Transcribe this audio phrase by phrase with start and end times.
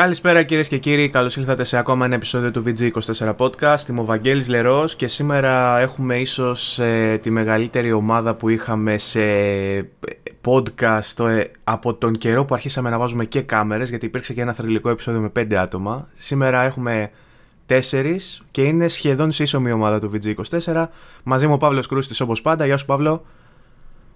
[0.00, 3.88] Καλησπέρα κυρίες και κύριοι, καλώς ήλθατε σε ακόμα ένα επεισόδιο του VG24 Podcast.
[3.88, 9.20] Είμαι ο Βαγγέλης Λερός και σήμερα έχουμε ίσως ε, τη μεγαλύτερη ομάδα που είχαμε σε
[10.44, 14.52] podcast ε, από τον καιρό που αρχίσαμε να βάζουμε και κάμερες γιατί υπήρξε και ένα
[14.52, 16.08] θρηλυκό επεισόδιο με πέντε άτομα.
[16.12, 17.10] Σήμερα έχουμε
[17.66, 20.86] τέσσερις και είναι σχεδόν σύσσωμη ομάδα του VG24.
[21.22, 22.66] Μαζί μου ο Παύλος Κρούστης όπως πάντα.
[22.66, 23.24] Γεια σου Παύλο.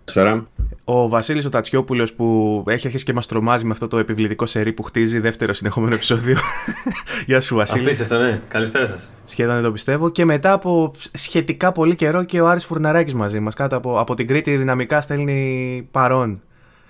[0.05, 0.48] Καλησπέρα.
[0.84, 4.73] Ο Βασίλης ο Τατσιόπουλος που έχει αρχίσει και μας τρομάζει με αυτό το επιβλητικό σερί
[4.73, 6.37] που χτίζει, δεύτερο συνεχόμενο επεισόδιο.
[7.27, 7.84] Γεια σου, Βασίλη.
[7.84, 8.41] Απίστευτο, ναι.
[8.48, 9.11] Καλησπέρα σας.
[9.25, 10.11] Σχεδόν δεν το πιστεύω.
[10.11, 13.55] Και μετά από σχετικά πολύ καιρό και ο Άρης Φουρναράκης μαζί μας.
[13.55, 16.42] Κάτω από, από την Κρήτη δυναμικά στέλνει παρόν.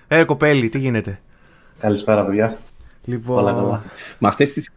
[0.07, 1.19] Ε, κοπέλι, τι γίνεται;
[1.79, 2.57] Καλησπέρα, παιδιά.
[3.05, 3.37] Λοιπόν...
[3.37, 3.83] Όλα καλά.
[4.19, 4.69] Με αυτές τις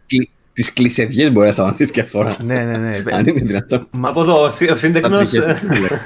[0.59, 2.35] τις κλεισεδιέ μπορεί να σταματήσει και αφορά.
[2.45, 3.01] ναι, ναι, ναι.
[3.11, 3.87] Αν είναι δυνατόν.
[3.91, 5.31] Μα από εδώ, ο σύντεκνος.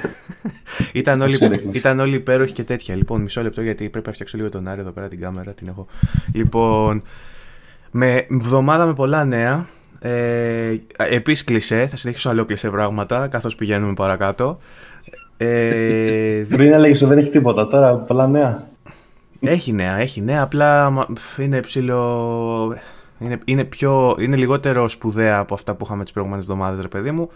[0.92, 1.38] ήταν, όλοι,
[1.72, 2.96] ήταν όλοι υπέροχοι και τέτοια.
[2.96, 5.52] Λοιπόν, μισό λεπτό γιατί πρέπει να φτιάξω λίγο τον Άρη εδώ πέρα την κάμερα.
[5.52, 5.86] Την έχω.
[6.32, 7.02] Λοιπόν,
[7.90, 9.66] με βδομάδα με πολλά νέα.
[10.00, 14.58] Ε, Επίση κλεισέ, θα συνεχίσω άλλο κλεισέ πράγματα καθώς πηγαίνουμε παρακάτω.
[15.36, 18.68] Ε, Πριν έλεγες ότι δεν έχει τίποτα, τώρα πολλά νέα.
[19.40, 20.92] Έχει νέα, έχει νέα, απλά
[21.38, 22.76] είναι ψηλό.
[23.18, 27.10] Είναι, είναι, πιο, είναι λιγότερο σπουδαία από αυτά που είχαμε τις προηγούμενες εβδομάδες, ρε παιδί
[27.10, 27.30] μου.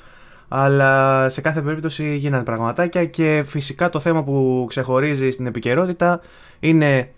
[0.49, 6.21] Αλλά σε κάθε περίπτωση γίνανε πραγματάκια και φυσικά το θέμα που ξεχωρίζει στην επικαιρότητα
[6.61, 7.11] είναι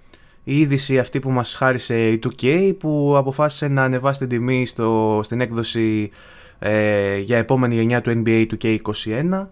[0.44, 5.20] η είδηση αυτή που μας χάρισε η 2K που αποφάσισε να ανεβάσει την τιμή στο,
[5.22, 6.10] στην έκδοση
[6.58, 9.46] ε, για επόμενη γενιά του NBA 2K21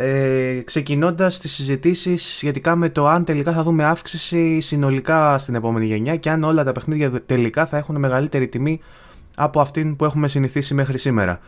[0.00, 5.86] ε, ξεκινώντας τις συζητήσεις σχετικά με το αν τελικά θα δούμε αύξηση συνολικά στην επόμενη
[5.86, 8.80] γενιά και αν όλα τα παιχνίδια τελικά θα έχουν μεγαλύτερη τιμή
[9.34, 11.40] από αυτήν που έχουμε συνηθίσει μέχρι σήμερα.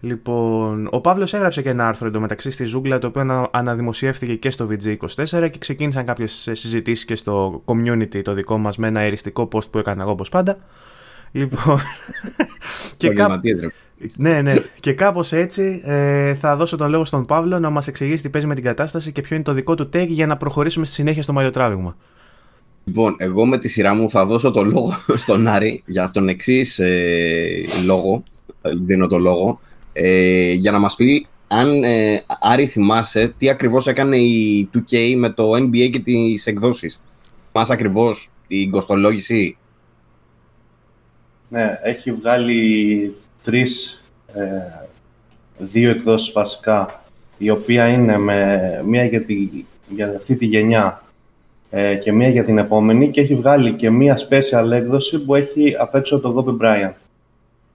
[0.00, 4.68] Λοιπόν, ο Παύλος έγραψε και ένα άρθρο εντωμεταξύ στη Ζούγκλα το οποίο αναδημοσιεύθηκε και στο
[4.70, 9.70] VG24 και ξεκίνησαν κάποιες συζητήσεις και στο community το δικό μας με ένα εριστικό post
[9.70, 10.58] που έκανα εγώ όπως πάντα.
[11.34, 11.80] Λοιπόν.
[12.96, 13.40] και κά...
[14.16, 14.54] ναι, ναι.
[14.80, 18.46] και κάπως έτσι ε, θα δώσω τον λόγο στον Παύλο να μας εξηγήσει τι παίζει
[18.46, 21.22] με την κατάσταση και ποιο είναι το δικό του take για να προχωρήσουμε στη συνέχεια
[21.22, 21.96] στο μαλλιοτράβηγμα.
[22.84, 24.92] Λοιπόν, εγώ με τη σειρά μου θα δώσω το λόγο
[25.24, 28.22] στον Άρη για τον εξής ε, λόγο.
[28.84, 29.60] Δίνω το λόγο.
[29.92, 35.30] Ε, για να μας πει αν ε, Άρη θυμάσαι τι ακριβώς έκανε η 2K με
[35.30, 37.00] το NBA και τις εκδόσεις.
[37.52, 39.56] Μας ακριβώς την κοστολόγηση;
[41.48, 44.42] Ναι, έχει βγάλει τρεις, ε,
[45.58, 47.02] δύο εκδόσεις βασικά,
[47.38, 49.48] η οποία είναι με μία για, τη,
[49.88, 51.02] για αυτή τη γενιά
[51.70, 55.76] ε, και μία για την επόμενη και έχει βγάλει και μία special έκδοση που έχει
[55.78, 56.92] απ' έξω το Gobe Bryant.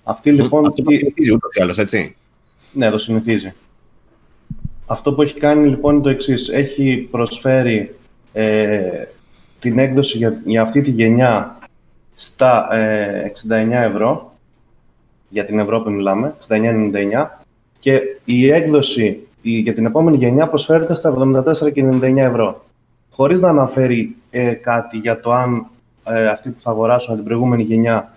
[0.03, 0.65] Αυτή λοιπόν...
[0.65, 2.15] Αυτό το συνηθίζει ούτως ή άλλως, έτσι.
[2.73, 3.53] Ναι, το συνηθίζει.
[4.85, 6.49] Αυτό που έχει κάνει λοιπόν είναι το εξής.
[6.49, 7.95] Έχει προσφέρει
[8.33, 9.03] ε,
[9.59, 11.58] την έκδοση για, για αυτή τη γενιά
[12.21, 14.33] στα 69 ε, ευρώ,
[15.29, 17.27] για την Ευρώπη μιλάμε, 69,99
[17.79, 22.65] και η έκδοση για την επόμενη γενιά προσφέρεται στα 74,99 ευρώ.
[23.11, 25.65] Χωρίς να αναφέρει ε, κάτι για το αν
[26.03, 28.13] ε, αυτοί που θα αγοράσουν την προηγούμενη γενιά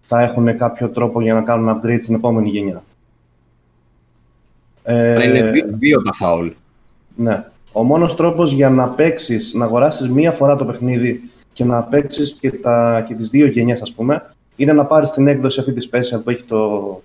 [0.00, 2.82] θα έχουν κάποιο τρόπο για να κάνουν upgrade στην επόμενη γενιά.
[4.82, 6.48] Ε, είναι δύο τα φάουλ.
[7.16, 7.44] Ναι.
[7.72, 12.36] Ο μόνος τρόπος για να παίξεις, να αγοράσεις μία φορά το παιχνίδι και να παίξεις
[12.40, 15.90] και, τα, και τις δύο γενιές ας πούμε, είναι να πάρεις την έκδοση αυτή της
[15.92, 17.02] special που έχει το,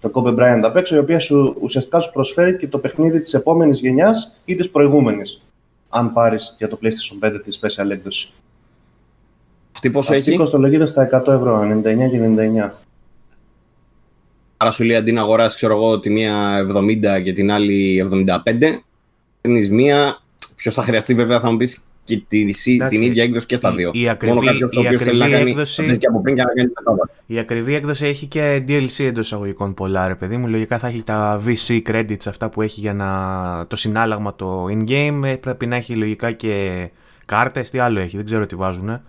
[0.00, 3.34] το Kobe Bryant απ' έξω, η οποία σου, ουσιαστικά σου προσφέρει και το παιχνίδι της
[3.34, 5.42] επόμενης γενιάς ή της προηγούμενης,
[5.88, 8.30] αν πάρεις για το PlayStation 5 τη special έκδοση.
[9.72, 12.70] Αυτή πόσο Αυτή έχει; κοστολογείται στα 100 ευρώ, 99 και 99.
[14.56, 16.66] Άρα σου λέει αντί να αγοράσει, ξέρω εγώ, τη μία
[17.16, 18.08] 70 και την άλλη
[18.44, 18.80] 75,
[19.40, 20.20] παίρνεις μία.
[20.56, 22.52] Ποιος θα χρειαστεί, βέβαια, θα μου πεις και την,
[22.88, 23.90] την ίδια έκδοση και στα δύο.
[23.92, 26.70] Η, η ακριβή, Μόνο κάποιος η ακριβή κάνει, έκδοση, και από πριν και να κάνει
[27.26, 30.48] η ακριβή έκδοση έχει και DLC εντός εισαγωγικών πολλά, ρε παιδί μου.
[30.48, 35.20] Λογικά θα έχει τα VC credits αυτά που έχει για να, το συνάλλαγμα το in-game.
[35.24, 36.88] Ε, πρέπει να έχει λογικά και
[37.24, 37.70] κάρτες.
[37.70, 38.88] Τι άλλο έχει, δεν ξέρω τι βάζουν.
[38.88, 39.00] Ε,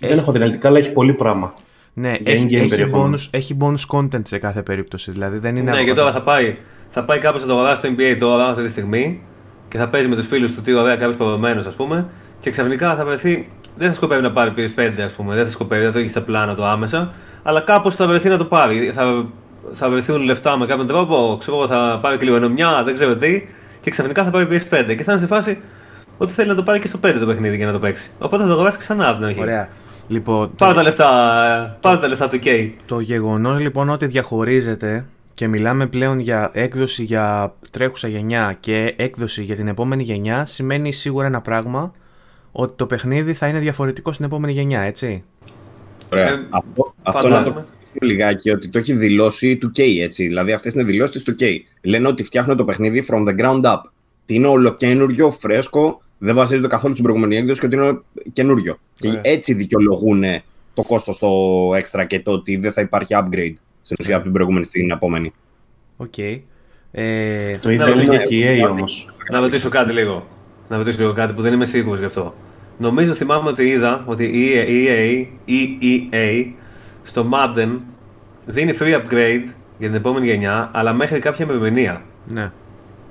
[0.00, 0.12] δεν έχει...
[0.12, 1.54] έχω δυνατικά, αλλά έχει πολύ πράγμα.
[1.94, 5.10] Ναι, έχει, έχει, bonus, έχει bonus content σε κάθε περίπτωση.
[5.10, 6.56] Δηλαδή δεν είναι ναι, και τώρα θα πάει,
[6.88, 9.20] θα πάει κάπως να το αγοράσει στο NBA τώρα αυτή τη στιγμή
[9.74, 12.06] και θα παίζει με τους φίλους του τι ωραία κάποιος παγωμένος, ας πούμε,
[12.40, 13.48] και ξαφνικά θα βρεθεί.
[13.76, 16.20] Δεν θα σκοπεύει να πάρει PS5, ας πούμε, δεν θα σκοπεύει, δεν το έχει στα
[16.20, 17.12] πλάνα του άμεσα,
[17.42, 18.92] αλλά κάπως θα βρεθεί να το πάρει.
[18.94, 19.24] Θα,
[19.72, 23.48] θα βρεθούν λεφτά με κάποιον τρόπο, ξέρω θα πάρει κληρονομιά, δεν ξέρω τι,
[23.80, 25.60] και ξαφνικά θα πάρει PS5 και θα είναι σε φάση
[26.18, 28.10] ότι θέλει να το πάρει και στο 5 το παιχνίδι για να το παίξει.
[28.18, 29.40] Οπότε θα το αγοράσει ξανά από την αρχή.
[29.40, 29.68] Ωραία.
[30.08, 30.78] Λοιπόν, πάρε το...
[30.78, 31.08] τα λεφτά,
[31.80, 32.70] πάρε τα λεφτά του K.
[32.86, 35.04] Το γεγονός λοιπόν ότι διαχωρίζεται
[35.34, 40.92] και μιλάμε πλέον για έκδοση για τρέχουσα γενιά και έκδοση για την επόμενη γενιά σημαίνει
[40.92, 41.92] σίγουρα ένα πράγμα
[42.52, 45.24] ότι το παιχνίδι θα είναι διαφορετικό στην επόμενη γενιά, έτσι;
[46.12, 46.28] Ωραία.
[46.28, 47.38] Ε, αυτό αυτό φαντάζομαι.
[47.38, 47.66] να το πούμε
[48.12, 50.26] λιγάκι ότι το έχει δηλώσει του K έτσι.
[50.26, 51.44] Δηλαδή αυτές είναι δηλώσεις του K.
[51.82, 53.80] Λένε ότι φτιάχνουν το παιχνίδι from the ground up.
[54.24, 58.00] Ότι είναι ολοκαίνουργιο, φρέσκο, δεν βασίζεται καθόλου στην προηγούμενη έκδοση και ότι είναι
[58.32, 58.78] καινούριο.
[58.94, 59.20] Και Ωραία.
[59.24, 60.24] έτσι δικαιολογούν
[60.74, 61.28] το κόστος το
[61.76, 63.54] έξτρα και το ότι δεν θα υπάρχει upgrade
[63.84, 65.32] στην ουσία από την προηγούμενη στην επόμενη.
[65.96, 66.18] Οκ.
[66.18, 68.66] Ε, Το ίδιο Ναι, έλεγε ναι, και η ναι.
[68.66, 69.14] EA όμως.
[69.30, 70.26] Να ρωτήσω κάτι λίγο.
[70.68, 72.34] Να ρωτήσω λίγο κάτι που δεν είμαι σίγουρος γι' αυτό.
[72.78, 76.52] Νομίζω θυμάμαι ότι είδα ότι η EA, η EA, η EA
[77.02, 77.68] στο Madden
[78.46, 79.42] δίνει free upgrade
[79.78, 82.02] για την επόμενη γενιά, αλλά μέχρι κάποια ημερομηνία.
[82.26, 82.50] ναι.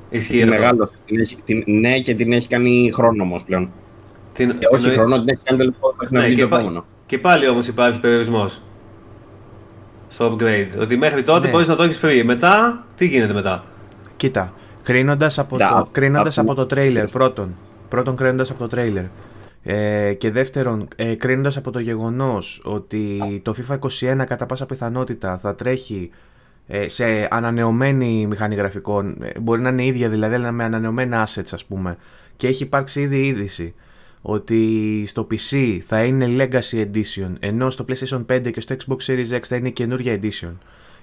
[0.10, 0.54] Ισχύει Τη αυτό.
[0.56, 0.90] μεγάλο.
[1.06, 3.70] Την έχει, την, ναι, και την έχει κάνει χρόνο όμως πλέον.
[4.34, 6.48] Την- Και όχι εννοεί- χρόνο, την έχει κάνει τελικό μέχρι να Ναι, βγει και, το
[6.48, 6.86] πα- επόμενο.
[7.06, 8.62] και πάλι όμως υπάρχει περιορισμός
[10.14, 10.68] στο upgrade.
[10.80, 11.52] Ότι μέχρι τότε Ναι.
[11.52, 12.22] μπορείς να το έχεις free.
[12.26, 13.64] Μετά, τι γίνεται μετά;
[14.18, 17.56] Κοίτα, κρίνοντας από, Da, το, κρίνοντας από- από το τρέιλερ, πρώτον.
[17.90, 19.04] Πρώτον, κρίνοντας από το τρέιλερ.
[19.64, 25.38] Ε, και δεύτερον, ε, κρίνοντας από το γεγονός ότι το FIFA 21 κατά πάσα πιθανότητα
[25.38, 26.10] θα τρέχει
[26.68, 31.50] ε, σε ανανεωμένη μηχανή γραφικών, ε, μπορεί να είναι ίδια δηλαδή, αλλά με ανανεωμένα assets,
[31.52, 31.98] ας πούμε.
[32.36, 33.74] Και έχει υπάρξει ήδη είδηση
[34.26, 39.36] ότι στο PC θα είναι Legacy Edition, ενώ στο PlayStation 5 και στο Xbox Series
[39.36, 40.54] X θα είναι καινούργια Edition.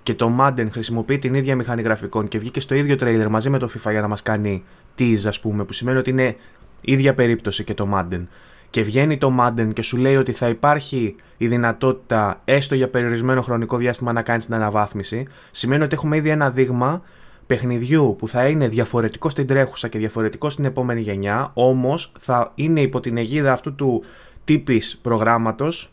[0.03, 3.59] Και το Madden χρησιμοποιεί την ίδια μηχανή γραφικών και βγήκε στο ίδιο trailer μαζί με
[3.59, 4.63] το FIFA για να μας κάνει
[4.99, 6.37] tease, ας πούμε, που σημαίνει ότι είναι
[6.81, 8.27] ίδια περίπτωση και το Madden.
[8.71, 13.43] Και βγαίνει το Madden και σου λέει ότι θα υπάρχει η δυνατότητα έστω για περιορισμένο
[13.43, 15.27] χρονικό διάστημα να κάνεις την αναβάθμιση.
[15.51, 17.03] Σημαίνει ότι έχουμε ήδη ένα δείγμα
[17.51, 22.81] παιχνιδιού που θα είναι διαφορετικό στην τρέχουσα και διαφορετικό στην επόμενη γενιά, όμως θα είναι
[22.81, 24.05] υπό την αιγίδα αυτού του
[24.45, 25.93] τύπης προγράμματος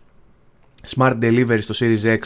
[0.96, 2.20] Smart Delivery στο Series X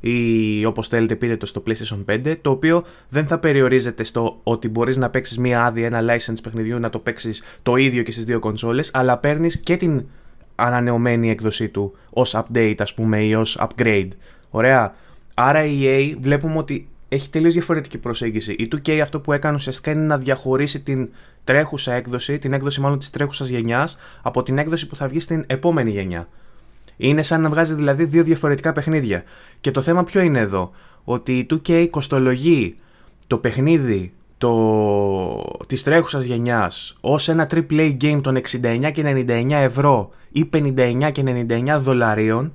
[0.00, 4.68] ή όπως θέλετε πείτε το στο PlayStation 5 το οποίο δεν θα περιορίζεται στο ότι
[4.68, 8.24] μπορείς να παίξεις μία άδεια, ένα license παιχνιδιού να το παίξεις το ίδιο και στις
[8.24, 10.04] δύο κονσόλες αλλά παίρνεις και την
[10.54, 14.08] ανανεωμένη έκδοσή του ως update ας πούμε ή ως upgrade.
[14.50, 14.94] Ωραία.
[15.34, 19.90] Άρα η EA βλέπουμε ότι έχει τελείως διαφορετική προσέγγιση η 2K αυτό που έκανε ουσιαστικά
[19.90, 21.08] είναι να διαχωρίσει την
[21.44, 25.44] τρέχουσα έκδοση την έκδοση μάλλον της τρέχουσας γενιάς από την έκδοση που θα βγει στην
[25.46, 26.28] επόμενη γενιά
[27.02, 29.22] είναι σαν να βγάζει δηλαδή δύο διαφορετικά παιχνίδια.
[29.60, 30.70] Και το θέμα ποιο είναι εδώ;
[31.04, 32.76] Ότι η 2K κοστολογεί
[33.26, 34.52] το παιχνίδι το...
[35.66, 41.22] της τρέχουσας γενιάς ως ένα AAA game των 69 και 99 ευρώ ή 59 και
[41.48, 42.52] 99 δολαρίων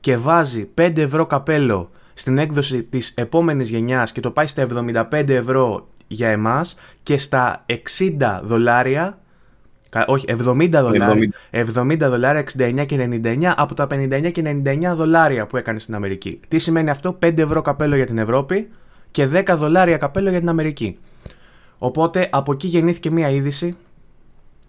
[0.00, 4.66] και βάζει 5 ευρώ καπέλο στην έκδοση της επόμενης γενιάς και το πάει στα
[5.10, 9.18] 75 ευρώ για εμάς και στα 60 δολάρια
[9.90, 11.30] Κα- Όχι, 70 δολάρια.
[11.50, 16.40] 70 δολάρια, 69 και 99 από τα 59 και 99 δολάρια που έκανε στην Αμερική.
[16.48, 18.68] Τι σημαίνει αυτό, 5 ευρώ καπέλο για την Ευρώπη
[19.10, 20.98] και 10 δολάρια καπέλο για την Αμερική.
[21.78, 23.76] Οπότε από εκεί γεννήθηκε μια είδηση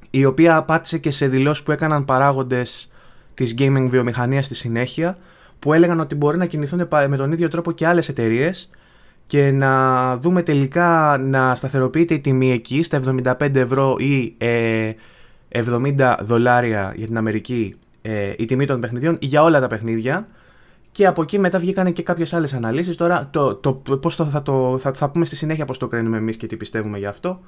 [0.09, 2.92] η οποία απάτησε και σε δηλώσεις που έκαναν παράγοντες
[3.33, 5.18] της gaming βιομηχανίας στη συνέχεια
[5.62, 8.69] που έλεγαν ότι μπορεί να κινηθούν πα- με τον ίδιο τρόπο και άλλες εταιρείες
[9.25, 13.02] και να δούμε τελικά να σταθεροποιείται η τιμή εκεί στα
[13.40, 14.92] 75 ευρώ ή ε,
[15.54, 20.28] 70 δολάρια για την Αμερική ε, η τιμή των παιχνιδιών για όλα τα παιχνίδια.
[20.92, 22.96] Και από εκεί μετά βγήκαν και κάποιες άλλες αναλύσεις.
[22.96, 26.18] Τώρα το, το, πώς το, θα, το, θα, θα πούμε στη συνέχεια πώς το κρίνουμε
[26.18, 27.40] εμείς και τι πιστεύουμε γι' αυτό.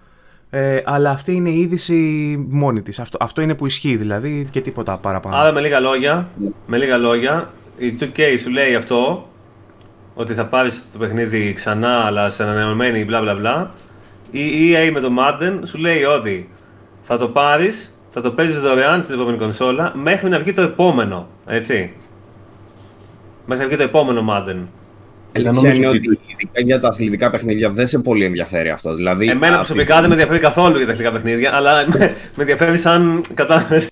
[0.49, 2.99] Ε, αλλά αυτή είναι η είδηση μόνη της.
[2.99, 5.35] Αυτό, αυτό είναι που ισχύει δηλαδή και τίποτα παραπάνω.
[5.35, 6.29] Άρα με λίγα λόγια,
[6.67, 7.51] με λίγα λόγια,
[7.85, 9.29] η 2K σου λέει αυτό,
[10.13, 13.71] ότι θα πάρεις το παιχνίδι ξανά αλλά σε ανανεωμένη μπλα μπλα μπλα.
[14.31, 16.49] Η EA με το Madden σου λέει ότι
[17.01, 21.27] θα το πάρεις, θα το παίζεις δωρεάν στην επόμενη κονσόλα μέχρι να βγει το επόμενο,
[21.45, 21.93] έτσι.
[23.45, 24.57] Μέχρι να βγει το επόμενο Madden.
[25.35, 28.95] Αλήθεια νομίζω είναι ότι- ότι ειδικά για τα αθλητικά παιχνίδια δεν σε πολύ ενδιαφέρει αυτό.
[28.95, 31.97] Δηλαδή, Εμένα αυτή προσωπικά δεν με ενδιαφέρει καθόλου για τα εθνικά παιχνίδια, αλλά με,
[32.35, 33.87] με ενδιαφέρει σαν κατάσταση.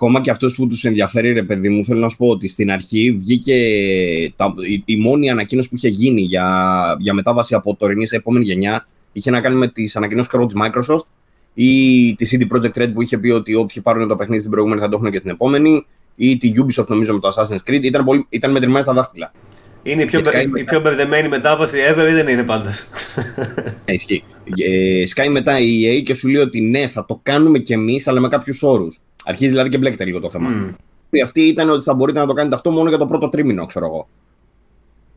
[0.00, 2.70] Ακόμα και αυτούς που τους ενδιαφέρει, ρε παιδί μου, θέλω να σου πω ότι στην
[2.70, 3.56] αρχή βγήκε
[4.36, 6.46] τα, η, η μόνη ανακοίνωση που είχε γίνει για,
[6.98, 10.60] για μετάβαση από τωρινή σε επόμενη γενιά είχε να κάνει με τις ανακοινώσεις κρόου της
[10.62, 11.06] Microsoft
[11.54, 14.80] ή τη CD Projekt Red που είχε πει ότι όποιοι πάρουν το παιχνίδι στην προηγούμενη
[14.80, 15.86] θα το έχουν και στην επόμενη
[16.16, 19.32] ή τη Ubisoft νομίζω με το Assassin's Creed ήταν, πολύ, ήταν μετρημένα στα δάχτυλα.
[19.82, 22.84] Είναι η πιο, Και Sky η πιο μπερδεμένη μετάβαση ever ή δεν είναι πάντως;
[23.84, 24.22] Ναι, ισχύει.
[24.68, 28.08] Ε, σκάει μετά η EA και σου λέει ότι ναι, θα το κάνουμε κι εμείς,
[28.08, 29.00] αλλά με κάποιους όρους.
[29.24, 30.74] Αρχίζει δηλαδή και μπλέκεται λίγο το θέμα.
[31.10, 33.66] Η αυτή ήταν ότι θα μπορείτε να το κάνετε αυτό μόνο για το πρώτο τρίμηνο,
[33.66, 34.08] ξέρω εγώ.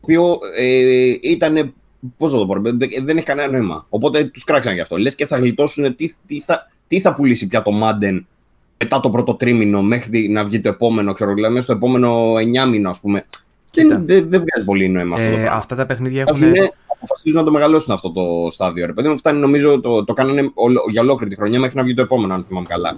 [0.00, 1.74] οποίο ε, ήταν.
[2.16, 3.86] Πώς θα το πω, ρε, δεν, δεν έχει κανένα νόημα.
[3.88, 4.96] Οπότε τους κράξαν γι' αυτό.
[4.96, 8.20] Λες και θα γλιτώσουν τι, τι, θα, τι θα πουλήσει πια το Madden
[8.78, 12.68] μετά το πρώτο τρίμηνο μέχρι να βγει το επόμενο, ξέρω δηλαδή μέσα στο επόμενο 9
[12.70, 13.24] μήνο, ας πούμε.
[13.74, 15.56] Δεν, δεν, δεν βγάζει πολύ νόημα αυτό το ε, πράγμα.
[15.56, 18.86] αυτά τα παιχνίδια Βάζουν, έχουν αποφασίζουν να το μεγαλώσουν αυτό το στάδιο.
[18.86, 21.82] Ρε παιδί μου, φτάνει νομίζω το, το κάνανε ολο- για ολόκληρη τη χρονιά μέχρι να
[21.82, 22.96] βγει το επόμενο, αν θυμάμαι καλά.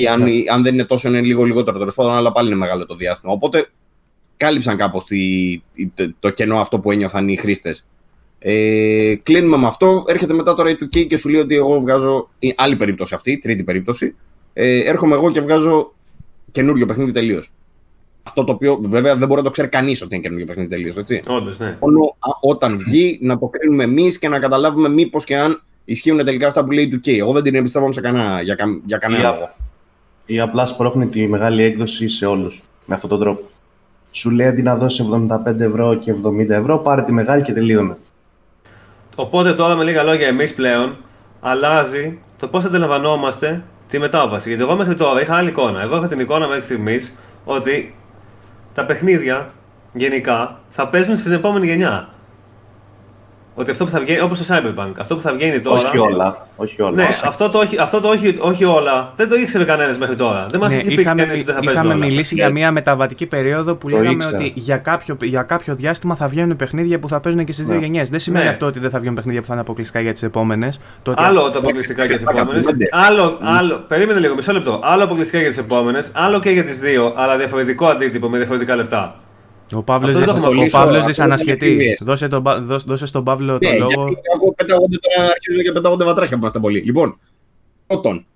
[0.00, 2.86] Ή αν, αν δεν είναι τόσο, είναι λίγο λιγότερο τέλος πάντων, αλλά πάλι είναι μεγάλο
[2.86, 3.32] το διάστημα.
[3.32, 3.68] Οπότε
[4.36, 5.18] κάλυψαν κάπως τη,
[5.94, 7.88] το, το κενό αυτό που ένιωθαν οι χρήστες.
[8.38, 10.04] Ε, κλείνουμε με αυτό.
[10.06, 12.30] Έρχεται μετά τώρα η 2K και σου λέει ότι εγώ βγάζω.
[12.38, 14.16] η άλλη περίπτωση αυτή, τρίτη περίπτωση.
[14.52, 15.94] Ε, έρχομαι εγώ και βγάζω
[16.50, 17.50] καινούριο παιχνίδι τελείως.
[18.22, 20.96] Αυτό το οποίο βέβαια δεν μπορεί να το ξέρει κανείς ότι είναι καινούριο παιχνίδι τελείως,
[20.96, 21.22] έτσι.
[21.26, 21.76] Όντως, ναι.
[21.80, 26.24] Μόνο α, όταν βγει να το κρίνουμε εμείς και να καταλάβουμε μήπως και αν ισχύουν
[26.24, 27.18] τελικά αυτά που λέει η 2K.
[27.18, 29.50] Εγώ δεν την εμπιστεύομαι σε κανένα, για, κα, για κανένα Ή, λόγο.
[30.28, 32.62] Α- ή απλά σπρώχνει τη μεγάλη έκδοση σε όλους.
[32.86, 33.40] Με αυτόν τον τρόπο.
[34.12, 35.06] Σου λέει αντί να δώσεις
[35.46, 37.96] 75 ευρώ και 70 ευρώ, πάρε τη μεγάλη και τελείωνε.
[39.14, 40.96] Οπότε τώρα με λίγα λόγια, εμείς πλέον
[41.40, 44.48] αλλάζει το πώς αντιλαμβανόμαστε τη μετάβαση.
[44.48, 45.80] Γιατί εγώ μέχρι τώρα είχα άλλη εικόνα.
[45.82, 47.94] Εγώ είχα την εικόνα μέχρι στιγμής ότι
[48.74, 49.50] τα παιχνίδια
[49.92, 52.08] γενικά θα παίζουν στην επόμενη γενιά.
[53.60, 55.78] Ότι αυτό που θα βγαίνει, όπως το Cyberpunk, αυτό που θα βγαίνει τώρα.
[55.88, 56.46] Όχι όλα.
[56.56, 56.90] Όχι όλα.
[56.94, 60.46] Ναι, αυτό το, όχι, αυτό το όχι, όχι όλα δεν το ήξερε κανένας μέχρι τώρα.
[60.50, 62.04] Δεν μας Ναι, είχε πει είχαμε, κανένας ότι δεν θα παίζουν είχαμε όλα.
[62.06, 62.40] μιλήσει Ναι.
[62.42, 64.36] για μια μεταβατική περίοδο που Το λέγαμε ήξερα.
[64.36, 67.74] ότι για κάποιο, για κάποιο διάστημα θα βγαίνουν παιχνίδια που θα παίζουν και στις δύο
[67.74, 67.80] Ναι.
[67.84, 68.10] γενιές.
[68.10, 68.50] Δεν σημαίνει Ναι.
[68.50, 70.80] αυτό ότι δεν θα βγουν παιχνίδια που θα είναι αποκλειστικά για τις επόμενες.
[71.16, 72.64] Άλλο τα αποκλειστικά για τις Πλάκα επόμενες.
[72.66, 72.88] πέντε.
[72.92, 74.80] Άλλο, άλλο, περίμενε λίγο, μισό λεπτό.
[74.82, 78.76] Άλλο αποκλειστικά για τις επόμενες, άλλο και για τις δύο, αλλά διαφορετικό αντίτυπο με διαφορετικά
[78.76, 79.14] λεφτά.
[79.72, 81.64] Ο Παύλος Αυτό το έχουμε ο λύσω, Παύλος αυτό δυσανασχετεί.
[81.66, 82.00] είναι ευκαιρίες.
[82.04, 83.88] Δώσε, τον, Πα- δώσ- δώσε στον Παύλο το Ναι, λόγο.
[84.08, 86.80] γιατί εγώ πετάγονται τώρα, αρχίζουν και πετάγονται βατράχια που είμαστε πολύ.
[86.80, 87.18] Λοιπόν,
[87.86, 88.26] πρώτον,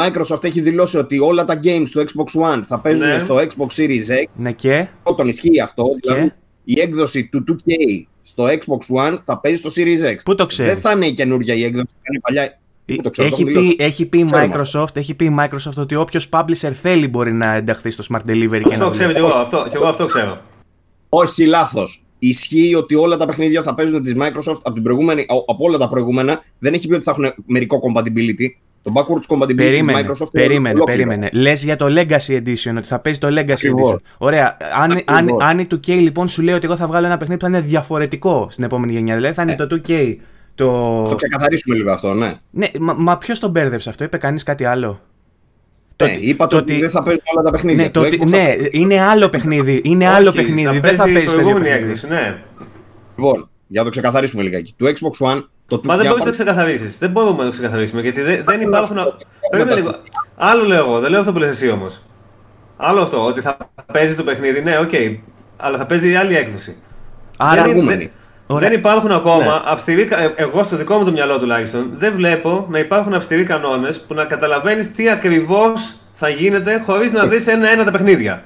[0.00, 3.18] Microsoft έχει δηλώσει ότι όλα τα games του Xbox One θα παίζουν Ναι.
[3.18, 4.24] στο Xbox Series X.
[4.36, 5.84] Ναι, και; Πρώτον, ισχύει αυτό.
[6.02, 6.32] Δηλαδή,
[6.64, 7.72] η έκδοση του 2K
[8.22, 10.16] στο Xbox One θα παίζει στο Series X.
[10.24, 12.58] Πού το ξέρεις; Δεν θα είναι η καινούργια η έκδοση, θα είναι η παλιά.
[12.86, 13.76] Πού το ξέρω, το Έχει έχουν πει, δηλώσει.
[13.78, 17.54] έχει πει, η Ξέρουμε Microsoft, έχει πει η Microsoft ότι όποιος publisher θέλει μπορεί να
[17.54, 19.12] ενταχθεί στο Smart Delivery και Αυτό να ξέρω δουλεύει.
[19.12, 20.40] κι εγώ, αυτό, κι εγώ αυτό ξέρω.
[21.12, 22.04] Όχι, λάθος.
[22.18, 25.88] Ισχύει ότι όλα τα παιχνίδια θα παίζουν της Microsoft από, την προηγούμενη, από όλα τα
[25.88, 26.42] προηγούμενα.
[26.58, 28.46] Δεν έχει πει ότι θα έχουν μερικό compatibility.
[28.82, 31.08] Το backwards compatibility Περίμενε, της Microsoft είναι περίμενε, ολόκληρο.
[31.08, 31.30] περίμενε.
[31.32, 33.92] Λες για το Legacy Edition, ότι θα παίζει το Legacy Ακριβώς.
[33.92, 34.16] Edition.
[34.18, 34.56] Ωραία.
[34.76, 35.44] Αν, αν, Ακριβώς.
[35.44, 37.66] αν η 2K λοιπόν σου λέει ότι εγώ θα βγάλω ένα παιχνίδι που θα είναι
[37.66, 40.16] διαφορετικό στην επόμενη γενιά, δηλαδή θα είναι το 2K.
[40.54, 41.02] Το...
[41.08, 42.34] Το ξεκαθαρίσουμε λίγο αυτό, ναι.
[42.50, 45.00] Ναι, μα, μα ποιος τον μπέρδεψε αυτό, είπε κανείς κάτι άλλο;
[46.04, 47.84] Ναι, είπατε ότι δεν θα παίζουν όλα τα παιχνίδια.
[47.84, 49.80] Ναι, το Το ότι- Xbox θα- ναι, είναι άλλο παιχνίδι.
[49.84, 50.78] Είναι άλλο Όχι, παιχνίδι.
[50.78, 51.82] δεν θα η παίζεις το ίδιο προηγούμενη παιχνίδι.
[51.90, 52.36] έκδοση, ναι.
[53.16, 54.74] Λοιπόν, για να το ξεκαθαρίσουμε λιγάκι.
[54.76, 55.42] Το Xbox One.
[55.66, 56.98] Το Μα δεν για μπορείς να το πάρ- ξεκαθαρίσεις.
[56.98, 58.96] Δεν μπορούμε να το ξεκαθαρίσουμε γιατί δεν, δεν υπάρχουν.
[58.96, 59.16] τα
[59.50, 59.88] Περίμενε λίγο.
[59.88, 60.08] στοιχεία.
[60.36, 62.02] Άλλο λέω εγώ, δεν λέω αυτό που λες εσύ όμως.
[62.76, 63.56] Άλλο αυτό, ότι θα
[63.92, 64.90] παίζει το παιχνίδι, ναι, οκ.
[65.56, 66.76] αλλά θα παίζει η άλλη έκδοση.
[67.36, 67.84] Άρα, δεν, argument.
[67.86, 68.10] δεν,
[68.54, 68.68] Ωραία.
[68.68, 70.04] δεν υπάρχουν ακόμα αυστηροί.
[70.04, 74.00] κα- ε, Εγώ στο δικό μου το μυαλό τουλάχιστον δεν βλέπω να υπάρχουν αυστηροί κανόνες
[74.00, 78.44] που να καταλαβαίνεις τι ακριβώς θα γίνεται χωρίς να δεις ένα-ένα τα παιχνίδια.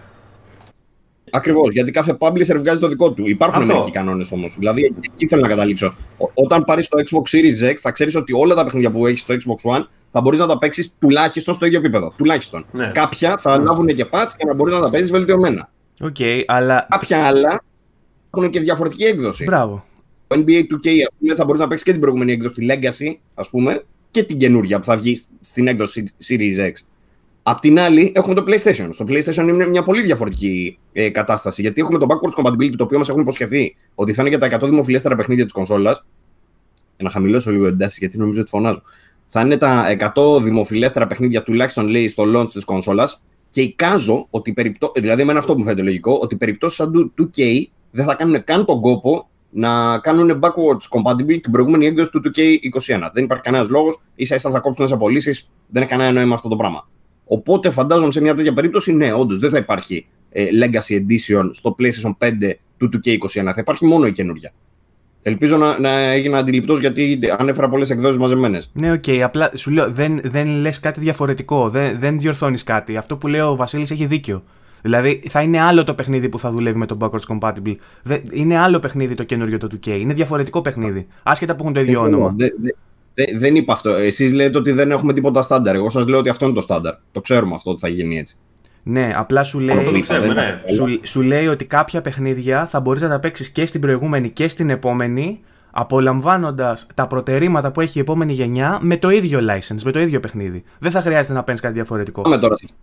[1.30, 3.28] Ακριβώς, γιατί κάθε publisher βγάζει το δικό του.
[3.28, 3.73] Υπάρχουν Αυτό.
[3.73, 4.56] μερικοί κανόνες όμως.
[4.58, 5.94] Δηλαδή, εκεί θέλω να καταλήξω.
[6.18, 9.20] Ο- όταν πάρεις το Xbox Series X, θα ξέρεις ότι όλα τα παιχνίδια που έχεις
[9.20, 9.82] στο Xbox One
[10.12, 12.12] θα μπορείς να τα παίξεις τουλάχιστον στο ίδιο επίπεδο.
[12.16, 12.64] Τουλάχιστον.
[12.73, 12.90] Ναι.
[12.94, 15.68] Κάποια θα λάβουν και patch και να μπορείς να τα παίζεις βελτιωμένα.
[16.00, 16.87] Οκ, αλλά.
[16.90, 17.61] Κάποια άλλα
[18.37, 19.44] έχουν και διαφορετική έκδοση.
[19.44, 19.84] Μπράβο.
[20.26, 23.16] Το NBA 2K ας πούμε, θα μπορεί να παίξει και την προηγούμενη έκδοση, τη Legacy,
[23.34, 26.72] ας πούμε, και την καινούρια που θα βγει στην έκδοση Series X.
[27.46, 28.88] Απ' την άλλη, έχουμε το PlayStation.
[28.92, 31.60] Στο PlayStation είναι μια πολύ διαφορετική ε, κατάσταση.
[31.60, 34.60] Γιατί έχουμε το backwards compatibility, το οποίο μας έχουν υποσχεθεί ότι θα είναι για τα
[34.60, 36.04] 100 δημοφιλέστερα παιχνίδια της κονσόλας.
[36.96, 38.82] Να χαμηλώσω λίγο εντάσει, γιατί νομίζω ότι φωνάζω.
[39.26, 43.22] Θα είναι τα 100 δημοφιλέστερα παιχνίδια τουλάχιστον λέει στο launch της κονσόλας.
[43.50, 44.92] Και εικάζω ότι περιπτώ...
[44.96, 48.44] δηλαδή, εμένα αυτό που μου φαίνεται λογικό, ότι περιπτώσεις σαν του 2K δεν θα κάνουν
[48.44, 53.11] καν τον κόπο να κάνουν backwards compatible την προηγούμενη έκδοση του 2K21.
[53.12, 56.49] Δεν υπάρχει κανένας λόγος, ίσα ίσα θα κόψουν τι απολύσεις, δεν έχει κανένα νόημα αυτό
[56.49, 56.88] το πράγμα.
[57.25, 61.75] Οπότε φαντάζομαι σε μια τέτοια περίπτωση, ναι, όντως δεν θα υπάρχει ε, Legacy Edition στο
[61.78, 62.30] PlayStation 5
[62.76, 63.42] του 2K21.
[63.44, 64.52] Θα υπάρχει μόνο η καινούργια.
[65.23, 68.70] Ελπίζω να, να έγινα αντιληπτός γιατί ανέφερα πολλές εκδόσεις μαζεμένες.
[68.73, 71.68] Ναι, οκ, απλά σου λέω δεν, δεν λες κάτι διαφορετικό.
[71.68, 72.96] Δεν, δεν διορθώνεις κάτι.
[72.96, 74.42] Αυτό που λέει ο Βασίλης έχει δίκιο.
[74.84, 77.74] Δηλαδή θα είναι άλλο το παιχνίδι που θα δουλεύει με το backwards compatible.
[78.02, 79.86] Δεν- είναι άλλο παιχνίδι το καινούριο το 2K.
[79.86, 81.06] Είναι διαφορετικό παιχνίδι.
[81.22, 82.34] Άσχετα που έχουν το ίδιο όνομα.
[82.36, 82.70] Δε- δε-
[83.14, 83.90] δε- δεν είπα αυτό.
[83.90, 85.74] Εσείς λέτε ότι δεν έχουμε τίποτα στάνταρ.
[85.74, 86.94] Εγώ σας λέω ότι αυτό είναι το στάνταρ.
[87.12, 88.36] Το ξέρουμε αυτό ότι θα γίνει έτσι.
[88.82, 90.60] Ναι, απλά σου Αυτό το λέει, είπα, ξέρουμε, δεν ναι.
[90.64, 90.72] είπα.
[90.72, 94.48] σου, σου λέει ότι κάποια παιχνίδια θα μπορείς να τα παίξεις και στην προηγούμενη και
[94.48, 99.90] στην επόμενη, απολαμβάνοντας τα προτερήματα που έχει η επόμενη γενιά με το ίδιο license, με
[99.90, 100.62] το ίδιο παιχνίδι.
[100.78, 102.22] Δεν θα χρειάζεται να παίρνεις κάτι διαφορετικό.
[102.22, 102.78] Πάμε τώρα, σε- πάμε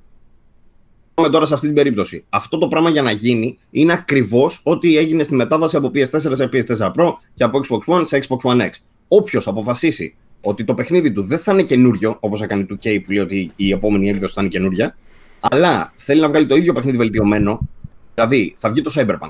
[1.30, 2.24] τώρα σε αυτή την περίπτωση.
[2.30, 6.50] Αυτό το πράγμα για να γίνει είναι ακριβώς ό,τι έγινε στη μετάβαση από PS4 σε
[6.54, 8.70] PS4 Pro και από Xbox One σε Xbox One X.
[9.08, 13.12] Όποιος αποφασίσει ότι το παιχνίδι του δεν θα είναι καινούριο, όπως έκανε το K που
[13.12, 14.96] λέει ότι η επόμενη έκδοση θα είναι καινούρια,
[15.40, 17.68] αλλά θέλει να βγάλει το ίδιο παιχνίδι βελτιωμένο,
[18.14, 19.30] δηλαδή θα βγει το Cyberpunk.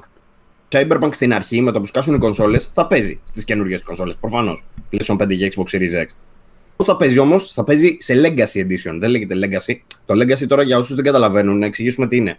[0.69, 4.15] Cyberpunk στην αρχή, με το που σκάσουν οι κονσόλες, θα παίζει στις καινούριες κονσόλες.
[4.15, 4.65] Προφανώς.
[4.91, 6.05] PlayStation 5 και Xbox Series X.
[6.75, 8.95] Πώς θα παίζει όμως, θα παίζει σε Legacy Edition.
[8.99, 9.75] Δεν λέγεται Legacy.
[10.05, 12.37] Το Legacy τώρα για όσους δεν καταλαβαίνουν, να εξηγήσουμε τι είναι.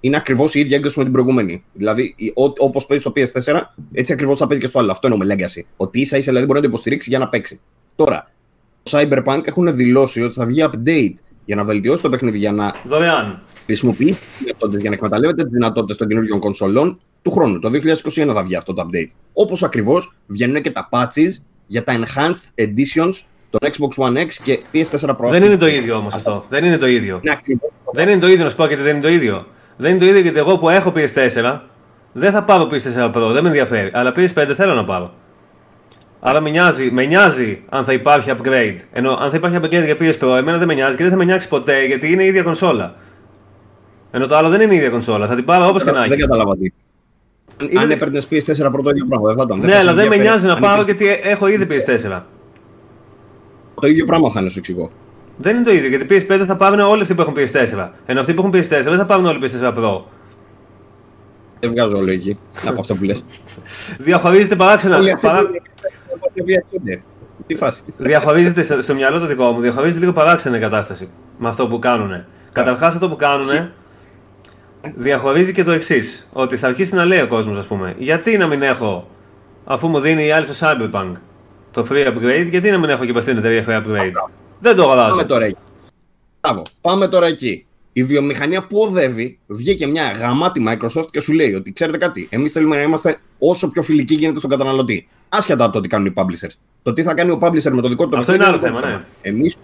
[0.00, 1.64] είναι ακριβώς η ίδια έκδοση με την προηγούμενη.
[1.72, 2.14] Δηλαδή,
[2.58, 3.60] όπως παίζει στο PS4,
[3.92, 4.90] έτσι ακριβώς θα παίζει και στο άλλο.
[4.90, 5.60] Αυτό εννοούμε legacy.
[5.76, 7.60] Ότι ίσα ίσα δηλαδή μπορεί να το υποστηρίξει για να παίξει.
[7.96, 8.30] Τώρα,
[8.82, 11.14] το Cyberpunk έχουν δηλώσει ότι θα βγει update
[11.44, 13.42] για να βελτιώσει το παιχνίδι, για να Δωρεάν.
[13.66, 17.58] χρησιμοποιεί τις δυνατότητες, για να εκμεταλλεύεται τις δυνατότητες των καινούργιων κονσολών του χρόνου.
[17.58, 19.08] Το 2021 θα βγει αυτό το update.
[19.32, 23.12] Όπως ακριβώς βγαίνουν και τα patches για τα enhanced editions
[23.58, 25.28] των Xbox One X και PS4 Pro.
[25.30, 26.44] Δεν είναι το ίδιο όμως αυτό.
[26.48, 27.20] Δεν είναι το ίδιο.
[27.24, 27.70] Ναι, ακριβώς.
[27.92, 29.46] Δεν είναι το ίδιο να σου πω γιατί δεν είναι το ίδιο.
[29.76, 31.58] Δεν είναι το ίδιο γιατί εγώ που έχω PS4
[32.12, 33.90] δεν θα πάρω PS4 Pro, δεν με ενδιαφέρει.
[33.92, 35.12] Αλλά PS5 θέλω να πάρω.
[36.20, 38.76] Άρα με νοιάζει, με νοιάζει αν θα υπάρχει upgrade.
[38.92, 41.18] Ενώ αν θα υπάρχει upgrade για PS Pro, εμένα δεν με νοιάζει και δεν θα
[41.18, 42.94] με νοιάξει ποτέ γιατί είναι η ίδια κονσόλα.
[44.10, 45.26] Ενώ το άλλο δεν είναι η ίδια κονσόλα.
[45.26, 46.20] Θα την πάρω όπως και να Δεν έχει.
[46.20, 46.72] κατάλαβα τι.
[47.70, 49.58] Είναι- Αν έπαιρνε PS4 Pro το ίδιο πράγμα, δεν θα ήταν.
[49.58, 50.20] Ναι, θα αλλά σε δεν με ενδιαφέρει.
[50.22, 52.20] νοιάζει να Αν πάρω υπήρχε- γιατί έχω ήδη PS4.
[53.80, 54.90] Το ίδιο πράγμα θα είναι, σου εξηγώ.
[55.36, 57.88] Δεν είναι το ίδιο γιατί PS5 θα πάρουν όλοι αυτοί που έχουν PS4.
[58.06, 60.02] Ενώ αυτοί που έχουν PS4 δεν θα πάρουν όλοι PS4 Pro.
[61.60, 63.24] Δεν βγάζω λογική από αυτό που λες.
[63.98, 64.96] Διαχωρίζεται παράξενα.
[64.96, 65.50] Όλοι αυτοί παρά- που
[66.34, 67.02] είναι διακίνδυνοι.
[67.46, 67.82] Τι φάση.
[67.96, 71.78] Διαχωρίζεται στο, στο μυαλό το δικό μου, διαχωρίζεται λίγο παράξενη η κατάσταση με αυτό που
[71.78, 72.24] κάνουν.
[72.52, 73.70] Καταρχάς, αυτό που κάνουν
[74.96, 76.28] διαχωρίζει και το εξής.
[76.32, 79.08] Ότι θα αρχίσει να λέει ο κόσμος, ας πούμε, γιατί να μην έχω,
[79.64, 81.12] αφού μου δίνει η άλλη στο Cyberpunk
[81.74, 84.12] το free upgrade, γιατί να μην έχω και από αυτήν την εταιρεία free upgrade;
[84.60, 85.08] Δεν το αγοράζω.
[85.08, 85.56] Πάμε τώρα εκεί.
[86.40, 86.62] Μπράβο.
[86.80, 87.66] Πάμε τώρα εκεί.
[87.92, 92.52] Η βιομηχανία που οδεύει, βγήκε μια γαμάτη Microsoft και σου λέει ότι ξέρετε κάτι, εμείς
[92.52, 95.06] θέλουμε να είμαστε όσο πιο φιλικοί γίνεται στον καταναλωτή.
[95.28, 96.52] Άσχετα από το τι κάνουν οι publishers.
[96.82, 99.04] Το τι θα κάνει ο publisher με το δικό του Αυτό είναι άλλο θέμα, ναι.
[99.22, 99.56] Εμείς.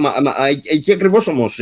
[0.00, 1.60] Μα, μα, α, εκεί ακριβώς όμως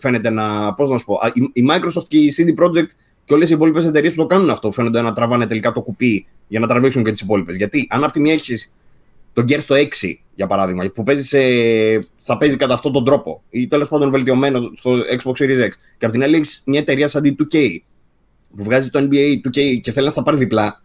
[0.00, 0.74] φαίνεται να.
[0.74, 1.14] Πώς να σου πω.
[1.14, 2.90] α, Η, η Microsoft και η CD Projekt
[3.28, 6.26] και όλες οι υπόλοιπες εταιρείες που το κάνουν αυτό φαίνονται να τραβάνε τελικά το κουπί
[6.48, 7.56] για να τραβήξουν και τις υπόλοιπες.
[7.56, 8.74] Γιατί αν από τη μία έχεις
[9.32, 9.86] τον Gear στο 6,
[10.34, 11.38] για παράδειγμα, που παίζει σε,
[12.18, 15.68] θα παίζει κατά αυτόν τον τρόπο, ή τέλος πάντων βελτιωμένο στο Xbox Series X,
[15.98, 17.78] και από την άλλη έχεις μια εταιρεία σαν την 2K,
[18.56, 20.82] που βγάζει το NBA 2K και θέλει να στα πάρει διπλά,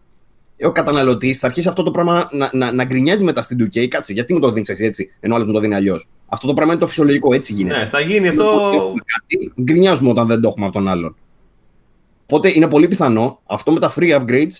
[0.56, 3.86] ε, ο καταναλωτής θα αρχίσει αυτό το πράγμα να, να, να γκρινιάζει μετά στην 2K.
[3.86, 6.54] Κάτσε, γιατί μου το δίνεις εσύ έτσι, ενώ άλλος μου το δίνει αλλιώς; Αυτό το
[6.54, 7.78] πράγμα είναι το φυσιολογικό, έτσι γίνεται.
[7.78, 8.42] Ναι, θα γίνει αυτό.
[8.74, 11.16] Έχουμε κάτι, γκρινιάζουμε όταν δεν το έχουμε από τον άλλον.
[12.26, 14.56] Οπότε είναι πολύ πιθανό αυτό με τα free upgrades,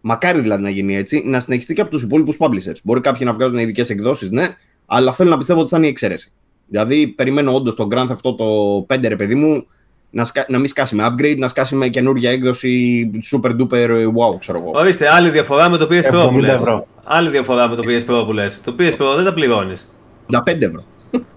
[0.00, 2.76] μακάρι δηλαδή να γίνει έτσι, να συνεχιστεί και από τους υπόλοιπους publishers.
[2.82, 4.46] Μπορεί κάποιοι να βγάζουν ειδικές εκδόσεις, ναι,
[4.86, 6.32] αλλά θέλω να πιστεύω ότι θα είναι η εξαίρεση.
[6.68, 9.66] Δηλαδή, περιμένω όντως το Grand Theft Auto 5, ρε παιδί μου,
[10.10, 10.44] να, σκα...
[10.48, 14.70] να μην σκάσει με upgrade, να σκάσει με καινούργια έκδοση super duper wow, ξέρω εγώ.
[14.74, 16.60] Ορίστε, άλλη διαφορά με το PS Pro που 70 λες.
[16.60, 16.86] ευρώ.
[17.04, 18.60] Άλλη διαφορά με το PS Pro που λες.
[18.60, 19.88] Το PS Pro δεν τα πληρώνεις.
[20.32, 20.84] 55 ευρώ.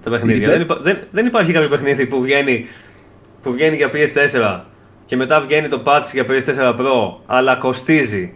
[0.04, 0.48] τα παιχνίδια.
[0.48, 2.66] Τι δεν, υπά- δεν, δεν υπάρχει κάποιο παιχνίδι που βγαίνει,
[3.42, 4.62] που βγαίνει για PS4
[5.10, 8.34] και μετά βγαίνει το patch για PS4 Pro, αλλά κοστίζει.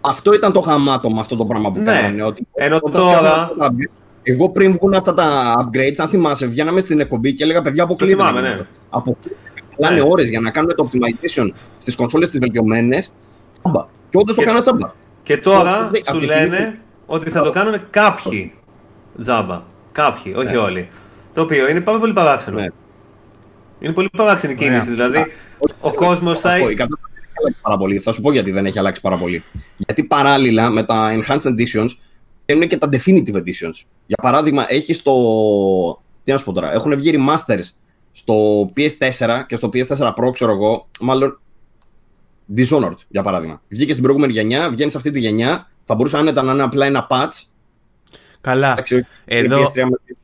[0.00, 1.84] Αυτό ήταν το χαμάτο με αυτό το πράγμα που Ναι.
[1.84, 2.22] κάνανε.
[2.22, 6.08] Ότι Ενώ όταν τώρα- σκάσανε αυτά τα upgrades, Εγώ πριν βγουν αυτά τα upgrades, αν
[6.08, 8.16] θυμάσαι, βγαίναμε στην εκπομπή και έλεγα παιδιά αποκλείεται.
[8.16, 8.66] θυμάμαι, να γίνει ναι.
[8.90, 8.98] αυτό.
[8.98, 9.40] Αποκλείεται.
[9.78, 10.08] Μιλάνε Ναι.
[10.10, 13.14] ώρες για να κάνουμε το optimization στις κονσόλες τις βελτιωμένες.
[13.62, 13.86] Τσάμπα.
[14.08, 14.90] Και όντως το Και- κάνα τσάμπα.
[15.22, 18.52] Και τώρα Από τη σου στιγμή λένε ότι θα το κάνουν κάποιοι
[19.20, 19.62] τζάμπα.
[19.92, 20.88] Κάποιοι, όχι όλοι.
[21.34, 22.58] Το οποίο είναι πάρα πολύ παράξενο.
[23.80, 23.86] Ναι.
[23.86, 24.90] Είναι πολύ παράξενη κίνηση.
[24.90, 25.26] Δηλαδή,
[25.80, 26.50] ο κόσμος θα.
[26.50, 27.98] Αυτό, η κατάσταση δεν έχει αλλάξει πάρα πολύ.
[27.98, 29.42] Θα σου πω γιατί δεν έχει αλλάξει πάρα πολύ.
[29.76, 31.88] Γιατί παράλληλα με τα Enhanced Editions
[32.46, 33.84] είναι και τα Definitive Editions.
[34.06, 35.12] Για παράδειγμα, έχει το.
[36.22, 37.70] Τι να σου πω τώρα, έχουν βγει remasters
[38.12, 38.34] στο
[38.76, 41.40] PS4 και στο PS4 Pro, ξέρω εγώ, μάλλον
[42.56, 43.62] Dishonored, για παράδειγμα.
[43.68, 46.86] Βγήκε στην προηγούμενη γενιά, βγαίνει σε αυτή τη γενιά, θα μπορούσε άνετα να είναι απλά
[46.86, 47.42] ένα patch.
[48.40, 48.72] Καλά.
[48.72, 50.16] Εντάξει, όχι, Εδώ, PS3 με-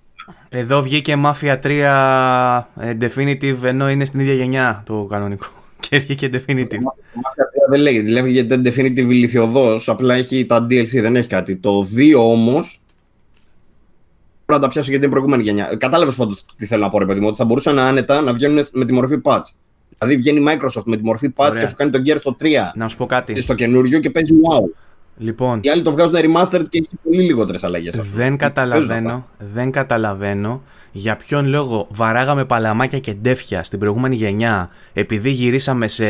[0.49, 5.47] εδώ βγήκε Mafia 3 ε, Definitive ενώ είναι στην ίδια γενιά το κανονικό.
[5.89, 6.65] Και βγήκε Definitive.
[6.65, 11.57] Mafia 3 δεν λέγεται, λέγεται Definitive ηλικιωδώς, απλά έχει τα DLC, δεν έχει κάτι.
[11.57, 12.81] Το 2 όμως,
[14.47, 15.75] πρέπει να τα πιάσω για την προηγούμενη γενιά.
[15.79, 18.67] Κατάλαβες πάντως τι θέλω να πω, ρε παιδί μου, ότι θα μπορούσαν άνετα να βγαίνουν
[18.73, 19.43] με τη μορφή patch.
[19.99, 21.61] Δηλαδή βγαίνει η Microsoft με τη μορφή patch Ωραία.
[21.63, 23.41] και σου κάνει τον Gear στο 3 Να σου πω κάτι.
[23.41, 24.63] στο καινούριο και παίζει wow.
[25.19, 28.11] Λοιπόν, Οι άλλοι το βγάζουν remastered και έχει πολύ λιγότερες αλλαγές.
[28.15, 35.31] δεν καταλαβαίνω, δεν καταλαβαίνω για ποιον λόγο βαράγαμε παλαμάκια και ντέφια στην προηγούμενη γενιά επειδή
[35.31, 36.05] γυρίσαμε σε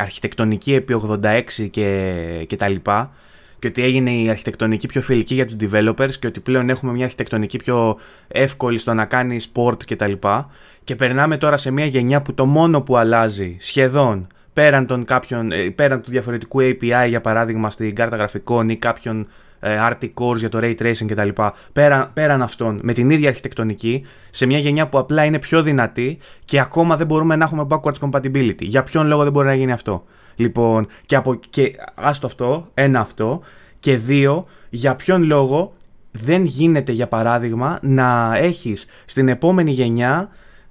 [0.00, 3.10] αρχιτεκτονική επί 86 και, και τα λοιπά
[3.58, 7.04] και ότι έγινε η αρχιτεκτονική πιο φιλική για τους developers και ότι πλέον έχουμε μια
[7.04, 10.50] αρχιτεκτονική πιο εύκολη στο να κάνεις sport και τα λοιπά
[10.84, 14.26] και περνάμε τώρα σε μια γενιά που το μόνο που αλλάζει σχεδόν
[14.60, 19.26] πέραν, των κάποιων, ε, πέραν του διαφορετικού API για παράδειγμα στην κάρτα γραφικών ή κάποιων
[19.60, 21.28] ε, RT cores για το ray tracing κτλ.
[21.72, 26.18] Πέραν, πέραν αυτών, με την ίδια αρχιτεκτονική, σε μια γενιά που απλά είναι πιο δυνατή
[26.44, 28.62] και ακόμα δεν μπορούμε να έχουμε backwards compatibility.
[28.62, 30.04] Για ποιον λόγο δεν μπορεί να γίνει αυτό;
[30.36, 33.42] Λοιπόν, και, από, και άστο αυτό, ένα αυτό,
[33.78, 35.72] και δύο, για ποιον λόγο
[36.10, 40.28] δεν γίνεται για παράδειγμα να έχεις στην επόμενη γενιά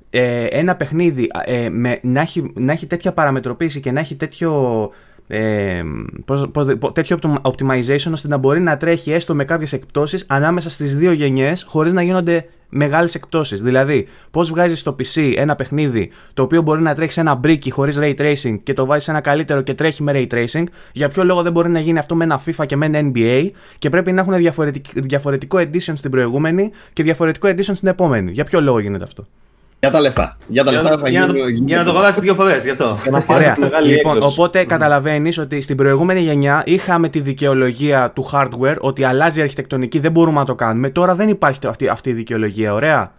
[0.09, 4.51] ε, ένα παιχνίδι ε, με, να, έχει, να έχει τέτοια παραμετροποίηση και να έχει τέτοιο,
[5.27, 5.81] ε,
[6.25, 10.95] πώς, πώς, τέτοιο optimization ώστε να μπορεί να τρέχει έστω με κάποιες εκπτώσεις ανάμεσα στις
[10.95, 13.61] δύο γενιές χωρίς να γίνονται μεγάλες εκπτώσεις.
[13.61, 17.71] Δηλαδή, πώς βγάζεις στο PC ένα παιχνίδι το οποίο μπορεί να τρέχει σε ένα μπρίκι
[17.71, 21.09] χωρίς ray tracing και το βάζεις σε ένα καλύτερο και τρέχει με ray tracing, για
[21.09, 23.89] ποιο λόγο δεν μπορεί να γίνει αυτό με ένα FIFA και με ένα NBA και
[23.89, 24.33] πρέπει να έχουν
[24.93, 28.31] διαφορετικό edition στην προηγούμενη και διαφορετικό edition στην επόμενη.
[28.31, 29.27] Για ποιο λόγο γίνεται αυτό;
[29.79, 30.37] Για τα λεφτά.
[30.47, 31.33] Για τα λεφτά θα για, να,
[31.65, 32.97] για να το αγοράσει δύο φορές γι' αυτό.
[33.27, 33.57] Ωραία.
[33.85, 39.41] λοιπόν, οπότε καταλαβαίνεις ότι στην προηγούμενη γενιά είχαμε τη δικαιολογία του hardware ότι αλλάζει η
[39.41, 40.89] αρχιτεκτονική, δεν μπορούμε να το κάνουμε.
[40.89, 42.73] Τώρα δεν υπάρχει αυτή, αυτή η δικαιολογία.
[42.73, 43.11] Ωραία.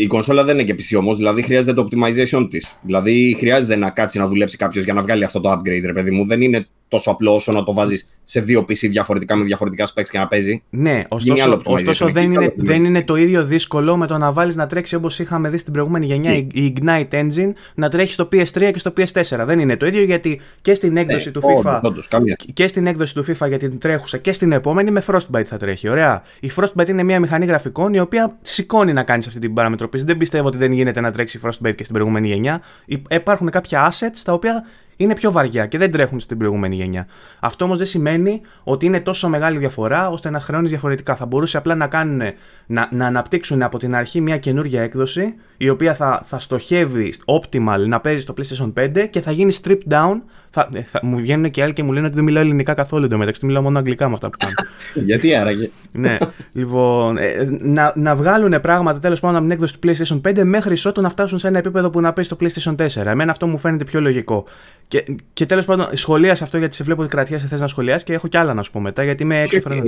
[0.00, 2.78] Η κονσόλα δεν είναι και PC όμως, δηλαδή χρειάζεται το optimization της.
[2.82, 6.10] Δηλαδή χρειάζεται να κάτσει να δουλέψει κάποιος για να βγάλει αυτό το upgrade, ρε παιδί
[6.10, 6.26] μου.
[6.26, 10.08] Δεν είναι τόσο απλό όσο να το βάζεις σε δύο PC διαφορετικά με διαφορετικά specs
[10.10, 10.62] και να παίζει.
[10.70, 14.66] Ναι, ωστόσο, ωστόσο δεν, είναι, δεν είναι το ίδιο δύσκολο με το να βάλεις να
[14.66, 16.36] τρέξει όπως είχαμε δει στην προηγούμενη γενιά ναι.
[16.36, 19.44] η Ignite Engine να τρέχει στο PS3 και στο PS4.
[19.44, 21.80] Δεν είναι το ίδιο γιατί και στην έκδοση ναι, του FIFA.
[21.82, 22.08] Όντως,
[22.52, 25.88] και στην έκδοση του FIFA για την τρέχουσα και στην επόμενη με Frostbite θα τρέχει.
[25.88, 26.22] Ωραία.
[26.40, 30.04] Η Frostbite είναι μια μηχανή γραφικών η οποία σηκώνει να κάνεις αυτή την παραμετροποίηση.
[30.04, 32.62] Δεν πιστεύω ότι δεν γίνεται να τρέξει Frostbite και στην προηγούμενη γενιά.
[33.10, 34.64] Υπάρχουν κάποια assets τα οποία
[34.96, 37.06] είναι πιο βαριά και δεν τρέχουν στην προηγούμενη γενιά.
[37.40, 41.16] Αυτό όμως δεν σημαίνει ότι είναι τόσο μεγάλη διαφορά ώστε να χρεώνεις διαφορετικά.
[41.16, 42.20] Θα μπορούσε απλά να, κάνουν,
[42.66, 47.86] να, να αναπτύξουν από την αρχή μια καινούργια έκδοση η οποία θα, θα στοχεύει optimal
[47.86, 50.14] να παίζει στο PlayStation 5 και θα γίνει strip down.
[50.50, 53.46] Θα, θα, μου βγαίνουν και άλλοι και μου λένε ότι δεν μιλάω ελληνικά καθόλου εντωμεταξύ,
[53.46, 54.52] μιλάω μόνο αγγλικά με αυτά που κάνω.
[55.08, 55.70] Γιατί άραγε.
[55.92, 56.16] ναι,
[56.52, 60.76] λοιπόν, ε, να, να βγάλουν πράγματα τέλος πάντων από την έκδοση του PlayStation 5 μέχρι
[60.84, 63.06] ότου να φτάσουν σε ένα επίπεδο που να παίζει στο PlayStation 4.
[63.06, 64.44] Εμένα αυτό μου φαίνεται πιο λογικό.
[64.92, 68.12] Και, και τέλος πάντων, σχολίασε αυτό γιατί σε βλέπω ότι κρατιάσαι θες να σχολιάσεις και
[68.12, 69.82] έχω κι άλλα να σου πω μετά γιατί είμαι έξω φρένα.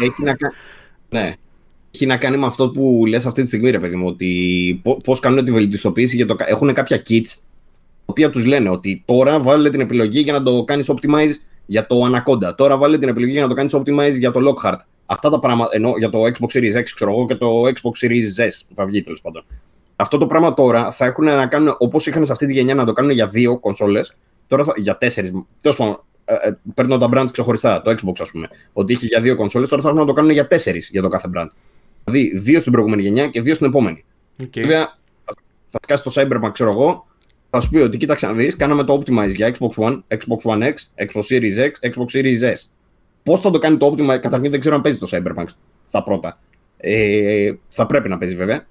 [0.00, 0.54] Έχει να κάνει.
[1.08, 1.34] Ναι.
[1.90, 5.20] Έχει να κάνει με αυτό που λες αυτή τη στιγμή, ρε παιδί μου, ότι πώς
[5.20, 6.16] κάνουν τη βελτιστοποίηση.
[6.16, 6.36] Για το...
[6.38, 10.64] Έχουν κάποια kits, τα οποία τους λένε ότι τώρα βάλε την επιλογή για να το
[10.64, 11.32] κάνεις optimize
[11.66, 12.54] για το Anaconda.
[12.56, 14.78] Τώρα βάλε την επιλογή για να το κάνεις optimize για το Lockhart.
[15.06, 18.46] Αυτά τα πράγματα, ενώ για το Xbox Series X, ξέρω εγώ, και το Xbox Series
[18.46, 19.44] S που θα βγει τέλος πάντων.
[19.96, 22.84] Αυτό το πράγμα τώρα θα έχουν να κάνουν όπως είχαν σε αυτή τη γενιά να
[22.84, 24.14] το κάνουν για δύο κονσόλες,
[24.46, 25.32] Τώρα θα, για τέσσερις.
[25.60, 27.82] Τέλος πάντων, ε, ε, παίρνω τα brands ξεχωριστά.
[27.82, 28.48] Το Xbox, ας πούμε.
[28.72, 31.08] Ότι είχε για δύο κονσόλες, τώρα θα έχουν να το κάνουν για τέσσερις για το
[31.08, 31.48] κάθε brand.
[32.04, 34.04] Δηλαδή, δύο στην προηγούμενη γενιά και δύο στην επόμενη.
[34.42, 34.60] Okay.
[34.60, 34.98] Βέβαια,
[35.66, 37.06] θα σκάσει το Cyberpunk, ξέρω εγώ,
[37.50, 40.62] θα σου πει ότι κοίταξε να δεις, κάναμε το Optimize για Xbox One, Xbox One
[40.62, 42.60] X, Xbox Series X, Xbox Series S.
[43.22, 45.46] Πώς θα το κάνει το Optimize, καταρχήν δεν ξέρω αν παίζει το Cyberpunk
[45.84, 46.38] στα πρώτα.
[46.76, 48.66] Ε, θα πρέπει να παίζει βέβαια.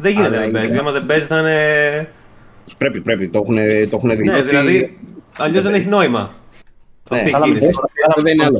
[0.00, 0.78] Δεν γίνεται να παίζει.
[0.78, 2.08] Άμα δεν παίζει θα είναι
[2.78, 3.28] Πρέπει, πρέπει.
[3.28, 3.56] Το έχουν,
[3.90, 4.22] το έχουν δει.
[4.22, 4.98] Ναι, δηλαδή,
[5.38, 6.34] αλλιώς δεν έχει νόημα.
[7.10, 7.70] Ναι, αυτή η κίνηση.
[8.22, 8.58] Δεν είναι άλλο.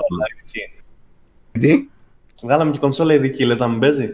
[1.53, 1.89] Τι;
[2.43, 4.11] Βγάλαμε και κονσόλα ειδική, λες να μην παίζει;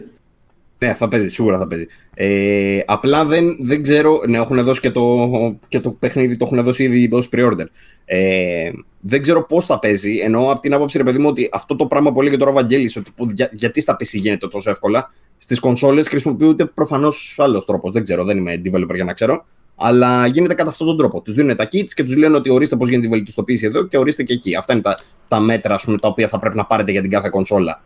[0.77, 1.87] Ναι, θα παίζει, σίγουρα θα παίζει.
[2.13, 5.29] Ε, απλά δεν, δεν ξέρω, ναι, έχουν δώσει και το,
[5.67, 7.65] και το παιχνίδι, το έχουν δώσει ήδη ως pre-order.
[8.05, 11.75] Ε, δεν ξέρω πώς θα παίζει, ενώ από την άποψη, ρε παιδί μου, ότι αυτό
[11.75, 14.69] το πράγμα που έλεγε τώρα ο Βαγγέλης, ότι που, για, γιατί στα PC γίνεται τόσο
[14.69, 17.91] εύκολα, στις κονσόλες χρησιμοποιούνται προφανώς άλλος τρόπος.
[17.91, 19.45] Δεν ξέρω, δεν είμαι developer για να ξέρω.
[19.75, 21.21] Αλλά γίνεται κατά αυτόν τον τρόπο.
[21.21, 23.97] Τους δίνουν τα kits και τους λένε ότι ορίστε πώς γίνεται η βελτιστοποίηση εδώ και
[23.97, 24.55] ορίστε και εκεί.
[24.55, 27.29] Αυτά είναι τα, τα μέτρα πούμε, τα οποία θα πρέπει να πάρετε για την κάθε
[27.29, 27.81] κονσόλα.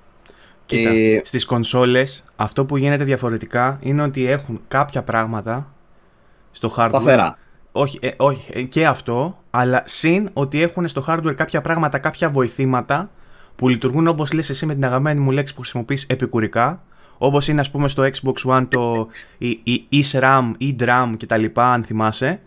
[0.66, 1.22] Κοίτα, και...
[1.24, 5.74] στις κονσόλες αυτό που γίνεται διαφορετικά είναι ότι έχουν κάποια πράγματα
[6.52, 6.90] στο hardware.
[6.90, 7.38] Σταθερά.
[7.72, 12.30] Όχι, ε, όχι ε, και αυτό, αλλά συν ότι έχουν στο hardware κάποια πράγματα, κάποια
[12.30, 13.10] βοηθήματα
[13.56, 16.84] που λειτουργούν όπως λες εσύ με την αγαπημένη μου λέξη που χρησιμοποιείς επικουρικά
[17.18, 21.46] Όπως είναι, ας πούμε, στο Xbox One το η, η eSRAM, eDRAM κτλ.
[21.54, 22.40] Αν θυμάσαι,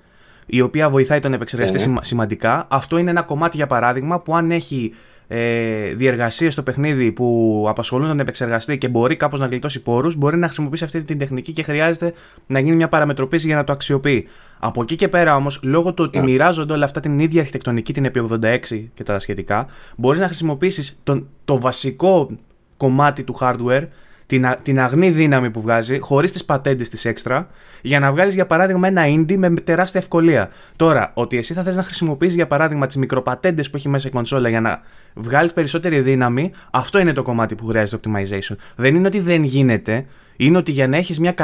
[0.46, 1.98] η οποία βοηθάει τον επεξεργαστή ναι.
[2.00, 2.66] σημαντικά.
[2.70, 4.92] Αυτό είναι ένα κομμάτι, για παράδειγμα, που αν έχει
[5.30, 10.36] ε, διεργασίες στο παιχνίδι που απασχολούν τον επεξεργαστή και μπορεί κάπως να γλιτώσει πόρους, μπορεί
[10.36, 12.12] να χρησιμοποιήσει αυτή την τεχνική και χρειάζεται
[12.46, 14.28] να γίνει μια παραμετροποίηση για να το αξιοποιεί.
[14.58, 16.24] Από εκεί και πέρα όμως, λόγω του ότι yeah.
[16.24, 16.30] Ναι.
[16.30, 18.58] μοιράζονται όλα αυτά την ίδια αρχιτεκτονική, την επί 86
[18.94, 21.02] και τα σχετικά, μπορείς να χρησιμοποιήσεις
[21.44, 22.30] το βασικό
[22.76, 23.86] κομμάτι του hardware
[24.28, 27.48] την, την αγνή δύναμη που βγάζει, χωρίς τις πατέντες της έξτρα,
[27.82, 30.50] για να βγάλεις για παράδειγμα ένα indie με τεράστια ευκολία.
[30.76, 34.10] Τώρα, ότι εσύ θα θες να χρησιμοποιήσει για παράδειγμα τις μικροπατέντες που έχει μέσα η
[34.10, 34.80] κονσόλα για να
[35.14, 38.54] βγάλεις περισσότερη δύναμη, αυτό είναι το κομμάτι που χρειάζεται optimization.
[38.76, 40.04] Δεν είναι ότι δεν γίνεται,
[40.36, 41.34] είναι ότι για να έχεις μια,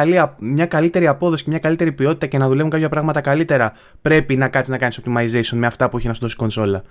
[0.41, 4.49] μια καλύτερη απόδοση και μια καλύτερη ποιότητα και να δουλεύουν κάποια πράγματα καλύτερα, πρέπει να
[4.49, 6.83] κάτσεις να κάνεις optimization με αυτά που έχει να σου δώσει η κονσόλα.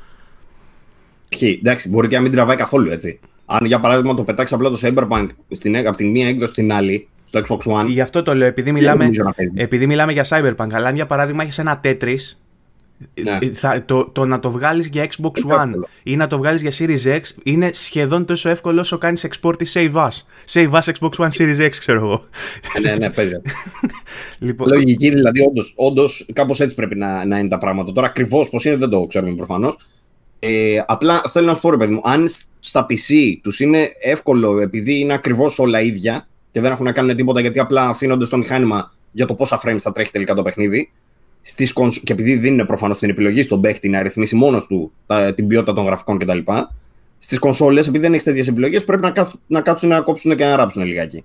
[1.39, 3.19] Εντάξει, μπορεί και να μην τραβάει καθόλου έτσι.
[3.59, 7.07] Αν για παράδειγμα το πετάξει απλά το Cyberpunk στην, από την μία έκδοση στην άλλη,
[7.23, 7.85] στο Xbox One.
[7.87, 9.09] Γι' αυτό το λέω, επειδή μιλάμε,
[9.53, 10.67] επειδή μιλάμε για Cyberpunk.
[10.71, 12.37] Αλλά αν για παράδειγμα έχεις ένα Tetris
[13.23, 13.37] Ναι.
[13.41, 15.87] Ε, Θα, το, το να το βγάλεις για Xbox Είναι One εύκολο.
[16.03, 19.65] ή να το βγάλεις για Series X είναι σχεδόν τόσο εύκολο όσο κάνεις export ή
[19.73, 20.09] save as.
[20.53, 22.21] Save as Xbox One Series X ξέρω εγώ.
[22.81, 23.41] ναι, ναι, παίζει.
[24.39, 27.91] λοιπόν, Λογική, δηλαδή, όντως, όντως κάπως έτσι πρέπει να, να είναι τα πράγματα.
[27.91, 29.75] Τώρα, ακριβώς πώς είναι, δεν το ξέρουμε προφανώς.
[30.45, 33.89] Ε, απλά θέλω να σου πω, ρε παιδί μου, αν σ- στα PC τους είναι
[34.01, 38.25] εύκολο επειδή είναι ακριβώς όλα ίδια και δεν έχουν να κάνουν τίποτα γιατί απλά αφήνονται
[38.25, 40.91] στο μηχάνημα για το πόσα frames θα τρέχει τελικά το παιχνίδι.
[41.41, 41.99] Στις κονσ...
[41.99, 45.73] Και επειδή δίνουν προφανώς την επιλογή στον παίχτη να ρυθμίσει μόνος του τα, την ποιότητα
[45.73, 46.37] των γραφικών κτλ.
[47.17, 50.45] Στις κονσόλες, επειδή δεν έχεις τέτοιες επιλογές, πρέπει να, κάθ- να κάτσουν να κόψουν και
[50.45, 51.23] να ράψουν λιγάκι.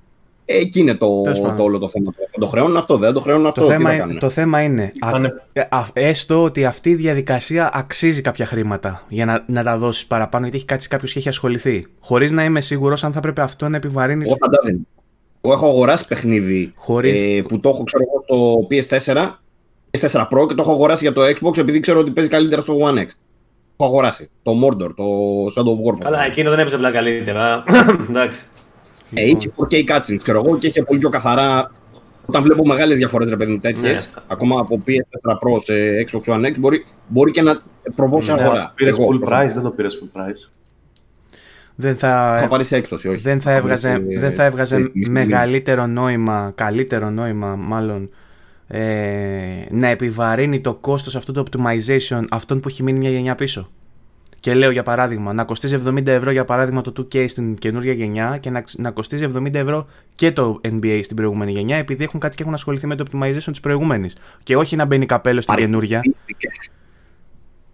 [0.51, 1.57] Ε, εκεί είναι το, Τέλος πάντων.
[1.57, 2.13] το όλο το θέμα.
[2.33, 3.61] Θα το χρεώνουν αυτό, δεν το χρεώνουν αυτό.
[3.61, 4.19] το, τι θέμα, θα είναι- κάνουν.
[4.19, 9.03] το θέμα είναι α, Πάνε- ε, α, έστω ότι αυτή η διαδικασία αξίζει κάποια χρήματα
[9.09, 11.87] για να, να τα δώσεις παραπάνω γιατί έχει κάτσει κάποιος και έχει ασχοληθεί.
[12.01, 14.25] Χωρίς να είμαι σίγουρος αν θα πρέπει αυτό να επιβαρύνει...
[14.25, 14.79] Εγώ θα τα δίνω.
[15.41, 19.17] Εγώ έχω αγοράσει παιχνίδι Χωρίς- ε, που το έχω ξέρω εγώ στο PS4,
[19.91, 22.77] PS4 Pro και το έχω αγοράσει για το Xbox επειδή ξέρω ότι παίζει καλύτερα στο
[22.81, 23.07] One X.
[23.77, 24.29] Το έχω αγοράσει.
[24.43, 25.05] Το Mordor, το
[25.57, 25.99] Shadow of War.
[25.99, 27.63] Καλά, εκείνο δεν έπαιζε απλά καλύτερα.
[28.11, 28.43] Εντάξει.
[29.14, 31.71] Ε, είχε 4K cutscenes, ξέρω εγώ, και είχε πολύ πιο καθαρά.
[32.27, 34.23] Όταν βλέπω μεγάλες διαφορές, ρε παιδί μου, τέτοιες, Ναι.
[34.27, 35.75] ακόμα από PS4 Pro σε
[36.11, 37.61] Xbox One X, μπορεί, μπορεί και να
[37.94, 38.73] προβώ σε Ναι, αγορά.
[38.75, 39.44] Πήρες Εγώ, full προσωπικά.
[39.44, 40.51] price, δεν το πήρες full price.
[41.75, 43.21] Δεν θα, Θα πάρεις σε έκπτωση, όχι.
[43.21, 47.57] δεν θα έβγαζε, πάρεις σε- δεν θα έβγαζε σε- στη- στη- μεγαλύτερο νόημα, καλύτερο νόημα
[47.57, 48.11] μάλλον,
[48.66, 48.83] ε,
[49.71, 53.68] να επιβαρύνει το κόστος αυτού του optimization αυτόν που έχει μείνει μια γενιά πίσω.
[54.49, 58.39] Και λέω για παράδειγμα, να κοστίζει 70 ευρώ για παράδειγμα το 2K στην καινούργια γενιά
[58.41, 62.37] και να, να κοστίζει 70 ευρώ και το NBA στην προηγούμενη γενιά επειδή έχουν κάτι
[62.37, 64.17] και έχουν ασχοληθεί με το optimization της προηγούμενης.
[64.43, 65.97] Και όχι να μπαίνει καπέλο στην καινούργια.
[65.97, 66.51] Μαρκετίστικα.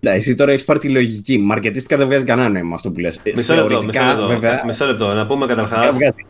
[0.00, 1.38] Ναι, εσύ τώρα έχεις πάρει τη λογική.
[1.38, 3.20] Μαρκετίστικα δεν βγάζει κανένα νόημα αυτό που λες.
[3.36, 4.26] Μισό λεπτό, μισό λεπτό.
[4.26, 4.62] βέβαια.
[4.66, 5.12] Μισό λεπτό.
[5.14, 5.76] Να πούμε καταρχά.
[5.80, 6.26] βγάζει.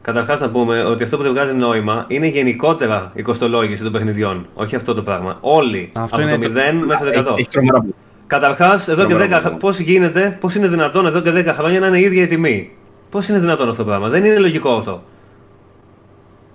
[0.00, 4.46] Καταρχάς να πούμε ότι αυτό που δεν βγάζει νόημα είναι γενικότερα η κοστολόγηση των παιχνιδιών.
[4.54, 5.38] Όχι αυτό το πράγμα.
[5.40, 5.90] Όλοι.
[5.92, 7.22] Αυτό από είναι το το- 0 μέχρι το 100.
[7.30, 7.94] Έχει, έχει τρομερά που.
[8.28, 9.58] Καταρχάς, εδώ και Τρομερό 10 πράγμα.
[9.58, 12.70] Πώς γίνεται, πώς είναι δυνατόν εδώ και 10 χρόνια να είναι η ίδια η τιμή;
[13.10, 15.02] Πώς είναι δυνατόν αυτό το πράγμα; Δεν είναι λογικό αυτό.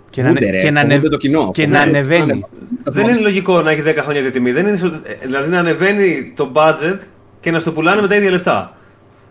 [0.09, 1.51] Και να, Φοβούνται, ρε, και να, φοβούνται ανε- το κοινό.
[1.53, 1.77] και Φοβούνται.
[1.77, 2.25] να ανεβαίνει.
[2.25, 2.39] Ναι,
[2.83, 4.51] Δεν είναι λογικό να έχει 10 χρόνια τη τιμή.
[4.51, 6.97] Δεν είναι, σω- ε, δηλαδή να ανεβαίνει το budget
[7.39, 8.77] και να στο πουλάνε με τα ίδια λεφτά.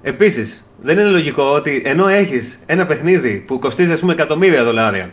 [0.02, 5.10] Επίσης, δεν είναι λογικό ότι ενώ έχεις ένα παιχνίδι που κοστίζει ας πούμε εκατομμύρια δολάρια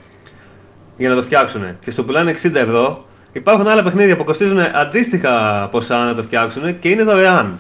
[0.98, 5.68] για να το φτιάξουν και στο πουλάνε 60 ευρώ, υπάρχουν άλλα παιχνίδια που κοστίζουν αντίστοιχα
[5.72, 7.60] ποσά να το φτιάξουν και είναι δωρεάν.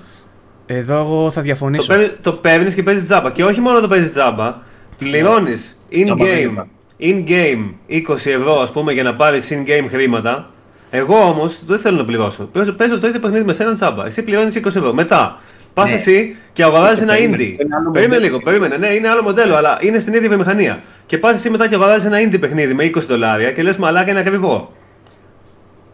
[0.65, 1.87] Εδώ εγώ θα Το, διαφωνήσω.
[1.87, 3.31] παίρνει, το παίρνεις και παίζεις τζάμπα.
[3.31, 4.55] Και όχι μόνο το παίζεις τζάμπα,
[4.97, 6.63] πληρώνεις Τζάμπα δεν in-game,
[7.05, 7.73] in-game
[8.09, 10.49] 20 ευρώ ας πούμε για να πάρεις in-game χρήματα.
[10.89, 12.43] Εγώ όμως δεν θέλω να πληρώσω.
[12.43, 14.05] Παίζω, παίζω το ίδιο παιχνίδι με σένα τζάμπα.
[14.05, 14.93] Εσύ πληρώνεις 20 ευρώ.
[14.93, 15.37] Μετά
[15.73, 15.95] πας Ναι.
[15.95, 17.61] εσύ και αγοράζεις ένα Περίμενε, indie.
[17.61, 18.21] είναι άλλο Περίμενε μοντέλο.
[18.25, 18.77] λίγο, περίμενε.
[18.77, 20.81] Ναι, είναι άλλο μοντέλο, αλλά είναι στην ίδια βιομηχανία.
[21.05, 24.11] Και πας εσύ μετά και αγοράζεις ένα indie παιχνίδι με 20 δολάρια και λες μαλάκα
[24.11, 24.73] είναι ακριβό.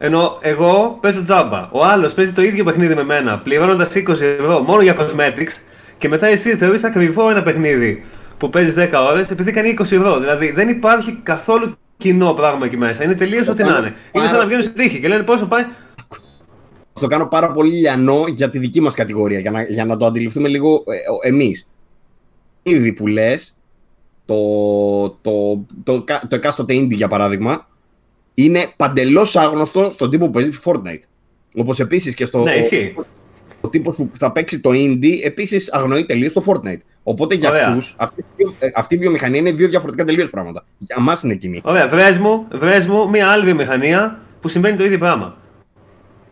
[0.05, 1.69] Ενώ εγώ παίζω τζάμπα.
[1.71, 5.53] Ο άλλος παίζει το ίδιο παιχνίδι με μένα, πληρώνοντας 20 ευρώ μόνο για cosmetics
[5.97, 8.05] και μετά εσύ θεωρείς ακριβό ένα παιχνίδι
[8.37, 10.19] που παίζεις 10 ώρες επειδή κάνει 20 ευρώ.
[10.19, 13.03] Δηλαδή δεν υπάρχει καθόλου κοινό πράγμα εκεί μέσα.
[13.03, 13.79] Είναι τελείως ό,τι να είναι.
[13.87, 15.65] Είναι σαν πάρα- να βγαίνουν στην τύχη και λένε πόσο πάει.
[16.99, 20.05] το κάνω πάρα πολύ λιανό για τη δική μας κατηγορία, για να, για να το
[20.05, 20.83] αντιληφθούμε λίγο
[21.23, 21.71] ε, εμείς.
[22.63, 23.57] Ήδη που λες,
[24.25, 24.35] το,
[25.21, 27.67] το, το, το, το εκάστοτε indie για παράδειγμα,
[28.35, 31.01] είναι παντελώς άγνωστο στον τύπο που παίζει Fortnite.
[31.55, 32.43] Όπως επίσης και στο.
[32.43, 32.93] Ναι, ισχύει.
[33.61, 36.79] Ο τύπος που θα παίξει το indie επίσης αγνοεί τελείω το Fortnite.
[37.03, 37.67] Οπότε για Ωραία.
[37.67, 38.25] αυτούς, αυτή,
[38.59, 40.63] ε, αυτή η βιομηχανία είναι δύο διαφορετικά τελείως πράγματα.
[40.77, 41.61] Για εμά είναι κοινή.
[41.63, 45.37] Ωραία, βρες μου, βρες μου μια άλλη βιομηχανία που συμβαίνει το ίδιο πράγμα.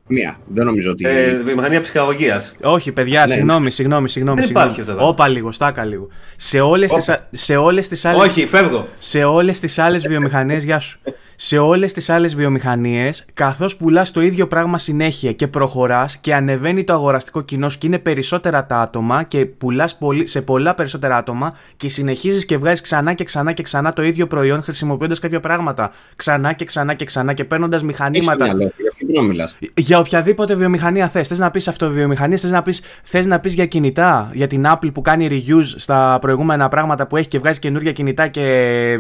[0.08, 0.40] Μία.
[0.48, 1.08] Δεν νομίζω ότι.
[1.08, 2.56] Ε, βιομηχανία ψυχαγωγίας.
[2.62, 3.34] Όχι, παιδιά, Ναι.
[3.34, 4.38] συγγνώμη, συγγνώμη, συγγνώμη.
[4.38, 4.70] Δεν συγγνώμη.
[4.70, 5.08] υπάρχει αυτό εδώ.
[5.10, 6.08] Όπα λίγο, στάκα λίγο.
[6.38, 8.22] Σε όλες τις, α- σε όλες τις άλλες...
[8.22, 8.88] Όχι, φεύγω.
[8.98, 11.00] σε όλες τις άλλες βιομηχανίες, γεια σου,
[11.46, 16.84] σε όλες τις άλλες βιομηχανίες, καθώς πουλάς το ίδιο πράγμα συνέχεια και προχωράς και ανεβαίνει
[16.84, 21.18] το αγοραστικό κοινό σου και είναι περισσότερα τα άτομα και πουλάς πολύ, σε πολλά περισσότερα
[21.18, 25.40] άτομα και συνεχίζεις και βγάζεις ξανά και ξανά και ξανά το ίδιο προϊόν χρησιμοποιώντας κάποια
[25.40, 29.06] πράγματα ξανά και ξανά και ξανά και παίρνοντας Έχεις το μηχανήματα μυαλό σου, για αυτό
[29.06, 31.28] που να μιλάς; για οποιαδήποτε βιομηχανία θες.
[31.28, 34.94] Θες να πεις αυτοβιομηχανία, θες να πεις, θες να πεις για κινητά, για την Apple
[34.94, 38.42] που κάνει reviews στα προηγούμενα πράγματα που έχει και βγάζει καινούργια κινητά και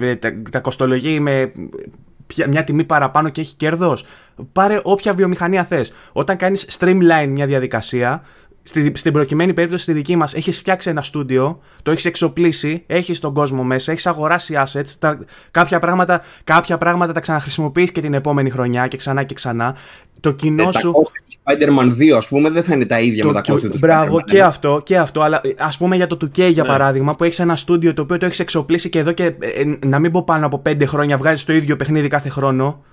[0.01, 2.12] ε, τα, τα κοστολογεί με πια-
[2.48, 4.06] μια τιμή παραπάνω και έχει κέρδος.
[4.52, 5.93] Πάρε όποια βιομηχανία θες.
[6.13, 8.24] Όταν κάνεις streamline μια διαδικασία,
[8.63, 13.19] στη, στην προκειμένη περίπτωση στη δική μας έχεις φτιάξει ένα στούντιο, το έχεις εξοπλίσει, έχεις
[13.19, 15.19] τον κόσμο μέσα, έχεις αγοράσει assets, τα,
[15.52, 19.76] κάποια, πράγματα, κάποια πράγματα τα ξαναχρησιμοποιείς και την επόμενη χρονιά και ξανά και ξανά.
[20.19, 20.91] Το κοινό Ε, τα σου...
[20.91, 23.78] κόστη του Spider-Man 2, ας πούμε, δεν θα είναι τα ίδια με τα κόστη του
[23.82, 24.23] Μπράβο, Spider-Man.
[24.23, 25.21] και αυτό, και αυτό.
[25.21, 26.47] Αλλά ας πούμε για το 2K Ναι.
[26.47, 29.32] για παράδειγμα, που έχεις ένα στούντιο το οποίο το έχεις εξοπλίσει και εδώ και ε,
[29.39, 32.84] ε, να μην πω πάνω από 5 χρόνια βγάζεις το ίδιο παιχνίδι κάθε χρόνο.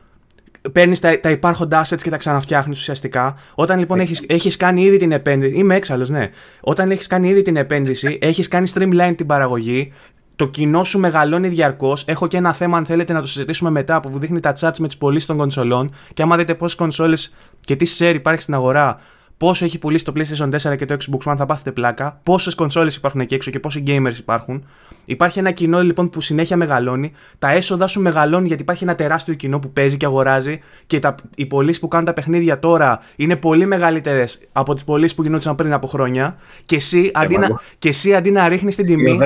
[0.72, 3.34] Παίρνεις τα, τα υπάρχοντα assets και τα ξαναφτιάχνεις ουσιαστικά.
[3.54, 5.54] Όταν λοιπόν έχεις έχεις κάνει ήδη την επένδυση.
[5.54, 6.30] Είμαι έξαλλος, ναι.
[6.60, 9.92] Όταν έχεις κάνει ήδη την επένδυση, έχεις κάνει streamline την παραγωγή,
[10.36, 12.04] το κοινό σου μεγαλώνει διαρκώς.
[12.06, 14.86] Έχω και ένα θέμα, αν θέλετε να το συζητήσουμε μετά, που δείχνει τα charts με
[14.86, 15.92] τις πωλήσεις των κονσολών.
[16.14, 19.00] Και άμα δείτε πόσες κονσόλες και τι share υπάρχει στην αγορά,
[19.40, 22.20] πόσο έχει πουλήσει το PlayStation 4 και το Xbox One, θα πάθετε πλάκα.
[22.22, 24.64] Πόσες κονσόλες υπάρχουν εκεί έξω και πόσοι gamers υπάρχουν.
[25.04, 27.12] Υπάρχει ένα κοινό λοιπόν που συνέχεια μεγαλώνει.
[27.38, 30.58] Τα έσοδα σου μεγαλώνουν γιατί υπάρχει ένα τεράστιο κοινό που παίζει και αγοράζει.
[30.86, 35.14] Και τα, οι πωλήσεις που κάνουν τα παιχνίδια τώρα είναι πολύ μεγαλύτερες από τις πωλήσεις
[35.14, 36.36] που γινόντουσαν πριν από χρόνια.
[36.64, 37.48] Και εσύ αντί, να,
[37.78, 39.18] και εσύ, αντί να ρίχνεις την τιμή.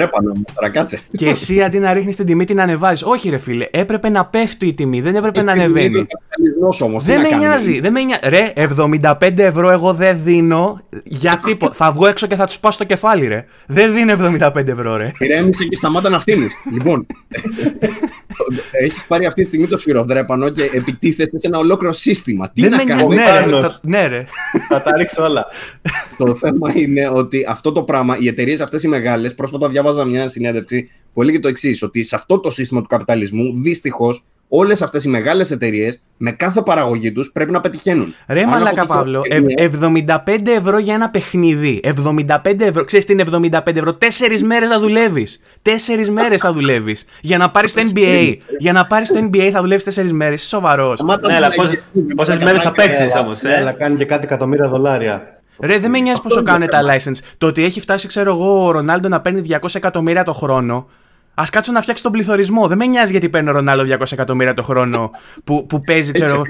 [1.16, 3.02] και εσύ αντί να ρίχνεις την τιμή την ανεβάζεις.
[3.02, 6.06] Όχι, ρε φίλε, έπρεπε να πέφτει η τιμή, δεν έπρεπε Έτσι, να ανεβαίνει.
[6.98, 7.80] Δεν με νοιάζει.
[7.80, 8.28] Δεν με νοιάζει.
[8.28, 11.74] Ρε, 75 ευρώ εγώ δεν δίνω για τίποτα.
[11.74, 13.44] θα βγω έξω και θα τους πάω στο κεφάλι, ρε.
[13.66, 15.12] Δεν δίνω 75 ευρώ, ρε.
[15.18, 16.46] Ηρέμησε και σταμάτα να φτύνει.
[16.72, 17.06] λοιπόν,
[18.70, 22.50] έχεις πάρει αυτή τη στιγμή το σφυροδρέπανο και επιτίθεσαι σε ένα ολόκληρο σύστημα.
[22.50, 24.24] Τι να κάνεις, ναι, ναι, ρε.
[24.68, 25.46] θα τα ρίξω όλα.
[26.18, 30.28] το θέμα είναι ότι αυτό το πράγμα, οι εταιρείες αυτές οι μεγάλες, πρόσφατα διάβαζα μια
[30.28, 34.24] συνέντευξη που έλεγε το εξής, ότι σε αυτό το σύστημα του καπιταλισμού, δυστυχώς,
[34.56, 38.14] όλες αυτές οι μεγάλες εταιρείες με κάθε παραγωγή τους πρέπει να πετυχαίνουν.
[38.28, 39.22] Ρε μαλάκα Παύλο,
[39.56, 41.80] 75 ευρώ για ένα παιχνίδι.
[41.82, 45.40] 75 ευρώ, ξέρεις τι είναι 75 ευρώ; Τέσσερις μέρες θα δουλεύεις.
[45.62, 47.06] Τέσσερις μέρες θα δουλεύεις.
[47.20, 48.36] Για να πάρεις το NBA.
[48.58, 50.40] Για να πάρεις το NBA θα δουλεύεις τέσσερις μέρες.
[50.40, 51.00] Είσαι σοβαρός.
[51.26, 51.48] Ναι, αλλά
[52.14, 53.42] πόσε μέρες θα παίξεις όμως.
[53.42, 55.28] Ναι, αλλά κάνει και κάτι εκατομμύρια δολάρια.
[55.60, 57.18] Ρε, δεν με νοιάζει πόσο κάνουν τα license.
[57.38, 60.88] Το ότι έχει φτάσει, ξέρω εγώ, ο Ρονάλντο να παίρνει 200 εκατομμύρια το χρόνο
[61.34, 62.68] Α κάτσω να φτιάξει τον πληθωρισμό.
[62.68, 65.10] Δεν με νοιάζει γιατί παίρνει ο Ρονάλο 200 εκατομμύρια το χρόνο
[65.44, 66.42] που, που παίζει, ξέρω.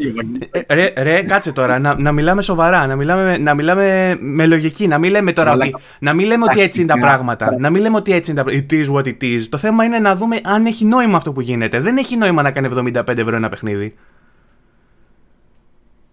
[0.50, 4.86] Ε, ρε, ρε, κάτσε τώρα, να, να μιλάμε σοβαρά, να μιλάμε, να μιλάμε με λογική,
[4.86, 5.56] να μην λέμε τώρα
[6.00, 7.56] να μην λέμε ότι έτσι είναι τα πράγματα.
[7.58, 8.66] Να μην λέμε ότι έτσι είναι τα πράγματα.
[8.70, 9.40] It is what it is.
[9.48, 11.80] Το θέμα είναι να δούμε αν έχει νόημα αυτό που γίνεται.
[11.80, 13.94] Δεν έχει νόημα να κάνει 75 ευρώ ένα παιχνίδι.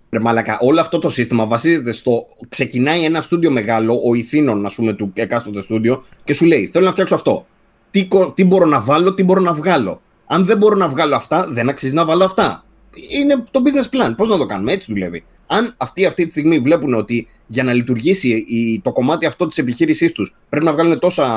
[0.10, 4.76] Ρε μαλακα, όλο αυτό το σύστημα βασίζεται στο ξεκινάει ένα στούντιο μεγάλο, ο ηθήνων, ας
[4.76, 7.46] πούμε, του εκάστοτε στούντιο και σου λέει: Θέλω να φτιάξω αυτό
[7.92, 10.02] τι, τι μπορώ να βάλω, τι μπορώ να βγάλω.
[10.26, 12.64] Αν δεν μπορώ να βγάλω αυτά, δεν αξίζει να βάλω αυτά.
[13.10, 14.14] Είναι το business plan.
[14.18, 15.24] Πώς να το κάνουμε, έτσι δουλεύει.
[15.48, 19.58] Αν αυτοί αυτή τη στιγμή βλέπουν ότι για να λειτουργήσει η, το κομμάτι αυτό της
[19.58, 21.28] επιχείρησής τους πρέπει να βγάλουν τόσα,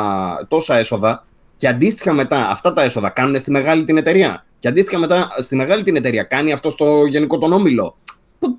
[0.48, 4.98] τόσα έσοδα και αντίστοιχα μετά αυτά τα έσοδα κάνουν στη μεγάλη την εταιρεία και αντίστοιχα
[4.98, 7.96] μετά στη μεγάλη την εταιρεία κάνει αυτό στο γενικό τον όμιλο.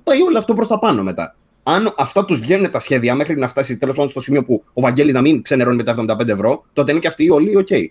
[0.04, 1.34] Πάει όλο αυτό προς τα πάνω μετά
[1.68, 4.80] αν αυτά τους βγαίνουν τα σχέδια μέχρι να φτάσει τέλος πάντων στο σημείο που ο
[4.80, 7.66] Βαγγέλης να μην ξενερώνει με τα 75 ευρώ, τότε είναι και αυτοί όλοι OK.
[7.70, 7.86] Okay.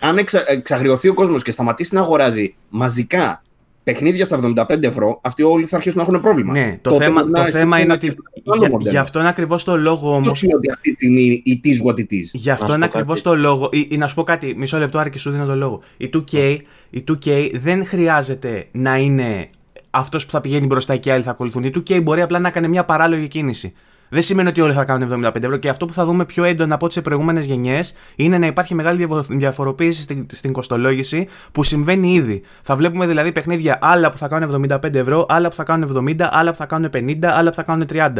[0.00, 3.42] Αν εξα, εξαγριωθεί ο κόσμος και σταματήσει να αγοράζει μαζικά
[3.82, 6.52] παιχνίδια στα 75 ευρώ, αυτοί όλοι θα αρχίσουν να έχουν πρόβλημα.
[6.52, 8.14] Ναι, το, θέμα, το θέμα είναι ότι.
[8.58, 10.30] Για, γι' αυτό είναι ακριβώς το λόγο όμως.
[10.42, 13.34] είναι ότι αυτή τη στιγμή it is what it is; Γι' αυτό είναι ακριβώς το
[13.34, 13.68] λόγο.
[13.72, 15.80] Ή, ή, να σου πω κάτι, μισό λεπτό, Άρη, και σου δίνω το λόγο.
[15.96, 16.58] Η 2K,
[16.90, 19.48] η 2K δεν χρειάζεται να είναι
[19.90, 21.62] αυτός που θα πηγαίνει μπροστά και οι άλλοι θα ακολουθούν.
[21.62, 23.72] Η 2K μπορεί απλά να κάνει μια παράλογη κίνηση.
[24.08, 26.74] Δεν σημαίνει ότι όλοι θα κάνουν 75 ευρώ και αυτό που θα δούμε πιο έντονα
[26.74, 32.42] από τις προηγούμενες γενιές είναι να υπάρχει μεγάλη διαφοροποίηση στην, στην κοστολόγηση που συμβαίνει ήδη.
[32.62, 36.28] Θα βλέπουμε δηλαδή παιχνίδια άλλα που θα κάνουν 75 ευρώ, άλλα που θα κάνουν 70,
[36.30, 38.10] άλλα που θα κάνουν 50, άλλα που θα κάνουν 30.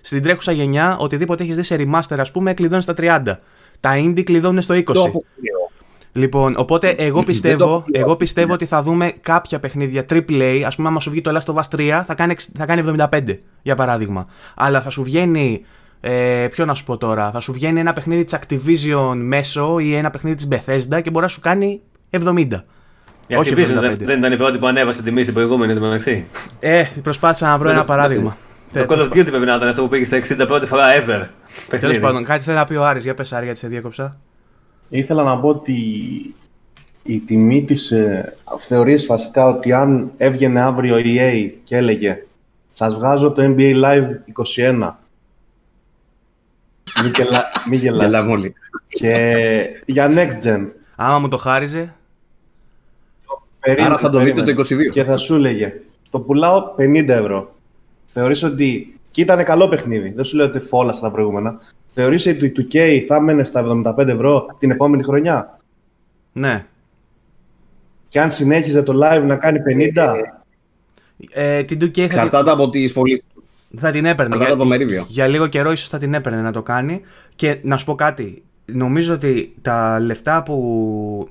[0.00, 3.22] Στην τρέχουσα γενιά, οτιδήποτε έχεις δει σε remaster, ας πούμε, κλειδώνεις στα 30.
[3.80, 4.82] Τα indie κλειδώνουν στο 20.
[6.16, 10.62] Λοιπόν, οπότε εγώ πιστεύω, εγώ πιστεύω ότι θα δούμε κάποια παιχνίδια AAA.
[10.66, 13.38] Α πούμε, άμα σου βγει το Last of Us 3, θα κάνει, θα κάνει 75
[13.62, 14.26] για παράδειγμα.
[14.54, 15.64] Αλλά θα σου βγαίνει.
[16.00, 19.94] Ε, ποιο να σου πω τώρα, θα σου βγαίνει ένα παιχνίδι της Activision μέσω ή
[19.94, 22.20] ένα παιχνίδι της Bethesda και μπορεί να σου κάνει 70.
[23.28, 26.24] Για Όχι Activision δεν, δεν ήταν η πρώτη που ανέβασε τιμή στην προηγούμενη μεταξύ.
[26.60, 28.36] Ε, προσπάθησα να βρω ένα παράδειγμα.
[28.72, 31.26] Το Call of Duty πρέπει να ήταν αυτό που πήγε στα 60 πρώτη φορά ever.
[31.80, 34.18] Τέλος πάντων, κάτι θέλει να πει ο Άρης, για πες Άρη, γιατί σε διέκοψα.
[34.88, 35.74] Ήθελα να πω ότι
[37.02, 42.24] η τιμή της ε, θεωρείς βασικά ότι αν έβγαινε αύριο η EA και έλεγε
[42.72, 44.08] σας βγάζω το NBA Live
[44.56, 44.92] 21
[47.68, 48.52] μη, γελάς, μη
[48.88, 50.66] Και για Next Gen.
[50.96, 51.94] Άμα μου το χάριζε.
[53.78, 54.90] Άρα θα το δείτε το 22.
[54.92, 55.72] Και θα σου έλεγε,
[56.10, 57.54] το πουλάω 50 ευρώ.
[58.04, 58.98] Θεωρείς ότι...
[59.10, 60.12] Και ήταν καλό παιχνίδι.
[60.12, 61.60] Δεν σου λέω ότι φόλασα τα προηγούμενα.
[61.96, 65.58] Θεωρείς ότι το 2K θα μένει στα 75 ευρώ την επόμενη χρονιά;
[66.32, 66.66] Ναι.
[68.08, 69.58] Και αν συνέχιζε το live να κάνει
[69.94, 70.14] 50.
[71.32, 73.22] Ε, την 2K θα Εξαρτάται από τις πολύ...
[73.76, 74.36] Θα την έπαιρνε.
[74.36, 75.04] Για, το μερίδιο.
[75.08, 77.00] για λίγο καιρό ίσως θα την έπαιρνε να το κάνει.
[77.36, 78.42] Και να σου πω κάτι.
[78.72, 81.28] Νομίζω ότι τα λεφτά που...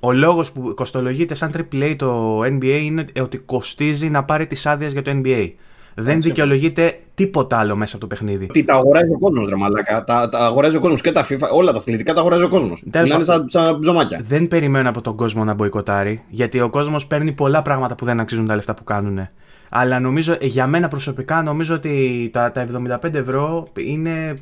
[0.00, 4.92] Ο λόγος που κοστολογείται σαν AAA το NBA είναι ότι κοστίζει να πάρει τις άδειες
[4.92, 5.50] για το NBA.
[5.94, 8.46] Δεν δικαιολογείται τίποτα άλλο μέσα από το παιχνίδι.
[8.46, 10.04] Τι τα αγοράζει ο κόσμος, ρε Μαλάκα.
[10.04, 12.82] Τα, τα αγοράζει ο κόσμος και τα FIFA, όλα τα αθλητικά τα αγοράζει ο κόσμος.
[12.90, 14.20] Τέλος Είναι σαν, σαν ψωμάκια.
[14.22, 18.20] Δεν περιμένω από τον κόσμο να μποϊκοτάρει, γιατί ο κόσμος παίρνει πολλά πράγματα που δεν
[18.20, 19.28] αξίζουν τα λεφτά που κάνουν.
[19.68, 22.66] Αλλά νομίζω, για μένα προσωπικά, νομίζω ότι τα, τα
[23.02, 24.34] 75 ευρώ είναι,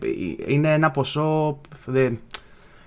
[0.46, 1.60] είναι ένα ποσό.
[1.84, 2.10] δε-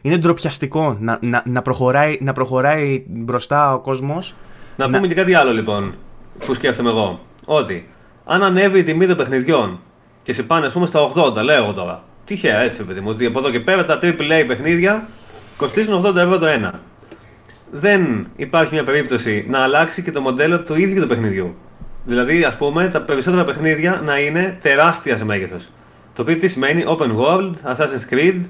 [0.01, 4.33] είναι ντροπιαστικό να, να, να, προχωράει, να προχωράει μπροστά ο κόσμος.
[4.77, 5.93] Να πούμε και κάτι άλλο λοιπόν
[6.45, 7.19] που σκέφτομαι εγώ.
[7.45, 7.87] Ότι
[8.25, 9.79] αν ανέβει η τιμή των παιχνιδιών
[10.23, 12.03] και σε πάνε ας πούμε στα 80, λέω εγώ τώρα.
[12.25, 15.07] Τυχαία έτσι, παιδί μου, ότι από εδώ και πέρα τα AAA παιχνίδια
[15.57, 16.79] κοστίζουν 80 ευρώ το ένα.
[17.71, 21.55] Δεν υπάρχει μια περίπτωση να αλλάξει και το μοντέλο του ίδιου του παιχνιδιού.
[22.05, 25.69] Δηλαδή, ας πούμε, τα περισσότερα παιχνίδια να είναι τεράστια σε μέγεθος.
[26.15, 28.41] Το οποίο τι σημαίνει; Open world, Assassin's Creed,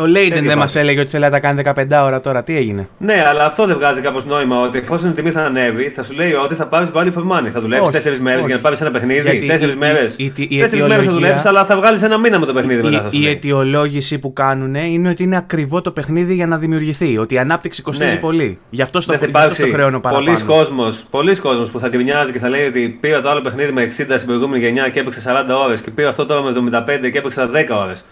[0.00, 0.84] Ο Λέιντεν Τέτοια δεν μας πάνε.
[0.84, 2.42] έλεγε ότι θέλει να τα κάνει 15 ώρα τώρα.
[2.42, 5.88] Τι έγινε; Ναι, αλλά αυτό δεν βγάζει κάπως νόημα ότι εφόσον η τιμή θα ανέβει,
[5.88, 7.48] θα σου λέει ότι θα πάρεις value for money.
[7.52, 8.46] Θα δουλέψεις Όχι, 4 μέρες όχι.
[8.46, 9.20] για να πάρεις ένα παιχνίδι.
[9.20, 10.14] Γιατί 4 η- μέρες.
[10.18, 12.52] η- η- η 4 μέρες θα αιτιολογία- δουλέψεις, αλλά θα βγάλεις ένα μήνα με το
[12.52, 13.02] παιχνίδι μετά.
[13.02, 13.32] Θα σου Η, η λέει.
[13.32, 17.18] αιτιολόγηση που κάνουν είναι ότι είναι ακριβό το παιχνίδι για να δημιουργηθεί.
[17.18, 18.18] Ότι η ανάπτυξη κοστίζει Ναι.
[18.20, 18.58] πολύ.
[18.70, 20.26] Γι' αυτό στο, Δεν θα γι' αυτό στο υπάρξει χρεώνω παραπάνω.
[20.26, 23.72] πολλοί κόσμος, πολλοί κόσμος που θα γκρινιάζει και θα λέει ότι πήρα το άλλο παιχνίδι
[23.72, 27.10] με 60 στην προηγούμενη γενιά και έπαιξε 40 ώρες και πήρα αυτό τώρα με 75
[27.10, 28.04] και έπαιξε 10 ώρες.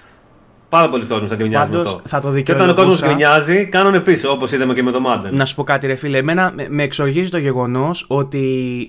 [0.72, 2.08] Πάρα πολλοί κόσμος θα γκρινιάζει με Πάντως, αυτό.
[2.08, 4.98] θα το και όταν ο κόσμος δικαιολογούσα- γκρινιάζει, κάνουν πίσω όπως είδαμε και με το
[5.06, 5.30] Madden.
[5.30, 6.18] Να σου πω κάτι, ρε φίλε.
[6.18, 8.38] Εμένα με- με εξοργίζει το γεγονός ότι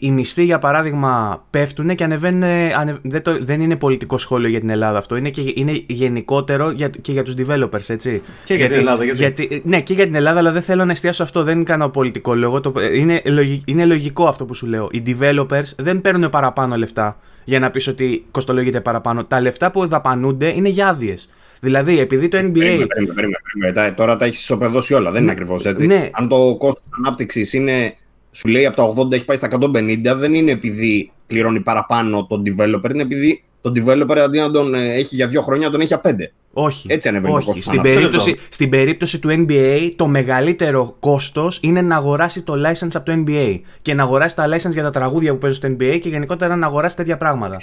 [0.02, 2.44] οι μισθοί, για παράδειγμα, πέφτουν και ανεβαίνουν.
[2.80, 5.16] ανε- δεν, το- δεν είναι πολιτικό σχόλιο για την Ελλάδα αυτό.
[5.16, 8.22] Είναι, και, είναι γενικότερο για, και για τους developers, έτσι.
[8.46, 11.16] Και για την Ελλάδα, γιατί; ναι, και για την Ελλάδα, αλλά δεν θέλω να εστιάσω
[11.18, 11.44] σε αυτό.
[11.44, 12.62] Δεν κάνω πολιτικό λόγο.
[12.62, 14.88] Το, είναι, λογι- είναι λογικό αυτό που σου λέω.
[14.92, 19.24] Οι developers δεν παίρνουν παραπάνω λεφτά για να πεις ότι κοστολογείται παραπάνω.
[19.26, 21.30] Τα λεφτά που δαπανούνται είναι για άδειες.
[21.64, 22.42] Δηλαδή, επειδή το NBA.
[22.54, 23.74] Περίμενε, περίμενε, περίμενε, περίμενε.
[23.74, 25.12] Τα- Τώρα τα έχεις ισοπεδώσει όλα.
[25.12, 25.86] Δεν είναι ακριβώς έτσι.
[25.86, 26.10] ναι.
[26.14, 27.94] Αν το κόστος ανάπτυξης είναι,
[28.32, 32.44] σου λέει από τα 80 έχει πάει στα 150, δεν είναι επειδή πληρώνει παραπάνω τον
[32.46, 35.88] developer, είναι επειδή τον developer αντί να τον ε, έχει για δύο χρόνια, τον έχει
[35.88, 36.32] για πέντε.
[36.54, 36.88] Όχι.
[36.90, 37.46] Έτσι ανεβαίνει το Όχι.
[37.46, 38.10] κόστος Στην ανάπτυξης.
[38.10, 43.24] περίπτωση, στην περίπτωση του NBA, το μεγαλύτερο κόστος είναι να αγοράσει το license από το
[43.28, 46.56] NBA και να αγοράσει τα license για τα τραγούδια που παίζουν στο NBA και γενικότερα
[46.56, 47.58] να αγοράσει τέτοια πράγματα.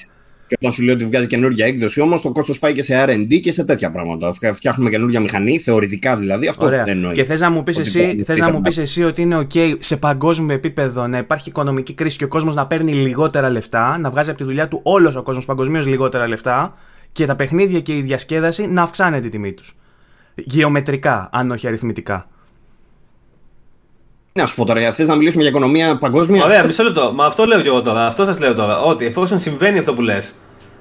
[0.51, 3.41] Και όταν σου λέει ότι βγάζει καινούργια έκδοση, όμως το κόστος πάει και σε RD
[3.43, 4.33] και σε τέτοια πράγματα.
[4.33, 6.47] Φτια- Φτιάχνουμε καινούργια μηχανή, θεωρητικά δηλαδή.
[6.47, 6.85] Αυτό Ωραία.
[6.85, 7.15] δεν εννοεί.
[7.15, 9.47] Και θες να μου πεις Ότι εσύ, το- θες να μου πεις εσύ ότι είναι
[9.53, 13.99] OK σε παγκόσμιο επίπεδο να υπάρχει οικονομική κρίση και ο κόσμος να παίρνει λιγότερα λεφτά,
[13.99, 16.75] να βγάζει από τη δουλειά του όλος ο κόσμος παγκοσμίως λιγότερα λεφτά
[17.13, 19.73] και τα παιχνίδια και η διασκέδαση να αυξάνεται η τιμή τους.
[20.35, 22.29] Γεωμετρικά, αν όχι αριθμητικά.
[24.41, 27.13] Να σου πω τώρα, θες να μιλήσουμε για οικονομία παγκόσμια; Ωραία, μισό λεπτό.
[27.15, 28.07] Μα αυτό λέω και εγώ τώρα.
[28.07, 28.79] Αυτό σας λέω τώρα.
[28.79, 30.35] Ότι εφόσον συμβαίνει αυτό που λες,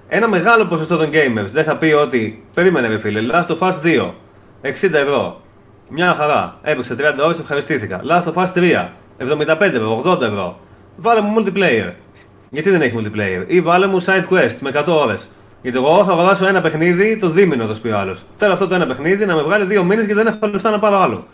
[0.07, 2.43] ένα μεγάλο ποσοστό των gamers δεν θα πει ότι.
[2.53, 3.21] Περίμενε, ρε φίλε.
[3.31, 4.13] Last of Us 2,
[4.61, 5.41] 60 ευρώ.
[5.89, 6.59] Μια χαρά.
[6.61, 8.01] Έπαιξε 30 ώρες, ευχαριστήθηκα.
[8.09, 10.59] Last of Us 3, 75 ευρώ, 80 ευρώ.
[10.95, 11.93] Βάλε μου multiplayer.
[12.49, 15.27] Γιατί δεν έχει multiplayer; Ή βάλε μου side quest με 100 ώρες.
[15.61, 18.21] Γιατί εγώ θα αγοράσω ένα παιχνίδι το δίμηνο, θα σου πει ο άλλος.
[18.33, 20.79] Θέλω αυτό το ένα παιχνίδι να με βγάλει δύο μήνες γιατί δεν έχω λεφτά να
[20.79, 21.25] πάρω άλλο.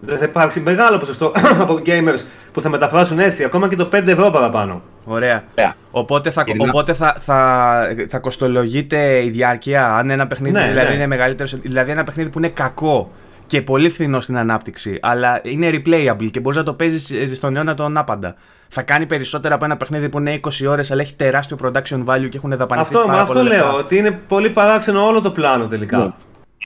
[0.00, 1.32] Δεν θα υπάρξει μεγάλο ποσοστό
[1.62, 2.18] από gamers
[2.52, 4.82] που θα μεταφράσουν έτσι, ακόμα και το 5 ευρώ παραπάνω.
[5.04, 5.44] Ωραία.
[5.58, 5.74] Ωραία.
[5.90, 6.64] Οπότε, θα, Ειρηνά.
[6.68, 9.94] οπότε θα, θα, θα κοστολογείται η διάρκεια.
[9.94, 10.94] Αν ένα παιχνίδι Ναι, δηλαδή ναι.
[10.94, 11.50] είναι μεγαλύτερος.
[11.50, 13.10] σε- Δηλαδή ένα παιχνίδι που είναι κακό
[13.46, 17.74] και πολύ φθηνό στην ανάπτυξη, αλλά είναι replayable και μπορείς να το παίζεις στον αιώνα
[17.74, 18.34] τον άπαντα.
[18.68, 22.28] Θα κάνει περισσότερα από ένα παιχνίδι που είναι 20 ώρες, αλλά έχει τεράστιο production value
[22.28, 23.64] και έχουν δαπανηθεί Αυτό, πάρα αυτό πολλά λεφτά.
[23.66, 25.96] λέω, ότι είναι πολύ παράξενο όλο το πλάνο τελικά.
[25.96, 26.10] Ναι.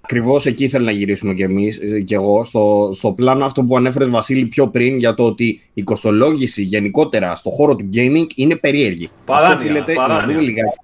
[0.04, 2.44] Ακριβώς εκεί ήθελα να γυρίσουμε κι εμείς και εγώ.
[2.44, 7.36] Στο, στο πλάνο αυτό που ανέφερες Βασίλη πιο πριν για το ότι η κοστολόγηση γενικότερα
[7.36, 9.08] στο χώρο του gaming είναι περίεργη.
[9.24, 10.26] Παράνοια, αυτό οφείλεται να παράνοια.
[10.26, 10.78] δούμε λιγάκι.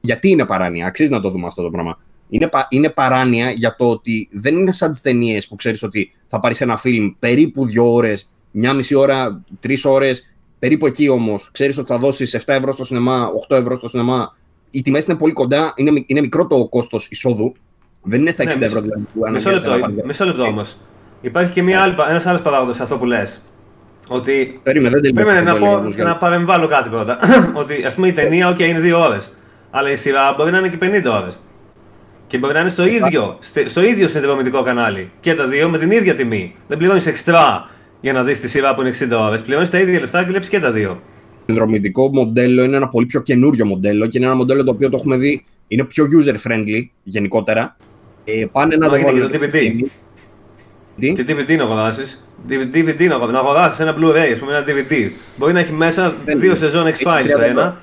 [0.00, 1.98] Γιατί είναι παράνοια, αξίζει να το δούμε αυτό το πράγμα.
[2.28, 6.12] Είναι, πα- είναι παράνοια για το ότι δεν είναι σαν τις ταινίες που ξέρεις ότι
[6.26, 11.50] θα πάρεις ένα φιλμ περίπου δύο ώρες, μια μισή ώρα, τρεις ώρες, περίπου εκεί όμως.
[11.52, 14.36] Ξέρεις ότι θα δώσεις 7 ευρώ στο σινεμά, 8 ευρώ στο σινεμά.
[14.70, 17.52] Οι τιμές είναι πολύ κοντά, είναι, μι- είναι μικρό το κόστος εισόδου.
[18.02, 19.02] Δεν είναι στα 60 Ναι, ευρώ μισό- δηλαδή.
[19.14, 20.04] που Μισό αναγκάζεσαι να λεπτό, πάρεις.
[20.06, 20.76] μισό λεπτό όμως.
[21.20, 23.40] Υπάρχει και μια άλλη, ένας άλλος παράγοντας σε αυτό που λες.
[24.08, 24.60] Ότι.
[24.62, 25.24] Περίμενε, δεν τελειώνει.
[25.26, 27.18] Περίμενε να, το πω, έλεγα όμως, για να παρεμβάλλω κάτι πρώτα.
[27.62, 29.32] ότι ας πούμε η ταινία, OK, είναι δύο ώρες.
[29.70, 31.38] Αλλά η σειρά μπορεί να είναι και 50 ώρες.
[32.26, 35.10] Και μπορεί να είναι στο ίδιο, στε- στο ίδιο συνδρομητικό κανάλι.
[35.20, 36.54] Και τα δύο με την ίδια τιμή.
[36.68, 37.68] Δεν πληρώνεις εξτρά
[38.00, 39.42] για να δεις τη σειρά που είναι 60 ώρες.
[39.42, 41.00] Πληρώνεις τα ίδια λεφτά και βλέπεις και τα δύο.
[41.46, 44.96] συνδρομητικό μοντέλο είναι ένα πολύ πιο καινούριο μοντέλο και είναι ένα μοντέλο το οποίο το
[44.96, 47.76] έχουμε δει είναι πιο user friendly γενικότερα.
[48.30, 49.30] Ε, πάνε να Μα το είναι βάλουν.
[49.30, 49.50] και το DVD.
[51.00, 53.32] Τι; Τι; DVD να αγοράσεις; DVD να αγοράσει.
[53.32, 55.10] Να αγοράσεις ένα Blu-ray, ας πούμε, ένα DVD.
[55.36, 56.58] Μπορεί να έχει μέσα Δεν δύο είναι.
[56.58, 57.44] σεζόν Έχει X-Files 30 το ευρώ.
[57.44, 57.76] ένα.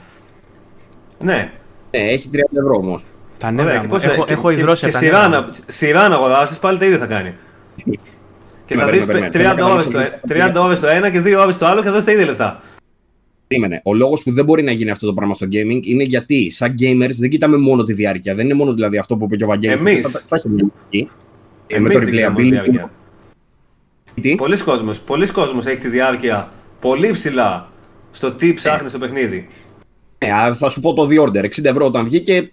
[1.20, 1.52] Ναι,
[1.92, 3.04] Ναι, έχει 30 ευρώ όμως.
[3.38, 3.92] Τα Ωραία, νεύρα και μου.
[3.94, 5.54] πώς Έχω, θα- έχω και- ιδρώσει και, από τα σειρά, νεύρα να, μου.
[5.68, 7.34] σειρά να αγοράσεις πάλι τα ίδια θα κάνει.
[8.66, 9.32] Και θα Περίμενε, δεις περίμενε.
[9.32, 11.80] 30 Θέλω να ώρες το, καταλήξω- 30 ώρες το ένα και 2 ώρες το άλλο
[11.82, 12.62] και θα δώσει τα ίδια λεφτά.
[13.48, 13.82] Περίμενε.
[13.84, 16.76] Ο λόγος που δεν μπορεί να γίνει αυτό το πράγμα στο gaming είναι γιατί, σαν
[16.82, 18.36] gamers, δεν κοιτάμε μόνο τη διάρκεια.
[18.36, 19.80] Δεν είναι μόνο δηλαδή αυτό που είπε και ο Βαγγέλης.
[19.80, 20.02] Εμείς.
[20.02, 21.12] που Θα, θα έχει μια λογική.
[21.68, 22.52] Ε, με Εμείς το δεν κοιτάμε τη replayability.
[22.52, 22.92] διάρκεια.
[24.22, 27.70] Τι; Πολλοί κόσμος, πολλοί κόσμος έχει τη διάρκεια πολύ ψηλά
[28.12, 29.48] στο τι ψάχνει στο παιχνίδι.
[30.18, 31.44] Ε, α, θα σου πω το The Order.
[31.44, 32.50] 60 ευρώ όταν βγήκε,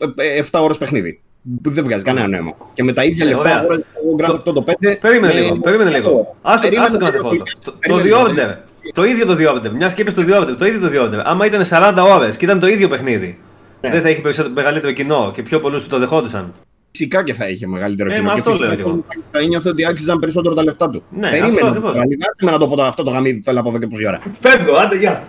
[0.50, 1.20] 7 ώρες παιχνίδι.
[1.62, 2.54] Που Δεν βγάζει κανένα νόημα.
[2.74, 3.56] Και με τα ίδια Ε, λεφτά ωραία.
[3.58, 4.96] αγόραζε το Grand Theft Auto 5.
[5.00, 6.36] Περίμενε με- λίγο, περίμενε με- λίγο.
[6.42, 7.64] Άστο Περίμενε, άστο το περίμενε, κάθε φώτο.
[7.64, 8.58] Το- Το περίμενε, The περίμενε.
[8.64, 8.70] Order.
[8.94, 9.70] Το ίδιο το The Order.
[9.70, 10.54] Μια και είπε το The Order.
[10.58, 11.22] Το ίδιο το The Order.
[11.24, 13.38] Άμα ήταν 40 ώρε και ήταν το ίδιο παιχνίδι.
[13.80, 13.90] Ναι.
[13.90, 16.52] Δεν θα είχε περισσότερο, μεγαλύτερο κοινό και πιο πολλούς που το δεχόντουσαν.
[16.90, 18.24] Φυσικά και θα είχε μεγαλύτερο Ε, κοινό.
[18.24, 19.04] μα και αυτό φυσικά λέω κι εγώ.
[19.30, 21.02] θα ένιωθε ότι άξιζαν περισσότερο τα λεφτά του.
[21.10, 21.68] Ναι, αυτό Περίμενε.
[21.68, 21.94] ακριβώς.
[21.94, 23.86] Βαλιδάστε με να το πω το- αυτό το γαμίδι που θέλω να πω εδώ και
[23.86, 24.20] πόση ώρα.
[24.40, 25.26] Φεύγω, άντε γεια.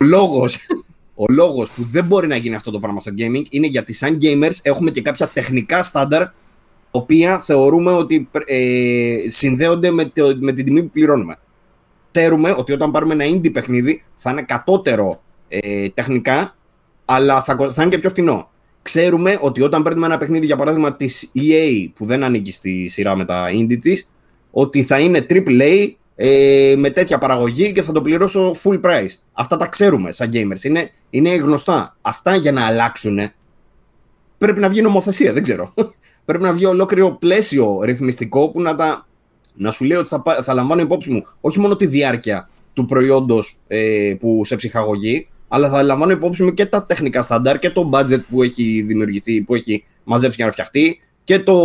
[0.00, 0.56] Ο λόγος,
[1.14, 4.18] ο λόγος που δεν μπορεί να γίνει αυτό το πράγμα στο gaming είναι γιατί σαν
[4.22, 6.32] gamers έχουμε και κάποια τεχνικά στάνταρ τα
[6.90, 11.38] οποία θεωρούμε ότι ε, συνδέονται με, το, με την τιμή που πληρώνουμε.
[12.12, 16.56] Ξέρουμε ότι όταν πάρουμε ένα indie παιχνίδι θα είναι κατώτερο ε, τεχνικά,
[17.04, 18.50] αλλά θα, κο- θα είναι και πιο φθηνό.
[18.82, 23.16] Ξέρουμε ότι όταν παίρνουμε ένα παιχνίδι, για παράδειγμα της EA, που δεν ανήκει στη σειρά
[23.16, 24.10] με τα indie της,
[24.50, 29.14] ότι θα είναι AAA ε, με τέτοια παραγωγή και θα το πληρώσω full price.
[29.32, 30.62] Αυτά τα ξέρουμε σαν gamers.
[30.62, 31.96] Είναι, είναι γνωστά.
[32.00, 33.18] Αυτά για να αλλάξουν
[34.42, 35.74] πρέπει να βγει νομοθεσία, δεν ξέρω.
[36.24, 39.06] πρέπει να βγει ολόκληρο πλαίσιο ρυθμιστικό που να, τα,
[39.54, 42.84] να σου λέει ότι θα, πά- θα λαμβάνω υπόψη μου όχι μόνο τη διάρκεια του
[42.84, 47.70] προϊόντος ε, που σε ψυχαγωγεί, αλλά θα λαμβάνω υπόψη μου και τα τεχνικά στάνταρ και
[47.70, 51.56] το budget που έχει δημιουργηθεί, που έχει μαζέψει για να φτιαχτεί και το,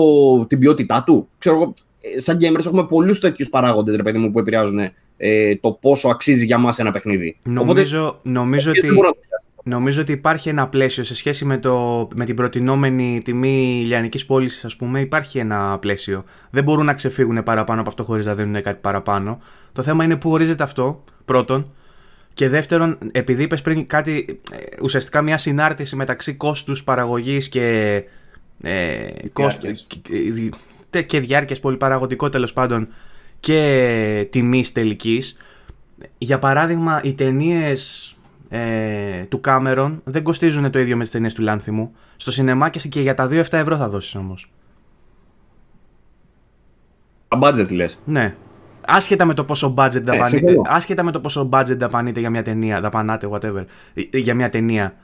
[0.46, 1.28] την ποιότητά του.
[1.38, 1.74] Ξέρω εγώ,
[2.16, 4.80] ε, σαν gamers έχουμε πολλούς τέτοιους παράγοντες, ρε παιδί μου, που επηρεάζουν
[5.18, 7.38] ε, το πόσο αξίζει για μας ένα παιχνίδι.
[7.46, 9.16] Νομίζω, νομίζω, δεν ότι,
[9.70, 10.02] μπορώ να το πιάσω.
[10.02, 14.66] νομίζω ότι υπάρχει ένα πλαίσιο σε σχέση με, το, με την προτινόμενη τιμή λιανικής πώλησης
[14.66, 16.24] ας πούμε υπάρχει ένα πλαίσιο.
[16.50, 19.40] Δεν μπορούν να ξεφύγουν παραπάνω από αυτό χωρίς να δίνουν κάτι παραπάνω.
[19.72, 21.72] Το θέμα είναι που ορίζεται αυτό πρώτον
[22.34, 28.04] και δεύτερον επειδή είπες πριν κάτι ε, ουσιαστικά μια συνάρτηση μεταξύ κόστους παραγωγής και
[28.62, 28.98] ε,
[29.34, 29.86] κόστ- Διάρκειας.
[30.02, 30.52] και,
[30.90, 32.88] και, και διάρκειας πολυπαραγωγικό τέλος πάντων
[33.40, 35.38] και τιμής τελικής
[36.18, 38.16] για παράδειγμα, οι ταινίες
[38.50, 41.92] ε, του Κάμερον δεν κοστίζουν το ίδιο με τις ταινίες του Λάνθιμου.
[42.16, 44.52] Στο σινεμά και, και για τα 2-7 ευρώ θα δώσεις όμως.
[47.28, 48.00] Τα budget λες.
[48.06, 48.36] Ναι.
[48.88, 50.62] Άσχετα με το πόσο budget δαπανείτε, συμφωνώ.
[50.66, 54.96] άσχετα με το πόσο budget δαπανείτε για μια ταινία, δαπανάτε, whatever, ε, για μια ταινία,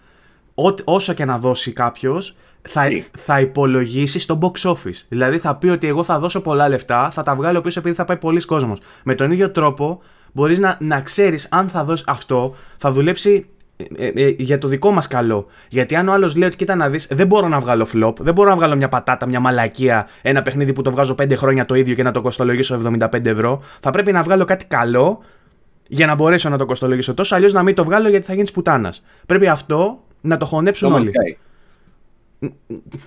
[0.53, 5.05] ό, όσο και να δώσει κάποιος, θα, Τι; θα υπολογίσει στο box office.
[5.09, 8.05] Δηλαδή θα πει ότι εγώ θα δώσω πολλά λεφτά, θα τα βγάλω πίσω επειδή θα
[8.05, 8.79] πάει πολλοί κόσμος.
[9.03, 10.01] Με τον ίδιο τρόπο
[10.31, 13.47] μπορείς να, να ξέρεις αν θα δώσεις αυτό, θα δουλέψει
[13.77, 15.47] ε, ε, ε, για το δικό μας καλό.
[15.69, 18.33] Γιατί αν ο άλλος λέει ότι κοίτα να δεις, δεν μπορώ να βγάλω flop, δεν
[18.33, 21.75] μπορώ να βγάλω μια πατάτα, μια μαλακία, ένα παιχνίδι που το βγάζω 5 χρόνια το
[21.75, 25.23] ίδιο και να το κοστολογήσω 75 ευρώ, θα πρέπει να βγάλω κάτι καλό
[25.87, 28.51] για να μπορέσω να το κοστολογήσω τόσο, αλλιώς να μην το βγάλω γιατί θα γίνεις
[28.51, 29.03] πουτάνας.
[29.25, 31.11] Πρέπει αυτό να το χωνέψουν No Man's όλοι.
[31.13, 31.37] Sky.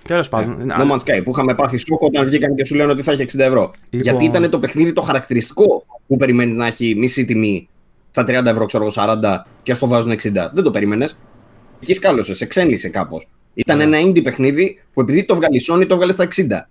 [0.06, 0.70] Τέλος πάντων.
[0.70, 3.22] No Man's Sky που είχαμε πάθει σοκ όταν βγήκαν και σου λένε ότι θα έχει
[3.22, 3.70] 60 ευρώ.
[3.90, 4.10] Λοιπόν.
[4.12, 7.68] Γιατί ήταν το παιχνίδι το χαρακτηριστικό που περιμένεις να έχει μισή τιμή
[8.10, 10.50] στα 30 ευρώ, ξέρω εγώ, 40 και στο βάζουν 60.
[10.52, 11.18] Δεν το περίμενες.
[11.80, 13.28] Εκεί σκάλωσες, σε ξένησε κάπως.
[13.54, 16.68] Ήταν ένα indie παιχνίδι που επειδή το βγάλει η Sony το βγάλες στα 60.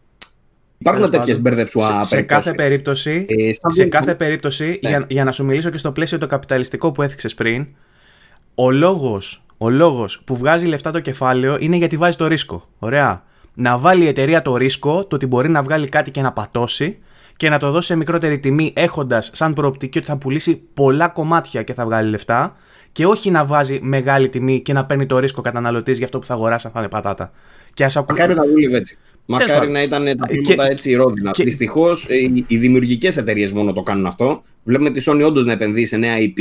[0.78, 4.80] Υπάρχουν Τέλος τέτοιες πάντων, μπερδεψουά σε, σε κάθε περίπτωση, Ε, σαν σε δεν- κάθε περίπτωση
[4.84, 4.90] Ναι.
[4.90, 7.68] για, για να σου μιλήσω και στο πλαίσιο το καπιταλιστικό που έθιξες πριν,
[8.56, 12.64] ο λόγος, ο λόγος που βγάζει λεφτά το κεφάλαιο είναι γιατί βάζει το ρίσκο.
[12.80, 13.24] Ωραία.
[13.54, 16.98] Να βάλει η εταιρεία το ρίσκο, το ότι μπορεί να βγάλει κάτι και να πατώσει
[17.38, 21.64] και να το δώσει σε μικρότερη τιμή έχοντας σαν προοπτική ότι θα πουλήσει πολλά κομμάτια
[21.64, 22.56] και θα βγάλει λεφτά
[22.92, 26.26] και όχι να βάζει μεγάλη τιμή και να παίρνει το ρίσκο καταναλωτής για αυτό που
[26.26, 27.32] θα αγοράσει αν θα είναι πατάτα.
[27.74, 28.12] Και ας ακου...
[28.12, 28.98] Μακάρι να δούλευε έτσι.
[29.26, 29.72] Μακάρι πάντων.
[29.72, 31.32] να ήταν τα Και- πράγματα έτσι ρόδινα.
[31.32, 34.42] και- Δυστυχώς οι, οι δημιουργικές εταιρείες μόνο το κάνουν αυτό.
[34.64, 36.40] Βλέπουμε τη Sony όντως να επενδύει σε νέα IP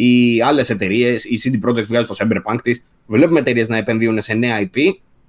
[0.00, 1.24] ή άλλες εταιρείες.
[1.24, 2.88] Η CD Projekt βγάζει το Cyberpunk της.
[3.06, 4.78] Βλέπουμε εταιρείες να επενδύουν σε νέα IP.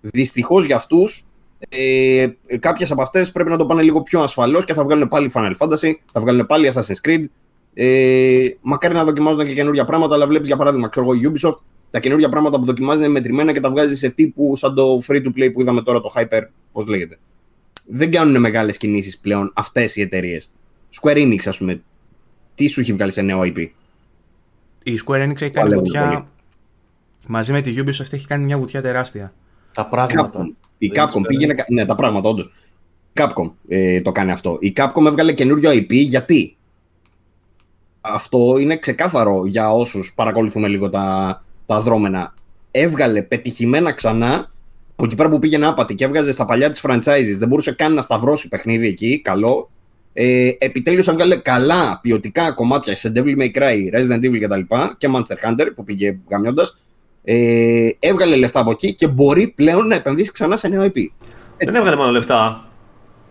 [0.01, 1.27] Δυστυχώς για αυτούς,
[1.69, 2.27] ε,
[2.59, 5.53] κάποιες από αυτές πρέπει να το πάνε λίγο πιο ασφαλώς και θα βγάλουν πάλι Final
[5.57, 7.23] Fantasy, θα βγάλουν πάλι Assassin's Creed.
[7.73, 11.99] Ε, μακάρι να δοκιμάζουν και καινούργια πράγματα, αλλά βλέπεις για παράδειγμα, ξέρω εγώ, Ubisoft, τα
[11.99, 15.27] καινούργια πράγματα που δοκιμάζει είναι μετρημένα και τα βγάζει σε τύπου σαν το free to
[15.37, 16.41] play που είδαμε τώρα, το Hyper,
[16.71, 17.17] πώς λέγεται.
[17.87, 20.51] Δεν κάνουν μεγάλες κινήσεις πλέον αυτές οι εταιρείες.
[21.01, 21.81] Square Enix, ας πούμε,
[22.55, 23.67] τι σου έχει βγάλει σε νέο IP.
[24.83, 26.07] Η Square Enix έχει κάνει Παλεύουν βουτιά.
[26.07, 26.23] πολύ.
[27.27, 29.33] Μαζί με τη Ubisoft έχει κάνει μια βουτιά τεράστια.
[29.73, 30.31] Τα πράγματα.
[30.39, 30.45] Capcom.
[30.77, 31.23] Η Δεν Capcom ξέρω.
[31.27, 31.53] πήγαινε.
[31.53, 32.53] κα- Ναι, τα πράγματα, όντως.
[33.13, 34.57] Capcom ε, το κάνει αυτό.
[34.59, 36.57] Η Capcom έβγαλε καινούριο IP γιατί;
[38.01, 42.33] Αυτό είναι ξεκάθαρο για όσους παρακολουθούμε λίγο τα, τα δρόμενα.
[42.71, 44.51] Έβγαλε πετυχημένα ξανά
[44.95, 47.35] από εκεί πέρα που πήγαινε άπατη και έβγαζε στα παλιά της franchises.
[47.37, 49.69] Δεν μπορούσε καν να σταυρώσει παιχνίδι εκεί, καλό.
[50.21, 54.75] Ε, Επιτέλους έβγαλε καλά ποιοτικά κομμάτια σε Devil May Cry, Resident Evil κτλ.
[54.97, 56.77] και Monster Hunter που πήγε γαμιώντας.
[57.23, 60.97] Ε, έβγαλε λεφτά από εκεί και μπορεί πλέον να επενδύσει ξανά σε νέο IP.
[61.57, 62.59] Δεν έβγαλε μόνο λεφτά.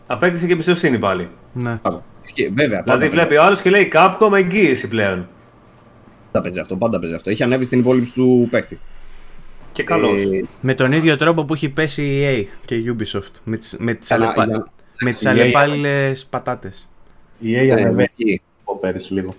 [0.06, 1.28] Απέκτησε και εμπιστοσύνη πάλι.
[1.52, 1.78] Ναι.
[1.82, 2.04] Μπράβο.
[2.34, 5.28] Και Βέβαια, Δηλαδή πάντα, βλέπει ο άλλος και λέει Capcom εγγύηση πλέον.
[6.32, 6.76] πάντα παίζει αυτό.
[6.76, 7.30] Πάντα παίζει αυτό.
[7.30, 8.80] Έχει ανέβει στην υπόλοιψη του παίκτη.
[9.72, 10.20] Και καλός.
[10.22, 13.32] Ε, Με τον ίδιο τρόπο που έχει πέσει η EA και η Ubisoft.
[13.44, 14.72] Με τις, με τις, Καλά, αλλεπα...
[14.98, 16.88] για- με τις η EA αλλεπάλληλες πατάτες.
[17.38, 18.42] Η EA ε, ανεβαίνει εκεί.
[18.64, 19.34] από πέρυσι λίγο.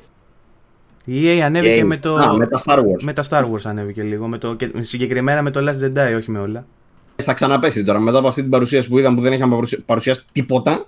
[1.06, 2.16] Η EA ανέβηκε Ε, με το...
[2.16, 3.02] α, με τα Star Wars.
[3.04, 4.28] με τα Star Wars ανέβηκε λίγο.
[4.28, 4.56] Με το...
[4.56, 6.66] και συγκεκριμένα με το Last Jedi, όχι με όλα.
[7.24, 10.24] Θα ξαναπέσει τώρα μετά από αυτή την παρουσίαση που είδαμε που δεν είχαμε παρουσια- παρουσιάσει
[10.32, 10.86] τίποτα.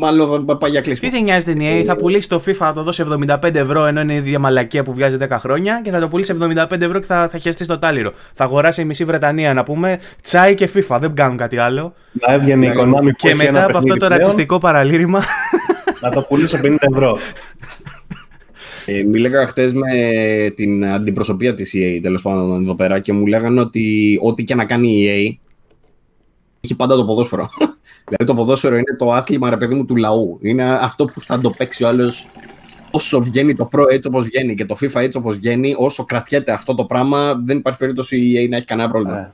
[0.00, 1.10] Μάλλον θα πάει για Τι κλείσιμο.
[1.10, 4.12] δεν νοιάζει την EA, θα πουλήσει το FIFA, θα το δώσει 75 ευρώ ενώ είναι
[4.12, 7.28] η ίδια μαλακία που βγάζει 10 χρόνια και θα το πουλήσει 75 ευρώ και θα,
[7.28, 8.12] θα χεστεί στο τάλιρο.
[8.34, 11.94] Θα αγοράσει η μισή Βρετανία να πούμε τσάι και FIFA, δεν κάνουν κάτι άλλο.
[12.12, 14.58] Να έβγαινε η Konami που Και έχει ένα μετά από αυτό παιχνίδι το πλέον, ρατσιστικό
[14.58, 15.22] παραλήρημα.
[16.00, 17.18] Να το πουλήσει σε 50 ευρώ.
[18.86, 19.90] Ε, μίλαγα χτες με
[20.54, 24.64] την αντιπροσωπεία της EA τέλος πάντων εδώ πέρα και μου λέγανε ότι ό,τι και να
[24.64, 25.46] κάνει η EA
[26.60, 27.48] έχει πάντα το ποδόσφαιρο.
[28.08, 30.38] Δηλαδή το ποδόσφαιρο είναι το άθλημα ρε παιδί μου του λαού.
[30.42, 32.26] Είναι αυτό που θα το παίξει ο άλλος
[32.90, 36.52] όσο βγαίνει το Pro έτσι όπως βγαίνει και το FIFA έτσι όπως βγαίνει, όσο κρατιέται
[36.52, 39.18] αυτό το πράγμα, δεν υπάρχει περίπτωση η EA να έχει κανένα πρόβλημα.
[39.18, 39.30] Ε,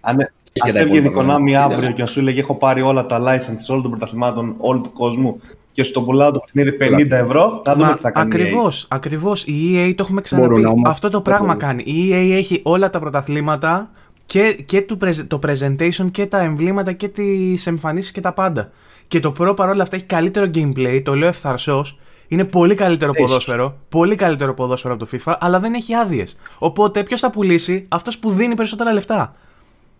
[0.00, 1.56] Αν Και ας τα έβγαινε η υπόλοιπα, Konami ναι.
[1.56, 5.40] αύριο και σου έλεγε έχω πάρει όλα τα license όλων των πρωταθλημάτων όλου του κόσμου
[5.72, 8.28] και στο πουλάω το παιχνίδι 50 ευρώ, θα δούμε Μα τι θα κάνει.
[8.28, 8.42] η EA.
[8.42, 9.44] ακριβώς, ακριβώς.
[9.44, 10.64] Η EA το έχουμε Μπορούν ξαναπεί.
[10.66, 10.90] όμως.
[10.90, 11.82] Αυτό το πράγμα κάνει.
[11.86, 13.90] Η EA έχει όλα τα πρωταθλήματα
[14.26, 18.70] και, και το, πρεζ- το presentation και τα εμβλήματα και τις εμφανίσεις και τα πάντα.
[19.08, 21.98] Και το Pro παρόλα αυτά έχει καλύτερο gameplay, το λέω ευθαρσός.
[22.28, 23.22] Είναι πολύ καλύτερο Έχει.
[23.26, 26.36] ποδόσφαιρο, πολύ καλύτερο ποδόσφαιρο από το FIFA, αλλά δεν έχει άδειες.
[26.58, 29.34] Οπότε ποιος θα πουλήσει, αυτός που δίνει περισσότερα λεφτά.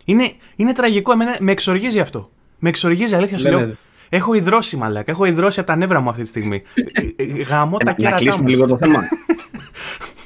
[0.05, 2.31] Είναι, είναι τραγικό, εμένα με εξοργίζει αυτό.
[2.59, 3.57] Με εξοργίζει, αλήθεια σου Λέμε.
[3.65, 3.75] λέω.
[4.09, 5.11] Έχω υδρώσει, μαλάκα.
[5.11, 6.63] Έχω υδρώσει από τα νεύρα μου αυτή τη στιγμή.
[7.17, 8.49] Ε, ε, Γαμώ τα να κέρατά κλείσουμε μου.
[8.49, 9.01] λίγο το θέμα.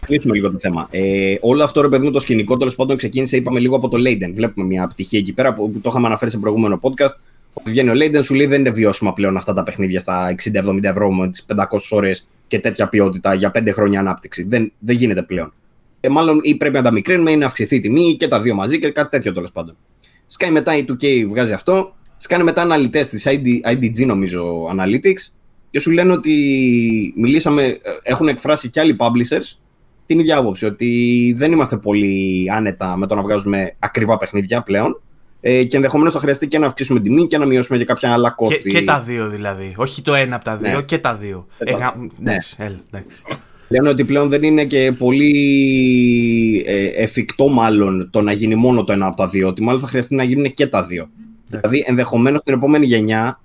[0.08, 0.88] κλείσουμε λίγο το θέμα.
[0.90, 3.96] Ε, όλο αυτό ρε παιδί μου το σκηνικό τέλος πάντων ξεκίνησε, είπαμε λίγο από το
[3.96, 4.30] Leiden.
[4.32, 7.14] Βλέπουμε μια πτυχή εκεί πέρα που, που το είχαμε αναφέρει σε προηγούμενο podcast.
[7.52, 10.82] Ότι βγαίνει ο Leiden, σου λέει δεν είναι βιώσιμα πλέον αυτά τα παιχνίδια στα 60-70
[10.82, 14.42] ευρώ με τις 500 ώρες και τέτοια ποιότητα για 5 χρόνια ανάπτυξη.
[14.48, 15.52] Δεν, δεν γίνεται πλέον.
[16.00, 18.54] Ε, μάλλον ή πρέπει να τα μικρύνουμε ή να αυξηθεί η τιμή και τα δύο
[18.54, 19.76] μαζί και κάτι τέτοιο τέλος πάντων.
[20.26, 21.96] Σκάει μετά η 2K βγάζει αυτό.
[22.16, 25.32] Σκάνε μετά αναλυτές της ID, IDG, νομίζω, Analytics
[25.70, 26.32] και σου λένε ότι
[27.16, 29.58] μιλήσαμε, ε, έχουν εκφράσει και άλλοι publishers
[30.08, 35.00] την ίδια άποψη, ότι δεν είμαστε πολύ άνετα με το να βγάζουμε ακριβά παιχνίδια πλέον
[35.40, 38.28] ε, και ενδεχομένως θα χρειαστεί και να αυξήσουμε τιμή και να μειώσουμε και κάποια άλλα
[38.28, 38.70] Και, κόστη.
[38.70, 39.74] και τα δύο δηλαδή.
[39.76, 40.82] Όχι το ένα από τα δύο, Ναι.
[40.82, 41.46] και τα δύο.
[41.58, 42.30] Ε, Ε, τα- γα- ναι.
[42.30, 43.22] εντάξει, έλα, εντάξει.
[43.68, 45.32] Λένε ότι πλέον δεν είναι και πολύ
[46.66, 49.86] ε, εφικτό μάλλον το να γίνει μόνο το ένα από τα δύο, ότι μάλλον θα
[49.86, 51.08] χρειαστεί να γίνουν και τα δύο.
[51.46, 53.40] Δηλαδή ενδεχομένως στην επόμενη γενιά,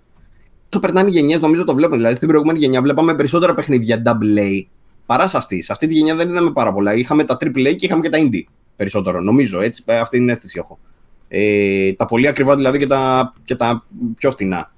[0.73, 1.97] όσο περνάνε οι γενιές, νομίζω το βλέπουμε.
[1.97, 4.61] Δηλαδή στην προηγούμενη γενιά βλέπαμε περισσότερα παιχνίδια AA
[5.05, 5.61] παρά σε αυτή.
[5.61, 6.93] Σε αυτή τη γενιά δεν είδαμε πάρα πολλά.
[6.93, 8.43] Είχαμε τα AAA και είχαμε και τα Indie
[8.75, 9.61] περισσότερο, νομίζω.
[9.61, 10.79] Έτσι, ε, αυτή είναι η αίσθηση έχω.
[11.27, 13.85] Ε, τα πολύ ακριβά δηλαδή και τα, και τα
[14.15, 14.71] πιο φθηνά.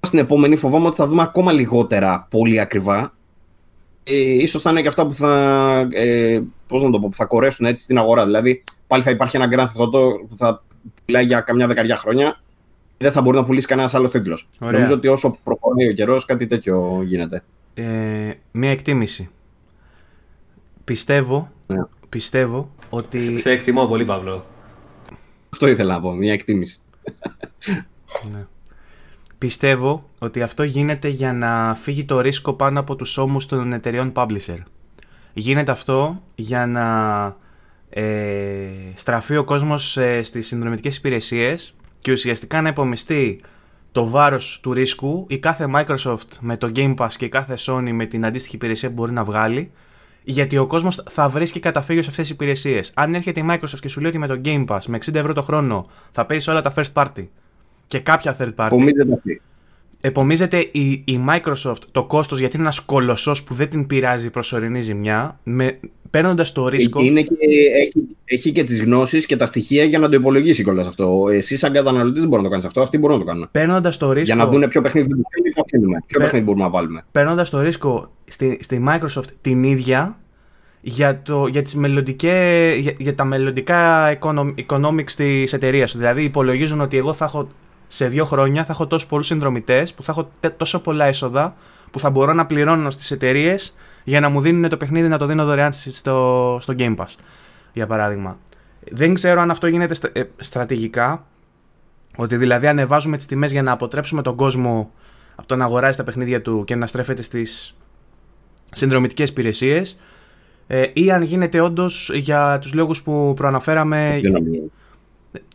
[0.00, 3.12] Στην επόμενη φοβάμαι ότι θα δούμε ακόμα λιγότερα πολύ ακριβά
[4.04, 7.24] ε, ίσως θα είναι και αυτά που θα, ε, πώς να το πω, που θα
[7.24, 8.24] κορέσουν έτσι στην αγορά.
[8.24, 10.64] Δηλαδή, πάλι θα υπάρχει ένα Grand Theft Auto που θα
[11.04, 12.40] πουλάει για καμιά δεκαριά χρόνια
[12.96, 14.48] και δεν θα μπορεί να πουλήσει κανένας άλλος τίτλος.
[14.60, 14.72] Ωραία.
[14.72, 17.42] Νομίζω ότι όσο προχωράει ο καιρός, κάτι τέτοιο γίνεται.
[17.74, 17.84] Ε,
[18.50, 19.30] μία εκτίμηση.
[20.84, 21.82] Πιστεύω, Ναι.
[22.08, 23.38] πιστεύω ότι...
[23.38, 24.46] Σε εκτιμώ πολύ, Παύλο.
[25.52, 26.80] Αυτό ήθελα να πω, μια εκτίμηση.
[28.32, 28.46] Ναι.
[29.38, 34.12] Πιστεύω ότι αυτό γίνεται για να φύγει το ρίσκο πάνω από τους ώμους των εταιρεών
[34.14, 34.58] publisher.
[35.32, 36.86] Γίνεται αυτό για να
[37.90, 43.40] ε, στραφεί ο κόσμος ε, στις συνδρομητικές υπηρεσίες και ουσιαστικά να υπομειστεί
[43.92, 47.90] το βάρος του ρίσκου η κάθε Microsoft με το Game Pass και η κάθε Sony
[47.92, 49.70] με την αντίστοιχη υπηρεσία που μπορεί να βγάλει
[50.24, 52.92] γιατί ο κόσμος θα βρίσκει καταφύγιο σε αυτές τις υπηρεσίες.
[52.94, 55.32] Αν έρχεται η Microsoft και σου λέει ότι με το Game Pass με 60 ευρώ
[55.32, 57.26] το χρόνο θα παίρνεις όλα τα first party
[57.86, 58.66] και κάποια third party.
[58.66, 59.42] Απομίζεται αυτή.
[60.04, 64.30] Επομίζεται η, η Microsoft το κόστος γιατί είναι ένας κολοσσός που δεν την πειράζει η
[64.30, 65.78] προσωρινή ζημιά με,
[66.10, 67.00] παίρνοντας το ρίσκο.
[67.00, 67.34] Ε, Είναι και,
[67.82, 71.28] έχει, έχει και τις γνώσεις και τα στοιχεία για να το υπολογίσει κιόλας αυτό.
[71.32, 72.80] Εσύ, σαν καταναλωτής, δεν μπορεί να το κάνεις αυτό.
[72.80, 73.48] Αυτοί μπορούν να το κάνουν.
[73.50, 76.02] Παίρνοντας το ρίσκο, Για να δουν ποιο παιχνίδι του θέλει, ποιο αφήνουμε.
[76.06, 77.04] Ποιο Πε- παιχνίδι μπορούμε να βάλουμε.
[77.12, 80.16] παίρνοντας το ρίσκο στη, στη Microsoft την ίδια
[80.80, 85.98] για, το, για, τις μελλοντικές, για, για τα μελλοντικά econom, economics της εταιρείας του.
[85.98, 87.48] Δηλαδή υπολογίζουν ότι εγώ θα έχω
[87.94, 91.54] σε δύο χρόνια θα έχω τόσους πολλούς συνδρομητές που θα έχω τε- τόσο πολλά έσοδα
[91.90, 93.74] που θα μπορώ να πληρώνω στις εταιρείες
[94.04, 97.14] για να μου δίνουν το παιχνίδι να το δίνω δωρεάν στο, στο Game Pass.
[97.72, 98.38] Για παράδειγμα.
[98.90, 101.24] Δεν ξέρω αν αυτό γίνεται στρα- ε, στρατηγικά
[102.16, 104.90] ότι δηλαδή ανεβάζουμε τις τιμές για να αποτρέψουμε τον κόσμο
[105.34, 107.76] από το να αγοράζει τα παιχνίδια του και να στρέφεται στις
[108.70, 109.98] συνδρομητικές υπηρεσίες.
[110.66, 114.20] Ε, ή αν γίνεται όντως για τους λόγους που προαναφέραμε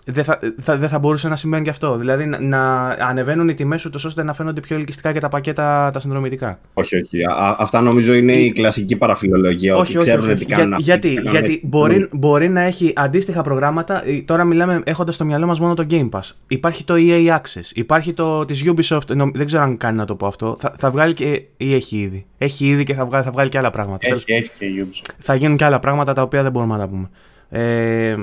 [0.09, 1.97] δεν θα, θα, δεν θα μπορούσε να σημαίνει και αυτό.
[1.97, 5.89] Δηλαδή να, να ανεβαίνουν οι τιμές του ώστε να φαίνονται πιο ελκυστικά και τα πακέτα
[5.93, 6.59] τα συνδρομητικά.
[6.73, 7.23] Όχι, όχι.
[7.23, 9.75] Α, αυτά νομίζω είναι η κλασική παραφιλολογία.
[9.75, 10.35] Όχι, όχι, όχι, όχι.
[10.35, 14.07] Τι κάνουν Για, γιατί, γιατί μπορεί, μπορεί να έχει αντίστοιχα προγράμματα.
[14.07, 16.31] Ε, τώρα μιλάμε έχοντας στο μυαλό μας μόνο το Game Pass.
[16.47, 17.71] Υπάρχει το EA Access.
[17.73, 19.31] Υπάρχει το της Ubisoft.
[19.33, 20.57] Δεν ξέρω αν κάνει να το πω αυτό.
[20.59, 21.43] Θα, θα βγάλει και.
[21.57, 22.25] ή έχει ήδη.
[22.37, 24.07] Έχει ήδη και θα βγάλει, θα βγάλει και άλλα πράγματα.
[24.07, 25.13] Έχει, έχει και η Ubisoft.
[25.17, 27.09] Θα γίνουν και άλλα πράγματα τα οποία δεν μπορούμε να τα πούμε.
[27.49, 28.15] Ε,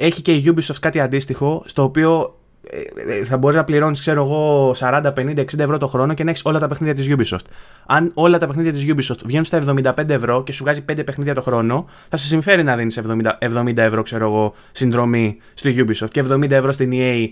[0.00, 2.34] έχει και η Ubisoft κάτι αντίστοιχο, στο οποίο
[2.70, 6.24] ε, ε, θα μπορείς να πληρώνεις, ξέρω εγώ, 40, 50, 60 ευρώ το χρόνο και
[6.24, 7.44] να έχεις όλα τα παιχνίδια της Ubisoft.
[7.86, 11.34] Αν όλα τα παιχνίδια της Ubisoft βγαίνουν στα 75 ευρώ και σου βγάζει 5 παιχνίδια
[11.34, 16.10] το χρόνο, θα σε συμφέρει να δίνεις 70, 70 ευρώ, ξέρω εγώ, συνδρομή στη Ubisoft
[16.10, 17.28] και 70 ευρώ στην EA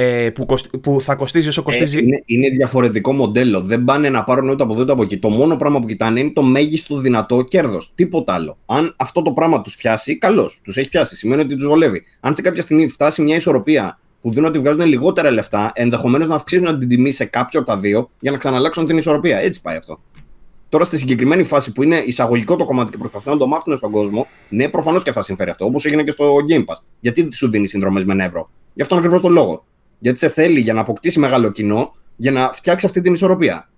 [0.00, 0.46] ε, που,
[0.80, 1.98] που θα κοστίζει όσο κοστίζει.
[1.98, 3.60] Ε, είναι, είναι διαφορετικό μοντέλο.
[3.60, 5.18] Δεν πάνε να πάρουν ούτε από εδώ ούτε από εκεί.
[5.18, 7.92] Το μόνο πράγμα που κοιτάνε είναι το μέγιστο δυνατό κέρδος.
[7.94, 8.58] Τίποτα άλλο.
[8.66, 10.60] Αν αυτό το πράγμα τους πιάσει, καλώς.
[10.64, 11.16] Τους έχει πιάσει.
[11.16, 12.02] Σημαίνει ότι τους βολεύει.
[12.20, 16.34] Αν σε κάποια στιγμή φτάσει μια ισορροπία που δίνουν ότι βγάζουν λιγότερα λεφτά, ενδεχομένως να
[16.34, 19.38] αυξήσουν την τιμή σε κάποιο από τα δύο για να ξαναλλάξουν την ισορροπία.
[19.38, 20.00] Έτσι πάει αυτό.
[20.68, 23.90] Τώρα στη συγκεκριμένη φάση που είναι εισαγωγικό το κομμάτι και προσπαθούν να το μάθουν στον
[23.90, 25.64] κόσμο, ναι, προφανώς και θα συμφέρει αυτό.
[25.64, 26.82] Όπως έγινε και στο Game Pass.
[27.00, 29.64] Γιατί σου δίνει συνδρομές με ένα ευρώ; Γι' αυτόν ακριβώς τον λόγο.
[29.98, 33.68] Γιατί σε θέλει για να αποκτήσει μεγάλο κοινό, για να φτιάξει αυτή την ισορροπία.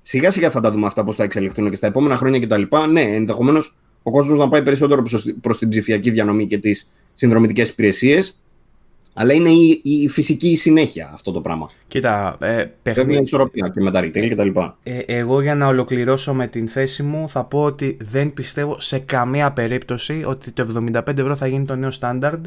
[0.00, 2.62] Σιγά σιγά θα τα δούμε αυτά πώς θα εξελιχθούν και στα επόμενα χρόνια κτλ.
[2.90, 5.02] Ναι, ενδεχομένως ο κόσμος να πάει περισσότερο
[5.40, 8.40] προς την ψηφιακή διανομή και τις συνδρομητικές υπηρεσίες.
[9.18, 11.70] Αλλά είναι η, η, φυσική συνέχεια αυτό το πράγμα.
[11.88, 13.10] Κοίτα, ε, παιχνίδι...
[13.10, 14.48] μια ισορροπία και με τα retail κτλ.
[14.82, 18.98] Ε, εγώ για να ολοκληρώσω με την θέση μου θα πω ότι δεν πιστεύω σε
[18.98, 22.46] καμία περίπτωση ότι το 75 ευρώ θα γίνει το νέο στάνταρντ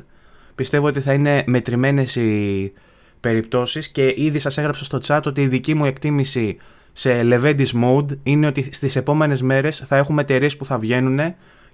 [0.60, 2.74] Πιστεύω ότι θα είναι μετρημένες οι
[3.20, 6.58] περιπτώσεις και ήδη σας έγραψα στο chat ότι η δική μου εκτίμηση
[6.92, 11.20] σε Leventis Mode είναι ότι στις επόμενες μέρες θα έχουμε εταιρείες που θα βγαίνουν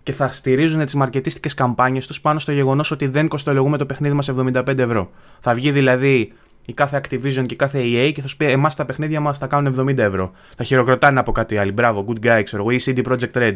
[0.03, 4.13] και θα στηρίζουν τις μαρκετίστικες καμπάνιες τους πάνω στο γεγονός ότι δεν κοστολογούμε το παιχνίδι
[4.13, 5.11] μας 75 ευρώ.
[5.39, 6.31] Θα βγει δηλαδή
[6.65, 9.38] η κάθε Activision και η κάθε EA και θα σου πει Εμάς τα παιχνίδια μας
[9.38, 10.31] θα κάνουν 70 ευρώ.
[10.55, 11.71] Θα χειροκροτάνε από κάτι άλλο.
[11.71, 13.55] Μπράβο, good guy, ξέρω εγώ, ή CD Projekt Red.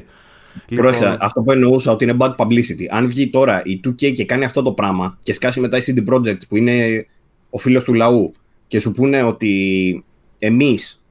[0.67, 0.93] Λοιπόν...
[1.19, 2.85] αυτό που εννοούσα ότι είναι bad publicity.
[2.89, 6.13] Αν βγει τώρα η 2K και κάνει αυτό το πράγμα και σκάσει μετά η CD
[6.13, 7.05] Projekt που είναι
[7.49, 8.33] ο φίλος του λαού
[8.67, 10.03] και σου πούνε ότι
[10.39, 11.05] εμείς,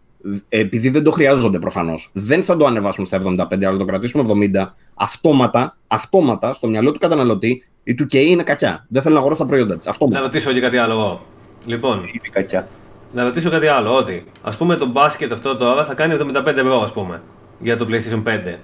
[0.48, 4.74] επειδή δεν το χρειάζονται προφανώς, δεν θα το ανεβάσουμε στα 75, αλλά το κρατήσουμε 70,
[4.94, 8.86] αυτόματα, αυτόματα στο μυαλό του καταναλωτή η 2K είναι κακιά.
[8.88, 9.90] Δεν θέλει να αγοράσει τα προϊόντα της.
[10.10, 11.20] Να ρωτήσω και κάτι άλλο.
[11.66, 12.68] Λοιπόν, είναι κακιά.
[13.12, 13.96] Να ρωτήσω κάτι άλλο.
[13.96, 17.22] Ότι ας πούμε το μπάσκετ αυτό τώρα θα κάνει 75 ευρώ, ας πούμε,
[17.58, 18.58] για το PlayStation 5.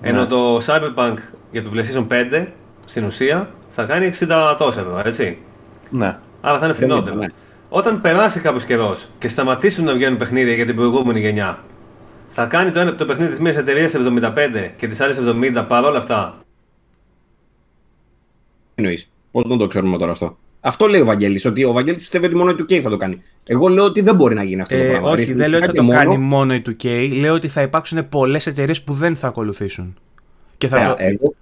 [0.00, 0.26] Ενώ ναι.
[0.26, 1.14] το Cyberpunk
[1.50, 2.46] για το PlayStation 5
[2.84, 5.38] στην ουσία θα κάνει 60 τόσο ευρώ, έτσι.
[5.90, 6.16] Ναι.
[6.40, 7.16] Άρα θα είναι φθηνότερο.
[7.16, 7.26] Ναι.
[7.68, 11.58] Όταν περάσει κάποιος καιρός και σταματήσουν να βγαίνουν παιχνίδια για την προηγούμενη γενιά,
[12.28, 15.98] θα κάνει το, ένα, το παιχνίδι της μίας εταιρείας 75 και της άλλης 70 παρόλα
[15.98, 16.34] αυτά.
[18.74, 22.26] Εννοείς; Πώς δεν το ξέρουμε τώρα αυτό; Αυτό λέει ο Βαγγέλης, ότι ο Βαγγέλης πιστεύει
[22.26, 23.18] ότι μόνο η 2K θα το κάνει.
[23.44, 25.10] Εγώ λέω ότι δεν μπορεί να γίνει αυτό ε, το πράγμα.
[25.10, 25.98] Όχι, δεν λέω ότι θα το μόνο...
[25.98, 27.10] κάνει μόνο η 2K.
[27.12, 29.96] Λέω ότι θα υπάρξουν πολλές εταιρείες που δεν θα ακολουθήσουν.
[30.58, 30.96] Και θα...
[30.98, 31.34] Ε, εγώ,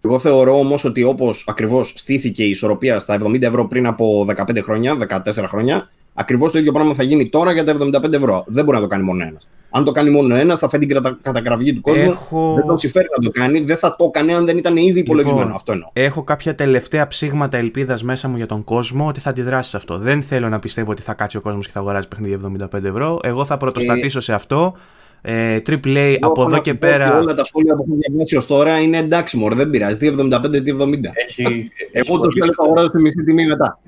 [0.00, 4.58] εγώ θεωρώ όμως ότι όπως ακριβώς στήθηκε η ισορροπία στα 70 ευρώ πριν από 15
[4.62, 8.44] χρόνια, 14 χρόνια, Ακριβώς το ίδιο πράγμα θα γίνει τώρα για τα 75 ευρώ.
[8.46, 9.48] Δεν μπορεί να το κάνει μόνο ένας.
[9.70, 11.18] Αν το κάνει μόνο ένας, θα φέρει την κατα...
[11.22, 12.02] κατακραυγή του κόσμου.
[12.02, 12.54] Έχω...
[12.54, 13.60] Δεν το συμφέρει να το κάνει.
[13.60, 15.42] Δεν θα το έκανε αν δεν ήταν ήδη υπολογισμένο.
[15.42, 15.88] Λοιπόν, αυτό εννοώ.
[15.92, 19.98] Έχω κάποια τελευταία ψήγματα ελπίδας μέσα μου για τον κόσμο ότι θα αντιδράσει σε αυτό.
[19.98, 22.38] Δεν θέλω να πιστεύω ότι θα κάτσει ο κόσμος και θα αγοράζει παιχνίδι
[22.72, 23.18] 75 ευρώ.
[23.22, 24.20] Εγώ θα πρωτοστατήσω ε...
[24.20, 24.74] σε αυτό.
[25.20, 27.18] Ε, AAA από εδώ και πέρα.
[27.18, 29.98] Όλα τα σχόλια που έχω διαβάσει ως τώρα είναι εντάξει, μωρέ, δεν πειράζει.
[29.98, 30.94] Τι 75, τι 70.
[31.28, 33.78] Έχει, Εγώ το θέλω να αγοράζω στη μισή τιμή μετά.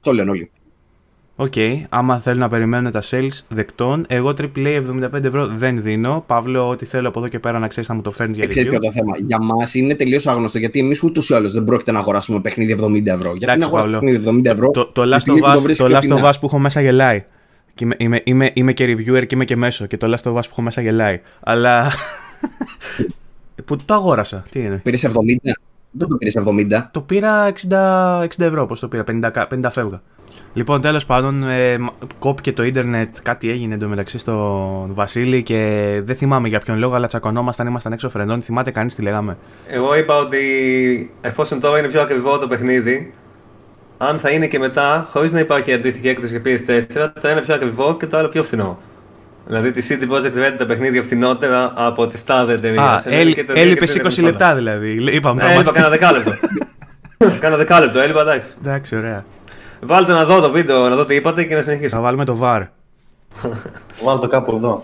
[0.00, 0.50] Το λένε όλοι.
[1.38, 6.24] OK, okay, άμα θέλουν να περιμένουν τα sales δεκτόν, εγώ AAA 75 ευρώ δεν δίνω.
[6.26, 8.68] Παύλο, ό,τι θέλω από εδώ και πέρα να ξέρεις να μου το φέρνεις για Ξέρεις
[8.68, 9.16] ποιο το θέμα.
[9.26, 12.76] Για μας είναι τελείως άγνωστο γιατί εμείς ούτως ή άλλως δεν πρόκειται να αγοράσουμε παιχνίδι
[12.80, 13.32] 70 ευρώ.
[13.36, 14.70] Γιατί να αγοράσουμε παιχνίδι 70 ευρώ.
[14.70, 17.24] Το, το, το Last of Us που έχω μέσα γελάει.
[17.74, 19.86] Και είμαι, είμαι, είμαι, είμαι και reviewer και είμαι και μέσο.
[19.86, 21.20] Και το Last of Us που έχω μέσα γελάει.
[21.40, 21.92] Αλλά.
[23.64, 24.42] που το αγόρασα.
[24.50, 25.10] Τι είναι; Πήρες 70.
[25.90, 26.82] Δεν το πήρες 70.
[26.90, 30.02] Το πήρα 60, 60 ευρώ, πώ το πήρα, 50, 50 φεύγα.
[30.54, 31.76] Λοιπόν, τέλος πάντων, ε,
[32.18, 37.06] κόπηκε το ίντερνετ, κάτι έγινε εντωμεταξύ στο Βασίλη και δεν θυμάμαι για ποιον λόγο, αλλά
[37.06, 38.42] τσακωνόμασταν, ήμασταν έξω φρενών.
[38.42, 39.36] Θυμάται κανείς τι λέγαμε;
[39.68, 40.40] Εγώ είπα ότι
[41.20, 43.12] εφόσον τώρα είναι πιο ακριβό το παιχνίδι,
[43.98, 47.54] αν θα είναι και μετά, χωρίς να υπάρχει αντίστοιχη έκδοση για PS4, το ένα πιο
[47.54, 48.78] ακριβό και το άλλο πιο φθηνό.
[49.46, 52.82] Δηλαδή τη CD Projekt Red τα παιχνίδια φθηνότερα από τη Star εταιρεία.
[52.82, 53.02] Α,
[53.54, 55.04] έλειπες 20 λεπτά δηλαδή.
[55.12, 55.42] Είπαμε.
[55.42, 56.32] Ε, έλειπα κάνα δεκάλεπτο.
[57.40, 58.52] κάνα δεκάλεπτο, έλειπα εντάξει.
[58.60, 59.24] Εντάξει, ωραία.
[59.80, 62.00] Βάλτε να δω το βίντεο, να δω τι είπατε και να Θα συνεχίσω.
[62.00, 62.66] βάλουμε το VAR.
[64.04, 64.82] Βάλω το κάπου εδώ.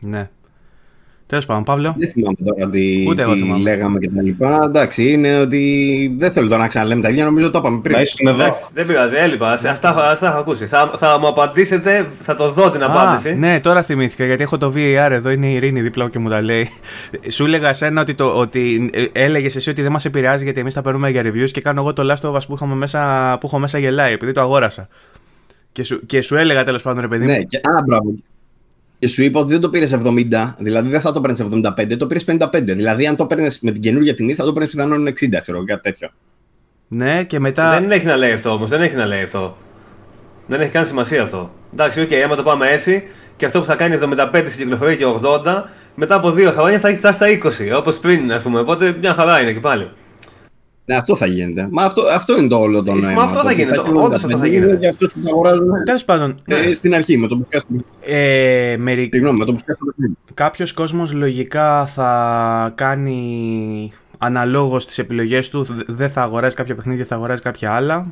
[0.00, 0.30] Ναι.
[1.28, 1.94] Τέλος πάντων, Παύλο.
[1.98, 3.62] Δεν θυμάμαι τώρα τι, Ούτε εγώ τι θυμάμαι.
[3.62, 4.60] λέγαμε και τα λοιπά.
[4.64, 7.94] Εντάξει, είναι ότι δεν θέλω τώρα να ξαναλέμε τα ίδια, νομίζω το είπαμε πριν.
[7.96, 8.42] Να ήσουν εδώ.
[8.42, 9.52] Εντάξει, δεν πειράζει, έλειπα.
[9.52, 10.66] Ας ας τα έχω- ας τα έχω ακούσει.
[10.66, 13.28] Θα, θα μου απαντήσετε, θα το δω την απάντηση.
[13.28, 15.30] Α, ναι, τώρα θυμήθηκα γιατί έχω το VAR εδώ.
[15.30, 16.68] Είναι η Ειρήνη δίπλα μου και μου τα λέει.
[17.28, 20.82] Σου έλεγα εσένα ότι, το, ότι έλεγες εσύ ότι δεν μας επηρεάζει γιατί εμείς τα
[20.82, 23.58] παίρνουμε για reviews και κάνω εγώ το Last of Us που, είχαμε μέσα, που έχω
[23.58, 24.88] μέσα γελάει επειδή το αγόρασα.
[25.72, 27.30] Και σου, και σου έλεγα τέλος πάντων, ρε παιδί μου.
[27.30, 28.14] Ναι, και, α, μπράβο.
[28.98, 32.06] Και σου είπα ότι δεν το πήρες 70, δηλαδή δεν θα το παίρνεις 75, το
[32.06, 32.48] πήρες 55.
[32.62, 35.82] Δηλαδή, αν το παίρνεις με την καινούργια τιμή, θα το παίρνεις πιθανόν 60, ξέρω κάτι
[35.82, 36.08] τέτοιο.
[36.88, 37.80] Ναι, και μετά.
[37.80, 39.56] Δεν έχει να λέει αυτό όμως, δεν έχει να λέει αυτό.
[40.46, 41.52] Δεν έχει καν σημασία αυτό.
[41.72, 45.04] Εντάξει, οκ, άμα το πάμε έτσι, και αυτό που θα κάνει 75 στην κυκλοφορία και
[45.22, 45.62] 80,
[45.94, 47.26] μετά από δύο χρόνια θα έχει φτάσει στα
[47.74, 48.60] 20, όπως πριν, ας πούμε.
[48.60, 49.90] Οπότε μια χαρά είναι και πάλι.
[50.88, 51.68] Ναι, αυτό θα γίνεται.
[51.70, 53.22] Μα αυτό, αυτό είναι το όλο το Μα νόημα.
[53.22, 54.76] αυτό θα Το ότι γίνεται, έχει όντως αυτό 75 θα γίνεται.
[54.80, 57.84] Για αυτούς που τα αγοράζουν Τέλος πάντων, ε, στην αρχή, με το που πιάσουν.
[58.00, 59.12] ε, μερικ...
[59.14, 60.14] Συγγνώμη, με το που πιάσουν το παιχνίδι.
[60.34, 67.04] κάποιος κόσμος λογικά θα κάνει αναλόγως τις επιλογές του, Δε- δεν θα αγοράζει κάποια παιχνίδια,
[67.04, 68.06] θα αγοράζει κάποια άλλα.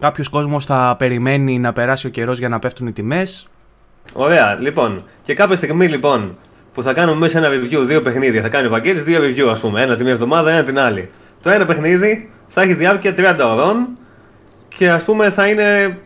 [0.00, 3.46] Κάποιος κόσμος θα περιμένει να περάσει ο καιρός για να πέφτουν οι τιμές.
[4.12, 5.04] Ωραία, λοιπόν.
[5.22, 6.36] Και κάποια στιγμή λοιπόν
[6.74, 9.60] που θα κάνουμε μέσα ένα review δύο παιχνίδια, θα κάνει ο Βαγγέλης δύο review, ας
[9.60, 9.82] πούμε.
[9.82, 11.08] Ένα τη μία εβδομάδα, ένα την άλλη.
[11.46, 13.88] Το ένα παιχνίδι θα έχει διάρκεια 30 ώρων
[14.68, 15.98] και ας πούμε θα είναι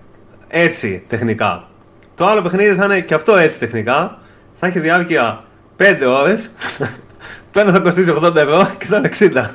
[0.49, 1.69] έτσι τεχνικά.
[2.15, 4.19] Το άλλο παιχνίδι θα είναι και αυτό έτσι τεχνικά.
[4.55, 5.45] Θα έχει διάρκεια
[5.77, 6.51] 5 ώρες.
[7.53, 9.47] Το ένα θα κοστίζει 80 ευρώ και το άλλο 60.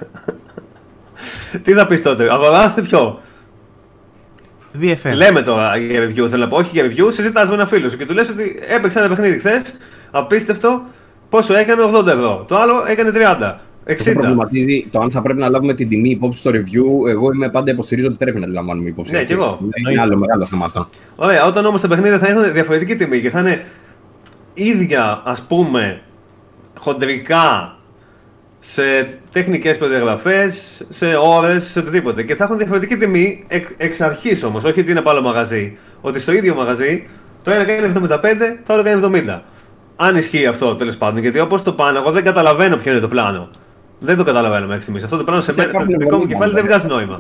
[1.64, 3.20] Τι θα πεις τότε, αγοράστε ποιο;
[4.82, 5.14] VFM.
[5.16, 7.98] Λέμε τώρα για review, θέλω να πω, όχι για review, συζητάς με ένα φίλο σου
[7.98, 9.74] και του λες ότι έπαιξε ένα παιχνίδι χθες,
[10.12, 10.84] απίστευτο,
[11.30, 12.46] πόσο έκανε 80 ευρώ.
[12.48, 14.14] Το άλλο έκανε 30, Αυτό 60.
[14.14, 17.10] προβληματίζει το αν θα πρέπει να λάβουμε την τιμή υπόψη στο review.
[17.10, 19.14] Εγώ είμαι πάντα υποστηρίζω ότι πρέπει να τη λαμβάνουμε υπόψη.
[19.14, 19.34] Ναι, έτσι.
[19.34, 19.60] κι εγώ.
[19.90, 20.88] Είναι άλλο μεγάλο θέμα αυτό.
[21.16, 23.66] Ωραία, όταν όμως τα παιχνίδια θα έχουν διαφορετική τιμή και θα είναι
[24.54, 26.02] ίδια, ας πούμε,
[26.78, 27.76] χοντρικά
[28.60, 28.84] σε
[29.32, 32.24] τεχνικές προδιαγραφές, σε ώρες, σε οτιδήποτε.
[32.24, 35.78] Και θα έχουν διαφορετική τιμή εκ, εξ αρχής όμως, όχι ότι είναι από άλλο μαγαζί.
[36.02, 37.08] Ότι στο ίδιο μαγαζί
[37.44, 39.42] το ένα κάνει 75, το άλλο κάνει 70.
[39.96, 43.08] Αν ισχύει αυτό τέλος πάντων, γιατί όπως το πάνε, εγώ δεν καταλαβαίνω ποιο είναι το
[43.08, 43.50] πλάνο.
[44.00, 45.04] Δεν το καταλαβαίνω μέχρι στιγμή.
[45.04, 46.88] Αυτό το πλάνο σε Δεν μένα, στο υπάρχουν δικό μου πολύ κεφάλι δεν πράγματα.
[46.88, 47.18] βγάζει νόημα.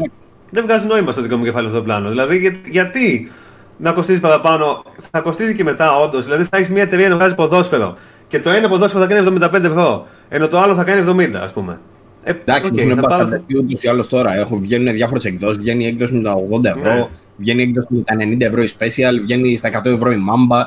[0.52, 2.10] Δεν βγάζει νόημα στο δικό μου κεφάλι αυτό το πλάνο.
[2.10, 3.32] Δηλαδή, για- γιατί
[3.78, 6.24] να κοστίζει παραπάνω, θα κοστίζει και μετά όντως.
[6.24, 7.98] Δηλαδή, θα έχεις μια εταιρεία να βγάζει ποδόσφαιρο
[8.28, 11.54] και το ένα ποδόσφαιρο θα κάνει 75 ευρώ, ενώ το άλλο θα κάνει 70, ας
[11.54, 11.80] πούμε.
[12.24, 14.36] Ε, Εντάξει, οκ, έχουν θα πάρω- μπασταρδευτεί ούτως ή άλλως τώρα.
[14.38, 15.58] Έχουν, βγαίνουν διάφορες εκδόσεις.
[15.58, 17.08] Βγαίνει η έκδοση με τα 80 ευρώ, Ναι.
[17.38, 20.62] βγαίνει η έκδοση με τα 90 ευρώ η special, βγαίνει στα 100 ευρώ η mamba.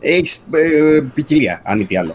[0.00, 2.14] Έχεις ε, ποικιλία, αν μη τι άλλο.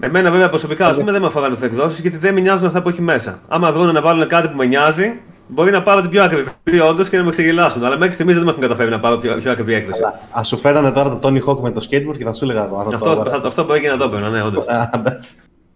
[0.00, 2.82] Εμένα βέβαια προσωπικά ας πούμε, δεν με αφοράνε τι εκδόσεις γιατί δεν με νοιάζουν αυτά
[2.82, 3.38] που έχει μέσα.
[3.48, 5.12] Άμα βγουν να βάλουν κάτι που με νοιάζει,
[5.46, 7.84] μπορεί να πάρω την πιο ακριβή όντως και να με ξεγελάσουν.
[7.84, 10.02] Αλλά μέχρι στιγμής δεν με έχουν καταφέρει να πάρω πιο, πιο ακριβή έκδοση.
[10.38, 12.62] Α σου φέρανε τώρα το Tony Hawk με το skateboard και θα σου έλεγα.
[12.62, 13.36] «Α, θα το Αυτό, αγοράσω».
[13.36, 14.66] αυτό, αυτό μπορεί και να το έπαιρνα, ναι, όντως.
[14.66, 15.34] Α, εντάξει.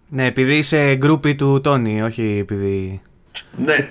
[0.09, 3.01] Ναι, επειδή είσαι γκρούπι του Τόνι, όχι επειδή...
[3.65, 3.89] ναι.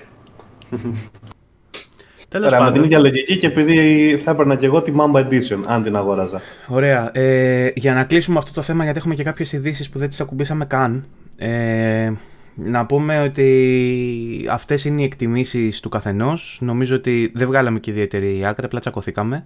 [2.31, 2.83] Τέλος Ωραία, με την πάντων.
[2.83, 6.41] ίδια λογική και επειδή θα έπαιρνα και εγώ τη Mamba Edition, αν την αγόραζα.
[6.67, 7.17] Ωραία.
[7.17, 10.21] Ε, για να κλείσουμε αυτό το θέμα, γιατί έχουμε και κάποιες ειδήσεις που δεν τις
[10.21, 11.05] ακουμπήσαμε καν.
[11.37, 12.11] Ε,
[12.55, 16.57] να πούμε ότι αυτές είναι οι εκτιμήσεις του καθενός.
[16.61, 19.35] Νομίζω ότι δεν βγάλαμε και ιδιαίτερη άκρη, απλά τσακωθήκαμε.
[19.35, 19.45] Ούτε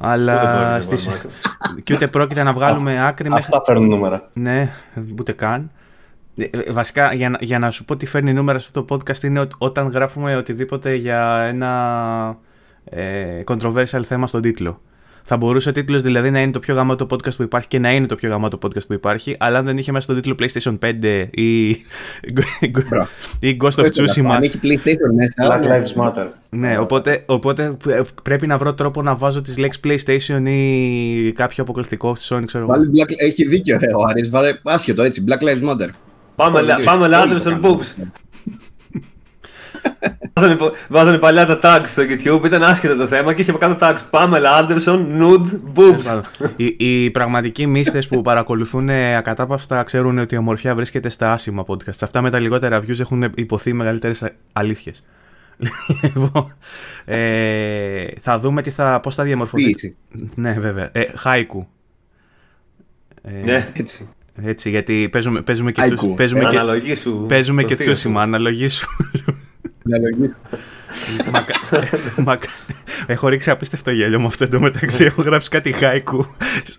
[0.00, 1.06] πρόκειται Αλλά να στις...
[1.08, 3.44] βάλουμε και ούτε πρόκειται να βγάλουμε άκρη μέχρι...
[3.48, 4.30] Αυτά φέρνουν νούμερα.
[4.32, 4.70] Ναι,
[5.18, 5.70] ούτε καν.
[6.36, 8.94] Ε, ε, Βασικά, για, να- για να σου πω τι φέρνει νούμερα σε αυτό το
[8.96, 12.38] podcast είναι ότι όταν γράφουμε οτιδήποτε για ένα
[12.84, 14.80] ε, controversial θέμα στον τίτλο.
[15.22, 17.92] Θα μπορούσε ο τίτλος δηλαδή να είναι το πιο γαμάτο podcast που υπάρχει και να
[17.92, 20.78] είναι το πιο γαμάτο podcast που υπάρχει, αλλά αν δεν είχε μέσα στον τίτλο PlayStation
[21.02, 21.68] 5 ή,
[23.40, 24.24] ή Ghost of Tsushima.
[24.30, 25.60] Αν έχει PlayStation μέσα.
[25.60, 26.26] Black Lives Matter.
[26.50, 31.62] Ναι, οπότε, οπότε ε, πρέπει να βρω τρόπο να βάζω τις λέξεις PlayStation ή κάποιο
[31.62, 32.72] αποκλειστικό στη Sony, ξέρω εγώ.
[32.72, 33.12] Βάλει Black...
[33.16, 34.30] Έχει δίκιο, ρε, ο Άρης.
[34.30, 35.24] Βάλε άσχετο έτσι.
[35.28, 35.88] Black Lives Matter.
[36.40, 37.80] Πάμε, Όλοι- πάμε όλοι λάτρε το στον κάνουν.
[37.80, 38.02] boobs.
[40.32, 43.58] Βάζανε, πο- βάζανε παλιά τα tags στο YouTube, ήταν άσχετο το θέμα και είχε από
[43.58, 43.98] κάτω tags.
[44.10, 46.20] Πάμελα Άντερσον, nude, boobs.
[46.56, 51.64] οι, οι πραγματικοί μίστες που παρακολουθούν ε, ακατάπαυστα ξέρουν ότι η ομορφιά βρίσκεται στα άσημα
[51.66, 51.98] podcast.
[52.00, 55.04] Αυτά με τα λιγότερα views έχουν υποθεί μεγαλύτερες αλήθειες.
[56.02, 56.56] Λοιπόν,
[57.04, 59.64] ε, θα δούμε τι θα, πώς θα διαμορφωθεί.
[59.64, 59.96] Ποίηση.
[60.34, 60.88] Ναι, βέβαια.
[60.92, 61.66] Ε, χάικου.
[63.22, 64.08] Ε, Ναι, Έτσι.
[64.44, 65.94] Έτσι, γιατί παίζουμε, παίζουμε και, Haiku.
[65.96, 67.24] τσου, παίζουμε και, αναλογή σου.
[67.28, 67.92] παίζουμε το και θείο σου.
[67.92, 68.88] τσούσιμα, αναλογή σου.
[71.32, 71.54] Μακα-
[72.24, 72.48] Μακα-
[73.06, 75.04] Έχω ρίξει απίστευτο γέλιο με αυτό εντωμεταξύ.
[75.04, 76.26] Έχω γράψει κάτι χάικου.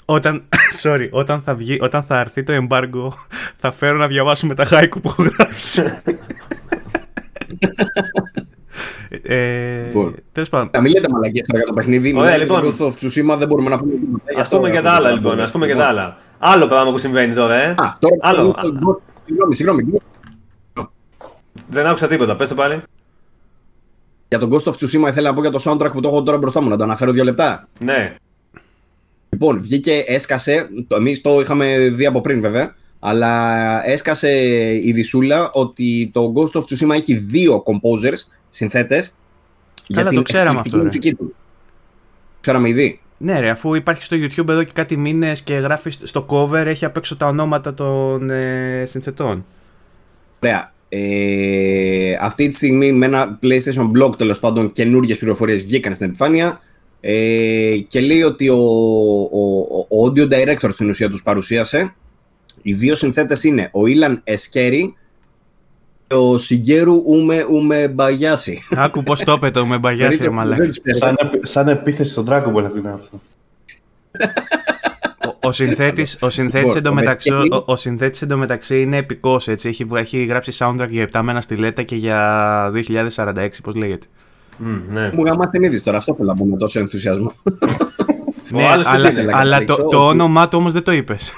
[0.06, 0.42] Όταν,
[0.84, 3.08] sorry, όταν θα, βγει, όταν θα έρθει το embargo,
[3.58, 5.84] θα φέρω να διαβάσουμε τα χάικου που έχω γράψει.
[9.24, 10.16] ε, Λοιπόν.
[10.32, 10.70] Τέλος πάντων.
[10.74, 12.14] Να μην λέτε μαλακίες τώρα για το παιχνίδι.
[12.18, 12.78] Ωραία, Μιλάμε για λοιπόν.
[12.78, 12.94] το Ghost of
[13.34, 14.24] Tsushima δεν μπορούμε να πούμε τίποτα.
[14.34, 15.32] Γι' Α αυτό πούμε για τα έχουμε άλλα να λοιπόν.
[15.32, 15.44] πούμε.
[15.44, 16.18] Α πούμε για τα άλλα.
[16.44, 17.70] Άλλο πράγμα που συμβαίνει τώρα, ε.
[17.70, 18.56] Α, τώρα Άλλο.
[19.26, 20.02] Συγγνώμη, συγγνώμη.
[21.68, 22.36] Δεν άκουσα τίποτα.
[22.36, 22.80] Πες το πάλι.
[24.28, 26.38] Για τον Ghost of Tsushima ήθελα να πω για το soundtrack που το έχω τώρα
[26.38, 27.68] μπροστά μου, να το αναφέρω δύο λεπτά.
[27.80, 28.16] Ναι.
[29.30, 34.30] Λοιπόν, βγήκε, έσκασε, το, εμείς το είχαμε δει από πριν βέβαια, αλλά έσκασε
[34.76, 39.16] η δισούλα ότι το Ghost of Tsushima έχει δύο composers, συνθέτες,
[39.88, 40.84] για το την ξέραμε εκπληκτική αυτό, ρε.
[40.84, 41.36] μουσική του.
[42.42, 43.02] Ξέραμε ήδη.
[43.24, 46.86] Ναι, ρε, αφού υπάρχει στο YouTube εδώ και κάτι μήνες και γράφεις στο cover, έχει
[46.86, 49.46] απ' έξω τα ονόματα των ε, συνθετών.
[50.44, 50.74] Ωραία.
[50.90, 56.60] Ε, αυτή τη στιγμή με ένα PlayStation Blog τέλος πάντων καινούργιες πληροφορίες βγήκαν στην επιφάνεια
[57.02, 58.60] ε, και λέει ότι ο,
[59.32, 61.96] ο, ο audio director στην ουσία τους παρουσίασε.
[62.62, 64.96] Οι δύο συνθέτες είναι ο Ήλαν Εσκέρι και
[66.14, 68.60] ο Σιγκέρου Ούμε Ούμε Μπαγιάση.
[68.76, 70.70] Άκου πώς το έπεται με μπαγιάσει, ρε μαλάκα.
[70.86, 73.20] Σαν, επι- σαν επίθεση στον Dragon Ball είναι αυτό.
[75.42, 79.70] Ο- Ο συνθέτης, ο συνθέτης Λοιπόν, εντωμεταξύ, ο ο, ο συνθέτης εντωμεταξύ είναι επικός, έτσι.
[79.70, 84.06] Έχει, έχει γράψει soundtrack για 7 με ένα στιλέτα και για 2046, πώς λέγεται.
[84.58, 85.10] Μμ, ναι.
[85.14, 87.32] Μου γαμάste την είδηση τώρα, αυτό θέλω να πω με τόσο ενθουσιασμό.
[88.54, 90.92] Ο άλλος ποιος αλλά, είναι; αλλά το, Καταλήξω το ότι- όνομά του όμως δεν το
[90.92, 91.32] είπες.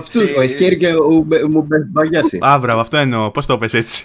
[0.00, 2.38] Αυτούς, ο Εσκέρι και ο Ούμε Ούμε Μπαγιάση.
[2.42, 3.30] Α, μπράβο, αυτό εννοώ.
[3.30, 4.04] Πώς το είπες έτσι.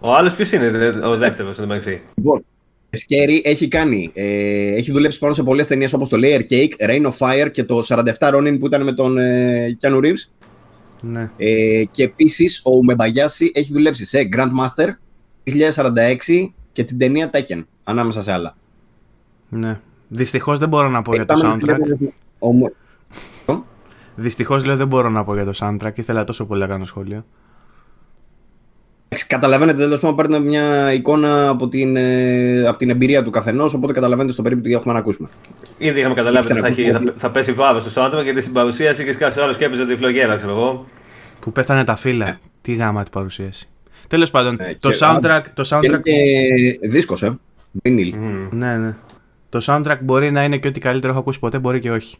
[0.00, 2.00] Ο άλλος ποιος είναι, δε- ο δεύτερος εντωμεταξύ.
[2.14, 2.44] Λοιπόν,
[2.90, 7.02] Σκέρι έχει κάνει, ε, έχει δουλέψει πάνω σε πολλές ταινίες όπως το Layer Cake, Rain
[7.02, 8.02] of Fire και το 47
[8.34, 10.30] Ronin που ήταν με τον ε, Keanu Reeves.
[11.00, 11.30] ναι.
[11.36, 14.88] Ε, και επίσης ο Μεμπαγιάση έχει δουλέψει σε Grandmaster
[15.44, 18.56] 2046 και την ταινία Tekken, ανάμεσα σε άλλα.
[19.48, 19.80] ναι.
[20.08, 21.76] Δυστυχώς δεν μπορώ να πω για το Πάμε στη soundtrack.
[21.78, 22.48] δεύτερη- ο
[24.16, 25.98] Μου- Δυστυχώς λέω δεν μπορώ να πω για το soundtrack.
[25.98, 27.24] Ήθελα τόσο πολύ να κάνω σχόλιο.
[29.08, 33.74] Εντάξει, Καταλαβαίνετε τέλος πάντων, παίρνετε μια εικόνα από την, ε, από την εμπειρία του καθενός,
[33.74, 35.28] οπότε καταλαβαίνετε στο περίπτωμα τι έχουμε να ακούσουμε.
[35.78, 38.52] Ήδη είχαμε καταλάβει ότι θα, έχει- Ήταν θα, θα πέσει βάβο στο άντρα γιατί στην
[38.52, 40.84] παρουσίαση και κάποιο άλλος σκέπτησε τη φλογέρα, ξέρω εγώ.
[41.40, 42.38] Που πέθανε τα φύλλα.
[42.60, 43.68] Τι γάμα την παρουσίαση.
[44.08, 47.38] Τέλος πάντων, Ε, το και- soundtrack, το Και είναι soundtrack και δίσκος, ε.
[47.84, 48.12] Vinyl.
[48.50, 48.96] Ναι, ναι.
[49.48, 52.16] Το soundtrack μπορεί να είναι και ό,τι καλύτερο έχω ακούσει ποτέ, μπορεί και όχι.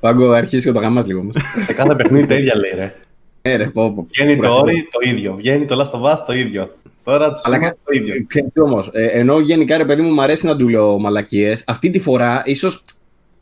[0.00, 1.20] Πάγκο, αρχίσει και το γαμάς λίγο.
[1.20, 1.34] όμως.
[1.58, 2.94] Σε κάθε παιχνίδι τα ίδια λέει, ρε.
[3.42, 4.06] Ε, ρε, πω, πω.
[4.10, 4.64] Βγαίνει το Κουραστικό.
[4.66, 5.34] Ori το ίδιο.
[5.34, 6.74] Βγαίνει το Last of Us το ίδιο.
[7.04, 8.24] Τώρα το Αλλά Tsushima κα- το ίδιο.
[8.26, 11.64] ξέρεις τι όμως, ε, ενώ γενικά ρε παιδί μου μου αρέσει να του λέω μαλακίες,
[11.66, 12.82] αυτή τη φορά ίσως,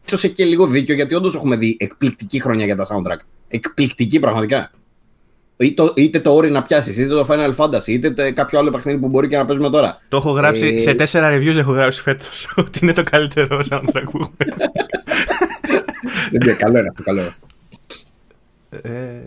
[0.07, 3.18] ίσως έχει και λίγο δίκιο γιατί όντως έχουμε δει εκπληκτική χρονιά για τα soundtrack.
[3.49, 4.70] Εκπληκτική πραγματικά.
[5.57, 8.70] Είτε το, είτε το Ori να πιάσεις, είτε το Final Fantasy, είτε τε- κάποιο άλλο
[8.70, 9.98] παιχνίδι που μπορεί και να παίζουμε τώρα.
[10.09, 13.82] Το έχω γράψει, Ε, σε τέσσερα reviews έχω γράψει φέτος ότι είναι το καλύτερο soundtrack
[14.11, 14.28] που έχουμε.
[16.30, 17.34] Δεν ξέρω, καλό είναι αυτό, καλό είναι.
[18.70, 19.22] ε,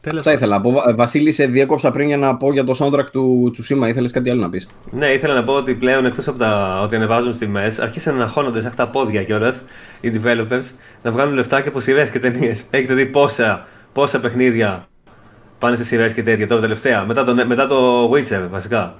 [0.00, 0.70] τέλος Αυτά ήθελα να πω.
[0.72, 3.88] Βα- Βασίλη, σε διέκοψα πριν για να πω για το soundtrack του Τσουσίμα.
[3.88, 6.96] Ήθελες κάτι άλλο να πεις; Ναι, ήθελα να πω ότι πλέον εκτός από τα ότι
[6.96, 9.64] ανεβάζουν τιμέ, αρχίσαν να χώνονται σαν τα πόδια κιόλας
[10.00, 10.62] οι developers
[11.02, 12.64] να βγάλουν λεφτά και από σειρές και ταινίες.
[12.70, 14.88] Έχετε δει πόσα, πόσα παιχνίδια
[15.64, 17.04] πάνε σε σειρές και τέτοια τώρα τελευταία.
[17.04, 18.94] Μετά το, μετά το Witcher βασικά.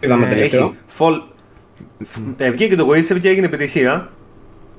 [0.00, 0.64] Είδαμε Ε, τελευταίο.
[0.64, 1.20] έχει Fall...
[2.36, 4.08] Ε, βγήκε το Witcher και έγινε επιτυχία.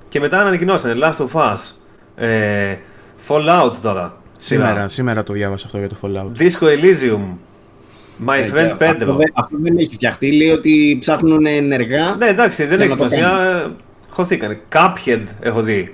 [0.10, 1.58] Και μετά ανακοινώσανε Last of Us.
[2.16, 2.76] Ε,
[3.28, 4.18] Fallout τώρα.
[4.38, 4.88] Σήμερα, σειρά.
[4.88, 6.42] σήμερα το διάβασα αυτό για το Fallout.
[6.42, 7.22] Disco Elysium.
[8.28, 9.18] My Ε, Friend και αυτό, 5.
[9.18, 10.32] δεν, αυτό δεν έχει φτιαχτεί.
[10.38, 12.16] Λέει ότι ψάχνουν ενεργά.
[12.16, 13.62] Ναι, εντάξει, δεν Για έχει να το σημασία.
[13.66, 13.72] ε,
[14.10, 14.60] Χωθήκανε.
[14.74, 15.94] Cuphead έχω δει.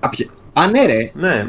[0.00, 1.10] Κάποιοι- Α, ναι, ρε.
[1.14, 1.46] Ναι.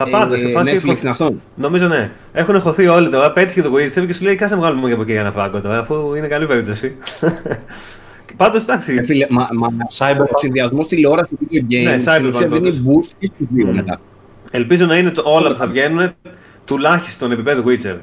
[0.00, 0.38] Τα Ε, πάντα.
[0.38, 1.34] σε φάση Netflix έχω- είναι αυτό.
[1.54, 2.10] Νομίζω ναι.
[2.32, 3.32] Έχουν χωθεί όλοι τώρα.
[3.32, 5.78] Πέτυχε το Witcher και σου λέει κάσε να βγάλουμε και από εκεί ένα φράγκο τώρα,
[5.78, 6.96] αφού είναι καλή περίπτωση.
[8.36, 9.02] Πάντως Ε, εντάξει.
[9.04, 10.28] φίλε, μα, μα, Cyberpunk.
[10.34, 12.82] ο συνδυασμός τηλεόρασης και video games Ναι, στην Cyberpunk ουσία δίνει όντως.
[12.86, 14.00] boost και στους δύο μετά.
[14.50, 16.10] Ελπίζω να είναι το, όλα που θα βγαίνουν
[16.66, 17.96] τουλάχιστον επίπεδο Witcher.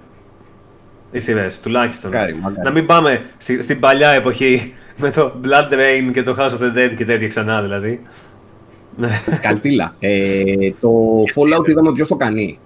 [1.11, 2.11] Οι σειρές, τουλάχιστον.
[2.11, 2.61] Μακάρι, μακάρι.
[2.63, 6.59] Να μην πάμε στη- στην παλιά εποχή με το Blood Rain και το House of
[6.61, 8.01] the Dead και τέτοια ξανά δηλαδή.
[8.97, 9.09] Ναι.
[9.41, 9.95] Καλτήλα.
[9.99, 10.89] Ε, το
[11.35, 12.59] Fallout είδαμε ποιος το κάνει.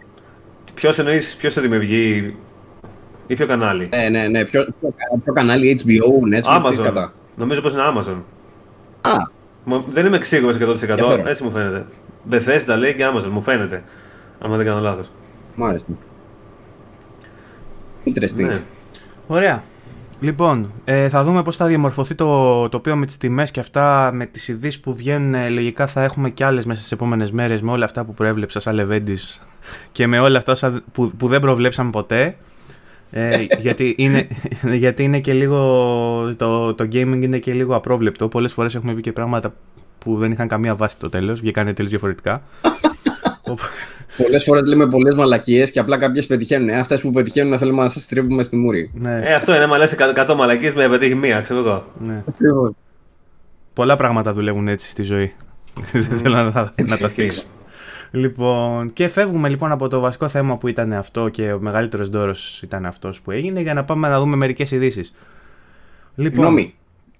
[0.73, 2.35] Ποιος εννοείς, ποιος θα δημιουργεί
[3.27, 4.45] ή ποιο κανάλι; Ναι, ναι, ναι.
[4.45, 6.83] Ποιο, ποιο, ποιο κανάλι, HBO, Netflix, τι Amazon.
[6.83, 7.13] κατά.
[7.35, 8.15] Νομίζω πως είναι Amazon.
[9.01, 9.11] Α,
[9.63, 10.59] Μα Δεν είμαι σίγουρος 100%.
[10.59, 11.27] Ενδιαφέρον.
[11.27, 11.85] Έτσι μου φαίνεται.
[12.31, 13.83] Bethesda λέει και Amazon, μου φαίνεται.
[14.39, 15.11] Άμα δεν κάνω λάθος.
[15.55, 15.91] μάλιστα.
[18.05, 18.45] Interesting.
[18.47, 18.61] Ναι.
[19.27, 19.63] Ωραία.
[20.21, 24.25] Λοιπόν, ε, θα δούμε πώς θα διαμορφωθεί το τοπίο με τις τιμές και αυτά με
[24.25, 25.33] τις ειδήσεις που βγαίνουν.
[25.33, 28.59] ε, λογικά θα έχουμε κι άλλες μέσα στις επόμενες μέρες με όλα αυτά που προέβλεψα
[28.59, 29.41] σαν Λεβέντης
[29.91, 32.35] και με όλα αυτά σαν- που, που δεν προβλέψαμε ποτέ.
[33.11, 34.27] Ε, γιατί, είναι,
[34.73, 35.57] γιατί είναι και λίγο
[36.37, 38.27] το, το gaming είναι και λίγο απρόβλεπτο.
[38.27, 39.53] Πολλές φορές έχουμε πει και πράγματα
[39.97, 42.41] που δεν είχαν καμία βάση στο τέλος, βγήκαν τελείως διαφορετικά.
[44.21, 46.69] Οπ- Πολλές φορές λέμε πολλές μαλακίες και απλά κάποιες πετυχαίνουν.
[46.69, 48.91] Ε, Αυτές που πετυχαίνουν θέλουμε να σας τρίβουμε στη μούρη.
[48.93, 51.85] Ναι, Ε, αυτό είναι, άμα λες 100 μαλακίες με πετύχει μία, ξέρω εγώ.
[51.99, 52.23] ναι.
[53.73, 55.33] Πολλά πράγματα δουλεύουν έτσι στη ζωή.
[55.91, 57.43] Δεν θέλω να, να, να τα θίξω.
[58.11, 62.61] Λοιπόν, και φεύγουμε λοιπόν από το βασικό θέμα που ήταν αυτό και ο μεγαλύτερος δώρος
[62.61, 65.13] ήταν αυτός που έγινε για να πάμε να δούμε μερικές ειδήσεις.
[66.15, 66.75] Λοιπόν, Συγγνώμη.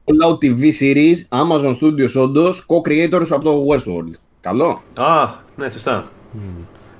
[0.06, 4.14] Fallout TV series, Amazon Studios όντως, co-creators από το Westworld.
[4.42, 4.82] Καλό.
[4.98, 6.08] Α, ναι, σωστά.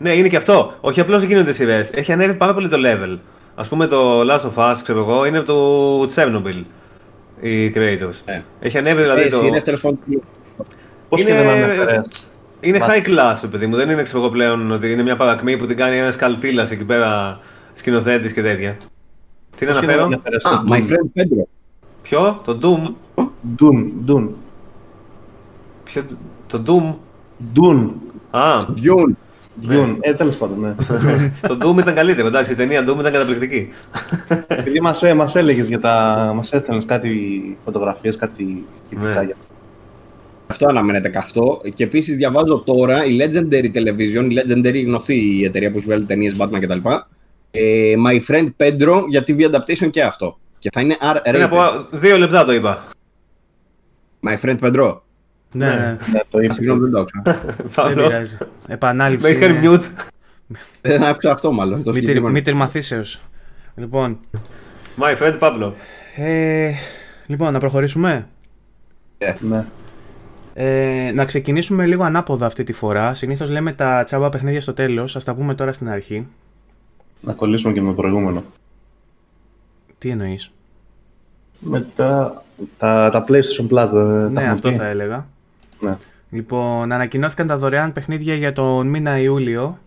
[0.02, 0.74] Ναι, είναι και αυτό.
[0.82, 1.92] Όχι απλώς δεν γίνονται σειρές.
[1.94, 3.18] Έχει ανέβει πάρα πολύ το level.
[3.56, 6.60] Α πούμε το Last of Us, ξέρω εγώ, είναι το Chernobyl.
[7.42, 8.16] Οι creators.
[8.26, 8.42] Ε.
[8.60, 9.36] Έχει ανέβει δηλαδή Ε, το.
[9.36, 10.00] σειρές, τέλος πάντων.
[11.10, 12.26] Πώς Είναι- και δεν ανέφερες.
[12.60, 13.76] Είναι high class, ρε παιδί μου.
[13.76, 16.86] Δεν είναι ξέρω εγώ πλέον ότι είναι μια παρακμή που την κάνει ένας καλτήλας εκεί
[16.86, 17.40] πέρα
[17.74, 18.78] σκηνοθέτης και τέτοια.
[19.58, 20.04] Τι να Πώς και δεν αναφέρω.
[20.04, 20.92] ανέφερες Α, το my Doom.
[20.92, 21.48] friend Pedro.
[22.02, 22.92] Ποιο, το Doom;
[23.60, 24.28] Dune, Dune.
[25.84, 26.04] Ποιο,
[26.48, 26.96] το Doom;
[27.56, 27.90] Dune.
[28.32, 29.14] Α, Dune.
[29.70, 29.96] Dune.
[30.00, 30.76] Ε, τέλος πάντων, ναι.
[31.48, 32.28] το Doom ήταν καλύτερο.
[32.28, 33.70] Εντάξει, η ταινία Doom ήταν καταπληκτική.
[34.48, 36.32] Επειδή μας, ε, μας έλεγες για τα...
[36.36, 39.26] μας έστελνες κάτι φωτογραφίες, κάτι υλικά Ναι.
[39.26, 39.36] για
[40.48, 41.60] Αυτό αναμένεται καυτό.
[41.74, 45.86] Και επίσης διαβάζω τώρα η Legendary Television, η Legendary η γνωστή η εταιρεία που έχει
[45.86, 46.90] βγάλει ταινίες Batman κτλ.
[47.52, 50.40] Ε, My Friend Pedro για TV adaptation και αυτό.
[50.60, 51.44] Και θα είναι Πριν R-rated.
[51.44, 52.84] από δύο λεπτά το είπα.
[54.28, 54.98] My Friend Pedro.
[55.54, 55.76] Ναι, ναι,
[56.12, 56.54] Ναι, το Α, είπα.
[56.54, 57.22] Συγγνώμη, δεν το άκουσα.
[57.58, 58.38] δεν Παύλο, πειράζει.
[58.68, 59.24] Επανάληψη.
[59.24, 60.06] με έχεις κάνει είναι- mute.
[60.82, 61.72] Δεν άκουσα αυτό μάλλον.
[61.72, 62.34] Το Μήτρη, συγκεκριμένο.
[62.34, 63.22] μήτρη μαθήσεως.
[63.76, 64.20] Λοιπόν,
[65.00, 65.76] My friend Παύλο.
[66.16, 66.72] ε,
[67.26, 68.28] λοιπόν, να προχωρήσουμε;
[69.40, 69.66] Ναι.
[70.54, 73.14] Ε, να ξεκινήσουμε λίγο ανάποδα αυτή τη φορά.
[73.14, 75.16] Συνήθως λέμε τα τσάμπα παιχνίδια στο τέλος.
[75.16, 76.28] Ας τα πούμε τώρα στην αρχή.
[77.22, 78.44] Να κολλήσουμε και με το προηγούμενο.
[79.98, 80.52] Τι εννοείς;
[81.60, 82.44] Με τα,
[82.78, 85.28] τα, τα PlayStation Plus, δεν τα ναι, έχουμε αυτό πει; θα έλεγα.
[85.82, 85.98] Ναι.
[86.30, 89.80] Λοιπόν, ανακοινώθηκαν τα δωρεάν παιχνίδια για τον μήνα Ιούλιο,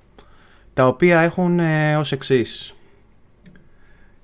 [0.75, 2.77] τα οποία έχουν ε, ως εξής.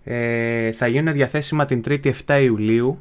[0.05, 2.99] Ε, θα γίνουν διαθέσιμα την 3η 7 Ιουλίου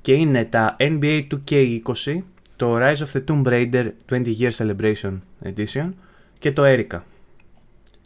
[0.00, 2.18] και είναι τα NBA 2K20,
[2.56, 5.90] το Rise of the Tomb Raider 20 Year Celebration Edition
[6.38, 7.00] και το Erica.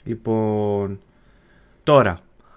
[0.04, 1.00] Λοιπόν,
[1.82, 2.16] τώρα,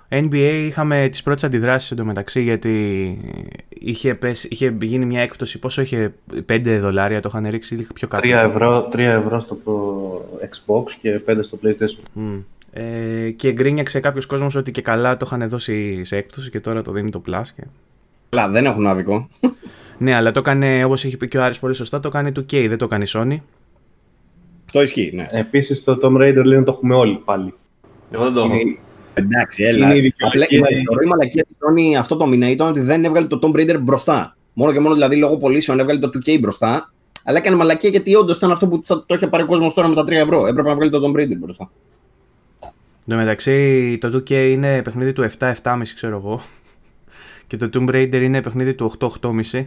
[0.09, 3.17] NBA είχαμε τις πρώτες αντιδράσεις εντωμεταξύ γιατί
[3.69, 6.13] είχε, πέσει, είχε γίνει μια έκπτωση, πόσο είχε
[6.51, 8.27] 5 δολάρια, το είχαν ρίξει λίγο πιο κάτω.
[8.27, 12.03] 3 ευρώ, 3 ευρώ στο προ- Xbox και 5 στο PlayStation.
[12.13, 12.37] Μμ.
[12.73, 16.81] Ε, και γκρίνιαξε κάποιος κόσμος ότι και καλά το είχαν δώσει σε έκπτωση και τώρα
[16.81, 17.41] το δίνει το Plus.
[17.55, 17.63] Και...
[18.29, 19.29] Αλλά δεν έχουν άδικο.
[19.97, 22.65] Ναι, αλλά το έκανε όπως είχε πει και ο Άρης πολύ σωστά, το κάνει 2K,
[22.67, 23.37] δεν το κάνει η Sony.
[24.65, 25.27] Αυτό ισχύει, ναι.
[25.31, 27.53] Επίσης το Tomb Raider λέει να το έχουμε όλοι πάλι.
[28.11, 28.53] Εγώ δεν το έχω.
[29.17, 29.85] Είναι- Εντάξει, έλα.
[29.85, 30.47] Είναι η δικαιολογία.
[30.57, 33.55] Απλά η ιστορία μαλακία της Sony αυτό το μήνα ήταν ότι δεν έβγαλε το Tomb
[33.55, 34.37] Raider μπροστά.
[34.53, 36.91] Μόνο και μόνο δηλαδή λόγω πωλήσεων έβγαλε το 2K μπροστά.
[37.25, 39.87] Αλλά έκανε μαλακία γιατί όντως ήταν αυτό που θα το είχε πάρει ο κόσμος τώρα
[39.87, 40.45] με τα 3 ευρώ.
[40.47, 41.69] Έπρεπε να βγάλει το Tomb Raider μπροστά.
[43.09, 46.41] Εν τω μεταξύ, το 2K είναι παιχνίδι του 7-7,5 ξέρω εγώ.
[47.47, 49.65] Και το Tomb Raider είναι παιχνίδι του 8-8,5.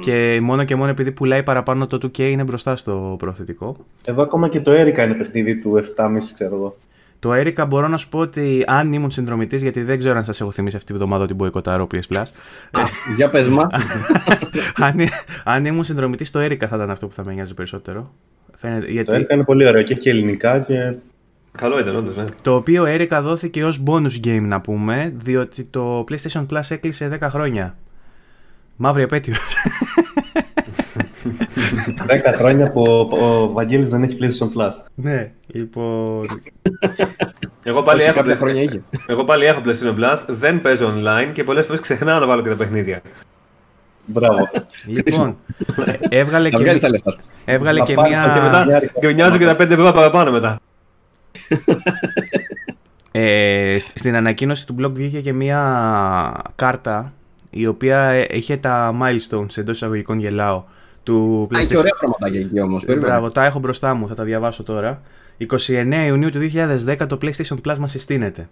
[0.00, 3.76] Και μόνο και μόνο επειδή πουλάει παραπάνω το 2K είναι μπροστά στο προθετικό.
[4.04, 6.76] Εδώ ακόμα και το Erica είναι παιχνίδι του 7,5 ξέρω εγώ.
[7.22, 10.40] Το Erica μπορώ να σου πω ότι αν ήμουν συνδρομητής, γιατί δεν ξέρω αν σας
[10.40, 12.26] έχω θυμίσει αυτή τη βδομάδα ότι μποϊκοτάρω PS Plus.
[12.70, 12.82] Α,
[13.16, 13.66] για πες μας.
[14.86, 14.96] αν,
[15.44, 18.12] αν ήμουν συνδρομητής, το Erica θα ήταν αυτό που θα με νοιάζει περισσότερο.
[18.54, 20.94] Φαίνεται, Το γιατί Erica είναι πολύ ωραίο και έχει ελληνικά και
[21.58, 22.24] Καλό ήταν, όντως, ναι.
[22.42, 27.26] το οποίο Erica δόθηκε ως bonus game να πούμε, διότι το PlayStation Plus έκλεισε 10
[27.30, 27.76] χρόνια.
[28.76, 29.34] Μαύρη επέτειο.
[32.08, 34.72] 10 χρόνια που ο, ο Βαγγέλης δεν έχει PlayStation Plus.
[34.94, 36.26] ναι, λοιπόν.
[37.64, 38.82] Εγώ πάλι, Όχι, έχω κάποια PlayStation- χρόνια είχε.
[39.06, 42.48] Εγώ πάλι έχω PlayStation Plus, δεν παίζω online και πολλές φορές ξεχνάω να βάλω και
[42.48, 43.00] τα παιχνίδια.
[44.06, 44.48] Μπράβο.
[44.86, 45.36] λοιπόν
[45.86, 47.18] ε, έβγαλε Θα και, βγάλεις τα λεφτά σου.
[47.44, 48.32] έβγαλε Να και πάρει μια.
[48.34, 48.92] Και μετά Χιλιάρικα.
[49.00, 50.56] γκρινιάζω και τα 5 ευρώ παραπάνω μετά.
[53.12, 57.12] Ε, στην ανακοίνωση του blog βγήκε και μια κάρτα
[57.50, 60.64] η οποία ε, είχε τα milestones εντός εισαγωγικών γελάω
[61.02, 62.84] του Α, έχει ωραία πραγματάκια εκεί όμως.
[63.00, 65.00] Μπράβο, τα έχω μπροστά μου, θα τα διαβάσω τώρα.
[65.50, 66.38] 29 Ιουνίου του
[66.88, 68.48] 2010 το PlayStation Plus μας συστήνεται.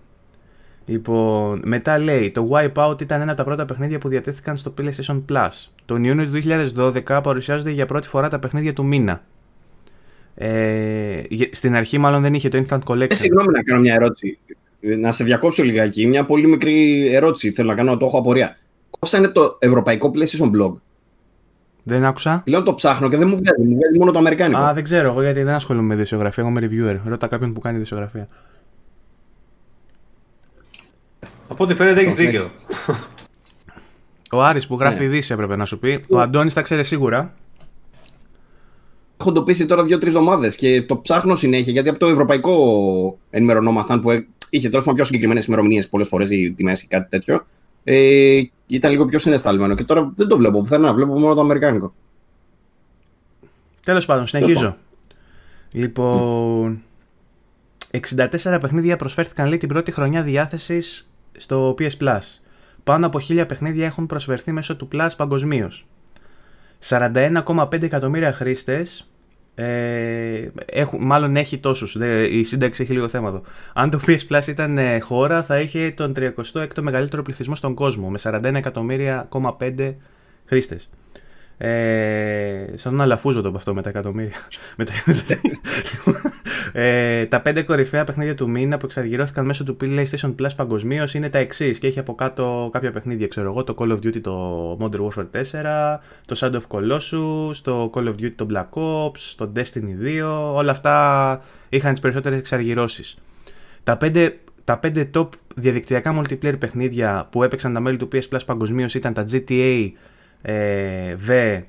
[0.84, 5.22] Λοιπόν, μετά λέει, το Wipeout ήταν ένα από τα πρώτα παιχνίδια που διατέθηκαν στο PlayStation
[5.32, 5.48] Plus.
[5.84, 6.40] Τον Ιούνιο του
[7.06, 9.22] 2012 παρουσιάζονται για πρώτη φορά τα παιχνίδια του μήνα.
[10.34, 13.10] Ε, γε- στην αρχή μάλλον δεν είχε το Instant Collection.
[13.10, 14.38] Ε, συγγνώμη να κάνω μια ερώτηση.
[14.80, 16.06] Ε, Να σε διακόψω λιγάκι.
[16.06, 18.56] Μια πολύ μικρή ερώτηση θέλω να κάνω, το έχω απορία.
[18.90, 20.72] Κόψανε το ευρωπαϊκό PlayStation Blog.
[21.82, 22.42] Δεν άκουσα.
[22.46, 23.62] Λέω το ψάχνω και δεν μου βγάζει.
[23.68, 24.60] Μου βγάζει μόνο το αμερικάνικο.
[24.60, 26.44] Α, δεν ξέρω εγώ γιατί δεν ασχολούμαι με δισιογραφία.
[26.48, 27.00] Εγώ είμαι reviewer.
[27.04, 28.28] Ρώτα κάποιον που κάνει δισιογραφία.
[31.48, 32.40] Από ό,τι φαίνεται έχεις Το ξέρεις.
[32.40, 32.94] δίκιο.
[34.32, 35.04] Ο Άρης που γράφει Ναι.
[35.04, 36.00] ειδήσει έπρεπε να σου πει.
[36.10, 37.34] Ο Αντώνης τα ξέρει σίγουρα.
[39.20, 44.24] έχω εντοπίσει τώρα δύο-τρεις εβδομάδες και το ψάχνω συνέχεια γιατί από το ευρωπαϊκό ενημερωνόμασταν που
[44.50, 47.44] είχε τέλος πιο συγκεκριμένες ημερομηνίες πολλές φορές ή τιμές ή κάτι τέτοιο.
[47.84, 50.94] Ε, ήταν λίγο πιο συναισθαλμένο και τώρα δεν το βλέπω πουθενά.
[50.94, 51.94] Βλέπω μόνο το αμερικάνικο.
[53.84, 54.76] Τέλος πάντων, συνεχίζω.
[55.72, 56.82] Λοιπόν.
[57.90, 62.20] 64 παιχνίδια προσφέρθηκαν λέει την πρώτη χρονιά διάθεσης στο PS Plus.
[62.84, 65.86] Πάνω από 1000 παιχνίδια έχουν προσφερθεί μέσω του Plus παγκοσμίως.
[66.88, 69.09] 41,5 εκατομμύρια χρήστες.
[69.62, 70.50] Ε,
[70.98, 71.96] μάλλον έχει τόσους.
[72.30, 73.42] Η σύνταξη έχει λίγο θέμα εδώ.
[73.74, 78.08] Αν το PS Plus ήταν ε, χώρα, θα είχε τον 36ο μεγαλύτερο πληθυσμό στον κόσμο
[78.08, 79.28] με 41 εκατομμύρια
[80.44, 80.90] χρήστες.
[81.58, 84.36] Ε, σαν να λαφούζω το από αυτό με τα εκατομμύρια.
[84.76, 84.92] με τα...
[86.72, 91.28] ε, τα πέντε κορυφαία παιχνίδια του μήνα που εξαργυρώθηκαν μέσω του PlayStation Plus παγκοσμίω είναι
[91.28, 93.26] τα εξής και έχει από κάτω κάποια παιχνίδια.
[93.26, 95.42] Ξέρω εγώ, το Call of Duty το Modern Warfare
[95.96, 100.54] 4, το Shadow of Colossus, το Call of Duty το Black Ops, το Destiny 2.
[100.54, 103.18] Όλα αυτά είχαν τις περισσότερες εξαργυρώσεις.
[103.82, 108.40] Τα πέντε τα πέντε top διαδικτυακά multiplayer παιχνίδια που έπαιξαν τα μέλη του PS Plus
[108.46, 109.90] παγκοσμίω ήταν τα GTA
[110.42, 111.60] ε, V,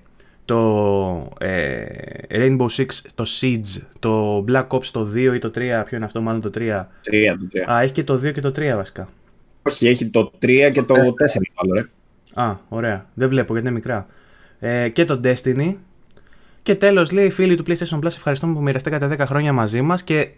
[0.45, 1.85] το ε,
[2.29, 5.51] Rainbow Six, το Siege, το Black Ops το 2 ή το 3,
[5.85, 6.59] ποιο είναι αυτό μάλλον το 3.
[6.59, 7.71] 3 το 3.
[7.71, 9.09] Α, έχει και το 2 και το 3 βασικά.
[9.61, 10.99] Όχι, έχει το 3 και το 4
[11.55, 11.85] άλλο, ρε.
[12.33, 13.05] Α, ωραία.
[13.13, 14.07] Δεν βλέπω γιατί είναι μικρά.
[14.59, 15.75] Ε, και το Destiny.
[16.63, 20.29] Και τέλος λέει φίλοι του PlayStation Plus ευχαριστούμε που μοιραστήκατε 10 χρόνια μαζί μας και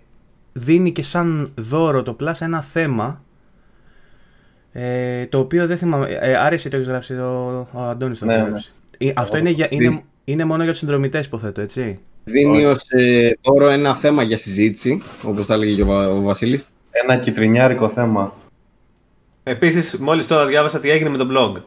[0.53, 3.23] δίνει και σαν δώρο το Plus ένα θέμα
[4.71, 6.07] ε, το οποίο δεν θυμάμαι.
[6.09, 8.21] Ε, άρεσε το έχεις γράψει ο, ο Αντώνης.
[8.21, 8.43] Ναι, ναι.
[8.43, 8.61] Ε,
[9.15, 11.99] αυτό είναι, για, είναι, είναι μόνο για τους συνδρομητές, υποθέτω, έτσι.
[12.23, 16.65] Δίνει ως ε, όρο ένα θέμα για συζήτηση, όπως τα έλεγε και ο, ο Βασίλης.
[16.91, 18.33] Ένα κιτρινιάρικο θέμα.
[19.43, 21.61] Επίσης, μόλις τώρα διάβασα τι έγινε με το blog.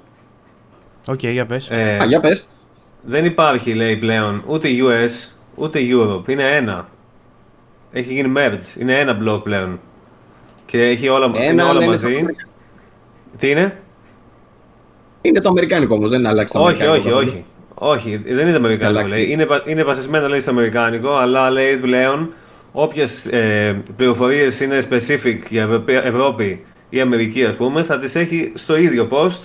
[1.08, 1.70] OK, okay, για πες.
[1.70, 2.46] Ε, Α, για πες.
[3.02, 6.28] Δεν υπάρχει, λέει πλέον, ούτε US, ούτε Europe.
[6.28, 6.88] Είναι ένα.
[7.92, 8.80] Έχει γίνει merge.
[8.80, 9.80] Είναι ένα blog πλέον.
[10.66, 12.24] Και έχει όλα, ένα, είναι όλα μαζί.
[13.38, 13.80] Τι είναι;
[15.26, 17.16] Είναι το Αμερικάνικο όμως, δεν είναι αλλάξει το όχι, Αμερικάνικο.
[17.18, 17.44] Όχι, όχι,
[17.74, 18.16] όχι.
[18.16, 19.08] Δεν είναι το Αμερικάνικο.
[19.08, 19.30] Λέει.
[19.30, 22.32] Είναι, είναι βασισμένο λέει, στο Αμερικάνικο, αλλά λέει πλέον
[22.72, 28.76] όποιες ε, πληροφορίες είναι specific για Ευρώπη ή Αμερική, ας πούμε, θα τις έχει στο
[28.76, 29.40] ίδιο post.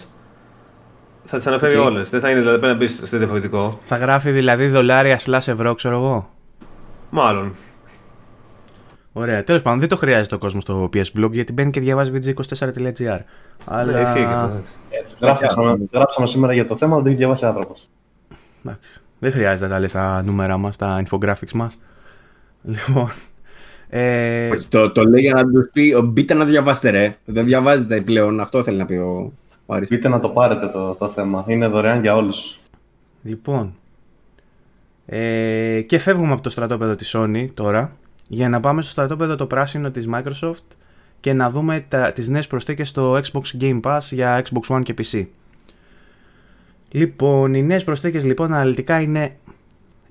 [1.24, 1.86] Θα τις αναφέρει okay.
[1.86, 2.10] όλες.
[2.10, 3.80] Δεν θα είναι δηλαδή πρέπει να μπει στο διαφορετικό.
[3.84, 6.30] Θα γράφει δηλαδή δολάρια slash ευρώ, ξέρω εγώ.
[7.10, 7.54] Μάλλον.
[9.14, 9.44] Ωραία.
[9.44, 13.20] Τέλος πάντων, δεν το χρειάζεται ο κόσμος στο PS Blog γιατί μπαίνει και διαβάζει vg24.gr.
[13.66, 13.92] Αλλά...
[13.92, 14.28] Ναι, ισχύει
[14.90, 15.16] Έτσι.
[15.22, 17.90] Γράψαμε, γράψαμε σήμερα για το θέμα, δεν το έχει διαβάσει άνθρωπος.
[19.20, 21.78] Δεν χρειάζεται να τα λες τα νούμερα μας, τα infographics μας.
[22.62, 23.12] Λοιπόν.
[23.90, 24.50] Ε...
[24.70, 27.16] το, το λέει για να τους πει: Μπείτε να διαβάσετε, ρε.
[27.26, 28.40] Δεν διαβάζετε πλέον.
[28.40, 29.34] Αυτό θέλει να πει ο,
[29.66, 29.88] ο Άρης.
[29.88, 31.46] Μπείτε να το πάρετε το, το θέμα.
[31.48, 32.60] Είναι δωρεάν για όλους.
[33.24, 33.74] Λοιπόν.
[35.06, 37.92] Ε, και φεύγουμε από το στρατόπεδο της Sony τώρα
[38.34, 40.76] για να πάμε στο στρατόπεδο το πράσινο της Microsoft
[41.20, 44.94] και να δούμε τα, τις νέες προσθήκες στο Xbox Game Pass για Xbox One και
[44.98, 45.26] PC.
[46.90, 49.36] Λοιπόν, οι νέες προσθήκες λοιπόν αναλυτικά είναι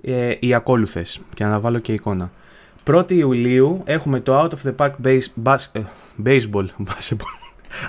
[0.02, 2.30] ε, οι ακόλουθες και να βάλω και εικόνα.
[2.84, 5.80] 1η Ιουλίου έχουμε το Out of the Park base, bas, ε,
[6.24, 6.66] Baseball,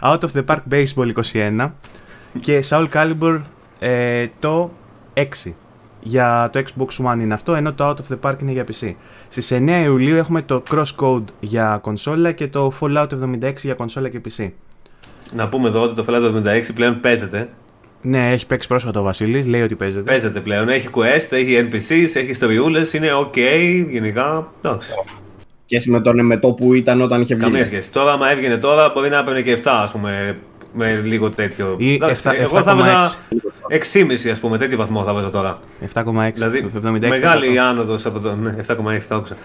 [0.11, 1.71] Out of the Park Baseball 21
[2.39, 3.41] και Soul Calibur
[3.79, 4.71] ε, το
[5.13, 5.23] 6
[6.01, 8.93] για το Xbox One είναι αυτό, ενώ το Out of the Park είναι για PC.
[9.29, 14.21] Στις 9 Ιουλίου έχουμε το Crosscode για κονσόλα και το Fallout 76 για κονσόλα και
[14.29, 14.49] PC.
[15.33, 17.49] Να πούμε εδώ ότι το Fallout 76 πλέον παίζεται.
[18.01, 20.11] Ναι, έχει παίξει πρόσφατα ο Βασίλης, λέει ότι παίζεται.
[20.11, 20.69] Παίζεται πλέον.
[20.69, 23.37] Έχει quest, έχει NPCs, έχει ιστοριούλε, είναι ok
[23.89, 24.51] γενικά.
[24.61, 24.89] Εντάξει.
[25.65, 27.43] Σχέση με τον εμετό που ήταν όταν είχε βγει.
[27.43, 27.91] Καμία σχέση.
[27.91, 30.37] Τώρα, άμα έβγαινε τώρα, μπορεί να έπαιρνε και 7, ας πούμε,
[30.73, 31.75] με λίγο τέτοιο.
[31.77, 33.13] Ή Εντάξει, 7, εγώ θα βάζα
[33.69, 35.59] 6,5 ας πούμε, τέτοιο βαθμό θα βάζα τώρα.
[35.93, 36.31] 7,6.
[36.33, 38.35] Δηλαδή, 76, μεγάλη άνοδος από το.
[38.35, 39.35] Ναι, 7,6 τα άκουσα.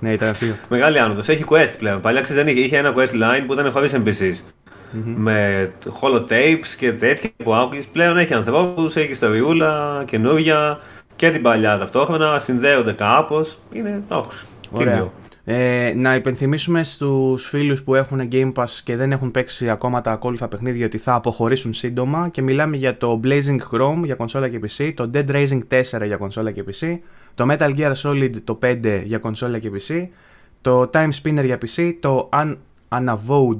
[0.00, 0.46] ναι, ήταν αυτό.
[0.68, 1.28] Μεγάλη άνοδος.
[1.28, 2.00] Έχει quest πλέον.
[2.00, 2.64] Παλιά ξέρεις δεν είχε.
[2.64, 4.34] Είχε ένα quest line που ήταν χωρί NPCs.
[4.34, 5.14] Mm-hmm.
[5.16, 5.70] Με
[6.00, 7.86] holotapes και τέτοια που άκουγες.
[7.86, 10.78] Πλέον έχει ανθρώπους, έχει ιστοριούλα, καινούργια
[11.16, 12.38] και την παλιά ταυτόχρονα.
[12.38, 13.58] Συνδέονται κάπως.
[13.72, 14.02] Είναι.
[14.70, 15.10] Ωραία.
[15.46, 20.12] Ε, να υπενθυμίσουμε στους φίλους που έχουν Game Pass και δεν έχουν παίξει ακόμα τα
[20.12, 24.60] ακόλουθα παιχνίδια ότι θα αποχωρήσουν σύντομα και μιλάμε για το Blazing Chrome για κονσόλα και
[24.62, 26.98] PC, το Dead Rising 4 για κονσόλα και PC,
[27.34, 30.08] το Metal Gear Solid το 5 για κονσόλα και PC,
[30.60, 32.56] το Time Spinner για PC, το Un
[32.88, 33.58] Unavowed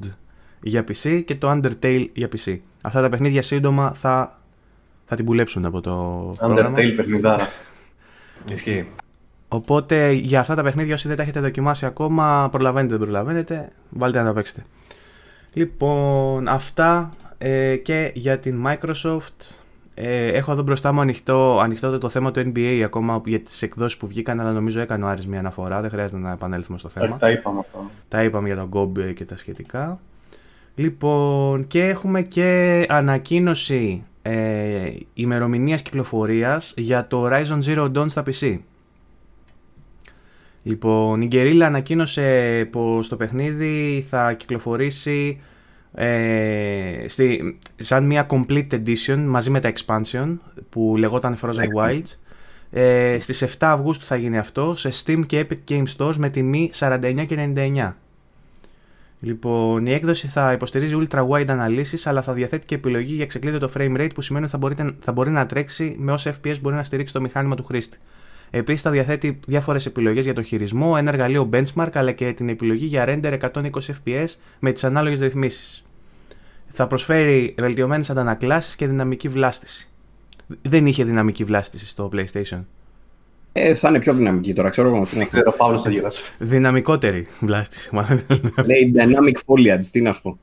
[0.61, 2.59] για PC και το Undertale για PC.
[2.83, 4.41] Αυτά τα παιχνίδια σύντομα θα,
[5.05, 7.49] θα την πουλέψουν από το Undertale παιχνιδάρα.
[8.53, 8.87] Ισχύει.
[9.55, 14.19] Οπότε για αυτά τα παιχνίδια όσοι δεν τα έχετε δοκιμάσει ακόμα, προλαβαίνετε δεν προλαβαίνετε, βάλτε
[14.19, 14.65] να τα παίξετε.
[15.53, 17.09] Λοιπόν, αυτά
[17.39, 19.61] ε, και για την Microsoft.
[19.95, 23.99] Ε, έχω εδώ μπροστά μου ανοιχτό, ανοιχτό το θέμα του NBA ακόμα για τις εκδόσεις
[23.99, 27.17] που βγήκαν, αλλά νομίζω έκανε ο Άρης μια αναφορά, δεν χρειάζεται να επανέλθουμε στο θέμα.
[27.17, 27.91] Τα είπαμε αυτό.
[28.09, 30.01] Τα είπαμε για τον Gob και τα σχετικά.
[30.75, 38.59] Λοιπόν, και έχουμε και ανακοίνωση ε, ημερομηνίας κυκλοφορίας για το Horizon Zero Dawn στα PC.
[40.67, 45.41] Λοιπόν, η Guerrilla ανακοίνωσε πως το παιχνίδι θα κυκλοφορήσει
[45.95, 50.39] ε, στη, σαν μια complete edition μαζί με τα expansion
[50.69, 52.19] που λεγόταν Frozen Wilds.
[52.71, 56.71] Ε, στις 7 Αυγούστου θα γίνει αυτό σε Steam και Epic Game Stores με τιμή
[56.75, 57.93] 49 και 99.
[59.21, 63.71] Λοιπόν, η έκδοση θα υποστηρίζει ultra wide αναλύσεις αλλά θα διαθέτει και επιλογή για ξεκλείδωτο
[63.77, 66.77] frame rate που σημαίνει ότι θα, μπορείτε, θα μπορεί να τρέξει με όσα FPS μπορεί
[66.77, 67.99] να στηρίξει το μηχάνημα του χρήστη.
[68.57, 72.87] Επίσης θα διαθέτει διάφορες επιλογές για το χειρισμό, ένα εργαλείο benchmark αλλά και την επιλογή
[72.87, 74.27] για render 120 fps
[74.59, 75.87] με τις ανάλογες ρυθμίσεις.
[76.69, 79.89] Θα προσφέρει βελτιωμένες αντανακλάσεις και δυναμική βλάστηση.
[80.63, 82.65] Δεν είχε δυναμική βλάστηση στο PlayStation.
[83.53, 85.05] Ε, θα είναι πιο δυναμική τώρα, ξέρω εγώ.
[85.05, 86.33] Δεν ξέρω, Παύλος θα γυρίσει.
[86.39, 88.23] Δυναμικότερη βλάστηση, μάλλον.
[88.67, 90.39] Λέει dynamic foliage, τι να σου πω.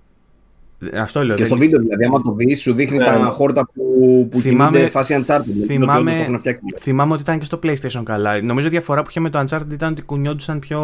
[0.96, 1.36] Αυτό λέω.
[1.36, 3.06] Και δεν- στο βίντεο δηλαδή, άμα το δεις, σου δείχνει Ναι.
[3.06, 5.42] τα χόρτα που, που Θυμάμαι- κινούνται φάση Uncharted.
[5.44, 6.62] δηλαδή, θυμάμαι- ότι όντως το έχουν φτιάξει.
[6.80, 8.42] Θυμάμαι ότι ήταν και στο PlayStation καλά.
[8.42, 10.80] Νομίζω η διαφορά που είχε με το Uncharted ήταν ότι κουνιόντουσαν πιο.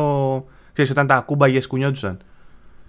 [0.74, 2.18] Ξέρεις, όταν τα ακούμπαγες κουνιόντουσαν.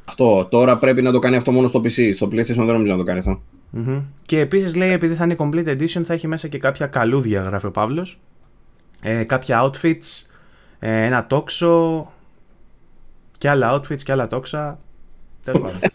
[0.09, 0.47] Αυτό.
[0.51, 2.15] Τώρα πρέπει να το κάνει αυτό μόνο στο PC.
[2.15, 3.43] Στο PlayStation δεν νομίζω να το κάνει αυτό.
[3.71, 4.01] Μμμ.
[4.23, 7.67] Και επίσης λέει, επειδή θα είναι complete edition, θα έχει μέσα και κάποια καλούδια, γράφει
[7.67, 8.19] ο Παύλος.
[9.03, 10.27] Ε, κάποια outfits,
[10.79, 12.07] ε, ένα τόξο.
[13.39, 14.79] Και άλλα outfits και άλλα τόξα.
[15.53, 15.91] Τέλος πάντων.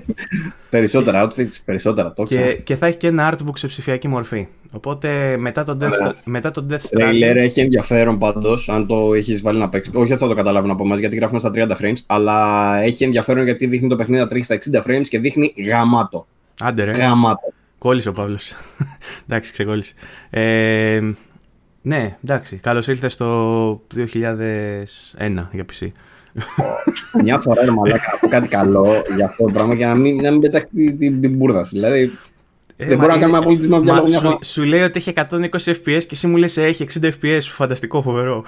[0.70, 2.36] Περισσότερα outfits, περισσότερα τόξα.
[2.36, 4.46] και, και θα έχει και ένα artbook σε ψηφιακή μορφή.
[4.72, 6.14] Οπότε μετά τον Death, Ωραία.
[6.24, 7.40] μετά τον Death Τρέιλερ Stranding.
[7.40, 9.94] έχει ενδιαφέρον πάντως, αν το έχεις βάλει να παίξεις.
[9.94, 13.44] Όχι, δεν θα το καταλάβουν από εμάς γιατί γράφουμε στα 30 frames, αλλά έχει ενδιαφέρον
[13.44, 16.26] γιατί δείχνει το παιχνίδι να τρέχει στα 60 frames και δείχνει γαμάτο.
[16.60, 16.90] Άντε ρε.
[16.90, 17.52] Γαμάτο.
[17.78, 18.54] Κόλλησε ο Παύλος.
[19.28, 19.92] εντάξει, ξεκόλλησε.
[20.30, 21.00] Ε,
[21.82, 22.56] ναι, εντάξει.
[22.56, 24.06] Καλώς ήλθες στο 2001
[25.52, 25.86] για PC.
[27.22, 28.86] Μια φορά ρε μαλάκα να πω κάτι καλό
[29.16, 31.70] για αυτό το πράγμα και να μην, να μην πετάξει την, την, την μπουρδα σου.
[31.74, 32.12] Δηλαδή,
[32.76, 34.38] Ε, δεν μα μπορώ να είναι- κάνουμε ένα πολιτισμό διάλογο Μα μια σου, φορά.
[34.44, 37.40] σου λέει ότι έχει 120 FPS και εσύ μου λες «Ε, έχει 60 FPS.
[37.40, 38.44] Φανταστικό, φοβερό.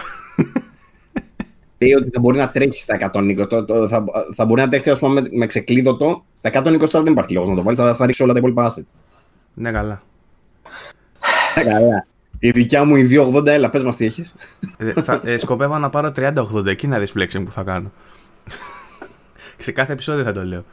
[1.78, 3.46] Λέει ότι θα μπορεί να τρέχει στα 120.
[3.48, 4.04] Το, το, θα,
[4.34, 6.24] θα μπορεί να τρέχει ας πούμε, με, με ξεκλείδωτο.
[6.34, 7.78] Στα 120 τώρα δεν υπάρχει λόγος να το βάλεις.
[7.78, 8.92] Θα, θα ρίξει όλα τα υπόλοιπα assets.
[9.54, 10.02] ναι, καλά.
[11.54, 12.06] Ε, Καλά.
[12.38, 14.34] Η δικιά μου η 280, έλα, πες μας τι έχεις.
[14.78, 17.92] ε, θα, ε, σκοπεύω να πάρω 30-80 εκεί να δεις flexing που θα κάνω.
[19.56, 20.64] Σε κάθε επεισόδιο θα το λέω.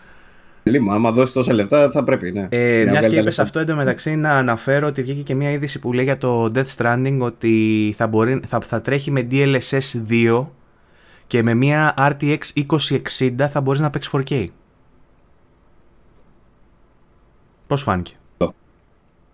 [0.63, 2.47] Λίμα, άμα δώσεις τόσα λεφτά θα πρέπει, ναι.
[2.51, 3.41] Ε, Να Μιας βγάλει και τα είπες λεφτά.
[3.41, 7.17] αυτό εντωμεταξύ να αναφέρω ότι βγήκε και μια είδηση που λέει για το Death Stranding
[7.19, 9.79] ότι θα, μπορεί, θα, θα τρέχει με DLSS
[10.09, 10.47] 2
[11.27, 12.37] και με μια RTX
[12.67, 14.45] 2060 θα μπορείς να παίξεις 4K.
[17.67, 18.13] Πώς φάνηκε;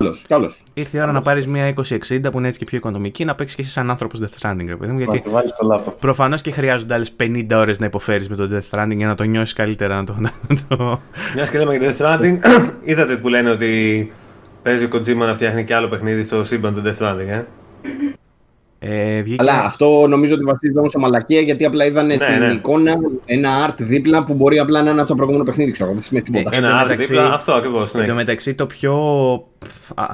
[0.01, 0.63] Καλώς, καλώς.
[0.73, 3.55] Ήρθε η ώρα να πάρεις μια 2060 που είναι έτσι και πιο οικονομική να παίξεις
[3.55, 5.99] και εσύ σαν άνθρωπος Death Stranding ρε παιδί μου Να γιατί το βάλεις στο λάπτοπ.
[5.99, 9.23] προφανώς και χρειάζονται άλλες 50 ώρες να υποφέρεις με το Death Stranding για να το
[9.23, 10.15] νιώσεις καλύτερα να το...
[10.19, 10.31] Να
[10.67, 10.99] το...
[11.35, 12.37] Μιας και λέμε για Death Stranding,
[12.89, 14.11] είδατε που λένε ότι
[14.61, 17.43] παίζει ο Kojima να φτιάχνει και άλλο παιχνίδι στο σύμπαν του Death Stranding, ε;
[18.83, 19.41] Ε, βγήκε...
[19.41, 22.53] Αλλά αυτό νομίζω ότι βασίζεται όμως σε μαλακία γιατί απλά είδανε στην ναι.
[22.53, 22.93] εικόνα
[23.25, 25.91] ένα art δίπλα που μπορεί απλά να είναι από το προηγούμενο παιχνίδι, ξέρω.
[25.91, 26.49] Δεν σημαίνει τίποτα.
[26.53, 27.93] Ε, Εν τω Ένα άλλο μεταξύ- δίπλα, αυτό ακριβώς.
[27.93, 28.13] Εν τω Ναι.
[28.13, 28.93] μεταξύ το πιο
[29.95, 30.05] α,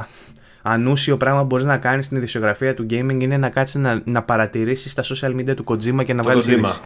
[0.62, 4.24] ανούσιο πράγμα που μπορείς να κάνεις στην ειδησιογραφία του gaming είναι να κάτσεις να, να
[4.24, 6.52] παρατηρήσεις τα social media του Kojima και να Το βάλεις Kojima.
[6.52, 6.80] είδηση.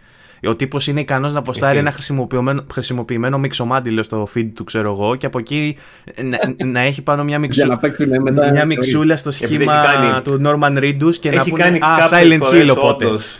[0.48, 1.86] Ο τύπος είναι ικανός να ποστάρει Ισχύει.
[1.86, 5.76] ένα χρησιμοποιημένο, χρησιμοποιημένο μιξομάντιλο στο feed του, ξέρω εγώ, και από εκεί
[6.22, 8.50] να, να έχει πάνω μια, Για μιξού, να παίξουν μετά.
[8.50, 11.76] μια μιξούλα στο Επειδή σχήμα έχει κάνει- του Norman Reedus και να Έχει πούνε κάνει
[11.76, 13.04] Α, κάποιες Silent φορές Hill οπότε.
[13.06, 13.38] όντως-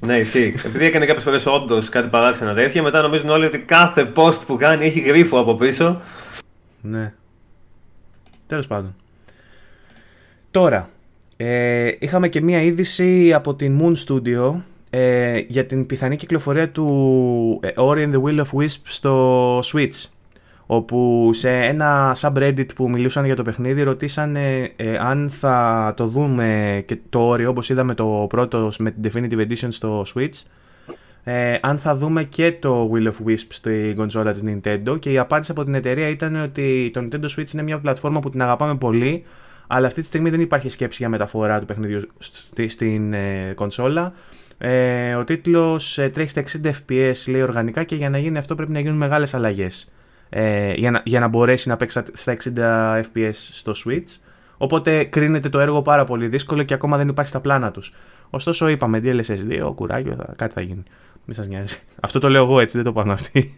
[0.00, 0.54] ναι, ισχύει.
[0.64, 4.56] Επειδή έκανε κάποιες φορές όντως κάτι παράξενα τέτοια, μετά νομίζουν όλοι ότι κάθε post που
[4.56, 6.00] κάνει έχει γρίφο από πίσω.
[6.80, 7.12] Ναι.
[8.46, 8.94] Τέλος πάντων.
[10.50, 10.88] Τώρα,
[11.36, 14.54] ε, είχαμε και μία είδηση από την Moon Studio
[14.96, 20.04] ε, για την πιθανή κυκλοφορία του ε, Ori and the Will of Wisp στο Switch
[20.66, 26.82] όπου σε ένα subreddit που μιλούσαν για το παιχνίδι ρωτήσανε ε, αν θα το δούμε
[26.86, 30.42] και το Ori όπως είδαμε το πρώτο με την Definitive Edition στο Switch
[31.24, 35.18] ε, αν θα δούμε και το Will of Wisp στην κονσόλα της Nintendo και η
[35.18, 38.76] απάντηση από την εταιρεία ήταν ότι το Nintendo Switch είναι μια πλατφόρμα που την αγαπάμε
[38.76, 39.24] πολύ
[39.66, 44.12] αλλά αυτή τη στιγμή δεν υπάρχει σκέψη για μεταφορά του παιχνιδιού στη- στην ε, κονσόλα.
[44.58, 48.54] Ε, ο τίτλος ε, τρέχει στα 60 fps λέει οργανικά και για να γίνει αυτό
[48.54, 49.94] πρέπει να γίνουν μεγάλες αλλαγές
[50.28, 54.18] ε, για, να, για να μπορέσει να παίξει στα 60 fps στο Switch
[54.56, 57.92] οπότε κρίνεται το έργο πάρα πολύ δύσκολο και ακόμα δεν υπάρχει στα πλάνα τους
[58.30, 60.82] ωστόσο είπαμε DLSS 2, κουράγιο, θα, κάτι θα γίνει
[61.24, 61.76] μη σας νοιάζει.
[62.00, 63.56] Αυτό το λέω εγώ έτσι, δεν το πάνε αυτοί.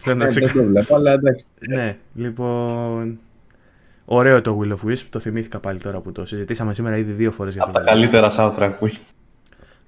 [0.00, 1.46] Θέλω να Δεν ξεκα- το βλέπω, αλλά εντάξει.
[1.68, 3.18] ναι, λοιπόν.
[4.04, 7.30] Ωραίο το Will of Wisp, το θυμήθηκα πάλι τώρα που το συζητήσαμε σήμερα ήδη δύο
[7.30, 8.98] φορές για Από το τα καλύτερα soundtrack που έχει.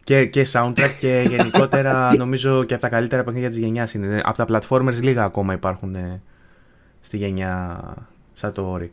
[0.04, 4.20] Και, και soundtrack και γενικότερα νομίζω και από τα καλύτερα παιχνίδια της γενιάς είναι.
[4.24, 6.22] Από τα platformers λίγα ακόμα υπάρχουν ε,
[7.00, 7.80] στη γενιά
[8.32, 8.90] σαν το όρι.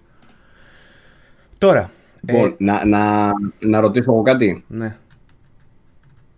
[1.57, 4.63] Τώρα, Λοιπόν, να, να, να ρωτήσω εγώ κάτι.
[4.67, 4.97] ναι.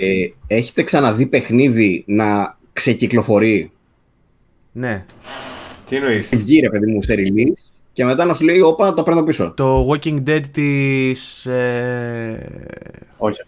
[0.02, 3.72] Ε, έχετε ξαναδεί παιχνίδι να ξεκυκλοφορεί,
[4.72, 5.06] Ναι,
[5.86, 9.04] Τι εννοείς; βγει ρε παιδί μου σε release και μετά να σου λέει, όπα, το
[9.04, 9.54] παίρνω πίσω.
[9.56, 11.46] το Walking Dead της...
[11.46, 12.50] Ε...
[13.18, 13.42] Όχι.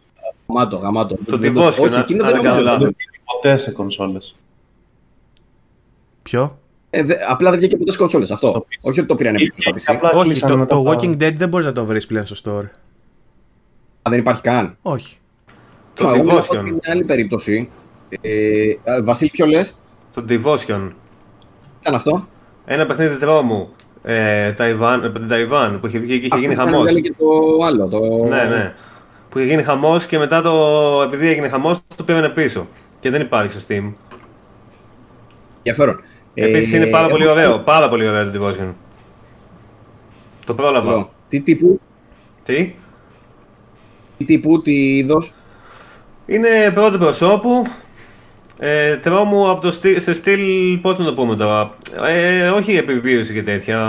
[0.54, 1.18] Γαμάτο, γαμάτο.
[1.26, 2.62] Το Δεν Devotion, Όχι, αν- εκείνο αν δεν δεν κάνω νομίζω.
[2.64, 2.82] λάθος.
[2.84, 4.36] Δεν βγήκε ποτέ σε κονσόλες.
[6.24, 6.60] Ποιο;
[6.90, 8.32] Ε, δε- απλά δεν βγήκε ποτέ στι κονσόλες.
[8.32, 8.66] Αυτό.
[8.82, 9.96] Όχι ότι το πήραν πίσω στα Και PC.
[9.96, 12.26] απλά Όχι, κλείσανε το, μετά το τα- Walking Dead δεν μπορείς να το βρεις πλέον
[12.26, 12.66] στο store.
[14.02, 14.78] Α, δεν υπάρχει καν.
[14.82, 15.18] Όχι.
[15.94, 16.50] Το Εγώ μιλάω Devotion.
[16.52, 17.70] για μια άλλη περίπτωση.
[18.22, 19.78] Ε, α, Βασίλη, ποιο λες,
[20.14, 20.88] Το Devotion.
[21.82, 22.28] ήταν αυτό.
[22.66, 23.70] Ένα παιχνίδι τρόμου.
[24.04, 26.82] Ε, Ταϊβάν, από την Ταϊβάν που είχε βγει και είχε Αυτό γίνει που χαμός.
[26.82, 27.26] βγάλε και το
[27.66, 27.88] άλλο.
[27.88, 28.00] Το...
[28.30, 28.74] Ναι, ναι.
[29.32, 30.52] Που είχε γίνει χαμός και μετά το.
[31.04, 32.68] επειδή έγινε χαμός, το πήγανε πίσω.
[33.00, 33.94] Και δεν υπάρχει στο Steam.
[35.58, 36.02] Ενδιαφέρον.
[36.34, 37.60] Επίσης Ε, είναι πάρα έχω- πολύ ωραίο.
[37.60, 38.74] Πάρα πολύ ωραίο το Devotion.
[40.46, 40.92] Το πρόλαβα.
[40.92, 41.12] Καλό.
[41.28, 41.80] Τι τύπου,
[42.44, 42.76] Τι;
[44.18, 45.34] τι τύπου, τι είδος;
[46.26, 47.64] Είναι πρώτο προσώπου.
[48.60, 51.72] Ε, τρόμου από το στυλ, σε στυλ, πώς να το πούμε τώρα,
[52.08, 53.80] ε, όχι επιβίωση και τέτοια,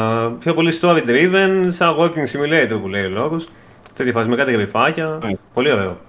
[0.40, 3.48] πιο πολύ story driven, σαν walking simulator που λέει ο λόγος,
[3.96, 5.30] τέτοια φάση με κάτι γρυφάκια, Ναι.
[5.54, 6.00] πολύ ωραίο.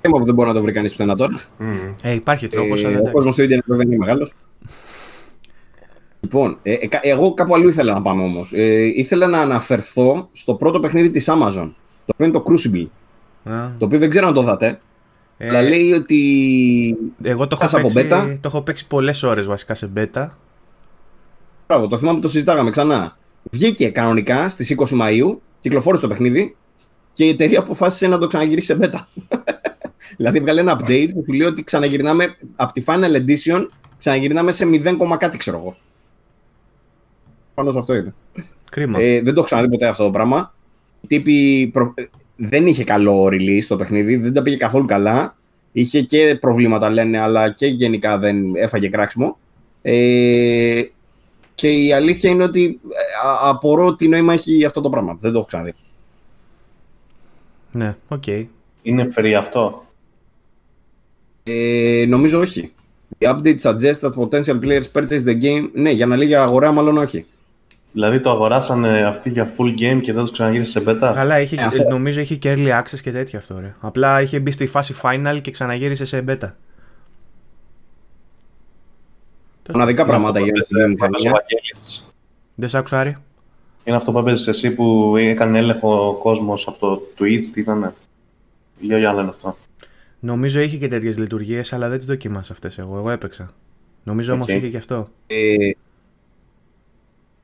[0.00, 1.40] Θέμα που δεν μπορεί να το βρει κανείς πουθενά τώρα.
[1.58, 1.70] Μμμ.
[2.02, 3.12] Ε, υπάρχει τρόπος, Ε, αλλά ο εντάξει.
[3.14, 4.32] κόσμος του Ιντερνετ βέβαια είναι μεγάλος.
[6.20, 8.52] Λοιπόν, ε, ε, κα- εγώ κάπου αλλού ήθελα να πάμε όμως.
[8.52, 11.72] Ε, ήθελα να αναφερθώ στο πρώτο παιχνίδι της Amazon.
[12.06, 12.86] Το οποίο είναι το Crucible.
[13.52, 14.78] Α, Το οποίο δεν ξέρω αν το δάτε.
[15.38, 16.18] ε, Αλλά λέει ότι.
[17.22, 18.24] εγώ το έχω, Χάσα από παίξει, beta.
[18.40, 20.26] το έχω παίξει πολλές ώρες βασικά σε beta.
[21.66, 23.16] Μπράβο, το θυμάμαι που το συζητάγαμε ξανά.
[23.50, 26.56] Βγήκε κανονικά στις 20 Μαου, κυκλοφόρησε το παιχνίδι
[27.12, 29.26] και η εταιρεία αποφάσισε να το ξαναγυρίσει σε beta.
[30.16, 33.66] δηλαδή βγάλε ένα update που σου λέει ότι ξαναγυρνάμε από τη Final Edition,
[33.98, 35.76] ξαναγυρνάμε σε 0, κάτι ξέρω εγώ.
[37.54, 38.14] Πάνω σε αυτό είναι.
[38.70, 39.00] Κρίμα.
[39.00, 40.54] Ε, δεν το έχω ξαναδεί ποτέ αυτό το πράγμα.
[41.00, 42.04] Οι τύποι προ- ε,
[42.36, 45.36] δεν είχε καλό release το παιχνίδι, δεν τα πήγε καθόλου καλά.
[45.72, 49.38] Είχε και προβλήματα λένε, αλλά και γενικά δεν έφαγε κράξιμο.
[49.82, 50.82] Ε,
[51.56, 55.16] και η αλήθεια είναι ότι ε, α- απορώ τι νόημα έχει αυτό το πράγμα.
[55.20, 55.74] Δεν το έχω ξαναδεί.
[57.72, 58.26] Ναι, οκ.
[58.82, 59.84] Είναι free αυτό;
[61.42, 62.72] Ε, νομίζω όχι.
[63.18, 65.68] The update suggests that potential players purchase the game.
[65.72, 67.26] Ναι, για να λέει για αγορά, μάλλον όχι.
[67.92, 71.56] Δηλαδή το αγοράσανε αυτοί για full game και δεν το ξαναγύρισε σε beta; Καλά, είχε,
[71.60, 73.74] Ε, αυτό- νομίζω είχε και early access και τέτοια αυτό, ρε.
[73.80, 76.52] Απλά είχε μπει στη φάση final και ξαναγύρισε σε beta.
[79.72, 81.44] Μοναδικά πράγματα Είναι για αυτό να που μου έπαιζε ο χαμηλά.
[81.48, 82.06] Βαγγέλης.
[82.54, 83.16] Δεν σ' άκουσα, Άρη.
[83.84, 87.94] Είναι αυτό που έπαιζες εσύ που έκανε έλεγχο ο κόσμος από το Twitch, τι ήταν.
[88.80, 89.56] Λέω για άλλο είναι αυτό;
[90.20, 92.96] Νομίζω είχε και τέτοιες λειτουργίες, αλλά δεν τις δοκίμασα αυτές εγώ.
[92.96, 93.50] Εγώ έπαιξα.
[94.02, 94.56] Νομίζω όμως Οκ.
[94.56, 95.08] είχε και αυτό.
[95.26, 95.70] Ε,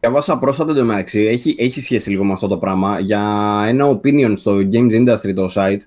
[0.00, 3.20] διαβάσα πρόσφατα το μεταξύ, έχει, έχει σχέση λίγο με αυτό το πράγμα, για
[3.66, 5.80] ένα opinion στο Games Industry το site,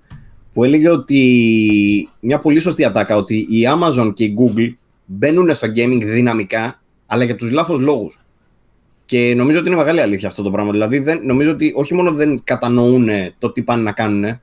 [0.52, 4.72] που έλεγε ότι μια πολύ σωστή ατάκα, ότι η Amazon και η Google
[5.06, 8.20] μπαίνουν στο gaming δυναμικά, αλλά για τους λάθος λόγους.
[9.04, 10.70] Και νομίζω ότι είναι μεγάλη αλήθεια αυτό το πράγμα.
[10.70, 13.08] Δηλαδή, δεν, νομίζω ότι όχι μόνο δεν κατανοούν
[13.38, 14.40] το τι πάνε να κάνουν,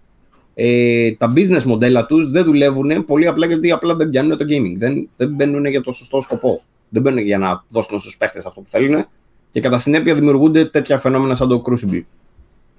[0.54, 4.74] ε, τα business μοντέλα τους δεν δουλεύουν πολύ απλά γιατί απλά δεν πιάνουν το gaming.
[4.78, 6.62] Δεν, δεν μπαίνουν για το σωστό σκοπό.
[6.90, 9.06] Δεν μπαίνουν για να δώσουν στους παίχτες αυτό που θέλουν
[9.50, 12.02] και κατά συνέπεια δημιουργούνται τέτοια φαινόμενα σαν το Crucible.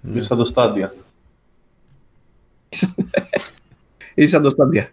[0.02, 0.88] Είναι σαν το Stadia.
[4.14, 4.86] Ή σαν το Stadia.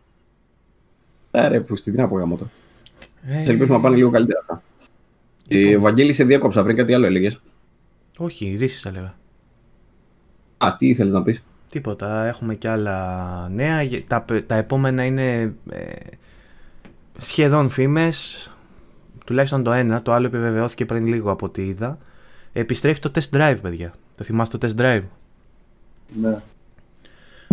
[1.31, 2.47] Άρα, που στη τι να πω γάμο το.
[3.25, 4.63] Ε, Σε ελπίζουμε να πάνε λίγο καλύτερα αυτά.
[5.47, 7.41] Ε, Βαγγέλη, σε διάκοψα πριν κάτι άλλο έλεγες.
[8.17, 9.15] Όχι, ειδήσεις έλεγα.
[10.57, 12.25] Α, τι ήθελες να πεις; Τίποτα.
[12.25, 13.81] Έχουμε και άλλα νέα.
[13.81, 15.91] Γε- Τα, πε- τα επόμενα είναι ε,
[17.17, 18.51] σχεδόν φήμες.
[19.25, 20.01] Τουλάχιστον το ένα.
[20.01, 21.97] Το άλλο επιβεβαιώθηκε πριν λίγο από ό,τι είδα.
[22.53, 23.93] Επιστρέφει το test drive, παιδιά.
[24.17, 25.01] Το θυμάστε το test drive;
[26.21, 26.37] Ναι.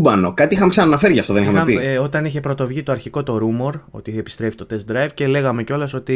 [0.03, 0.33] Κούμπανο.
[0.35, 1.87] Κάτι είχαμε ξαναναφέρει γι' αυτό, δεν είχαμε Είχα- πει.
[1.87, 5.63] ε, όταν είχε πρωτοβγεί το αρχικό το rumor ότι επιστρέφει το test drive και λέγαμε
[5.63, 6.15] κιόλας ότι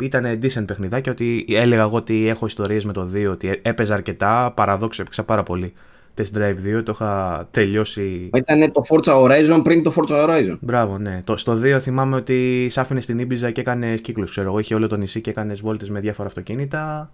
[0.00, 1.10] ήταν decent παιχνιδάκι.
[1.10, 4.52] Ότι έλεγα εγώ ότι έχω ιστορίες με το 2, ότι έπαιζα αρκετά.
[4.56, 5.72] Παραδόξω έπαιξα πάρα πολύ.
[6.16, 8.30] Test Drive 2 το είχα τελειώσει.
[8.34, 10.56] Ήταν το Forza Horizon πριν το Forza Horizon.
[10.60, 11.20] Μπράβο, ναι.
[11.24, 14.30] Το, στο 2 θυμάμαι ότι σ' άφηνες στην Ήμπιζα και έκανες κύκλους.
[14.30, 17.10] Ξέρω εγώ, είχε όλο το νησί και έκανες βόλτες με διάφορα αυτοκίνητα.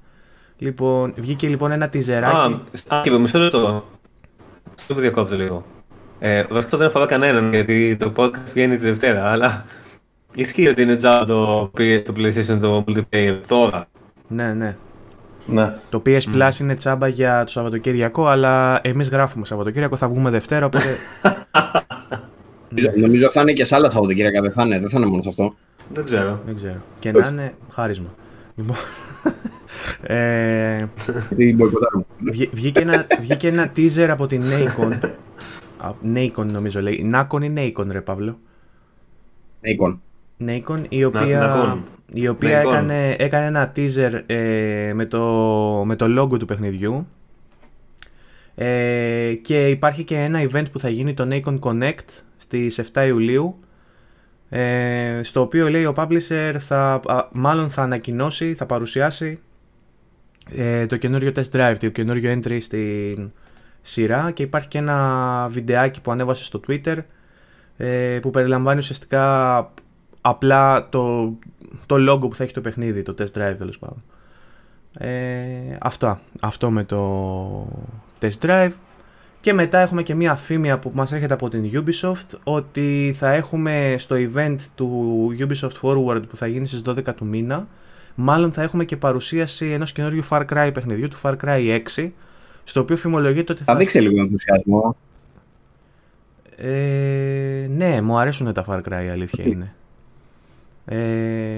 [0.59, 2.37] Λοιπόν, βγήκε λοιπόν ένα τιζεράκι.
[2.37, 2.61] Α,
[2.99, 3.85] Άκη, μισό λεπτό.
[4.79, 5.65] Αυτό που διακόπτω λίγο.
[6.19, 9.65] Ε, βασικά δεν αφορά κανέναν γιατί το podcast βγαίνει τη Δευτέρα, αλλά
[10.35, 13.89] ισχύει ότι είναι τζάμπα το, P- το PlayStation το multiplayer τώρα.
[14.29, 14.77] Ναι, ναι.
[15.47, 15.73] Ναι.
[15.91, 20.67] Το PS Plus είναι τσάμπα για το Σαββατοκύριακο, αλλά εμείς γράφουμε Σαββατοκύριακο, θα βγούμε Δευτέρα,
[20.67, 20.85] οπότε.
[22.69, 25.23] Νομίζω, νομίζω θα είναι και σε άλλα Σαββατοκύριακα, δεν θα είναι, δεν θα είναι μόνο
[25.23, 25.55] σε αυτό.
[25.93, 26.41] Δεν ξέρω.
[26.47, 26.77] Δεν ξέρω.
[26.99, 28.15] Και να είναι χάρισμα.
[28.55, 28.77] Λοιπόν,
[30.17, 30.85] ε,
[31.37, 32.05] Τι μποϊκοτάρουμε.
[32.19, 34.93] βγή- βγήκε, ένα, βγήκε ένα teaser από την Nacon.
[35.79, 37.11] Α, Nacon νομίζω λέει.
[37.15, 38.39] Nacon ή Nacon ρε Παύλο;
[39.63, 39.99] Nikon.
[40.47, 41.79] Nacon η οποία, Nacon.
[42.13, 42.67] η οποία Nacon.
[42.67, 45.23] έκανε, έκανε ένα teaser ε, με, το,
[45.87, 47.07] με το logo του παιχνιδιού
[48.55, 53.61] ε, και υπάρχει και ένα event που θα γίνει το Nacon Connect στις 7 Ιουλίου
[54.49, 59.39] ε, στο οποίο λέει ο publisher θα, α, μάλλον θα ανακοινώσει, θα παρουσιάσει
[60.55, 63.33] ε, το καινούριο test drive, το καινούριο entry στην
[63.87, 66.97] σειρά και υπάρχει και ένα βιντεάκι που ανέβασε στο Twitter
[67.77, 69.57] ε, που περιλαμβάνει ουσιαστικά
[70.21, 71.35] απλά το,
[71.87, 74.03] το logo που θα έχει το παιχνίδι, το test drive τέλος πάντων.
[74.99, 76.21] Ε, αυτά.
[76.41, 77.69] Αυτό με το
[78.21, 78.73] test drive.
[79.41, 83.95] Και μετά έχουμε και μία φήμη που μας έρχεται από την Ubisoft ότι θα έχουμε
[83.99, 87.67] στο event του Ubisoft Forward που θα γίνει στις 12 του μήνα
[88.15, 92.11] μάλλον θα έχουμε και παρουσίαση ενός καινούριου Far Cry παιχνιδιού του Far Cry 6
[92.69, 94.97] στο οποίο φημολογείται ότι Θα δείξει λίγο ενθουσιασμό.
[96.57, 99.75] ε, ναι, μου αρέσουν τα Far Cry, η αλήθεια είναι.
[100.85, 100.97] Ε,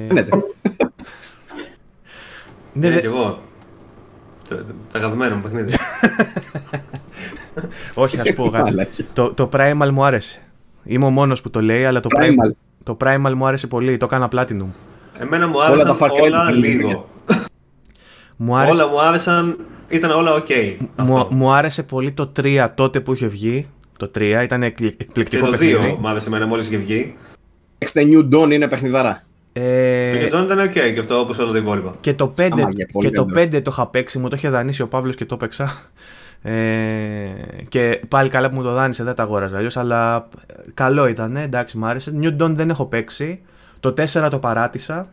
[0.07, 0.31] Φαίνεται.
[2.73, 3.39] ναι, Ναι, δε- κι εγώ.
[4.49, 5.75] Το, το, το αγαπημένο μου παιχνίδι.
[7.95, 8.71] όχι, να σου πω κάτι.
[8.71, 9.03] Μαλάκι.
[9.13, 10.41] το, το Primal μου άρεσε.
[10.85, 12.51] Είμαι ο μόνος που το λέει, αλλά το Primal.
[12.85, 13.97] το Primal μου άρεσε πολύ.
[13.97, 14.67] Το έκανα Platinum.
[15.19, 17.09] Εμένα μου τα άρεσαν Far Cry όλα του λίγο.
[18.37, 19.59] Μου άρεσε, Όλα μου άρεσαν,
[19.89, 20.47] ήταν όλα οκ.
[20.97, 21.35] μου, Αυτό.
[21.35, 23.67] μου άρεσε πολύ το 3 τότε που είχε βγει.
[23.97, 25.97] Το 3 ήταν εκπλη- Και εκπληκτικό το 2 παιχνίδι.
[26.01, 27.17] μου άρεσε εμένα μόλις είχε βγει.
[27.79, 29.23] Next New Dawn είναι παιχνιδάρα.
[29.53, 31.95] Ε, Το Νιουντών ήταν οκ και αυτό όπως όλα τα υπόλοιπα.
[32.01, 33.59] Και το 5, Σταμάγια, πολύ και το καλύτερο.
[33.59, 35.77] 5 το είχα παίξει, μου το είχε δανείσει ο Παύλος και το έπαιξα.
[36.43, 36.53] Ε,
[37.69, 41.37] και πάλι καλά που μου το δάνεισε, δεν τα αγόραζα αλλιώς, αλλά ε, καλό ήταν,
[41.37, 42.13] εντάξει, μου άρεσε.
[42.23, 43.41] New Dawn δεν έχω παίξει.
[43.81, 45.09] Το 4 το παράτησα.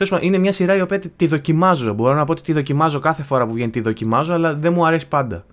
[0.00, 1.92] Τέλος πάντων, είναι μια σειρά η οποία τη, τη δοκιμάζω.
[1.92, 4.86] Μπορώ να πω ότι τη δοκιμάζω κάθε φορά που βγαίνει, τη δοκιμάζω, αλλά δεν μου
[4.86, 5.44] αρέσει πάντα.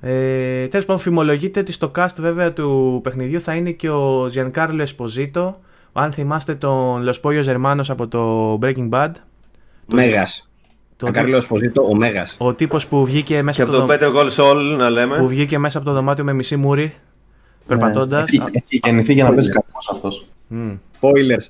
[0.00, 4.84] Ε, Τέλος πάντων, φημολογείται ότι στο cast βέβαια του παιχνιδιού θα είναι και ο Giancarlo
[4.86, 5.52] Esposito.
[5.92, 9.10] Αν θυμάστε τον Los Pollos Hermanos από το Breaking Bad.
[9.92, 10.50] Μέγας.
[10.96, 12.36] Το Το Καρλό Εσποζήτο, ο Μέγας.
[12.38, 14.90] Ο τύπος που βγήκε μέσα, Και από από το, το δω- Better Call Saul να
[14.90, 15.16] λέμε.
[15.18, 16.94] που βγήκε μέσα από το δωμάτιο με μισή μούρη,
[17.66, 18.22] περπατώντας.
[18.22, 20.26] Έχει, έχει γεννηθεί για να παίζει κακός αυτός.
[20.46, 20.70] Μμ.
[21.00, 21.46] Spoilers.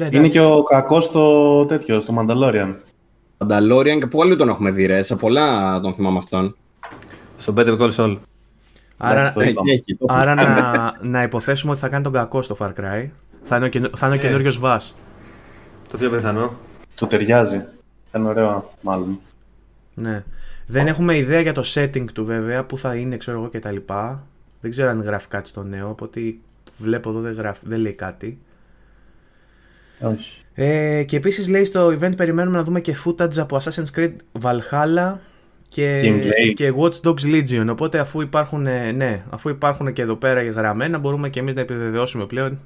[0.00, 0.30] Ναι, Είναι εντάξει.
[0.32, 2.74] και ο κακός στο τέτοιο, στο Mandalorian.
[3.38, 6.56] Mandalorian και πού αλλού τον έχουμε δει, ρε; Σε πολλά τον θυμάμαι αυτόν.
[7.38, 8.16] Στο Better Call Saul.
[8.96, 9.70] Άρα, Εντάξει, το Έχει, είπαμε.
[9.72, 9.96] έχει.
[9.96, 10.60] το άρα έχουμε.
[10.60, 13.08] να, να υποθέσουμε ότι θα κάνει τον κακό στο Far Cry.
[13.42, 14.22] Θα είναι ο, καινο- θα είναι ο Ε.
[14.22, 14.96] καινούριος Βας.
[15.90, 16.52] Το πιο πιθανό.
[16.94, 17.64] Του ταιριάζει.
[18.16, 19.18] Είναι ωραίο, μάλλον.
[19.94, 20.24] Ναι.
[20.66, 23.70] Δεν έχουμε ιδέα για το setting του βέβαια, που θα είναι, ξέρω εγώ και τα
[23.70, 24.26] λοιπά.
[24.60, 26.34] Δεν ξέρω αν γράφει κάτι στο νέο, από ό,τι
[26.78, 28.38] βλέπω εδώ δεν, γράφει, δεν λέει κάτι.
[30.00, 30.42] Όχι.
[30.54, 34.12] Ε, και επίσης λέει στο event περιμένουμε να δούμε και footage από Assassin's Creed
[34.42, 35.16] Valhalla
[35.68, 36.54] και, Gameplay.
[36.54, 37.66] και Watch Dogs Legion.
[37.70, 41.60] Οπότε αφού υπάρχουν, ε, ναι, αφού υπάρχουν και εδώ πέρα γραμμένα μπορούμε και εμείς να
[41.60, 42.58] επιβεβαιώσουμε πλέον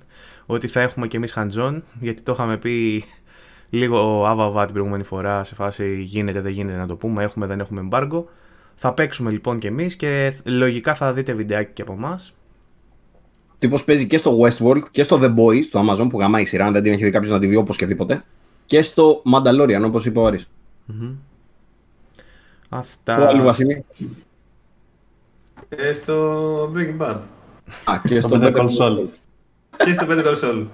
[0.46, 3.04] ότι θα έχουμε και εμείς hands-on γιατί το είχαμε πει
[3.70, 7.60] λίγο άβαβα την προηγούμενη φορά σε φάση γίνεται δεν γίνεται να το πούμε, έχουμε δεν
[7.60, 8.24] έχουμε embargo.
[8.74, 12.36] Θα παίξουμε λοιπόν και εμείς και λογικά θα δείτε βιντεάκι και από εμάς.
[13.58, 16.66] Τύπος παίζει και στο Westworld και στο The Boys, στο Amazon που γαμάει η σειρά,
[16.66, 18.24] αν δεν την έχει δει κάποιος να τη δει οπωσδήποτε.
[18.66, 20.48] Και στο Mandalorian, όπως είπε ο Άρης.
[22.68, 23.16] Αυτά.
[23.16, 23.84] Πού αλλού, Βασίλη;
[25.68, 27.18] Ε, στο Breaking Bad.
[27.84, 28.98] Α, και Στο στο Better Better Call Call Saul.
[28.98, 29.06] Saul.
[29.84, 30.66] και στο Better Call Saul.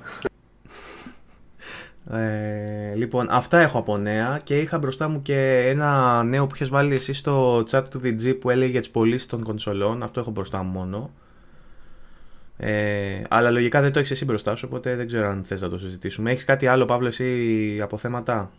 [2.12, 6.68] Ε, λοιπόν, αυτά έχω από νέα και είχα μπροστά μου και ένα νέο που είχες
[6.68, 10.02] βάλει εσύ στο chat του VG που έλεγε για τις πωλήσεις των κονσολών.
[10.02, 11.10] Αυτό έχω μπροστά μου μόνο.
[12.62, 15.68] Ε, αλλά λογικά δεν το έχεις εσύ μπροστά σου, οπότε δεν ξέρω αν θες να
[15.68, 16.30] το συζητήσουμε.
[16.30, 18.50] Έχεις κάτι άλλο, Παύλο, εσύ από θέματα;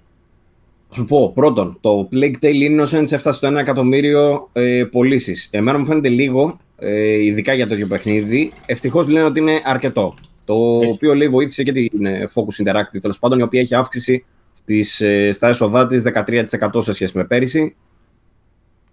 [0.87, 5.47] Θα σου πω, πρώτον, το Plague Tale Innocence έφτασε στο 1 εκατομμύριο ε, πωλήσεις.
[5.51, 8.51] Εμένα μου φαίνεται λίγο, ε, ειδικά για τέτοιο παιχνίδι.
[8.65, 10.13] Ευτυχώς λένε ότι είναι αρκετό.
[10.45, 14.25] Το οποίο λέει βοήθησε και την ε, Focus Interactive τέλος πάντων, η οποία έχει αύξηση
[14.53, 17.75] στις, ε, στα έσοδά της 13% σε σχέση με πέρυσι.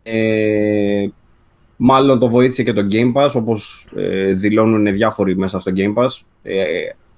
[0.03, 1.07] Ε,
[1.81, 6.09] μάλλον το βοήθησε και το Game Pass, όπως ε, δηλώνουν διάφοροι μέσα στο Game Pass.
[6.43, 6.55] Ε,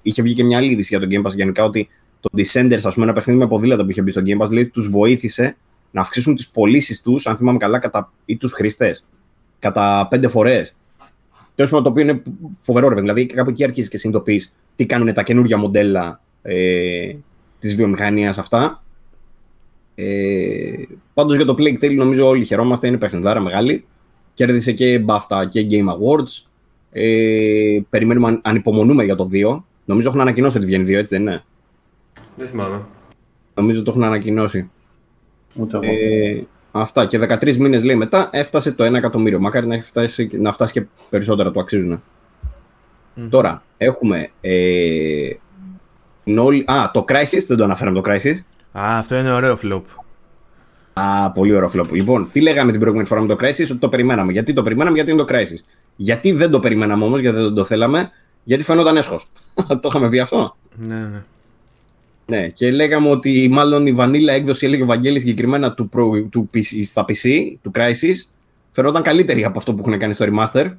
[0.01, 1.89] είχε βγει και μια άλλη είδηση για το Game Pass γενικά ότι
[2.19, 4.63] το Descenders, ας πούμε, ένα παιχνίδι με ποδήλατα που είχε μπει στο Game Pass, λέει
[4.63, 5.57] ότι τους βοήθησε
[5.91, 9.07] να αυξήσουν τις πωλήσεις τους, αν θυμάμαι καλά, κατά, ή τους χρηστές,
[9.59, 10.75] κατά πέντε φορές.
[11.55, 12.23] Τέλος πάντων, το οποίο είναι
[12.61, 13.07] φοβερό, ρε, παιδί.
[13.07, 17.13] δηλαδή κάπου εκεί αρχίζει και συνειδητοποιείς τι κάνουν τα καινούργια μοντέλα ε,
[17.59, 18.83] της βιομηχανίας αυτά.
[19.95, 20.71] Ε,
[21.13, 23.85] Πάντως για το Plague Tale νομίζω όλοι χαιρόμαστε, είναι παιχνιδάρα μεγάλη.
[24.45, 26.45] Κέρδισε και BAFTA και Game Awards.
[26.91, 29.63] Ε, περιμένουμε, αν- ανυπομονούμε για το 2.
[29.85, 31.43] Νομίζω έχουν ανακοινώσει ότι βγαίνει 2, έτσι δεν είναι;
[32.35, 32.81] Δεν θυμάμαι.
[33.53, 34.69] Νομίζω το έχουν ανακοινώσει.
[35.55, 35.85] Ούτε εγώ.
[35.85, 39.39] Ε, αυτά και 13 μήνες λέει μετά έφτασε το 1 εκατομμύριο.
[39.39, 42.03] Μακάρι να, έχει φτάσει, να φτάσει και περισσότερα, το αξίζουν.
[43.29, 44.29] Τώρα έχουμε.
[44.41, 45.29] Ε,
[46.23, 48.35] την όλη- Α, το Crisis, δεν το αναφέραμε το Crisis.
[48.79, 49.81] Α, αυτό είναι ωραίο flop.
[50.93, 51.91] Α, πολύ ωραίο φλόπ.
[51.91, 54.31] Λοιπόν, τι λέγαμε την προηγούμενη φορά με το Crisis, ότι το περιμέναμε.
[54.31, 55.63] Γιατί το περιμέναμε, γιατί είναι το Crisis;
[55.95, 58.09] Γιατί δεν το περιμέναμε όμως, γιατί δεν το θέλαμε,
[58.43, 59.27] γιατί φαινόταν έσχος.
[59.81, 61.23] το είχαμε πει αυτό; Ναι, ναι.
[62.25, 66.49] Ναι, και λέγαμε ότι μάλλον η βανίλα έκδοση, έλεγε ο Βαγγέλης συγκεκριμένα του, προ, του
[66.53, 67.29] PC, στα PC,
[67.61, 68.15] του Crisis,
[68.71, 70.71] φαινόταν καλύτερη από αυτό που έχουν κάνει στο Remaster.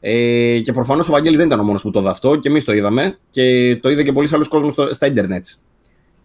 [0.00, 2.64] Ε, και προφανώς ο Βαγγέλης δεν ήταν ο μόνος που το είδε αυτό, και εμείς
[2.64, 5.44] το είδαμε και το είδε και πολλοί άλλοι κόσμος στα Ιντερνετ.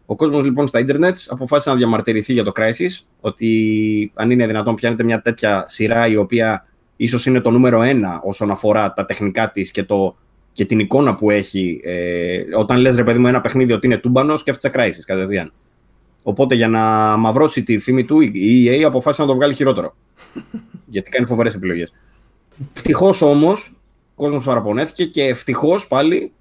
[0.05, 4.75] Ο κόσμος λοιπόν στα Ιντερνετ αποφάσισε να διαμαρτυρηθεί για το Crisis, ότι αν είναι δυνατόν
[4.75, 9.51] πιάνεται μια τέτοια σειρά η οποία ίσως είναι το νούμερο ένα όσον αφορά τα τεχνικά
[9.51, 10.15] της και, το,
[10.51, 11.81] και την εικόνα που έχει.
[11.83, 15.53] Ε, όταν λες ρε παιδί μου ένα παιχνίδι ότι είναι τούμπανος, σκέφτεσαι Crisis κατευθείαν.
[16.23, 16.81] Οπότε για να
[17.17, 19.95] μαυρώσει τη φήμη του, η EA αποφάσισε να το βγάλει χειρότερο.
[20.93, 21.93] γιατί κάνει φοβερές επιλογές.
[22.75, 23.73] Ευτυχώς όμως,
[24.15, 26.31] ο κόσμος παραπονέθηκε και ευτυχώς πάλι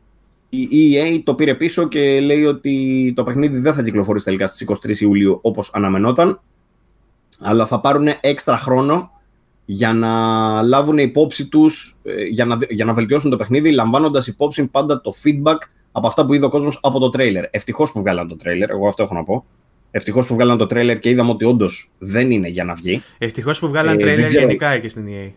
[0.56, 4.68] η EA το πήρε πίσω και λέει ότι το παιχνίδι δεν θα κυκλοφορήσει τελικά στις
[4.86, 6.40] 23 Ιουλίου όπως αναμενόταν
[7.40, 9.10] αλλά θα πάρουν έξτρα χρόνο
[9.64, 14.66] για να λάβουν υπόψη τους, ε, για να, για να βελτιώσουν το παιχνίδι λαμβάνοντας υπόψη
[14.70, 15.56] πάντα το feedback
[15.92, 17.44] από αυτά που είδε ο κόσμος από το τρέιλερ.
[17.50, 19.44] Ευτυχώς που βγάλαν το τρέιλερ, εγώ αυτό έχω να πω.
[19.90, 23.02] Ευτυχώς που βγάλαν το τρέιλερ και είδαμε ότι όντως δεν είναι για να βγει.
[23.18, 24.46] Ευτυχώς που βγάλαν Ε, δεν τρέιλερ ξέρω.
[24.46, 25.32] γενικά και στην EA.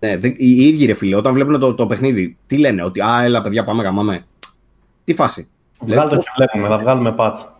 [0.00, 3.00] Ναι, δεν- οι οι ίδιοι ρε φίλε, όταν βλέπουν το, το παιχνίδι, τι λένε, ότι
[3.00, 4.26] Α, έλα παιδιά, πάμε γαμάμε.
[5.04, 5.48] Τι φάση.
[5.80, 7.56] Βγάλτε πώς- και βλέπουμε, θα βγάλουμε πάτσα.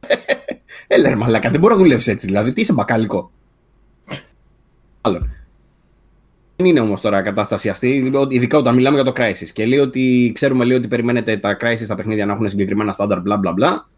[0.86, 2.26] Έλα ρε μαλάκα, δεν μπορεί να δουλεύει έτσι.
[2.26, 3.30] Δηλαδή, τι είσαι μπακάλικο.
[5.00, 5.26] Άλλο.
[6.56, 9.48] Δεν είναι όμως τώρα η κατάσταση αυτή, ειδικά όταν μιλάμε για το Crisis.
[9.52, 13.20] Και λέει ότι ξέρουμε λέει, ότι περιμένετε τα Crisis στα παιχνίδια να έχουν συγκεκριμένα στάνταρ,
[13.20, 13.88] μπλα μπλα μπλα.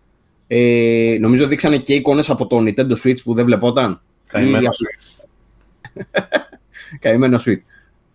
[0.47, 4.01] Ε, νομίζω δείξανε και εικόνες από το Nintendo Switch που δεν βλεπόταν.
[4.27, 5.25] Καημένο Ή- Switch.
[7.01, 7.61] Καημένο Switch.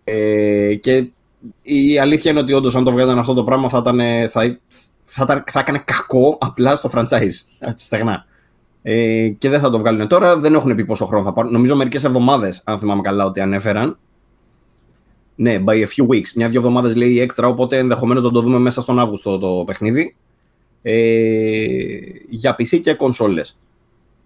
[0.04, 1.06] Ε, και
[1.62, 4.58] η αλήθεια είναι ότι όντως αν το βγάζανε αυτό το πράγμα θα, ήταν, θα,
[5.02, 7.36] θα, ήταν- θα έκανε κακό απλά στο franchise.
[7.58, 8.24] Έτσι, στεγνά.
[8.82, 10.38] Ε, και δεν θα το βγάλουν τώρα.
[10.38, 11.52] Δεν έχουν πει πόσο χρόνο θα πάρουν.
[11.52, 13.98] Νομίζω μερικές εβδομάδες, αν θυμάμαι καλά, ότι ανέφεραν.
[15.34, 16.28] Ναι, by a few weeks.
[16.36, 20.16] Μια-δύο εβδομάδες λέει έξτρα, οπότε ενδεχομένως να το δούμε μέσα στον Αύγουστο το παιχνίδι.
[20.82, 20.94] Ε,
[22.28, 23.58] για PC και κονσόλες.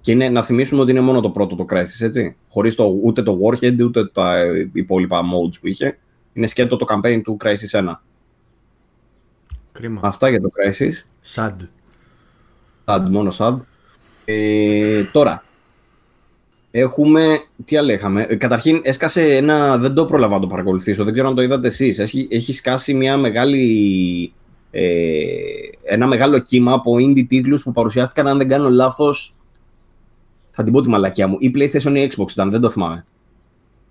[0.06, 2.36] Και είναι, να θυμίσουμε ότι είναι μόνο το πρώτο το Crisis, έτσι.
[2.48, 5.98] Χωρίς ούτε το Warhead ούτε τα υπόλοιπα modes που είχε.
[6.32, 7.94] Είναι σκέτο το campaign του Crisis 1.
[9.72, 10.00] Κρίμα.
[10.02, 10.92] Αυτά για το Crisis.
[11.34, 11.54] Sad.
[12.84, 13.56] Sad, μόνο sad.
[14.24, 15.44] Ε, τώρα,
[16.70, 17.38] έχουμε.
[17.64, 19.78] Τι άλλο είχαμε; Ε, Καταρχήν, έσκασε ένα.
[19.78, 21.04] Δεν το πρόλαβα να το παρακολουθήσω.
[21.04, 21.98] Δεν ξέρω αν το είδατε εσείς.
[21.98, 24.32] Έχει, έχει σκάσει μια μεγάλη.
[24.70, 24.84] Ε,
[25.82, 29.36] ένα μεγάλο κύμα από indie τίτλους που παρουσιάστηκαν, αν δεν κάνω λάθος,
[30.56, 33.04] θα την πω τη μαλακιά μου, ή PlayStation ή Xbox ήταν, δεν το θυμάμαι.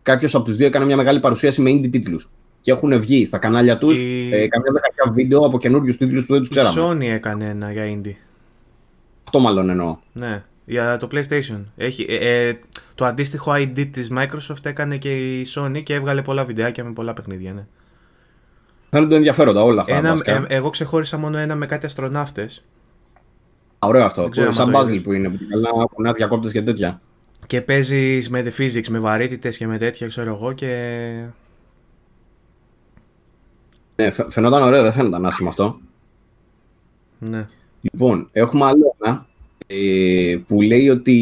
[0.02, 2.30] Κάποιος από τους δύο έκανε μια μεγάλη παρουσίαση με indie τίτλους.
[2.62, 6.34] Και έχουν βγει στα κανάλια τους Η- ε, καμιά δεκαετία βίντεο από καινούριους τίτλους που
[6.34, 6.82] δεν τους Η ξέραμε.
[6.92, 8.16] Sony έκανε ένα για indie.
[9.24, 9.98] Αυτό μάλλον εννοώ.
[10.14, 11.64] Ναι, για το PlayStation.
[11.78, 12.60] Έχει, ε, ε,
[12.96, 17.14] το αντίστοιχο ID της Microsoft έκανε και η Sony και έβγαλε πολλά βιντεάκια με πολλά
[17.14, 17.54] παιχνίδια.
[17.54, 17.66] Ναι.
[18.90, 19.96] Φαίνονται ενδιαφέροντα όλα αυτά.
[19.96, 20.32] Ένα, βασικά.
[20.32, 22.75] ε, εγώ ξεχώρισα μόνο ένα με κάτι αστροναύτες Α,
[23.88, 24.22] Ωραίο αυτό.
[24.22, 25.02] δεν ξέρω Σαν άμα το puzzle είδες.
[25.02, 25.30] που είναι.
[25.30, 27.02] Που καλά έχουν διακόπτε και τέτοια.
[27.48, 30.54] και παίζεις με physics, με βαρύτητες και με τέτοια, ξέρω εγώ.
[30.54, 30.72] Και
[33.96, 35.80] Ναι, φαι- φαινόταν ωραίο, δεν φαίνονταν άσχημα αυτό.
[37.20, 37.46] ναι.
[37.82, 39.26] Λοιπόν, έχουμε άλλο ένα
[39.68, 41.16] ε, που λέει ότι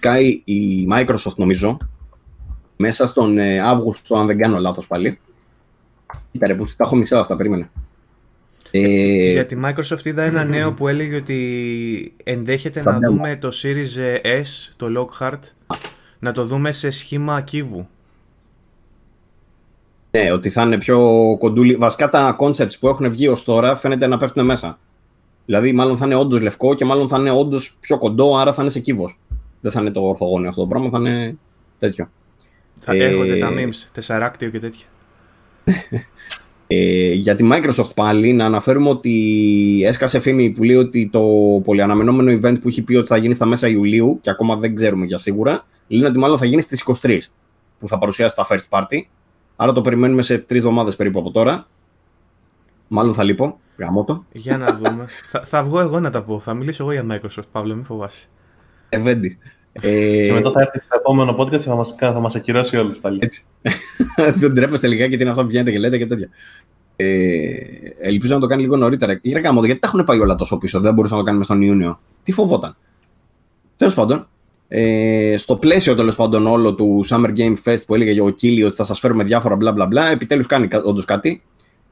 [0.00, 1.76] Sky η Microsoft νομίζω
[2.76, 5.18] μέσα στον ε, Αύγουστο, αν δεν κάνω λάθος πάλι.
[6.32, 7.70] Κοίτα ρε, που τα έχω μισά αυτά, περίμενε.
[8.76, 13.12] Ε, Για τη Microsoft είδα ένα νέο που έλεγε ότι ενδέχεται Θα να μπαίνω.
[13.12, 14.86] δούμε το Series S, το
[15.20, 15.38] Lockhart,
[16.18, 17.88] να το δούμε σε σχήμα κύβου.
[20.10, 21.00] Ναι, ότι θα είναι πιο
[21.38, 21.74] κοντούλι.
[21.74, 24.78] Βασικά τα concepts που έχουν βγει ως τώρα φαίνεται να πέφτουν μέσα.
[25.46, 28.62] Δηλαδή, μάλλον θα είναι όντως λευκό και μάλλον θα είναι όντως πιο κοντό, άρα θα
[28.62, 29.10] είναι σε κύβο.
[29.60, 31.36] Δεν θα είναι το ορθογώνιο αυτό το πράγμα, θα είναι
[31.78, 32.10] τέτοιο.
[32.80, 34.86] Θα Ε, έρχονται τα memes, τεσσαράκτιο και τέτοια.
[36.66, 41.22] Ε, για τη Microsoft πάλι, να αναφέρουμε ότι έσκασε φήμη που λέει ότι το
[41.64, 45.06] πολυαναμενόμενο event που έχει πει ότι θα γίνει στα μέσα Ιουλίου και ακόμα δεν ξέρουμε
[45.06, 47.18] για σίγουρα, λένε ότι μάλλον θα γίνει στις 23
[47.78, 48.98] που θα παρουσιάσει τα first party.
[49.56, 51.66] Άρα το περιμένουμε σε τρεις εβδομάδες περίπου από τώρα.
[52.88, 53.58] Μάλλον θα λείπω.
[53.76, 54.24] Γαμώ το.
[54.32, 55.04] Για να δούμε.
[55.24, 56.40] θα, θα βγω εγώ να τα πω.
[56.40, 58.26] Θα μιλήσω εγώ για Microsoft, Παύλο, μην φοβάσαι.
[59.80, 60.24] Ευέντη.
[60.24, 62.96] Και Ε, μετά θα έρθει στο επόμενο podcast και θα μας, θα μας ακυρώσει όλους
[62.96, 63.18] πάλι.
[63.22, 63.44] έτσι.
[64.40, 66.28] Δεν τρέπεστε λιγάκι γιατί είναι αυτό που βγαίνετε και λέτε και τέτοια.
[66.96, 67.54] Ε,
[68.00, 69.20] ελπίζω να το κάνει λίγο νωρίτερα.
[69.32, 70.80] Ρε γάμο, γιατί τα έχουν πάει όλα τόσο πίσω.
[70.80, 72.00] Δεν μπορούσαν να το κάνουμε στον Ιούνιο.
[72.22, 72.76] Τι φοβόταν.
[73.76, 74.28] Τέλος πάντων,
[74.68, 78.74] ε, στο πλαίσιο τέλος πάντων όλο του Summer Game Fest που έλεγε ο Κίλι ότι
[78.74, 81.42] θα σας φέρουμε διάφορα μπλα μπλα μπλα, επιτέλους κάνει όντως κάτι.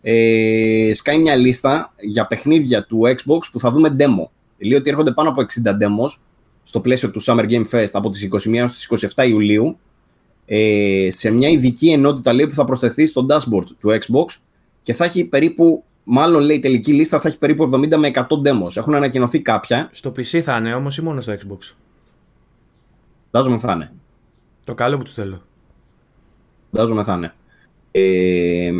[0.02, 4.28] Ε, σκάει μια λίστα για παιχνίδια του Xbox που θα δούμε demo.
[4.58, 6.20] Λέει ότι έρχονται πάνω από 60 demos
[6.62, 9.78] στο πλαίσιο του Summer Game Fest από τις 21 έως τις 27 Ιουλίου
[10.44, 14.24] ε, σε μια ειδική ενότητα λέει, που θα προσθεθεί στο dashboard του Xbox
[14.82, 18.22] και θα έχει περίπου, μάλλον λέει η τελική λίστα θα έχει περίπου 70 με 100
[18.22, 18.76] demos.
[18.76, 21.74] Έχουν ανακοινωθεί κάποια, Στο PC θα είναι όμως ή μόνο στο Xbox;
[23.30, 23.92] φαντάζομαι θα είναι.
[24.64, 25.42] Το καλό που του θέλω.
[26.70, 27.34] Φαντάζομαι θα είναι.
[27.90, 28.70] Ε,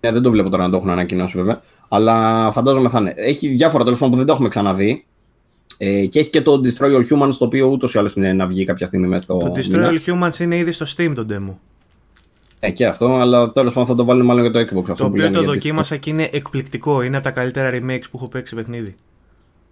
[0.00, 1.62] ναι, δεν το βλέπω τώρα να το έχουν ανακοινώσει βέβαια.
[1.88, 3.12] Αλλά φαντάζομαι θα είναι.
[3.16, 5.06] Έχει διάφορα τέλος πάντων που δεν τα έχουμε ξαναδεί.
[5.78, 8.46] Ε, και έχει και το Destroy All Humans το οποίο ούτως ή άλλως είναι να
[8.46, 9.36] βγει κάποια στιγμή μέσα στο.
[9.36, 9.90] Το Destroy μήνα.
[9.92, 9.98] All
[10.28, 11.54] Humans είναι ήδη στο Steam το demo.
[12.60, 14.90] Ε, και αυτό, αλλά τέλος πάντων θα το βάλουν μάλλον για το Xbox.
[14.90, 17.02] Αυτό Το που οποίο λένε το για τη- δοκίμασα και είναι εκπληκτικό.
[17.02, 18.94] Είναι από τα καλύτερα remakes που έχω παίξει παιχνίδι.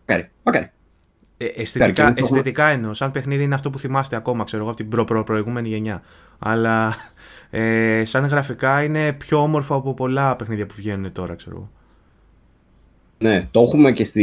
[0.07, 0.71] Μακάρι, μακάρι.
[1.39, 2.95] Ε, Κάνει, αισθητικά, και το έχουμε- αισθητικά εννοώ.
[2.95, 6.03] Σαν παιχνίδι είναι αυτό που θυμάστε ακόμα, ξέρω εγώ, από την προ, προ, προηγούμενη γενιά.
[6.39, 6.95] Αλλά
[7.51, 11.71] ε, σαν γραφικά είναι πιο όμορφο από πολλά παιχνίδια που βγαίνουν τώρα, ξέρω εγώ.
[13.19, 14.23] Ναι, το έχουμε και στη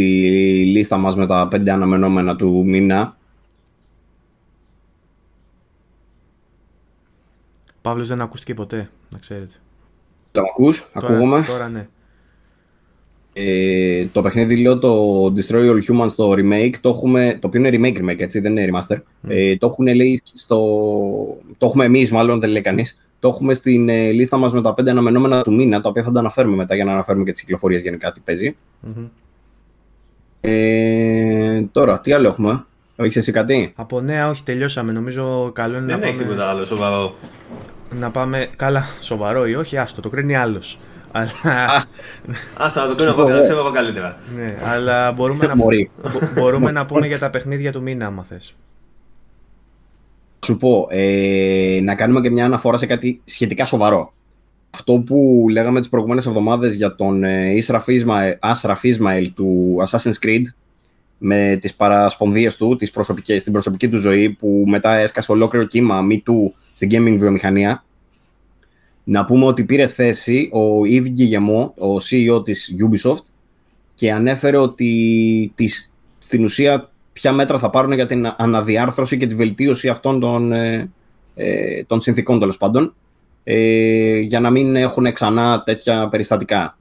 [0.65, 3.17] λίστα μας με τα πέντε αναμενόμενα του μήνα.
[7.81, 9.55] Παύλος δεν ακούστηκε ποτέ, να ξέρετε.
[10.31, 11.35] Το ακούς, ακούγομαι.
[11.35, 11.87] Τώρα, τώρα ναι.
[13.33, 17.69] Ε, το παιχνίδι λέω το Destroy All Humans το remake, το, έχουμε, το οποίο είναι
[17.73, 18.97] remake remake έτσι, δεν είναι remaster.
[19.27, 20.57] Ε, το, έχουν, λέει, στο,
[21.57, 23.02] το έχουμε εμείς μάλλον, δεν λέει κανείς.
[23.23, 26.11] Το έχουμε στην ε, λίστα μας με τα πέντε αναμενόμενα του μήνα, τα οποία θα
[26.11, 28.55] τα αναφέρουμε μετά για να αναφέρουμε και τις κυκλοφορίες γενικά τι παίζει.
[28.79, 29.05] Μμμ.
[30.41, 34.91] Ε, τώρα, τι άλλο έχουμε, έχεις εσύ κάτι; Από νέα, όχι, τελειώσαμε.
[34.91, 37.15] Νομίζω καλό είναι Δεν να έχει πάμε, τίποτα άλλο σοβαρό.
[37.91, 38.47] να πάμε.
[38.55, 40.79] Καλά, σοβαρό ή όχι, άστο, το κρίνει άλλος.
[41.11, 41.31] Αλλά,
[41.75, 41.89] Ας,
[42.57, 43.43] Άστα να το Σου κρίνω πω εγώ, να εγώ.
[43.43, 44.17] ξέρω εγώ καλύτερα.
[44.35, 45.91] ναι, αλλά μπορούμε, να, Μπορεί.
[46.01, 48.55] μπο- μπορούμε να πούμε για τα παιχνίδια του μήνα, άμα θες.
[50.43, 54.13] Σου πω, ε, να κάνουμε και μια αναφορά σε κάτι σχετικά σοβαρό.
[54.69, 60.27] Αυτό που λέγαμε τις προηγούμενες εβδομάδες για τον ε, Ashraf Ismail, Ashraf Ismail του Assassin's
[60.27, 60.41] Creed
[61.17, 65.99] με τις παρασπονδίες του, τις προσωπικές, στην προσωπική του ζωή που μετά έσκασε ολόκληρο κύμα
[66.09, 67.83] Me Too στην gaming βιομηχανία
[69.03, 73.23] να πούμε ότι πήρε θέση ο Yves Guillemot, ο CEO της Ubisoft
[73.95, 79.35] και ανέφερε ότι τις, στην ουσία ποια μέτρα θα πάρουν για την αναδιάρθρωση και τη
[79.35, 80.91] βελτίωση αυτών των, ε,
[81.35, 82.93] ε, των συνθήκων τέλος πάντων
[83.43, 86.77] ε, για να μην έχουν ξανά τέτοια περιστατικά.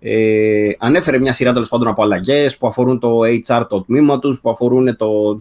[0.00, 4.40] Ε, ανέφερε μια σειρά τέλος πάντων από αλλαγές που αφορούν το HR το τμήμα τους,
[4.40, 5.40] που αφορούν το,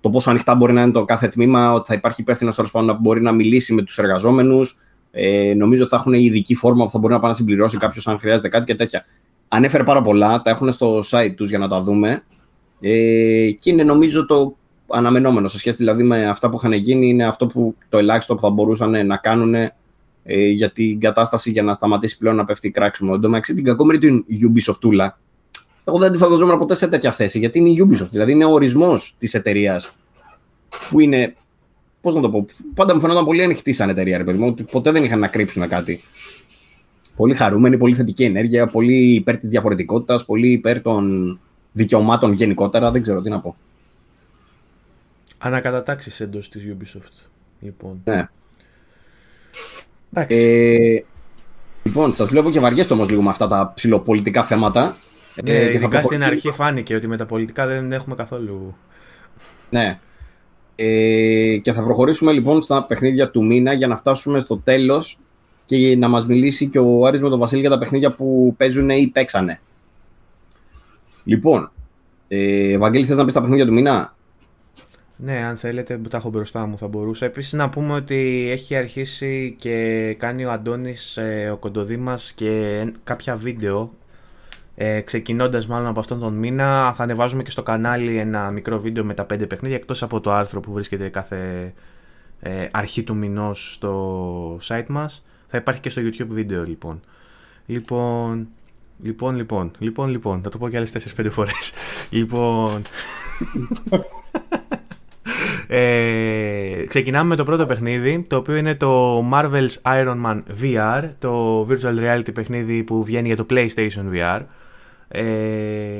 [0.00, 2.88] το πόσο ανοιχτά μπορεί να είναι το κάθε τμήμα, ότι θα υπάρχει υπεύθυνος τέλος πάντων
[2.88, 4.76] να μπορεί να μιλήσει με τους εργαζόμενους.
[5.10, 8.06] Ε, νομίζω ότι θα έχουν ειδική φόρμα που θα μπορεί να πάει να συμπληρώσει κάποιος
[8.06, 9.04] αν χρειάζεται κάτι και τέτοια.
[9.48, 12.22] Ανέφερε πάρα πολλά, τα έχουν στο site τους για να τα δούμε.
[12.80, 14.56] Ε, και είναι νομίζω το
[14.88, 17.08] αναμενόμενο σε σχέση δηλαδή με αυτά που είχαν γίνει.
[17.08, 21.62] Είναι αυτό που το ελάχιστο που θα μπορούσαν να κάνουν ε, για την κατάσταση για
[21.62, 23.12] να σταματήσει πλέον να πέφτει κράξιμο.
[23.14, 25.18] Εν τω μεταξύ την κακόμερη του Ubisoft τούλα,
[25.84, 28.08] εγώ δεν τη φανταζόμουν ποτέ σε τέτοια θέση γιατί είναι η Ubisoft.
[28.10, 29.96] Δηλαδή είναι ο ορισμός της εταιρείας
[30.90, 31.34] που είναι.
[32.00, 32.44] Πώς να το πω,
[32.74, 35.26] πάντα μου φαινόταν πολύ ανοιχτή σαν εταιρεία, ρε παιδί μου, ότι ποτέ δεν είχαν να
[35.26, 36.02] κρύψουν κάτι.
[37.16, 41.38] Πολύ χαρούμενη, πολύ θετική ενέργεια, πολύ υπέρ της διαφορετικότητας, πολύ υπέρ των
[41.76, 42.90] δικαιωμάτων γενικότερα.
[42.90, 43.56] Δεν ξέρω τι να πω.
[45.38, 47.26] Ανακατατάξεις εντός της Ubisoft.
[47.60, 48.00] Λοιπόν.
[48.04, 48.28] Ναι.
[50.12, 50.36] Εντάξει.
[50.36, 51.04] Ε,
[51.82, 54.96] λοιπόν, σας βλέπω και βαριέστε όμως λίγο με αυτά τα ψηλοπολιτικά θέματα.
[55.44, 58.14] ναι, Ε, και θα ειδικά προχω- στην αρχή φάνηκε ότι με τα πολιτικά δεν έχουμε
[58.14, 58.76] καθόλου.
[59.70, 59.98] Ναι.
[60.76, 65.18] Ε, και θα προχωρήσουμε λοιπόν στα παιχνίδια του μήνα για να φτάσουμε στο τέλος
[65.64, 68.90] και να μας μιλήσει και ο Άρης με τον Βασίλη για τα παιχνίδια που παίζουν
[68.90, 69.60] ή παίξανε.
[71.26, 71.70] Λοιπόν,
[72.28, 74.14] ε, Βαγγέλη θες να πεις τα παιχνίδια του μήνα;
[75.16, 77.26] Ναι, αν θέλετε, που τα έχω μπροστά μου θα μπορούσα.
[77.26, 83.36] Επίσης να πούμε ότι έχει αρχίσει και κάνει ο Αντώνης, ε, ο Κοντοδήμας και κάποια
[83.36, 83.92] βίντεο
[84.74, 86.92] ε, ξεκινώντας μάλλον από αυτόν τον μήνα.
[86.94, 90.32] Θα ανεβάζουμε και στο κανάλι ένα μικρό βίντεο με τα πέντε παιχνίδια εκτός από το
[90.32, 91.72] άρθρο που βρίσκεται κάθε
[92.40, 95.24] ε, αρχή του μηνός στο site μας.
[95.46, 97.00] Θα υπάρχει και στο YouTube βίντεο λοιπόν.
[97.66, 98.48] Λοιπόν
[99.02, 101.72] λοιπόν λοιπόν λοιπόν λοιπόν θα το πω και άλλες 4-5 φορές
[102.10, 102.82] λοιπόν
[105.68, 111.60] Ε, ξεκινάμε με το πρώτο παιχνίδι, το οποίο είναι το Marvel's Iron Man VR, το
[111.70, 114.40] virtual reality παιχνίδι που βγαίνει για το PlayStation VR.
[115.08, 115.24] Ε,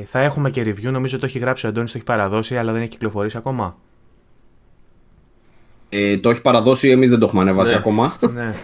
[0.05, 2.81] θα έχουμε και review, νομίζω το έχει γράψει ο Αντώνης, το έχει παραδώσει, αλλά δεν
[2.81, 3.77] έχει κυκλοφορήσει ακόμα.
[5.89, 7.79] Ε, το έχει παραδώσει, εμείς δεν το έχουμε ανεβάσει Ναι.
[7.79, 8.17] ακόμα.
[8.35, 8.55] ναι.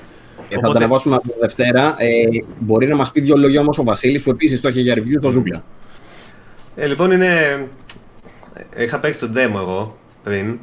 [0.56, 1.94] Ε, θα το ανεβάσουμε από Δευτέρα.
[1.98, 4.94] Ε, μπορεί να μας πει δύο λόγια όμως ο Βασίλης που επίσης το έχει για
[4.94, 5.64] review στο Ζούγκλα.
[6.76, 7.66] Ε, λοιπόν, είναι.
[8.76, 10.58] Είχα παίξει το demo εγώ πριν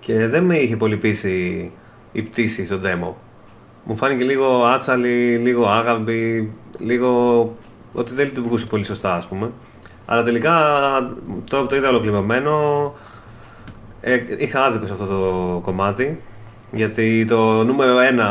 [0.00, 1.70] και δεν με είχε πολύ πείσει
[2.12, 3.14] η πτήση στο demo.
[3.84, 7.54] Μου φάνηκε λίγο άτσαλη, λίγο άγαμπη, λίγο
[7.92, 9.50] ότι δεν λειτουργούσε πολύ σωστά, ας πούμε.
[10.06, 10.52] Αλλά τελικά
[11.50, 12.94] το, το είδα ολοκληρωμένο.
[14.00, 16.20] Ε, είχα άδικο σε αυτό το κομμάτι.
[16.76, 18.26] Γιατί το νούμερο ένα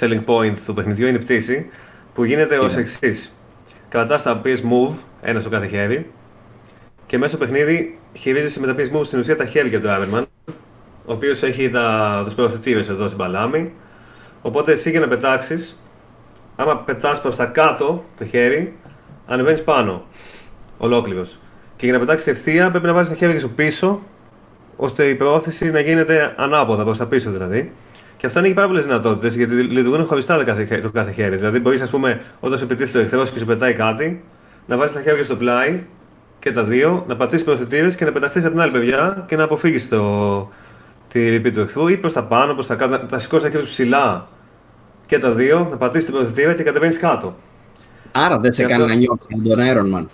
[0.00, 1.70] selling point του παιχνιδιού είναι η πτήση
[2.14, 3.38] που γίνεται ως εξής.
[3.88, 6.10] Κρατάς τα PS Move, ένα στο κάθε χέρι,
[7.06, 10.14] και μέσα στο παιχνίδι χειρίζεσαι με τα PS Move στην ουσία τα χέρια του Iron
[10.14, 10.22] Man,
[11.04, 13.72] ο οποίος έχει τα, τους προωθητήρες εδώ στην παλάμη.
[14.42, 15.82] Οπότε εσύ για να πετάξεις,
[16.56, 18.76] άμα πετάς προς τα κάτω το χέρι,
[19.26, 20.04] ανεβαίνεις πάνω.
[20.78, 21.38] Ολόκληρος.
[21.76, 24.00] Και για να πετάξεις ευθεία πρέπει να βάλεις τα χέρια σου πίσω,
[24.76, 27.72] ώστε η προώθηση να γίνεται ανάποδα, προς τα πίσω δηλαδή.
[28.24, 31.36] Και αυτά έχει πάρα πολλές δυνατότητες γιατί λειτουργούν χωριστά το κάθε, το κάθε χέρι.
[31.36, 34.22] Δηλαδή, μπορείς, ας πούμε, όταν σου επιτίθεται ο εχθρός και σου πετάει κάτι,
[34.66, 35.80] να βάλει τα χέρια στο πλάι
[36.38, 39.42] και τα δύο, να πατήσεις προθετήρες και να πεταχθείς από την άλλη παιδιά και να
[39.42, 40.48] αποφύγεις το...
[41.08, 43.50] τη ρηπή του εχθρού ή προς τα πάνω, προς τα κάτω, να- να σηκώσεις τα
[43.50, 44.28] χέρια σου ψηλά
[45.06, 47.36] και τα δύο, να πατήσεις την προθετήρα και κατεβαίνεις κάτω.
[48.12, 50.06] Άρα δεν σε Γι' κάνει αυτό- να νιώθεις τον Iron Man.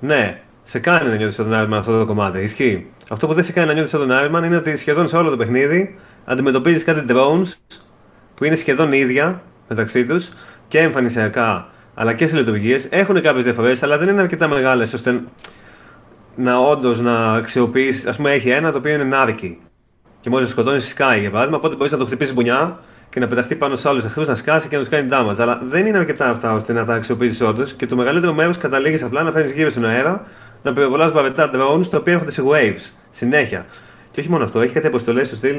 [0.00, 2.38] Ναι, σε κάνει να νιώθεις σαν τον Iron Man αυτό το κομμάτι.
[2.40, 2.86] Ισχύει.
[3.10, 5.16] Αυτό που δεν σε κάνει να νιώθεις σαν τον Iron Man είναι ότι σχεδόν σε
[5.16, 7.52] όλο το παιχνίδι αντιμετωπίζεις κάτι drones
[8.34, 10.28] που είναι σχεδόν ίδια μεταξύ τους
[10.68, 12.88] και εμφανισιακά αλλά και σε λειτουργίες.
[12.90, 15.16] Έχουν κάποιες διαφορές, αλλά δεν είναι αρκετά μεγάλες ώστε
[16.36, 18.08] να όντως να αξιοποιήσει.
[18.08, 19.58] Α πούμε, έχει ένα το οποίο είναι νάρκι.
[20.20, 21.58] Και μόλις σκοτώνεις, σκάει για παράδειγμα.
[21.58, 24.68] Οπότε μπορείς να το χτυπήσεις μπουνιά και να πεταχτεί πάνω σε άλλου εχθρού, να σκάσει
[24.68, 25.38] και να τους κάνει damage.
[25.38, 27.72] Αλλά δεν είναι αρκετά αυτά ώστε να τα αξιοποιήσεις όντως.
[27.72, 30.26] Και το μεγαλύτερο μέρος καταλήγεις απλά να φέρνεις γύρω στον αέρα,
[30.62, 33.66] να πυροβολάς βαρετά drones τα οποία έρχονται σε waves συνέχεια.
[34.12, 35.56] Και όχι μόνο αυτό, έχει κάτι αποστολές στο στυλ.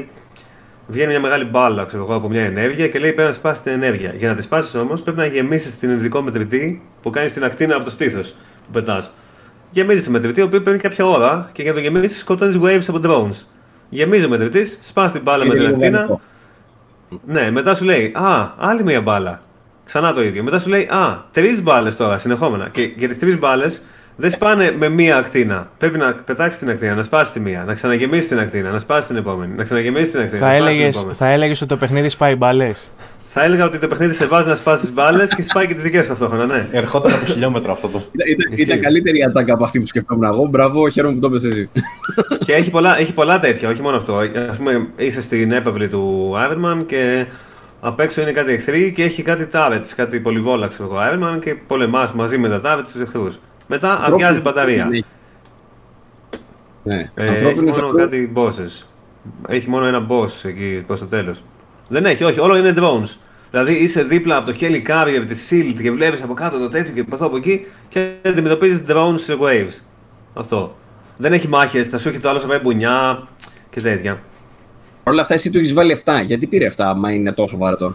[0.86, 3.72] Βγαίνει μια μεγάλη μπάλα ξέρω εγώ, από μια ενέργεια και λέει πρέπει να σπάσεις την
[3.72, 4.14] ενέργεια.
[4.16, 7.74] Για να τη σπάσεις όμως πρέπει να γεμίσεις την ειδικό μετρητή που κάνει την ακτίνα
[7.74, 9.12] από το στήθος που πετάς.
[9.70, 12.84] Γεμίζεις το μετρητή, ο οποίος παίρνει κάποια ώρα και για να το γεμίσεις σκοτώνεις waves
[12.88, 13.44] από drones.
[13.88, 15.98] Γεμίζει ο μετρητής, σπάς την μπάλα με Είναι την λίγο ακτίνα.
[15.98, 16.20] βαρετό.
[17.26, 19.40] Ναι, μετά σου λέει Α, άλλη μία μπάλα.
[19.84, 20.42] Ξανά το ίδιο.
[20.42, 22.68] Μετά σου λέει Α, τρεις μπάλες τώρα συνεχόμενα.
[22.68, 23.82] Και για τις τρεις μπάλες
[24.16, 25.70] δεν σπάνε με μία ακτίνα.
[25.78, 29.08] Πρέπει να πετάξεις την ακτίνα, να σπάσει τη μία, να ξαναγεμίσεις την ακτίνα, να σπάσει
[29.08, 30.38] την επόμενη, να ξαναγεμίσεις την ακτίνα.
[30.38, 31.16] Θα να σπάσει την έλεγες, επόμενη.
[31.18, 32.90] θα έλεγες ότι το παιχνίδι σπάει μπάλες.
[33.26, 36.02] Θα έλεγα ότι το παιχνίδι σε βάζει να σπάσεις μπάλες και σπάει και τις δικές
[36.02, 36.66] σου ταυτόχρονα, ναι.
[36.72, 38.02] Ερχόταν από χιλιόμετρα αυτό το.
[38.12, 38.64] Ήταν, ήταν, Ισχύει.
[38.64, 40.46] ήταν καλύτερη η ατάκα από αυτή που σκεφτόμουν εγώ.
[40.46, 41.68] Μπράβο, χαίρομαι που το πες εσύ.
[42.44, 44.14] και έχει πολλά, έχει πολλά τέτοια, όχι μόνο αυτό.
[44.50, 47.24] Α πούμε, είσαι στην έπαυλη του Iron Man και
[47.80, 51.38] απ' έξω είναι κάτι εχθροί και έχει κάτι turrets, κάτι πολυβόλα ξέρω εγώ Iron Man
[51.40, 53.38] και πολεμάς μαζί με τα turrets τους εχθρούς.
[53.66, 54.88] Μετά αδειάζει η μπαταρία.
[56.82, 57.10] Ναι.
[57.14, 58.02] Ε, έχει Ανθρώπινους μόνο εχθρούς.
[58.02, 58.86] κάτι bosses.
[59.48, 61.42] Έχει μόνο ένα boss εκεί προς το τέλος.
[61.88, 63.16] Δεν έχει, όχι, όλο είναι drones.
[63.50, 66.92] Δηλαδή είσαι δίπλα από το heli carrier τη shield και βλέπεις από κάτω το τέτοιο
[66.92, 69.82] και από εδώ από εκεί και αντιμετωπίζεις drones σε waves.
[70.34, 70.76] Αυτό.
[71.16, 73.28] Δεν έχει μάχες, θα σου έχει το άλλο σε μπουνιά
[73.70, 74.22] και τέτοια.
[75.02, 76.22] Παρ' όλα αυτά, εσύ του έχεις βάλει 7.
[76.24, 77.94] Γιατί πήρε 7, άμα είναι τόσο βαρετό;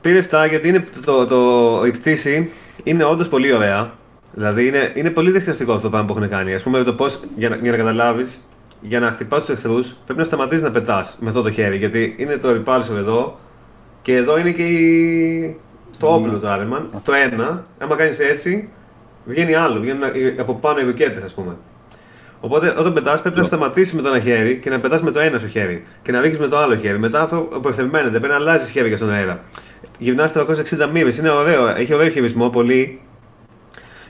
[0.00, 2.50] Πήρε 7 γιατί είναι το, το, η πτήση
[2.84, 3.90] είναι όντως πολύ ωραία.
[4.32, 6.54] Δηλαδή είναι, είναι πολύ διασκεδαστικό αυτό το πράγμα που έχουν κάνει.
[6.54, 8.38] Α πούμε, το πώς, για, να, για να καταλάβεις,
[8.80, 11.76] για να χτυπάς τους εχθρούς πρέπει να σταματήσεις να πετάς με αυτό το χέρι.
[11.76, 13.38] Γιατί είναι το repulsor εδώ
[14.02, 15.56] και εδώ είναι και η...
[15.98, 16.82] το όπλο του Iron Man.
[17.04, 18.68] Το ένα, άμα κάνεις έτσι,
[19.24, 19.80] βγαίνει άλλο.
[19.80, 21.56] Βγαίνουν οι- από πάνω οι ρουκέτες, ας πούμε.
[22.40, 25.20] Οπότε όταν πετάς πρέπει να σταματήσεις με το ένα χέρι και να πετάς με το
[25.20, 26.98] ένα σου χέρι και να ρίξεις με το άλλο χέρι.
[26.98, 29.40] Μετά αυτό αποευθευμένεται, πρέπει να αλλάζεις χέρια στον αέρα.
[29.98, 33.00] Γυρνά 360 μοίρες, είναι ωραίο, έχει ωραίο χειρισμό πολύ.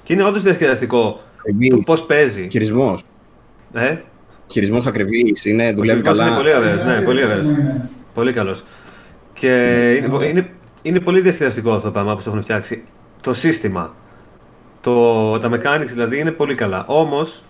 [0.06, 1.20] Και είναι όντως διασκεδαστικό
[1.70, 2.48] το πώς παίζει.
[2.50, 3.02] Χειρισμός.
[3.72, 3.96] Ε;
[4.46, 5.44] Χειρισμός ακριβής.
[5.44, 6.26] Είναι, Ο δουλεύει χειρισμός καλά.
[6.26, 7.46] είναι πολύ ωραίος, ναι, πολύ ωραίος.
[8.14, 8.62] Πολύ καλός.
[9.32, 9.48] Και
[9.96, 10.50] είναι, είναι,
[10.82, 12.84] είναι πολύ διασκεδαστικό αυτό το πράγμα που το έχουν φτιάξει.
[13.22, 13.94] Το σύστημα.
[14.80, 16.84] Το, τα mechanics δηλαδή είναι πολύ καλά.
[16.86, 17.42] Όμως,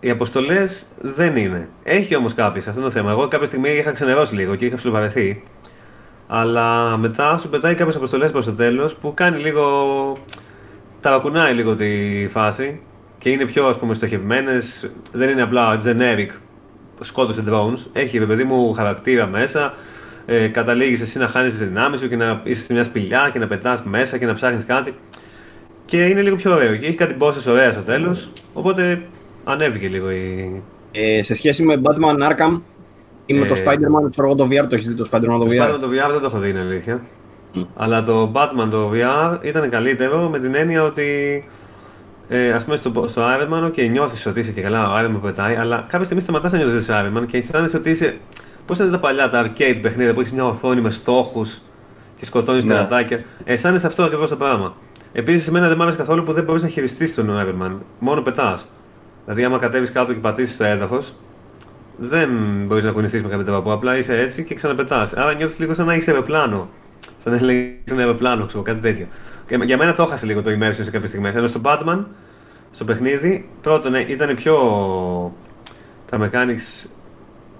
[0.00, 1.68] οι αποστολές δεν είναι.
[1.82, 3.10] Έχει όμως κάποιες, αυτό είναι το θέμα.
[3.10, 5.42] Εγώ κάποια στιγμή είχα ξενερώσει λίγο και είχα ψιλοβαρεθεί.
[6.26, 9.62] Αλλά μετά σου πετάει κάποιες αποστολές προς το τέλος που κάνει λίγο.
[11.04, 11.88] Ταρακουνάει λίγο τη
[12.30, 12.80] φάση
[13.18, 14.90] και είναι πιο ας πούμε στοχευμένες.
[15.12, 16.28] Δεν είναι απλά generic
[17.00, 17.78] σκότωσε drones.
[17.92, 19.74] Έχει ρε παιδί μου χαρακτήρα μέσα.
[20.26, 23.38] Ε, Καταλήγεις εσύ να χάνεις τις δυνάμεις σου και να είσαι σε μια σπηλιά και
[23.38, 24.94] να πετάς μέσα και να ψάχνεις κάτι.
[25.84, 26.76] Και είναι λίγο πιο ωραίο.
[26.76, 28.30] Και έχει κάτι bosses ωραία στο τέλος.
[28.52, 29.02] Οπότε
[29.44, 30.62] ανέβηκε λίγο η,
[30.92, 32.60] Ε, σε σχέση με Batman Arkham
[33.26, 35.38] ή με Ε, το Spider-Man, ξέρω εγώ το VR, το έχεις δει το Spider-Man το
[35.38, 35.60] Το VR.
[35.60, 37.00] Spider-Man το VR δεν το έχω δει, είναι αλήθεια.
[37.76, 41.44] Αλλά το Batman το VR ήταν καλύτερο με την έννοια ότι.
[42.28, 45.16] Ε, Α πούμε στο, στο Iron Man, okay, νιώθεις ότι είσαι και καλά, ο Iron
[45.16, 47.90] Man πετάει, αλλά κάποια στιγμή σταματάς να νιώθεις ότι είσαι Iron Man και αισθάνεσαι ότι
[47.90, 48.16] είσαι.
[48.66, 51.58] Πώς είναι τα παλιά, τα arcade παιχνίδια που έχεις μια οθόνη με στόχους
[52.18, 52.72] και σκοτώνεις Ναι.
[52.74, 53.22] τερατάκια.
[53.44, 54.74] Αισθάνεσαι αυτό ακριβώς το πράγμα.
[55.12, 57.70] Επίσης, εμένα δεν μ' άρεσε καθόλου που δεν μπορείς να χειριστείς τον Iron Man.
[57.98, 58.66] Μόνο πετάς.
[59.24, 61.14] Δηλαδή, άμα κατέβεις κάτω και πατήσεις το έδαφος,
[61.96, 62.28] δεν
[62.66, 63.72] μπορείς να κουνηθείς με κάποιο τρόπο.
[63.72, 65.12] Απλά είσαι έτσι και ξαναπετάς.
[65.16, 66.68] Άρα νιώθεις λίγο σαν να έχεις αεροπλάνο.
[67.18, 69.06] Σαν να έχει ένα αεροπλάνο, ξέρω, κάτι τέτοιο.
[69.46, 71.34] Και για μένα το έχασε λίγο το immersion σε κάποιες στιγμές.
[71.34, 72.04] Ενώ στο Batman,
[72.70, 74.56] στο παιχνίδι, πρώτον ε, ήταν πιο.
[76.10, 76.88] τα mechanics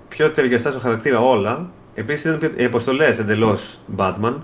[0.08, 1.70] πιο ταιριαστά στο χαρακτήρα όλα.
[1.94, 4.34] Επίσης ήταν πιο- οι αποστολές εντελώς Batman.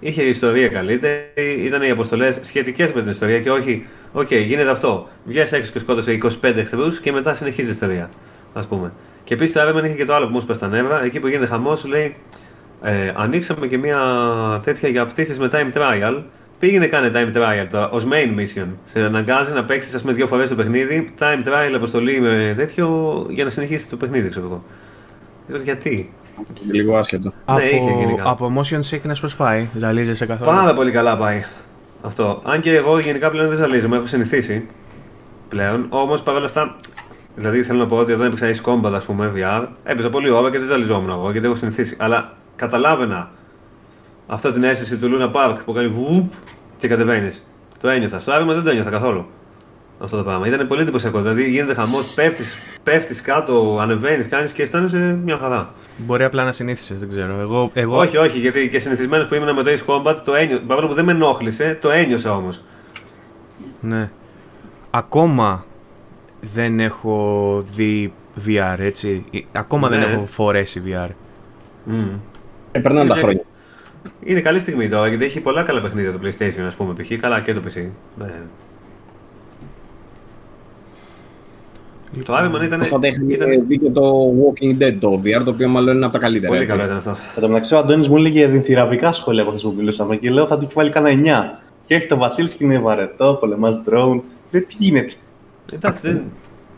[0.00, 1.24] Είχε ιστορία καλύτερη,
[1.64, 5.08] ήταν οι αποστολές σχετικές με την ιστορία και όχι, οκ, γίνεται αυτό.
[5.24, 8.10] Βγες έξω και σκότωσε 25 εχθρούς και μετά συνεχίζει η ιστορία.
[8.52, 8.92] Α πούμε.
[9.24, 11.20] Και επίσης το Iron Man είχε και το άλλο που μου είπε στα νεύρα, εκεί
[11.20, 12.16] που γίνεται χαμός, σου λέει
[12.82, 14.00] ε, ανοίξαμε και μια
[14.62, 16.22] τέτοια για πτήσεις με time trial.
[16.58, 18.66] Πήγαινε κάνε time trial τώρα, ως main mission.
[18.84, 23.26] Σε αναγκάζει να παίξεις, ας πούμε, δύο φορές το παιχνίδι, time trial αποστολή με τέτοιο
[23.28, 24.62] για να συνεχίσεις το παιχνίδι, ξέρω εγώ.
[25.46, 26.12] Δεν ξέρω γιατί.
[26.70, 27.32] Λίγο άσχετο.
[27.44, 28.22] Από, είχε γενικά.
[28.30, 31.44] από motion sickness πώς πάει, ζαλίζεσαι καθόλου; Πάρα πολύ καλά πάει
[32.02, 32.40] αυτό.
[32.44, 34.68] Αν και εγώ γενικά πλέον δεν ζαλίζομαι, έχω συνηθίσει
[35.48, 35.86] πλέον.
[35.88, 36.76] Όμως παρόλα αυτά,
[37.34, 40.50] δηλαδή θέλω να πω ότι όταν έπαιξα Ace Combat, ας πούμε, VR, έπαιζα πολύ ώρα
[40.50, 41.96] και δεν ζαλιζόμουν εγώ γιατί έχω συνηθίσει.
[41.98, 43.30] Αλλά καταλάβαινα
[44.26, 46.32] αυτή την αίσθηση του Luna Park που κάνει βουπ
[46.76, 47.46] και κατεβαίνεις.
[47.80, 48.20] Το ένιωθα.
[48.20, 49.26] Στο Iron Man δεν το ένιωθα καθόλου.
[50.00, 50.46] Αυτό το πράγμα.
[50.46, 51.18] Ήταν πολύ εντυπωσιακό.
[51.20, 55.70] Δηλαδή γίνεται χαμός, πέφτεις πέφτεις κάτω, ανεβαίνεις, κάνεις και αισθάνεσαι μια χαρά.
[55.96, 57.38] Μπορεί απλά να συνήθισες, δεν ξέρω.
[57.40, 60.62] Εγώ, εγώ Όχι, όχι, γιατί και συνηθισμένος που ήμουν με το Ace Combat, το ένιωσα.
[60.66, 62.62] Παρόλο που δεν με ενόχλησε, το ένιωσα όμως.
[63.80, 64.10] Ναι.
[64.90, 65.64] Ακόμα
[66.40, 68.12] δεν έχω δει
[68.46, 69.24] VR, έτσι.
[69.32, 70.04] Ε, Ακόμα δεν Ναι.
[70.04, 71.08] έχω φορέσει VR.
[71.90, 71.94] Ε,
[72.80, 73.42] περνάνε τα Είναι- χρόνια.
[74.24, 77.20] Είναι καλή στιγμή τώρα γιατί έχει πολλά καλά παιχνίδια το PlayStation, ας πούμε, π.χ.
[77.20, 77.86] καλά και το PC.
[78.18, 78.32] Ναι.
[82.24, 82.78] Το Iron Man ήταν.
[82.78, 86.12] Πρόσφατα είχαμε ήταν δει και το Walking Dead το VR, το οποίο μάλλον είναι από
[86.14, 86.48] τα καλύτερα.
[86.48, 86.72] πολύ έτσι.
[86.72, 87.10] καλό ήταν αυτό.
[87.34, 90.46] Εν τω μεταξύ, ο Αντώνης μου έλεγε ενθυραπικά σχόλια από αυτό που μιλούσαμε και λέω
[90.46, 91.60] θα του έχει βάλει κανένα 9.
[91.86, 94.20] Και έχει το Βασίλης και είναι βαρετό, πολεμάς drone.
[94.50, 95.12] Λέει τι γίνεται;
[95.72, 96.22] Εντάξει, δεν.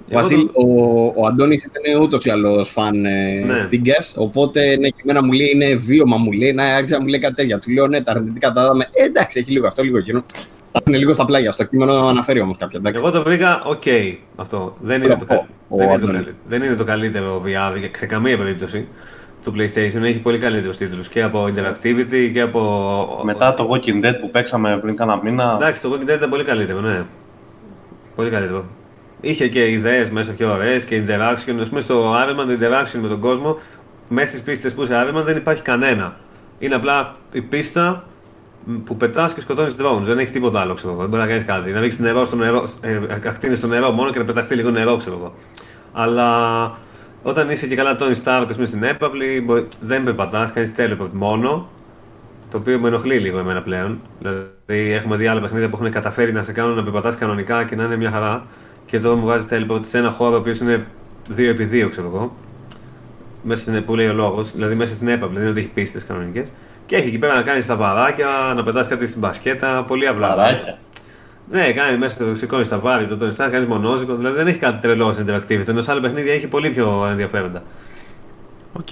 [0.09, 3.69] Εγώ Βασίλη, το- ο, ο Αντώνης ήταν ούτως ή άλλως φαν ε, Ναι.
[3.71, 7.09] Tinkers, οπότε ναι, και εμένα μου λέει είναι βίωμα, μου λέει, να άρχισα να μου
[7.09, 7.59] λέει κάτι τέτοια.
[7.59, 8.89] Του λέω ναι, τα αρνητικά τα είδαμε.
[8.93, 10.25] Ε, εντάξει, έχει λίγο αυτό, λίγο εκείνο.
[10.73, 11.53] Τα είναι λίγο στα πλάγια.
[11.53, 12.79] Στο κείμενο αναφέρει όμως κάποια.
[12.79, 13.03] Εντάξει.
[13.03, 13.83] Εγώ το βρήκα οκ
[14.37, 14.77] αυτό.
[14.81, 16.15] Δεν είναι, το, Ο- κα- ο δεν, είναι το Αντώνης.
[16.17, 18.87] καλύτερο, δεν είναι το καλύτερο VR για- σε καμία περίπτωση
[19.43, 20.03] του PlayStation.
[20.03, 23.21] Έχει πολύ καλύτερους τίτλους και από interactivity και από.
[23.25, 25.53] Μετά το Walking Dead που παίξαμε πριν κάνα μήνα.
[25.61, 27.03] Εντάξει, το Walking Dead ήταν πολύ καλύτερο, ναι.
[28.17, 28.65] Πολύ καλύτερο.
[29.27, 31.55] Είχε και ιδέες μέσα πιο ωραίες και interaction.
[31.65, 33.59] Α πούμε στο Iron Man το interaction με τον κόσμο,
[34.09, 36.17] μέσα στις πίστες που είσαι Iron Man δεν υπάρχει κανένα.
[36.59, 38.03] Είναι απλά η πίστα
[38.65, 40.03] μ, που πετάς και σκοτώνεις drones.
[40.03, 41.01] Δεν έχει τίποτα άλλο, ξέρω εγώ.
[41.01, 41.71] Δεν μπορεί να κάνεις κάτι.
[41.71, 44.97] Να ρίξεις νερό στο νερό, ε, ακτίνες στο νερό μόνο και να πεταχτεί λίγο νερό,
[44.97, 45.35] ξέρω εγώ.
[45.93, 46.29] Αλλά
[47.23, 51.13] όταν είσαι και καλά Tony Stark, ας πούμε στην έπαυλη, μπορεί- δεν περπατάς, κάνεις teleport
[51.13, 51.69] μόνο.
[52.51, 54.01] Το οποίο με ενοχλεί λίγο εμένα πλέον.
[54.19, 57.77] Δηλαδή, έχουμε δει άλλα παιχνίδια που έχουν καταφέρει να σε κάνουν να περπατάς κανονικά και
[57.77, 58.45] να είναι μια χαρά.
[58.95, 60.87] Και εδώ μου βγάζει teleport σε ένα χώρο ο οποίος είναι
[61.37, 62.37] 2x2, ξέρω εγώ.
[63.43, 66.05] Μέσα στην, που λέει ο λόγος, δηλαδή μέσα στην έπαυλη, δεν είναι ότι έχει πίστες
[66.05, 66.53] κανονικές.
[66.87, 68.27] Και έχει εκεί πέρα να κάνει τα βαράκια,
[68.57, 70.29] να πετάς κάτι στην μπασκέτα, πολύ απλά.
[70.35, 70.79] Βαράκια.
[71.51, 74.79] Ναι, κάνει μέσα το σηκώνεις τα βάρη, το τονιστά, κάνεις μονόζυγο, δηλαδή δεν έχει κάτι
[74.81, 75.69] τρελό interactivity.
[75.69, 77.63] Ενώ σε άλλα παιχνίδια έχει πολύ πιο ενδιαφέροντα.
[78.73, 78.89] Οκ.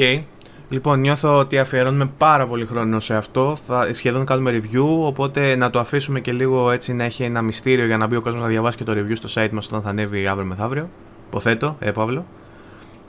[0.72, 3.58] Λοιπόν, νιώθω ότι αφιερώνουμε πάρα πολύ χρόνο σε αυτό.
[3.66, 7.86] Θα σχεδόν κάνουμε review, οπότε να το αφήσουμε και λίγο έτσι να έχει ένα μυστήριο
[7.86, 9.88] για να μπει ο κόσμος να διαβάσει και το review στο site μας όταν θα
[9.88, 10.88] ανέβει αύριο μεθαύριο.
[11.28, 12.24] Υποθέτω, ε, Παύλο.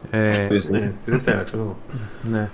[0.09, 1.77] Ε, Ναι, τη Δευτέρα, ξέρω εγώ.
[2.31, 2.49] ναι.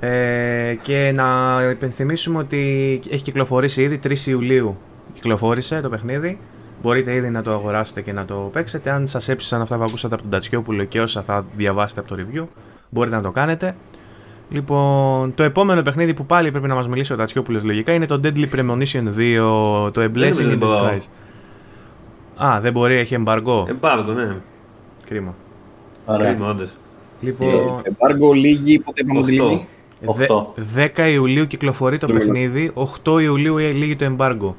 [0.00, 4.76] Ε, και να υπενθυμίσουμε ότι έχει κυκλοφορήσει ήδη 3 Ιουλίου.
[5.12, 6.38] Κυκλοφόρησε το παιχνίδι.
[6.82, 8.90] Μπορείτε ήδη να το αγοράσετε και να το παίξετε.
[8.90, 12.22] Αν σας έψησαν αυτά που ακούσατε από τον Τατσιόπουλο και όσα θα διαβάσετε από το
[12.22, 12.44] review,
[12.90, 13.74] μπορείτε να το κάνετε.
[14.52, 18.20] Λοιπόν, το επόμενο παιχνίδι που πάλι πρέπει να μας μιλήσει ο Τατσιόπουλος λογικά είναι το
[18.24, 19.02] Deadly Premonition
[19.86, 20.90] 2, το A Blessing νομίζω in δεν μπορώ.
[20.96, 22.44] Disguise.
[22.44, 23.66] Α, δεν μπορεί, έχει εμπαργό.
[23.68, 24.36] Εμπάργκο, ναι.
[25.08, 25.34] Κρίμα.
[26.06, 26.30] Ωραία.
[26.32, 26.70] Κρίμα, όντως.
[27.20, 29.40] Λοιπόν, Εμπάργκο λίγη, πότε είπαμε ότι
[30.04, 30.54] Οχτώ.
[30.56, 30.66] λίγη.
[30.74, 32.20] δε- 10 Ιουλίου κυκλοφορεί το Κρίμα.
[32.20, 34.56] παιχνίδι, 8 Ιουλίου λύγει το εμπάργο.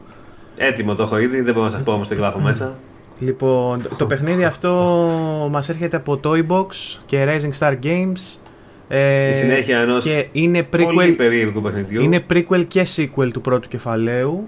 [0.58, 2.76] Έτοιμο το έχω ήδη, δεν μπορώ να σας πω όμως το γράφω μέσα.
[3.20, 5.08] Λοιπόν, το- το παιχνίδι αυτό
[5.52, 6.66] μας έρχεται από Toybox
[7.06, 8.40] και Rising Star Games.
[8.88, 12.02] Ε, Η συνέχεια ενός και είναι πολύ prequel, περίεργου παιχνιδιού.
[12.02, 14.48] είναι prequel και sequel του πρώτου κεφαλαίου.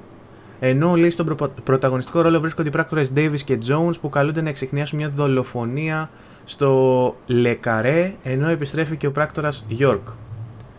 [0.60, 4.49] Ενώ λέει στον προπα- πρωταγωνιστικό ρόλο βρίσκονται οι πράκτορες Davis και Jones που καλούνται να
[4.49, 6.10] εξηχνιάσουν μια δολοφονία
[6.45, 9.99] στο Λεκαρέ ενώ επιστρέφει και ο πράκτορας York.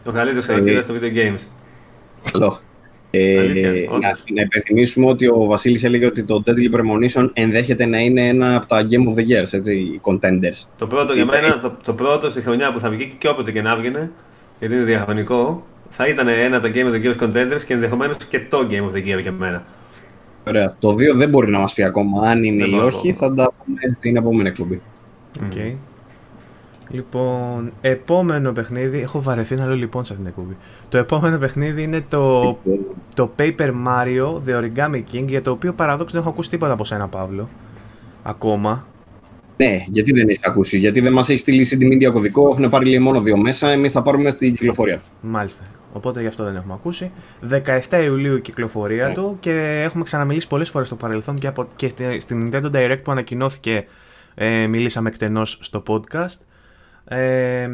[0.04, 1.46] Το καλύτερο χαρακτήρα στο video games.
[2.32, 2.58] Καλό.
[3.18, 4.24] Ε, Αλήθεια, να, όντως.
[4.34, 8.66] να υπενθυμίσουμε ότι ο Βασίλης έλεγε ότι το Deadly Premonition ενδέχεται να είναι ένα από
[8.66, 10.66] τα Game of the Years, έτσι, οι contenders.
[10.78, 13.52] Το πρώτο για Ήταν- μένα, το, το πρώτο στη χρονιά που θα βγει και όποτε
[13.52, 14.10] και να βγαινε,
[14.58, 18.16] γιατί είναι διαχρονικό, θα ήταν ένα από τα Game of the Year contenders και ενδεχομένως
[18.28, 19.62] και το Game of the Year για μένα.
[20.46, 20.76] Ωραία.
[20.80, 23.34] Το 2 δεν μπορεί να μας πει ακόμα αν είναι Δεν ή μπορώ όχι, ακόμα.
[23.36, 24.82] θα τα πούμε στην επόμενη εκπομπή.
[25.44, 25.52] Οκ.
[26.88, 29.00] Λοιπόν, επόμενο παιχνίδι.
[29.00, 30.56] Έχω βαρεθεί να λέω λοιπόν σε αυτήν την εκπομπή.
[30.88, 32.42] Το επόμενο παιχνίδι είναι το,
[33.14, 36.84] το Paper Mario The Origami King για το οποίο παραδόξως δεν έχω ακούσει τίποτα από
[36.84, 37.48] σένα, Παύλο.
[38.22, 38.86] Ακόμα.
[39.56, 42.86] Ναι, γιατί δεν έχεις ακούσει, γιατί δεν μας έχεις στείλει CD Media κωδικό, έχουν πάρει
[42.86, 45.00] λέει, μόνο δύο μέσα, εμείς θα πάρουμε στην κυκλοφορία.
[45.20, 45.62] Μάλιστα.
[45.92, 47.10] Οπότε γι' αυτό δεν έχουμε ακούσει.
[47.90, 49.14] 17 Ιουλίου η κυκλοφορία Ναι.
[49.14, 52.98] του και έχουμε ξαναμιλήσει πολλές φορές στο παρελθόν και, από, και στη, στην Nintendo Direct
[53.02, 53.84] που ανακοινώθηκε
[54.34, 56.36] ε, μιλήσαμε εκτενώς στο podcast.
[57.08, 57.70] Ε,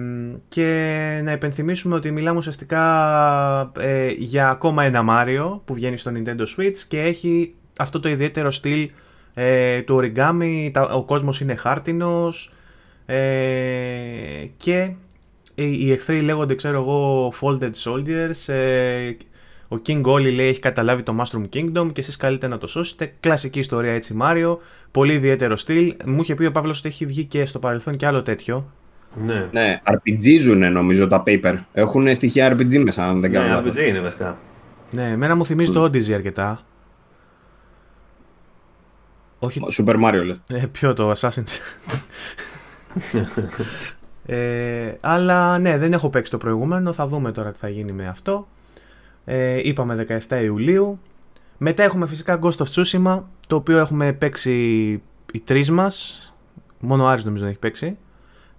[0.48, 6.40] και να υπενθυμίσουμε ότι μιλάμε ουσιαστικά ε, για ακόμα ένα Mario που βγαίνει στο Nintendo
[6.56, 8.90] Switch και έχει αυτό το ιδιαίτερο στυλ
[9.34, 12.52] ε, του origami, τα- ο κόσμος είναι χάρτινος
[13.06, 14.92] ε, και
[15.54, 19.10] οι, οι εχθροί λέγονται ξέρω εγώ Folded Soldiers ε,
[19.68, 23.14] ο King Oli λέει έχει καταλάβει το Mushroom Kingdom και εσείς καλείτε να το σώσετε.
[23.20, 24.56] Κλασική ιστορία έτσι Mario
[24.90, 25.94] πολύ ιδιαίτερο στυλ.
[26.04, 28.72] Μου είχε πει ο Παύλος ότι έχει βγει και στο παρελθόν και άλλο τέτοιο
[29.26, 31.54] Ναι, Ναι, RPGίζουν νομίζω τα paper.
[31.72, 33.74] Έχουν στοιχεία RPG μέσα, αν δεν κάνω ναι λάθος.
[33.76, 34.36] RPG είναι βασικά.
[34.90, 36.60] ναι εμένα μου θυμίζει το Odyssey αρκετά.
[39.38, 40.40] Όχι Super Mario λες.
[40.46, 41.58] Ε, ποιο το Assassin's
[44.26, 46.92] ε, αλλά ναι δεν έχω παίξει το προηγούμενο.
[46.92, 48.48] Θα δούμε τώρα τι θα γίνει με αυτό.
[49.24, 51.00] Ε, είπαμε 17 Ιουλίου.
[51.58, 54.52] Μετά έχουμε φυσικά Ghost of Tsushima το οποίο έχουμε παίξει
[55.32, 56.26] οι τρεις μας.
[56.78, 57.96] Μόνο ο Άρης νομίζω δεν έχει παίξει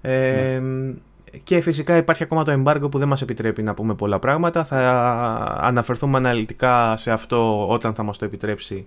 [0.06, 0.62] ε,
[1.44, 4.80] και φυσικά υπάρχει ακόμα το embargo που δεν μας επιτρέπει να πούμε πολλά πράγματα θα
[5.62, 8.86] αναφερθούμε αναλυτικά σε αυτό όταν θα μας το επιτρέψει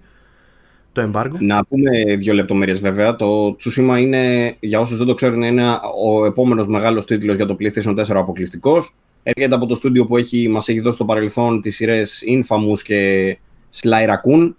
[0.93, 3.17] το embargo Να πούμε δύο λεπτομέρειες βέβαια.
[3.17, 5.65] Το Tsushima είναι, για όσους δεν το ξέρουν, είναι
[6.05, 8.95] ο επόμενος μεγάλος τίτλος για το PlayStation 4 αποκλειστικός.
[9.23, 13.39] Έρχεται από το στούντιο που έχει, μας έχει δώσει στο παρελθόν τις σειρές Infamous και
[13.81, 14.55] Sly Raccoon.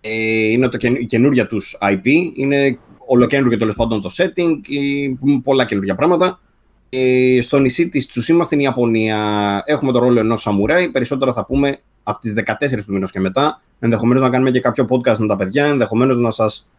[0.00, 0.10] Ε,
[0.50, 2.06] είναι το, καινου- η καινούρια τους IP.
[2.36, 6.40] Είναι ολοκένουργιο τέλος πάντων το setting, ε, πολλά καινούργια πράγματα.
[6.88, 9.18] Ε, στο νησί της Τσουσίμα στην Ιαπωνία
[9.66, 10.88] έχουμε το ρόλο ενός σαμουράι.
[10.88, 13.60] Περισσότερα θα πούμε από τις 14 του μήνος και μετά.
[13.78, 15.64] Ενδεχομένως να κάνουμε και κάποιο podcast με τα παιδιά.
[15.64, 16.70] Ενδεχομένως να σας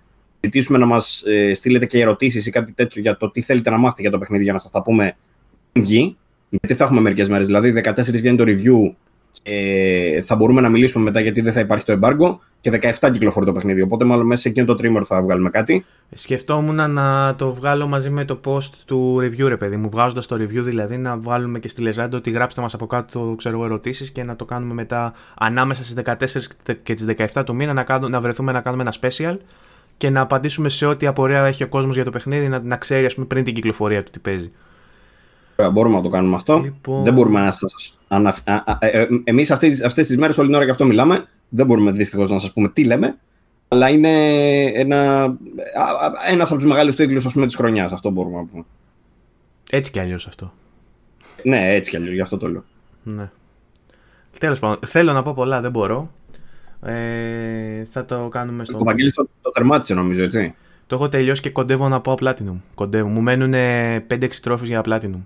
[0.41, 3.77] ζητήσουμε να μας ε, στείλετε και ερωτήσεις ή κάτι τέτοιο για το τι θέλετε να
[3.77, 5.17] μάθετε για το παιχνίδι για να σας τα πούμε
[5.71, 6.17] πριν βγει.
[6.49, 7.45] Γιατί θα έχουμε μερικές μέρες.
[7.45, 8.95] Δηλαδή 14 βγαίνει το review
[9.43, 13.45] και θα μπορούμε να μιλήσουμε μετά γιατί δεν θα υπάρχει το embargo και 17 κυκλοφορεί
[13.45, 13.81] το παιχνίδι.
[13.81, 15.85] Οπότε μάλλον μέσα σε εκείνο το τρίμηνο θα βγάλουμε κάτι.
[16.13, 19.89] Σκεφτόμουν να το βγάλω μαζί με το post του review, ρε παιδί μου.
[19.89, 23.65] Βγάζοντας το review, δηλαδή να βάλουμε και στη λεζάντα ότι γράψτε μας από κάτω ξέρω,
[23.65, 27.83] ερωτήσεις και να το κάνουμε μετά ανάμεσα στις 14 και τις 17 του μήνα να,
[27.83, 29.35] κάνουμε, να βρεθούμε να κάνουμε ένα special
[29.97, 33.05] και να απαντήσουμε σε ό,τι απορία έχει ο κόσμος για το παιχνίδι, να, να ξέρει
[33.05, 34.51] ας πούμε, πριν την κυκλοφορία του τι παίζει.
[35.57, 36.59] Ωραία, μπορούμε να το κάνουμε αυτό.
[36.63, 37.97] Λοιπόν- Δεν μπορούμε να σας.
[38.07, 38.35] Ανα...
[38.79, 41.25] Ε, Εμείς αυτές τι μέρες όλη την ώρα και αυτό μιλάμε.
[41.49, 43.17] Δεν μπορούμε δυστυχώς να σας πούμε τι λέμε.
[43.67, 44.09] Αλλά είναι
[44.63, 45.25] ένα
[46.29, 47.91] ένας από τους μεγάλους τίτλους της χρονιάς.
[47.91, 48.63] Αυτό μπορούμε να πούμε.
[49.69, 50.53] Έτσι κι αλλιώς αυτό.
[51.43, 52.63] Ναι, έτσι κι αλλιώς, γι' αυτό το λέω.
[53.03, 53.29] Ναι.
[54.39, 56.11] Τέλος πάντων, θέλω να πω πολλά, δεν μπορώ.
[56.81, 58.77] Ε, θα το κάνουμε στο.
[58.77, 60.55] Ο Βαγγέλης το, το τερμάτισε νομίζω, έτσι.
[60.87, 62.55] Το έχω τελειώσει και κοντεύω να πάω Platinum.
[62.75, 63.07] Κοντεύω.
[63.07, 63.53] Μου μένουν
[64.09, 65.21] 5-6 τρόφες για Platinum.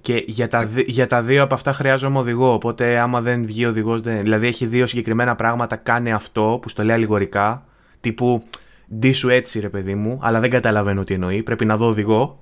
[0.00, 2.52] Και για τα, δι- για τα δύο από αυτά χρειάζομαι οδηγό.
[2.52, 4.00] Οπότε άμα δεν βγει οδηγός.
[4.00, 4.22] Δεν...
[4.22, 5.76] Δηλαδή έχει δύο συγκεκριμένα πράγματα.
[5.76, 7.64] Κάνε αυτό που στο λέει αλληγορικά.
[8.00, 8.42] Τύπου
[8.94, 10.18] ντύ σου έτσι ρε παιδί μου.
[10.22, 11.42] Αλλά δεν καταλαβαίνω τι εννοεί.
[11.42, 12.38] Πρέπει να δω οδηγό.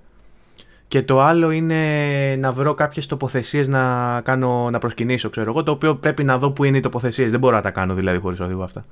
[0.88, 5.62] Και το άλλο είναι να βρω κάποιες τοποθεσίες να, κάνω, να προσκυνήσω, ξέρω εγώ.
[5.62, 7.30] Το οποίο πρέπει να δω που είναι οι τοποθεσίες.
[7.30, 8.84] Δεν μπορώ να τα κάνω δηλαδή χωρίς οδηγό αυτά.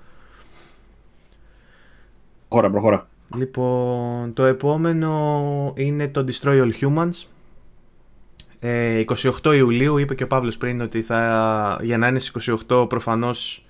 [2.49, 3.09] Προχώρα, προχώρα.
[3.37, 7.27] Λοιπόν, το επόμενο είναι το Destroy All Humans.
[8.69, 9.05] Ε,
[9.43, 13.65] 28 Ιουλίου είπε και ο Παύλος πριν ότι θα, για να είναι στις 28 προφανώς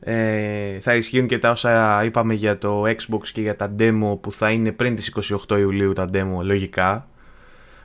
[0.00, 4.32] ε, θα ισχύουν και τα όσα είπαμε για το Xbox και για τα demo που
[4.32, 7.08] θα είναι πριν τις 28 Ιουλίου τα demo λογικά.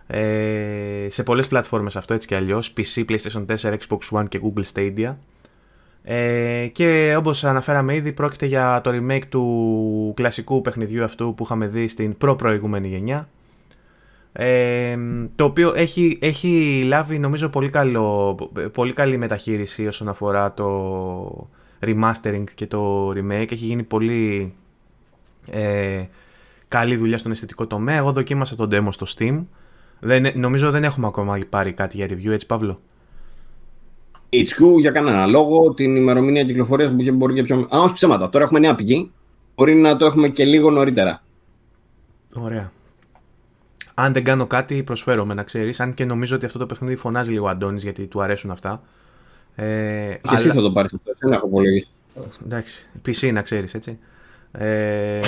[0.08, 4.64] Ε, σε πολλές πλατφόρμες αυτό έτσι και αλλιώς PC, PlayStation 4, Xbox One και Google
[4.74, 5.16] Stadia.
[6.04, 11.68] Ε, και όπως αναφέραμε ήδη πρόκειται για το remake του κλασικού παιχνιδιού αυτού που είχαμε
[11.68, 13.30] δει στην προ-προηγούμενη γενιά
[14.34, 14.98] ε,
[15.36, 18.36] το οποίο έχει, έχει λάβει νομίζω πολύ, καλό,
[18.74, 21.50] πολύ καλή μεταχείριση όσον αφορά το
[21.80, 24.54] remastering και το remake έχει γίνει πολύ
[25.52, 26.04] ε,
[26.68, 27.98] καλή δουλειά στον αισθητικό τομέα.
[27.98, 29.46] Εγώ δοκίμασα τον demo στο Steam.
[30.00, 32.82] Δεν, νομίζω δεν έχουμε ακόμα πάρει κάτι για review, έτσι Παύλο;
[34.30, 37.68] HQ για κανένα λόγο, την ημερομηνία κυκλοφορίας μπορεί και πιο.
[37.76, 38.30] Α, όχι ψέματα.
[38.30, 39.12] Τώρα έχουμε νέα πηγή.
[39.56, 41.24] Μπορεί να το έχουμε και λίγο νωρίτερα.
[42.34, 42.72] Ωραία.
[44.04, 45.80] Αν δεν κάνω κάτι, προσφέρομαι να ξέρεις.
[45.80, 48.82] Αν και νομίζω ότι αυτό το παιχνίδι φωνάζει λίγο ο Αντώνης γιατί του αρέσουν αυτά.
[49.56, 50.38] Ε, και αλλά...
[50.38, 51.12] εσύ θα το πάρεις αυτό.
[51.20, 51.88] Δεν έχω πολύ.
[52.44, 52.90] Εντάξει.
[53.06, 54.00] PC να ξέρεις, έτσι.
[54.52, 55.20] Ε,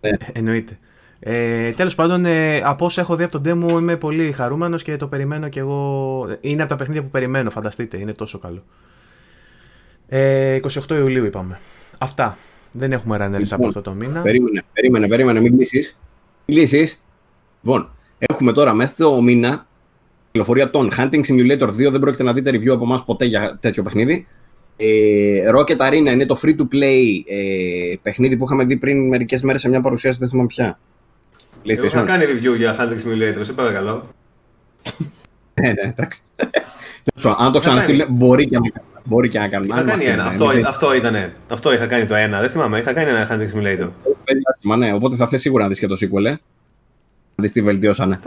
[0.00, 0.16] ναι.
[0.32, 0.78] Εννοείται.
[1.20, 4.96] Ε, Τέλος πάντων, ε, από όσο έχω δει από τον demo είμαι πολύ χαρούμενος και
[4.96, 6.26] το περιμένω κι εγώ.
[6.40, 7.96] Είναι από τα παιχνίδια που περιμένω, φανταστείτε.
[7.98, 8.64] Είναι τόσο καλό.
[10.08, 11.58] Ε, 28 Ιουλίου είπαμε.
[11.98, 12.36] Αυτά.
[12.72, 14.20] Δεν έχουμε runners λοιπόν, από αυτό το μήνα.
[14.20, 15.98] Περίμενε, περίμενε, περίμενε, μην κλείσεις.
[16.44, 16.98] Λύσει.
[17.62, 19.66] Λοιπόν, έχουμε τώρα μέσα στο μήνα
[20.30, 21.90] κυκλοφορία των Hunting Simulator 2.
[21.90, 24.26] Δεν πρόκειται να δείτε review από εμάς ποτέ για τέτοιο παιχνίδι.
[24.76, 29.42] Ε, Rocket Arena είναι το free to play ε, παιχνίδι που είχαμε δει πριν μερικές
[29.42, 30.78] μέρες σε μια παρουσίαση, δεν θυμάμαι πια.
[31.64, 34.04] Εγώ θα κάνει review για Hunting Simulator, σε παρακαλώ.
[35.60, 36.22] ναι, ναι, εντάξει.
[37.38, 38.86] Αν το ξαναστείλω, μπορεί και να κάνει.
[39.04, 39.74] Μπορεί και να κάνουμε.
[39.74, 40.24] Είχα κάνει ένα.
[40.24, 42.40] Αυτό, αυτό, ήταν, αυτό είχα κάνει το ένα.
[42.40, 42.78] Δεν θυμάμαι.
[42.78, 43.88] Είχα κάνει ένα Hunting Simulator.
[44.62, 46.34] Μα ναι, οπότε θα θες σίγουρα να δεις και το sequel.
[47.42, 47.44] Ε.
[47.44, 48.20] Να δεις τι βελτιώσανε.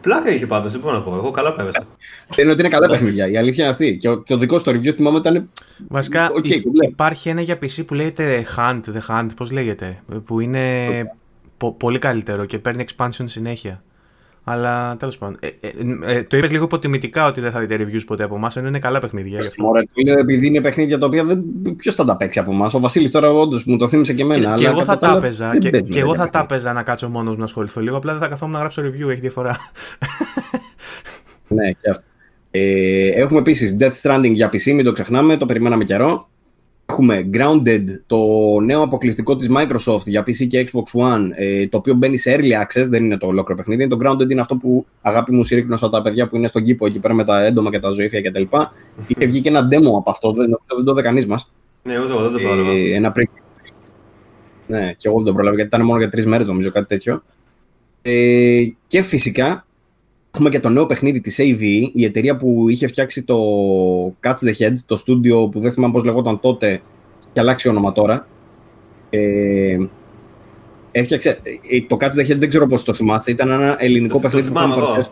[0.00, 1.14] Πλάκα είχε πάντως, δεν μπορώ να πω.
[1.14, 1.86] Εγώ καλά πέβασα.
[2.28, 3.28] Δεν είναι ότι είναι καλά παιχνίδια.
[3.28, 3.96] Η αλήθεια είναι αυτή.
[3.96, 5.50] Και ο, και ο δικός στο review θυμάμαι ήταν.
[5.88, 10.02] Βασικά okay, υπάρχει ένα για PC που λέγεται Hunt, The Hunt, πώς λέγεται.
[10.24, 10.86] Που είναι
[11.76, 13.82] πολύ καλύτερο και παίρνει expansion συνέχεια.
[14.44, 15.36] Αλλά τέλος πάντων.
[15.40, 15.70] Ε, ε,
[16.16, 18.78] ε, το είπες λίγο υποτιμητικά ότι δεν θα δείτε reviews ποτέ από εμάς, ενώ είναι
[18.78, 19.40] καλά παιχνίδια.
[19.58, 21.44] Ωραία, το λέω επειδή είναι παιχνίδια τα οποία δεν.
[21.76, 22.74] Ποιος θα τα παίξει από εμάς.
[22.74, 24.54] Ο Βασίλης τώρα όντως μου το θύμισε και εμένα.
[24.54, 25.58] Και, και εγώ θα τα έπαιζα.
[25.58, 27.96] Και, και εγώ θα τα έπαιζα να κάτσω μόνος μου να ασχοληθώ λίγο.
[27.96, 29.56] Απλά δεν θα καθόμουν να γράψω review, έχει διαφορά.
[31.48, 32.04] ναι, και αυτό.
[32.50, 36.28] Ε, έχουμε επίσης Death Stranding για PC, μην το ξεχνάμε, το περιμέναμε καιρό.
[36.90, 38.18] Έχουμε Grounded, το
[38.64, 42.62] νέο αποκλειστικό της Microsoft για PC και Xbox One, ε, το οποίο μπαίνει σε Early
[42.62, 43.88] Access, δεν είναι το ολόκληρο παιχνίδι.
[43.88, 47.00] Το Grounded είναι αυτό που αγάπη μου συρρήκνωσα τα παιδιά που είναι στον κήπο εκεί
[47.00, 48.42] πέρα με τα έντομα και τα ζωήφια κτλ.
[49.06, 50.46] Είχε βγει και ένα demo από αυτό, δεν,
[50.76, 51.52] δεν το είδε κανείς μας.
[51.82, 52.70] Ναι, ούτε εγώ δεν το πρόλαβα.
[52.70, 53.28] Ε, ένα πριν.
[54.66, 57.22] Ναι, και εγώ δεν το πρόλαβα γιατί ήταν μόνο για τρεις μέρες νομίζω κάτι τέτοιο.
[58.02, 59.64] Ε, και φυσικά
[60.34, 63.36] Έχουμε και το νέο παιχνίδι της AVE, η εταιρεία που είχε φτιάξει το
[64.22, 66.80] Catch the Head, το στούντιο που δεν θυμάμαι πώς λεγόταν τότε
[67.32, 68.26] και αλλάξει όνομα τώρα.
[69.10, 69.78] Ε,
[70.92, 71.38] έφτιαξε,
[71.70, 74.50] ε, το Catch the Head δεν ξέρω πώς το θυμάστε, ήταν ένα ελληνικό το παιχνίδι
[74.50, 75.10] που είχαμε παρουσιάσει.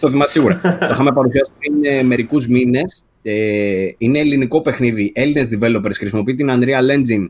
[0.00, 0.60] Το θυμάσαι σίγουρα.
[0.60, 3.04] το είχαμε παρουσιάσει πριν ε, μερικούς μήνες.
[3.22, 7.28] Ε, είναι ελληνικό παιχνίδι, Έλληνες developers, χρησιμοποιεί την Unreal Engine.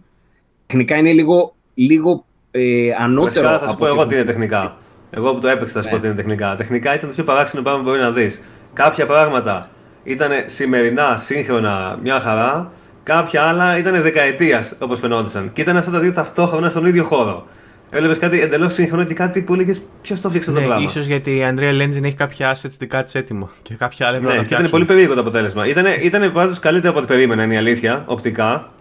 [0.66, 3.48] Τεχνικά είναι λίγο, λίγο ε, ανώτερο.
[3.58, 4.78] θα σου πω εγώ τι είναι τεχνικά.
[5.16, 6.54] Εγώ που το έπαιξα, θα σου πω ότι είναι τεχνικά.
[6.54, 8.40] Τεχνικά ήταν το πιο παράξενο πράγμα που μπορεί να δεις.
[8.72, 9.66] Κάποια πράγματα
[10.04, 12.70] ήταν σημερινά, σύγχρονα, μια χαρά.
[13.02, 15.52] Κάποια άλλα ήταν δεκαετίας όπως φαινόντουσαν.
[15.52, 17.46] Και ήταν αυτά τα δύο ταυτόχρονα στον ίδιο χώρο.
[17.90, 21.00] Έβλεπες κάτι εντελώς σύγχρονο και κάτι που έλεγες Ποιος το φτιάξε ναι, το πράγμα; σω
[21.00, 24.54] γιατί η Unreal Engine έχει κάποια assets δικά της έτοιμο και κάποια άλλα ναι, και
[24.54, 25.66] ήταν πολύ περίεργο το αποτέλεσμα.
[25.66, 28.72] Ήταν, ήταν πάντως καλύτερο από ό,τι περίμενα, είναι η αλήθεια, οπτικά.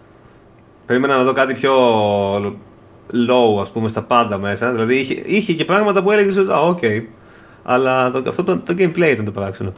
[0.85, 1.71] Περίμενα να δω κάτι πιο
[3.13, 4.71] low, ας πούμε, στα πάντα μέσα.
[4.71, 6.79] Δηλαδή είχε, είχε και πράγματα που έλεγες ότι, α, OK.
[6.81, 7.01] Okay.
[7.63, 9.73] Αλλά το, αυτό το, το gameplay ήταν το παράξενο.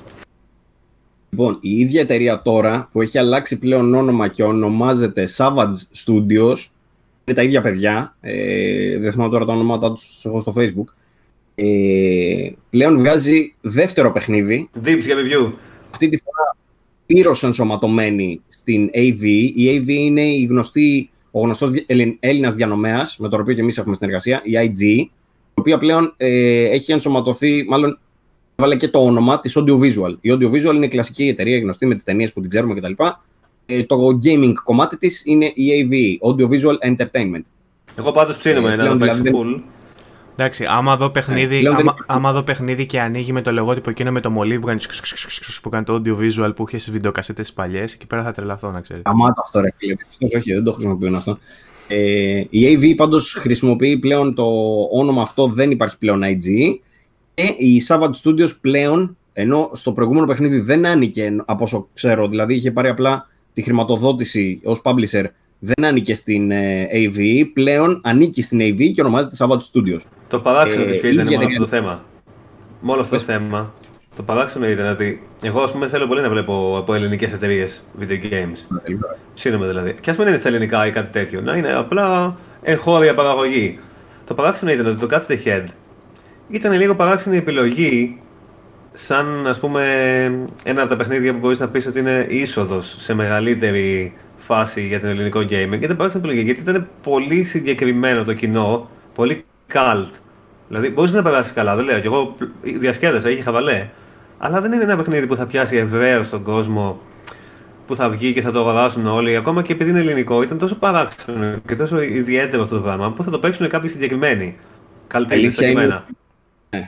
[1.29, 6.57] Λοιπόν, η ίδια εταιρεία τώρα που έχει αλλάξει πλέον όνομα και ονομάζεται Savage Studios,
[7.23, 10.93] είναι τα ίδια παιδιά, ε, δεν θυμάμαι τώρα τα ονόματά τους έχω στο facebook,
[11.55, 14.69] ε, πλέον βγάζει δεύτερο παιχνίδι.
[14.85, 15.53] Dibs για review.
[15.91, 16.55] Αυτή τη φορά
[17.05, 19.23] πλήρω ενσωματωμένη στην AV.
[19.53, 21.71] Η AV είναι η γνωστή ο γνωστός
[22.19, 25.09] Έλληνας διανομέας, με τον οποίο και εμείς έχουμε συνεργασία, η IG, η
[25.53, 27.99] οποία πλέον ε, έχει ενσωματωθεί, μάλλον
[28.55, 30.15] έβαλε και το όνομα της Audiovisual.
[30.21, 33.03] Η Audiovisual είναι η κλασική εταιρεία γνωστή με τις ταινίες που την ξέρουμε κτλ.
[33.65, 37.43] Ε, το gaming κομμάτι της είναι η AV, Audiovisual Entertainment.
[37.97, 39.61] Εγώ πάντως ψήνομαι ε, να το παίξω full.
[40.37, 44.11] Εντάξει, άμα δω παιχνίδι, ε, άμα, άμα δω παιχνίδι και ανοίγει με το λογότυπο εκείνο
[44.11, 44.81] με το μολύβι που κάνει,
[45.61, 48.81] που κάνει το audio visual που είχε στι βιντεοκασέτες παλιές, εκεί πέρα θα τρελαθώ να
[48.81, 49.03] ξέρεις.
[49.05, 49.95] Αμά το αυτό ρε φίλε.
[50.37, 51.37] όχι, δεν το χρησιμοποιούν αυτό.
[51.87, 54.45] Ε, η AV πάντως χρησιμοποιεί πλέον το
[54.91, 56.79] όνομα αυτό, δεν υπάρχει πλέον IG.
[57.33, 62.55] Και η Savage Studios πλέον, ενώ στο προηγούμενο παιχνίδι δεν άνοικε από όσο ξέρω, δηλαδή
[62.55, 65.25] είχε πάρει απλά τη χρηματοδότηση ως publisher
[65.59, 70.01] δεν ανήκε στην ε, AV, πλέον ανήκει στην AV και ονομάζεται Savage Studios.
[70.27, 72.03] Το παράξενο ε, της ποιο ήταν μόνο αυτό το θέμα.
[72.79, 73.73] Μόνο αυτό το θέμα.
[74.15, 78.23] Το παράξενο ήταν ότι εγώ ας πούμε, θέλω πολύ να βλέπω από ελληνικές εταιρείες video
[78.31, 78.77] games.
[79.33, 79.95] Σύνομαι δηλαδή.
[80.01, 83.79] Και ας μην είναι στα ελληνικά ή κάτι τέτοιο, να είναι απλά εγχώρια παραγωγή.
[84.25, 85.63] Το παράξενο ήταν ότι το Catch the Head
[86.49, 88.17] ήταν λίγο παράξενη επιλογή
[88.93, 89.81] σαν ας πούμε
[90.63, 94.13] ένα από τα παιχνίδια που μπορείς να πεις ότι είναι είσοδος σε μεγαλύτερη
[94.45, 95.81] φάση για την ελληνικό gaming.
[95.81, 100.11] Ήταν παράξενη επιλογή γιατί ήταν πολύ συγκεκριμένο το κοινό πολύ cult.
[100.67, 101.99] Δηλαδή μπορείς να περάσεις καλά, δεν λέω.
[101.99, 103.89] Και εγώ διασκέδασα, είχε χαβαλέ.
[104.37, 106.99] Αλλά δεν είναι ένα παιχνίδι που θα πιάσει ευρέω τον κόσμο,
[107.87, 109.35] που θα βγει και θα το αγοράσουν όλοι.
[109.35, 113.23] Ακόμα και επειδή είναι ελληνικό, ήταν τόσο παράξενο και τόσο ιδιαίτερο αυτό το πράγμα που
[113.23, 114.55] θα το παίξουν κάποιοι συγκεκριμένοι.
[115.07, 116.05] Καλλιτέχνε συγκεκριμένα.
[116.07, 116.15] Ναι,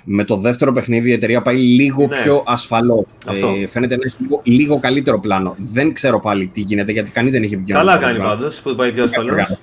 [0.04, 2.22] με το δεύτερο παιχνίδι η εταιρεία πάει λίγο ναι.
[2.22, 3.06] πιο ασφαλώς.
[3.62, 5.56] Ε, φαίνεται να έχει λίγο, λίγο, καλύτερο πλάνο.
[5.58, 7.72] Δεν ξέρω πάλι τι γίνεται γιατί κανείς δεν έχει βγει.
[7.72, 9.58] Καλά κάνει πάντως που πάει πιο ασφαλώς.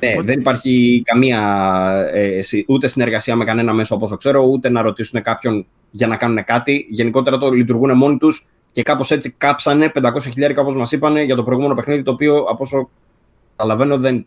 [0.00, 1.40] Ναι, δεν υπάρχει καμία
[2.12, 6.44] ε, ούτε συνεργασία με κανένα μέσο όπω ξέρω, ούτε να ρωτήσουν κάποιον για να κάνουν
[6.44, 6.86] κάτι.
[6.88, 11.36] Γενικότερα το λειτουργούν μόνοι τους και κάπως έτσι κάψανε 500 χιλιάρικα όπως μας είπαν για
[11.36, 12.02] το προηγούμενο παιχνίδι.
[12.02, 12.90] Το οποίο από όσο
[13.56, 14.26] καταλαβαίνω δεν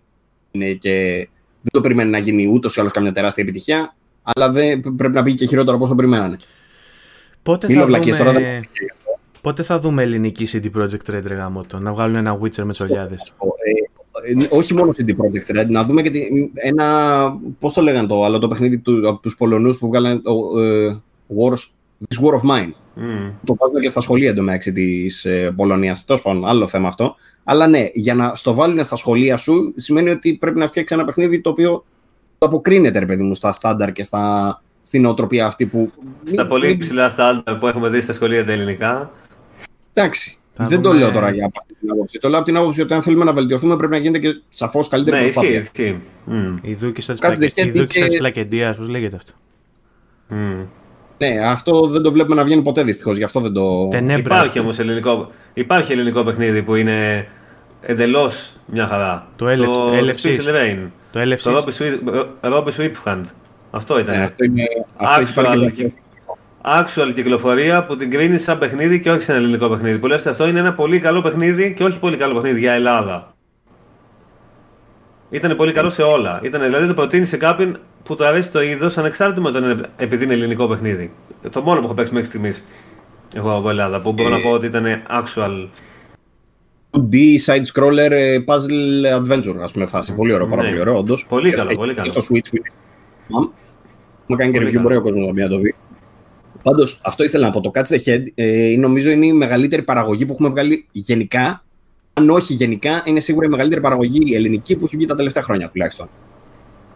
[0.52, 1.28] είναι και
[1.62, 5.24] δεν το περιμένει να γίνει ούτως ή άλλως καμιά τεράστια επιτυχία αλλά δεν, πρέπει να
[5.24, 6.38] πει και χειρότερο από όσο περιμένανε.
[7.44, 8.00] Πότε θα, δούμε...
[8.00, 8.64] τώρα, δεν...
[9.42, 13.34] Πότε θα δούμε ελληνική CD Projekt Red Regamoto, να βγάλουν ένα Witcher με τσολιάδες.
[14.26, 16.10] Ε, ε, όχι μόνο CD Projekt Red, να δούμε και
[16.54, 20.60] ένα, πώς το λέγανε το άλλο, το παιχνίδι του, από τους Πολωνούς που βγάλανε το
[20.60, 21.02] ε,
[21.38, 21.60] Wars,
[22.08, 22.72] This War of Mine.
[22.98, 23.32] Mm.
[23.46, 26.06] Το βάζουν και στα σχολεία εντωμεταξύ της ε, Πολωνίας.
[26.06, 27.16] Τέλος πάντων, άλλο θέμα αυτό.
[27.44, 31.06] Αλλά ναι, για να στο βάλει στα σχολεία σου σημαίνει ότι πρέπει να φτιάξει ένα
[31.06, 31.86] παιχνίδι το οποίο
[32.46, 35.92] αποκρίνεται, ρε παιδί μου, στα στάνταρ και στα, στην νοοτροπία αυτή που.
[36.24, 39.12] Στα πολύ υψηλά στάνταρ που έχουμε δει στα σχολεία τα ελληνικά.
[39.94, 40.38] Εντάξει.
[40.54, 40.82] δεν δούμε...
[40.82, 42.20] το λέω τώρα για αυτή την άποψη.
[42.20, 44.88] Το λέω από την άποψη ότι αν θέλουμε να βελτιωθούμε πρέπει να γίνεται και σαφώς
[44.88, 45.60] καλύτερη ναι, προσπάθεια.
[45.60, 46.02] Ισχύει,
[46.62, 49.32] Η δούκισσα της πλακεντίας, πώς λέγεται αυτό;
[50.30, 50.66] Mm.
[51.18, 53.90] Ναι, αυτό δεν το βλέπουμε να βγαίνει ποτέ δυστυχώς, γι' αυτό δεν το.
[54.18, 57.28] Υπάρχει όμως ελληνικό, υπάρχει ελληνικό παιχνίδι που είναι
[57.86, 59.28] εντελώς μια χαρά.
[59.36, 59.56] Το, LFC.
[61.12, 61.64] Το LFC.
[62.42, 63.22] Το Robbie Swift
[63.72, 64.18] Αυτό ήταν.
[64.18, 64.64] Ναι, αυτό είναι.
[64.96, 65.72] Αυτό actual,
[66.62, 69.98] actual κυκλοφορία που την κρίνει σαν παιχνίδι και όχι σαν ελληνικό παιχνίδι.
[69.98, 73.34] Που λες αυτό είναι ένα πολύ καλό παιχνίδι και όχι πολύ καλό παιχνίδι για Ελλάδα.
[75.30, 76.40] Ήταν πολύ καλό σε όλα.
[76.44, 79.76] Ήτανε, δηλαδή το προτείνει σε κάποιον που του αρέσει το είδος ανεξάρτητα με το είναι
[79.98, 81.14] επειδή είναι ελληνικό παιχνίδι.
[81.50, 82.64] Το μόνο που έχω παίξει μέχρι στιγμής
[83.34, 85.68] εγώ από Ελλάδα που μπορώ να πω ότι ήταν actual
[86.94, 87.16] 2D
[87.46, 90.16] side-scroller ε, puzzle adventure, ας πούμε, φάση.
[90.16, 90.68] Πολύ ωραίο, πάρα ναι.
[90.68, 91.26] πολύ ωραίο, όντως.
[91.30, 92.10] Πολύ καλό, πολύ καλό.
[92.10, 92.60] Στο Switch.
[94.28, 95.76] Μου κάνει και review, μπορεί ο κόσμος να το δει.
[96.64, 97.62] Πάντως, αυτό ήθελα να πω.
[97.62, 101.64] Το Catch the Head ε, νομίζω είναι η μεγαλύτερη παραγωγή που έχουμε βγάλει γενικά.
[102.14, 105.70] Αν όχι γενικά, είναι σίγουρα η μεγαλύτερη παραγωγή ελληνική που έχει βγει τα τελευταία χρόνια
[105.70, 106.10] τουλάχιστον.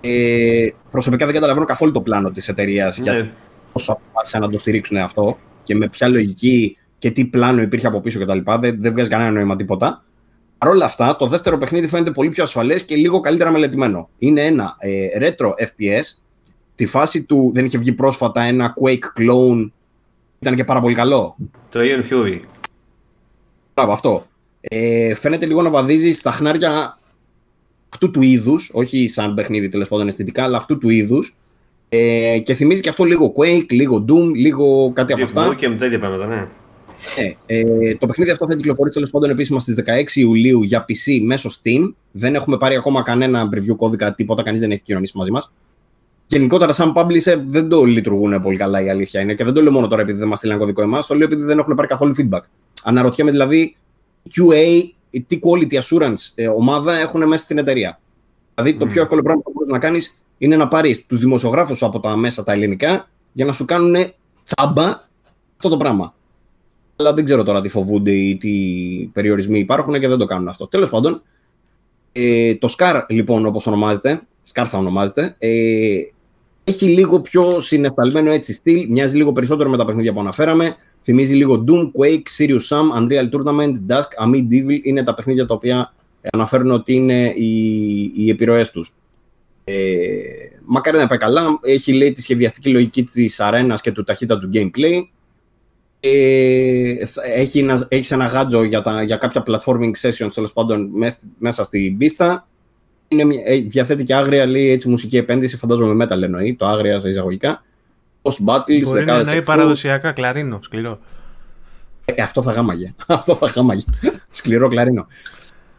[0.02, 3.04] Ε, προσωπικά δεν καταλαβαίνω καθόλου το πλάνο της εταιρείας ναι.
[3.04, 3.32] για
[3.72, 8.02] πόσο αποφάσισαν να το στηρίξουν αυτό και με ποια λογική και τι πλάνο υπήρχε από
[8.02, 8.40] πίσω κτλ.
[8.60, 10.04] Δεν, δεν βγάζει κανένα νόημα τίποτα.
[10.58, 14.10] Παρ' όλα αυτά, το δεύτερο παιχνίδι φαίνεται πολύ πιο ασφαλές και λίγο καλύτερα μελετημένο.
[14.18, 16.22] Είναι ένα ε, retro FPS.
[16.74, 19.70] Στη φάση του δεν είχε βγει πρόσφατα ένα Quake clone.
[20.40, 21.36] Ήταν και πάρα πολύ καλό.
[21.72, 22.40] Το Ian Fury.
[23.74, 24.26] Μπράβο, αυτό.
[24.62, 26.98] Ε, φαίνεται λίγο να βαδίζει στα χνάρια
[27.90, 31.38] αυτού του είδους, όχι σαν παιχνίδι τέλος πάντων αισθητικά, αλλά αυτού του είδους.
[31.90, 35.56] Ε, και θυμίζει και αυτό λίγο Quake, λίγο Doom, λίγο κάτι από αυτά.
[35.56, 36.48] Και με τέτοια πράγματα, ναι.
[37.46, 41.22] Ε, ε, το παιχνίδι αυτό θα κυκλοφορήσει τέλος πάντων επίσημα στις 16 Ιουλίου για PC
[41.24, 41.94] μέσω Steam.
[42.12, 45.52] Δεν έχουμε πάρει ακόμα κανένα preview κώδικα, τίποτα, κανείς δεν έχει κοινωνήσει μαζί μας.
[46.28, 49.34] Γενικότερα, σαν publisher, δεν το λειτουργούν πολύ καλά η αλήθεια είναι.
[49.34, 51.44] Και δεν το λέω μόνο τώρα επειδή δεν μας στείλαν κωδικό εμάς, το λέω επειδή
[51.44, 52.42] δεν έχουν πάρει καθόλου feedback.
[52.84, 53.76] Αναρωτιέμαι δηλαδή,
[54.24, 54.84] QA,
[55.28, 58.00] τι quality assurance ε, ομάδα έχουν μέσα στην εταιρεία.
[58.56, 62.00] Δηλαδή, το πιο εύκολο πράγμα που μπορείς να κάνεις είναι να πάρεις τους δημοσιογράφους από
[62.00, 63.96] τα μέσα τα ελληνικά για να σου κάνουν
[64.44, 65.06] τσάμπα
[65.56, 66.14] αυτό το πράγμα
[67.00, 68.52] αλλά δεν ξέρω τώρα τι φοβούνται ή τι
[69.14, 70.68] περιορισμοί υπάρχουν και δεν το κάνουν αυτό.
[70.68, 71.22] Τέλος πάντων,
[72.12, 74.22] ε, το Scar λοιπόν όπως ονομάζεται,
[74.54, 75.96] Scar θα ονομάζεται, ε,
[76.64, 81.36] έχει λίγο πιο συνεφθαλμένο έτσι στυλ, μοιάζει λίγο περισσότερο με τα παιχνίδια που αναφέραμε, θυμίζει
[81.36, 85.94] λίγο Doom, Quake, Serious Sam, Unreal Tournament, Dusk, Amid Devil, είναι τα παιχνίδια τα οποία
[86.32, 88.96] αναφέρουν ότι είναι οι, οι επιρροές τους.
[89.64, 89.76] Ε,
[90.66, 94.50] μακάρι να πάει καλά, έχει λέει τη σχεδιαστική λογική της αρένας και του ταχύτητα του
[94.54, 95.02] gameplay,
[96.00, 96.96] ε,
[97.36, 100.92] έχει ένα, έχεις ένα γάτζο για, τα, για κάποια platforming sessions τέλος πάντων
[101.38, 102.48] μέσα, στην πίστα.
[103.08, 107.10] Είναι, ε, διαθέτει και άγρια λέει, έτσι, μουσική επένδυση, φαντάζομαι metal εννοεί, το άγρια σε
[107.10, 107.64] εισαγωγικά.
[108.22, 111.00] Post battles, Μπορεί να εννοεί παραδοσιακά κλαρίνο, σκληρό.
[112.06, 112.94] Ε, αυτό θα γάμαγε.
[113.08, 113.84] αυτό θα γάμαγε.
[114.30, 115.08] Σκληρό κλαρίνο.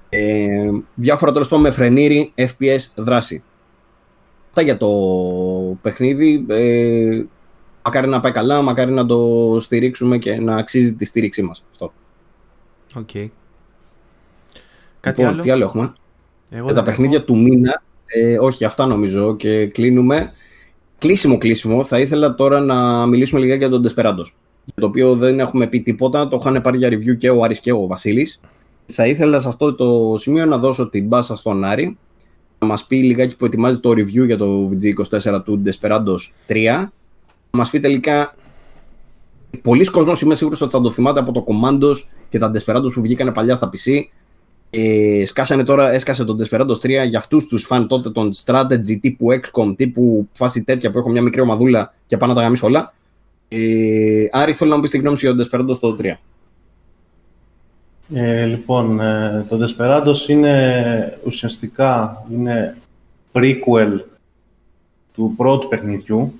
[0.08, 3.42] Ε, διάφορα τέλος πάντων με φρενήρη, FPS, δράση.
[4.48, 4.88] Αυτά για το
[5.82, 6.46] παιχνίδι.
[6.48, 7.22] Ε,
[7.88, 11.64] μακάρι να πάει καλά, μακάρι να το στηρίξουμε και να αξίζει τη στήριξή μας.
[11.70, 11.92] Αυτό.
[12.96, 13.08] OK.
[13.14, 13.28] Okay.
[15.00, 15.92] Κάτι λοιπόν, άλλο; Τι άλλο έχουμε;
[16.50, 20.32] Εγώ ε, τα παιχνίδια του μήνα, ε, όχι αυτά νομίζω και κλείνουμε.
[20.98, 24.32] Κλείσιμο κλείσιμο, θα ήθελα τώρα να μιλήσουμε λιγάκι για τον Desperados.
[24.64, 27.60] Για το οποίο δεν έχουμε πει τίποτα, το είχαν πάρει για review και ο Άρης
[27.60, 28.40] και ο Βασίλης.
[28.86, 31.98] Θα ήθελα σε αυτό το σημείο να δώσω την μπάσα στον Άρη
[32.58, 36.88] να μας πει λιγάκι που ετοιμάζει το review για το VG24 του Desperados 3.
[37.58, 38.34] Να μας πει τελικά
[39.62, 41.94] Πολλοί κόσμος είμαι σίγουρος ότι θα το θυμάται από το Commandos
[42.28, 44.02] και τα Desperados που βγήκανε παλιά στα PC.
[44.70, 49.26] Ε, σκάσανε τώρα, έσκασε τον Desperados 3 για αυτούς τους φαν τότε τον strategy τύπου
[49.32, 52.94] XCOM, τύπου φάση τέτοια που έχω μια μικρή ομαδούλα και πάω να τα γαμίσω όλα.
[53.48, 56.12] Ε, Άρη, θέλω να μου πεις την γνώμη σου για τον Desperados το 3.
[58.14, 62.76] Ε, λοιπόν, ε, το Desperados είναι ουσιαστικά είναι
[63.32, 64.00] prequel
[65.14, 66.32] του πρώτου παιχνιδιού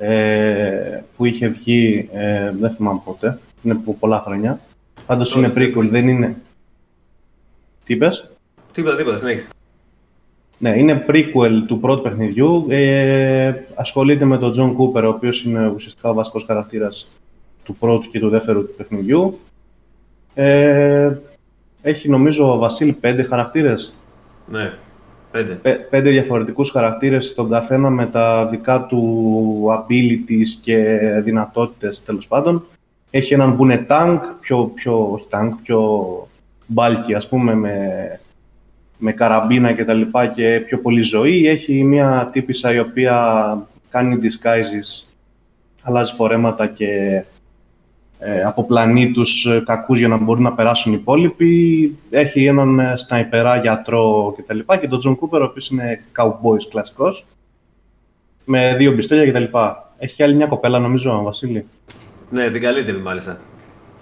[0.00, 4.60] ε, που είχε βγει, ε, δεν θυμάμαι πότε, είναι από πολλά χρόνια.
[5.06, 6.36] Πάντως είναι prequel, δεν είναι...
[7.84, 8.30] Τι είπες;
[8.72, 9.48] Τίποτα, τίποτα, συνέχισε.
[10.58, 12.66] Ναι, είναι prequel του πρώτου παιχνιδιού.
[12.68, 17.08] Ε, ασχολείται με τον John Cooper, ο οποίος είναι ουσιαστικά ο βασικός χαρακτήρας
[17.64, 19.38] του πρώτου και του δεύτερου του παιχνιδιού.
[20.34, 21.16] Ε,
[21.82, 23.94] έχει νομίζω ο Βασίλη πέντε χαρακτήρες.
[24.46, 24.72] Ναι,
[25.30, 25.52] πέντε.
[25.54, 32.64] Πέ- πέντε διαφορετικούς χαρακτήρες, τον καθένα με τα δικά του abilities και δυνατότητες τέλος πάντων.
[33.10, 35.80] Έχει έναν που είναι tank, πιο, πιο, όχι tank, πιο
[36.74, 38.20] bulky ας πούμε με,
[38.98, 41.46] με καραμπίνα και τα λοιπά και πιο πολύ ζωή.
[41.46, 43.58] Έχει μια τύπησα η οποία
[43.90, 45.06] κάνει disguises,
[45.82, 47.22] αλλάζει φορέματα και
[48.22, 51.98] ε, αποπλανεί τους ε, κακούς για να μπορούν να περάσουν οι υπόλοιποι.
[52.10, 54.58] Έχει έναν ε, σναϊπερά γιατρό κτλ.
[54.58, 57.26] Και, και τον Τζον Κούπερ, ο οποίος είναι καουμπόης κλασικός,
[58.44, 59.58] με δύο πιστόλια κτλ.
[59.98, 61.66] Έχει και άλλη μια κοπέλα νομίζω, Βασίλη.
[62.30, 63.38] Ναι, την καλύτερη μάλιστα.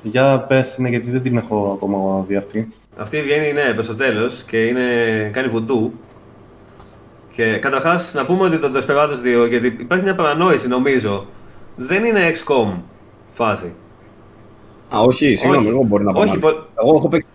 [0.02, 2.72] Για πες την, γιατί δεν την έχω ακόμα δει αυτή.
[2.96, 4.82] Αυτή βγαίνει, ναι, πες στο τέλος και είναι,
[5.32, 5.92] κάνει βουντού.
[7.34, 11.26] Και καταρχάς να πούμε ότι το Desperados 2, γιατί υπάρχει μια παρανόηση νομίζω,
[11.76, 12.72] δεν είναι XCOM
[13.32, 13.74] φάση.
[14.94, 15.74] Α, όχι, συγγνώμη, Όχι.
[15.74, 16.20] εγώ μπορεί να πω.
[16.20, 16.40] Όχι, μάλλον.
[16.74, 17.26] πο- Εγώ έχω παίξει.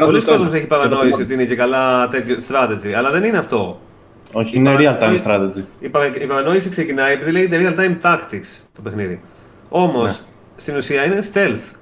[0.00, 1.22] Πολλοί Desperados κόσμοι το- έχει και το παρανόηση Command.
[1.22, 3.80] ότι είναι και καλά τέτοιο strategy, αλλά δεν είναι αυτό.
[4.32, 5.22] Όχι, είναι παρα- real time όχι.
[5.26, 5.62] strategy.
[5.80, 6.06] Η, παρα...
[6.06, 9.20] η παρανόηση ξεκινάει επειδή λέγεται real time tactics το παιχνίδι.
[9.68, 10.16] Όμως Ναι.
[10.56, 11.74] στην ουσία είναι stealth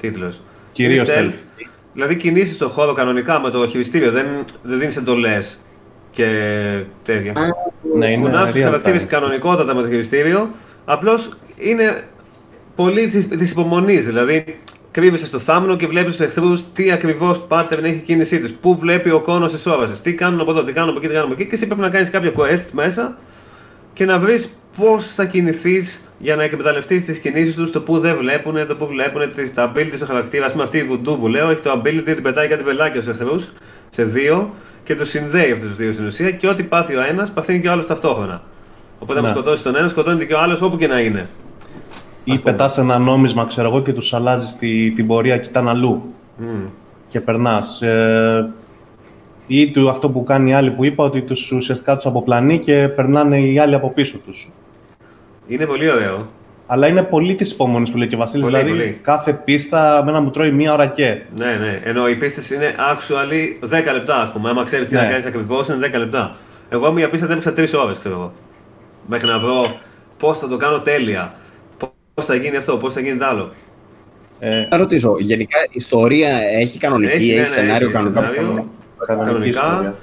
[0.00, 0.40] τίτλος.
[0.72, 1.64] Κυρίως stealth.
[1.92, 4.26] Δηλαδή κινήσεις στον χώρο κανονικά με το χειριστήριο, δεν,
[4.62, 5.58] δεν δίνεις εντολές
[6.10, 6.26] και
[7.02, 7.32] τέτοια.
[7.96, 9.04] Ναι, είναι Κουνάς τους real χαρακτήρε time.
[9.04, 10.50] κανονικότατα με το χειριστήριο.
[10.84, 12.04] Απλώς είναι
[12.76, 13.06] πολύ
[13.38, 14.06] της υπομονής.
[14.06, 14.44] Δηλαδή,
[14.90, 18.52] κρύβεσαι στο θάμνο και βλέπεις τους εχθρούς τι ακριβώς pattern έχει η κίνησή τους.
[18.52, 20.02] Πού βλέπει ο κόνος της όβαση.
[20.02, 21.48] Τι κάνουν από εδώ, τι κάνουν από εκεί, τι κάνουν από εκεί.
[21.50, 23.16] Και εσύ πρέπει να κάνεις κάποιο quest μέσα
[23.92, 28.16] και να βρεις πώς θα κινηθείς για να εκμεταλλευτείς τις κινήσεις τους, το που δεν
[28.16, 30.46] βλέπουν, το που βλέπουν, τις- τα abilities του χαρακτήρα.
[30.46, 33.14] Α πούμε, αυτή η βουντού που λέω έχει το ability ότι πετάει κάτι βελάκια στους
[33.14, 33.52] εχθρούς
[33.88, 34.54] σε δύο
[34.84, 37.68] και του συνδέει αυτούς τους δύο στην ουσία και ό,τι πάθει ο ένας παθαίνει και
[37.68, 38.42] ο άλλος ταυτόχρονα.
[38.98, 39.30] Οπότε, αν Ναι.
[39.30, 41.28] σκοτώσεις τον ένα, σκοτώνεται και ο άλλος όπου και να είναι.
[42.28, 46.02] Ή πετάς ένα νόμισμα, ξέρω εγώ, και τους αλλάζεις τη, την πορεία, κοιτάνε αλλού.
[47.08, 47.82] Και περνάς.
[47.82, 48.50] Ε,
[49.46, 52.88] ή του, αυτό που κάνει οι άλλοι που είπα, ότι τους ουσιαστικά τους αποπλανεί και
[52.88, 54.48] περνάνε οι άλλοι από πίσω τους.
[55.46, 56.26] Είναι πολύ ωραίο.
[56.66, 58.44] Αλλά είναι πολύ της υπομονής που λέει και ο Βασίλης.
[58.46, 58.98] Πολύ, Δηλαδή, πολύ.
[59.02, 61.20] κάθε πίστα μένα μου τρώει μία ώρα και.
[61.36, 61.80] Ναι, ναι.
[61.84, 64.48] Ενώ οι πίστες είναι actually 10 λεπτά, ας πούμε.
[64.50, 65.00] Άμα ξέρεις τι Ναι.
[65.00, 66.36] να κάνεις ακριβώς, είναι 10 λεπτά.
[66.68, 68.32] Εγώ μία πίστα δεν έπαιξα 3 ώρες, ξέρω εγώ.
[69.06, 69.76] Μέχρι να βρω
[70.18, 71.34] πώς θα το κάνω τέλεια.
[72.16, 73.50] Πώς θα γίνει αυτό, πώς θα γίνει το άλλο.
[74.38, 76.28] Ε, Θα ρωτήσω, γενικά η ιστορία
[76.60, 78.20] έχει κανονική, Έχει, έχει, ναι, ναι, σενάριο έχει κανονικά.
[78.20, 78.66] σενάριο.
[79.06, 79.60] κανονική Κανονικά.
[79.60, 79.94] ιστορία.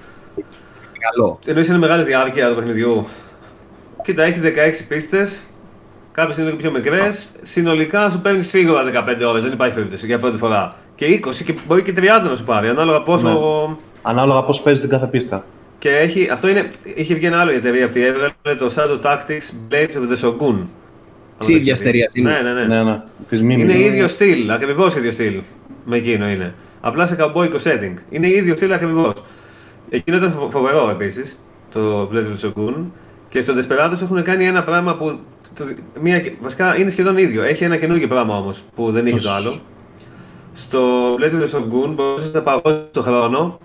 [1.11, 1.39] Καλό.
[1.45, 3.07] Εννοείς είναι μεγάλη διάρκεια του παιχνιδιού.
[4.03, 5.39] Κοίτα, έχει 16 πίστες.
[6.11, 7.25] Κάποιες είναι λίγο πιο μικρές.
[7.41, 10.75] Συνολικά σου παίρνει σίγουρα 15 ώρες, δεν υπάρχει περίπτωση για πρώτη φορά.
[10.95, 13.27] Και 20 και μπορεί και 30 να σου πάρει, ανάλογα πόσο.
[13.69, 13.75] Ναι.
[14.01, 15.45] Ανάλογα πώς παίζεις την κάθε πίστα.
[15.79, 19.71] Και έχει, αυτό είναι, είχε βγει ένα άλλο η εταιρεία αυτή, έβγαλε το Shadow Tactics
[19.71, 20.55] Blades of the Shogun.
[21.37, 22.31] Της ίδιας εταιρείας είναι.
[22.31, 22.65] Ναι, ναι, ναι.
[22.65, 23.01] Ναι, ναι.
[23.29, 23.59] Της Mimik.
[23.59, 25.41] Είναι ίδιο στυλ, ακριβώς ίδιο στυλ.
[25.85, 26.53] Με εκείνο είναι.
[26.81, 27.93] Απλά σε καμπόικο setting.
[28.09, 29.13] Είναι ίδιο στυλ ακριβώς.
[29.89, 31.39] Εκείνο ήταν φο- φοβερό επίσης,
[31.73, 32.73] το Blades of the Shogun.
[33.29, 35.19] Και στο Desperados έχουν κάνει ένα πράγμα που.
[35.55, 35.65] Το,
[36.01, 37.43] μία, βασικά είναι σχεδόν ίδιο.
[37.43, 39.53] Έχει ένα καινούργιο πράγμα όμως που δεν είχε το άλλο.
[40.53, 40.79] Στο
[41.15, 43.57] Blades of the Shogun μπορούσες να παγώσει το χρόνο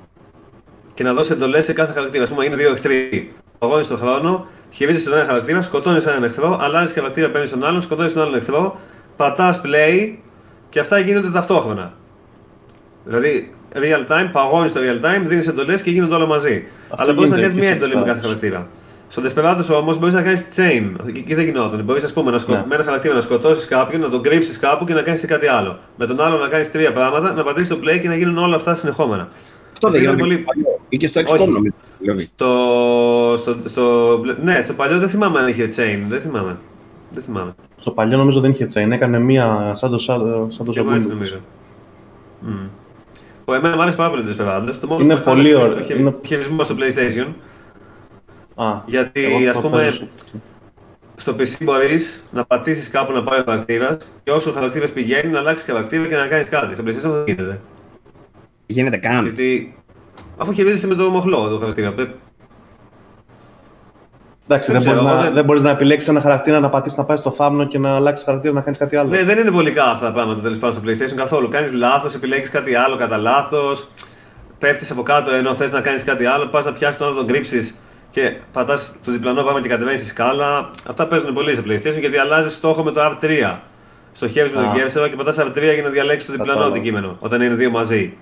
[0.95, 2.25] και να δώσεις εντολές σε κάθε χαρακτήρα.
[2.25, 3.33] Α πούμε, είναι δύο εχθροί.
[3.59, 7.83] Παγώνεις τον χρόνο, χειρίζεσαι τον ένα χαρακτήρα, σκοτώνεις έναν εχθρό, αλλάζεις χαρακτήρα, παίρνεις τον άλλον,
[7.83, 8.79] σκοτώνεις τον άλλον εχθρό,
[9.17, 10.15] πατάς play
[10.69, 11.93] και αυτά γίνονται ταυτόχρονα.
[13.05, 16.65] Δηλαδή, real time, παγώνεις το real time, δίνεις εντολές και γίνονται όλα μαζί.
[16.89, 18.23] Αυτό Αλλά μπορείς να γίνεται κάνεις και μία στο εντολή με κάθε Desperados.
[18.23, 18.69] χαρακτήρα.
[19.09, 20.93] Στο Desperados όμως μπορείς να κάνεις chain.
[21.17, 21.81] Εκεί δεν γινόταν.
[21.81, 22.23] Μπορείς να σκο...
[22.23, 22.65] Ναι.
[22.69, 25.79] με ένα χαρακτήρα να σκοτώσεις κάποιον, να τον κρύψεις κάπου και να κάνεις κάτι άλλο.
[25.97, 28.57] Με τον άλλο να κάνεις τρία πράγματα, να πατήσεις το play και να γίνουν όλα
[28.57, 29.29] αυτά συνεχόμενα.
[29.79, 30.63] Αυτό δεν Είναι γίνεται πολύ- πολύ...
[30.63, 30.81] παλιό.
[30.89, 31.33] Ή και στο Όχι.
[31.35, 31.75] XCOM νομίζω.
[31.99, 32.21] δηλαδή.
[32.23, 33.85] Στο, στο, στο,
[34.43, 36.05] ναι, στο παλιό δεν θυμάμαι αν είχε chain.
[36.09, 36.57] Δεν θυμάμαι.
[37.11, 37.55] Δεν θυμάμαι.
[37.81, 38.91] Στο παλιό νομίζω δεν είχε chain.
[38.91, 41.13] Έκανε μία σαν το, σαν, σαν το Και εγώ έτσι Shogun.
[41.13, 41.37] νομίζω.
[42.41, 42.51] Μμ.
[43.45, 44.75] που εμένα μου άρεσε πάρα πολύ το Desperados.
[44.81, 45.87] Το μόνο Είναι που με πολύ χάλασε ωραίο.
[45.87, 47.27] το Είναι- χειρισμό στο PlayStation.
[48.55, 50.07] Α, Γιατί, εγώ ας το πούμε, παίζω στο-
[51.17, 55.31] Στο PC μπορείς να πατήσεις κάπου να πάει ο χαρακτήρα και όσο ο χαρακτήρας πηγαίνει
[55.33, 56.75] να αλλάξεις χαρακτήρα και να κάνεις κάτι.
[56.75, 57.61] Στο PlayStation δεν γίνεται.
[58.71, 59.23] Γίνεται καν.
[59.25, 59.75] Γιατί
[60.37, 61.93] αφού χειρίζεσαι με το μοχλό το χαρακτήρα.
[61.93, 62.15] πρέπει-
[64.51, 66.99] Εντάξει, Δεν δεν, μπορείς ξέρω, να, δεν- δεν μπορείς να επιλέξεις ένα χαρακτήρα να πατήσεις
[66.99, 69.09] να πάει στο θάμνο και να αλλάξεις χαρακτήρα να κάνεις κάτι άλλο.
[69.09, 71.49] Ναι, δεν είναι βολικά αυτά τα πράγματα τέλος πάντων στο PlayStation καθόλου.
[71.49, 73.89] Κάνεις λάθος, επιλέγεις κάτι άλλο κατά λάθος.
[74.59, 76.47] Πέφτεις από κάτω ενώ θες να κάνεις κάτι άλλο.
[76.47, 77.75] Πας να πιάσεις τον άλλο, τον κρύψεις
[78.11, 80.71] και πατάς το διπλανό πράγμα και κατεβαίνεις στη σκάλα.
[80.89, 83.59] Αυτά παίζουν πολύ στο PlayStation γιατί αλλάζεις στόχο με το R3.
[84.13, 84.63] Στοχεύεις με Α.
[84.63, 86.77] τον κέρσερα και πατάς R3 για να διαλέξεις το διπλανό Κατάλαβα.
[86.77, 87.17] αντικείμενο.
[87.21, 88.17] Όταν είναι δύο μαζί.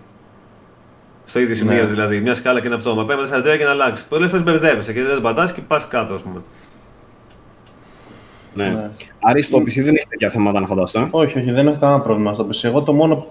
[1.29, 1.89] Στο ίδιο σημείο Ναι.
[1.89, 3.05] δηλαδή, μια σκάλα και ένα πτώμα.
[3.05, 4.07] Πρέπει να πατάς R3 και να αλλάξεις.
[4.07, 6.41] Πολλές φορές μπερδεύεσαι και δεν το πατάς και πας κάτω, ας πούμε.
[8.55, 8.65] Ναι.
[8.69, 8.91] Ναι.
[9.21, 11.01] Άρα στο PC δεν έχεις τέτοια θέματα να φανταστώ.
[11.01, 12.65] ε; Όχι, όχι, δεν έχω κανένα πρόβλημα στο PC.
[12.65, 13.27] Εγώ το μόνο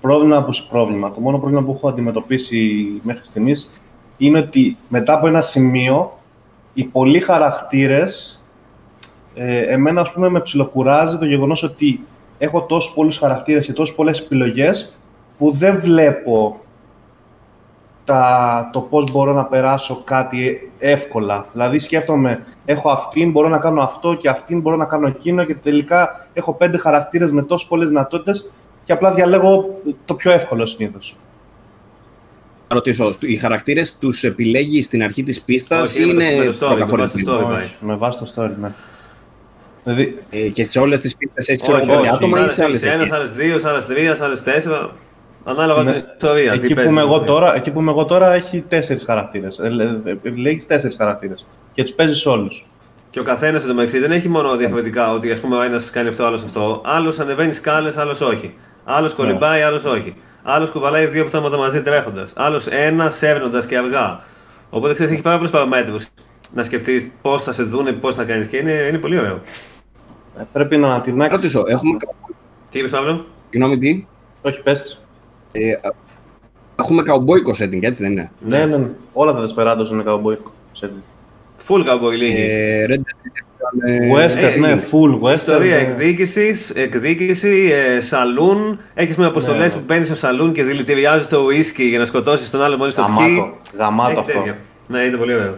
[0.00, 3.70] πρόβλημα που, πρόβλημα, το μόνο πρόβλημα που έχω αντιμετωπίσει μέχρι στιγμής
[4.16, 6.18] είναι ότι μετά από ένα σημείο
[6.74, 8.40] οι πολλοί χαρακτήρες.
[9.34, 12.00] Ε, εμένα, ας πούμε, με ψιλοκουράζει το γεγονός ότι
[12.38, 14.92] έχω τόσους πολλούς χαρακτήρες και τόσες πολλές επιλογές
[15.38, 16.60] που δεν βλέπω
[18.06, 21.46] τα, το πώς μπορώ να περάσω κάτι εύκολα.
[21.52, 25.54] Δηλαδή σκέφτομαι, έχω αυτήν, μπορώ να κάνω αυτό και αυτήν, μπορώ να κάνω εκείνο και
[25.54, 28.50] τελικά έχω πέντε χαρακτήρες με τόσες πολλές δυνατότητες
[28.84, 31.16] και απλά διαλέγω το πιο εύκολο συνήθως.
[32.68, 36.52] Να ρωτήσω, οι χαρακτήρες τους επιλέγεις στην αρχή της πίστας Όχι, ή είναι είναι με
[36.52, 37.44] το story, με βάση το προκαθορισμένοι; story.
[37.48, 37.64] πάει.
[37.64, 38.72] Όχι, με βάση το story, ναι.
[39.84, 42.80] Δηλαδή, Ε, και σε όλες τις πίστες έχεις Όχι, ξέρω όχι, άτομα ή σε άλλες
[42.80, 44.90] σε ένα, σε άλλε δύο, σε άλλε τρία, σε άλλε τέσσερα.
[45.48, 45.92] Ανάλογα Ναι.
[45.92, 46.50] την ιστορία.
[46.52, 47.40] τι εκεί, που παίζει είμαι στην εγώ ιστορία.
[47.40, 49.58] τώρα, εκεί που είμαι εγώ τώρα έχει τέσσερις χαρακτήρες.
[49.58, 49.66] Ε,
[50.04, 52.66] ε, Επιλέγεις τέσσερις χαρακτήρες και τους παίζεις όλους.
[53.10, 56.24] Και ο καθένας εντωμεταξύ δεν έχει μόνο διαφορετικά ότι ας πούμε, ο ένας κάνει αυτό,
[56.24, 56.80] ο άλλος αυτό.
[56.84, 58.54] Άλλος ανεβαίνει σκάλες, άλλος όχι.
[58.84, 60.14] Άλλος κολυμπάει, άλλος όχι.
[60.42, 62.32] Άλλος κουβαλάει δύο πτώματα μαζί τρέχοντας.
[62.36, 64.20] Άλλος ένα σέρνοντας και αργά.
[64.70, 66.06] Οπότε ξέρεις, έχει πάρα πολλούς παραμέτρους
[66.54, 69.40] να σκεφτείς πώς θα σε δούνε, πώς θα κάνεις και είναι, είναι πολύ ωραίο.
[70.38, 71.96] Ε, Πρέπει να την Να ρωτήσω, έχουμε.
[72.70, 74.06] Τι είπες, Παύλο; Συγγνώμη, τι;
[74.42, 75.00] Όχι, πες τις.
[75.58, 75.94] Ε, α-
[76.80, 78.88] έχουμε καουμπόικο setting, έτσι δεν είναι; Ναι, ναι, ναι.
[79.12, 80.36] Όλα τα Desperados είναι cowboy.
[80.80, 81.02] setting.
[81.68, 82.42] Full cowboy λίγη.
[82.42, 85.34] Ε, Red Dead Redemption, ε, Western, ε, ναι, είναι full western.
[85.34, 85.82] Ιστορία ναι.
[85.82, 88.80] εκδίκησης, εκδίκηση, ε, σαλούν.
[88.94, 89.78] Έχεις με αποστολές Ναι.
[89.78, 93.02] που μπαίνει στο σαλούν και δηλητηριάζεις το ουίσκι για να σκοτώσεις τον άλλο μόλις το
[93.18, 93.34] πιει.
[93.36, 93.54] Γαμάτο.
[93.78, 94.32] Γαμάτο Έχει αυτό.
[94.32, 94.56] τέτοια.
[94.88, 95.56] Ναι, είναι πολύ ωραίο.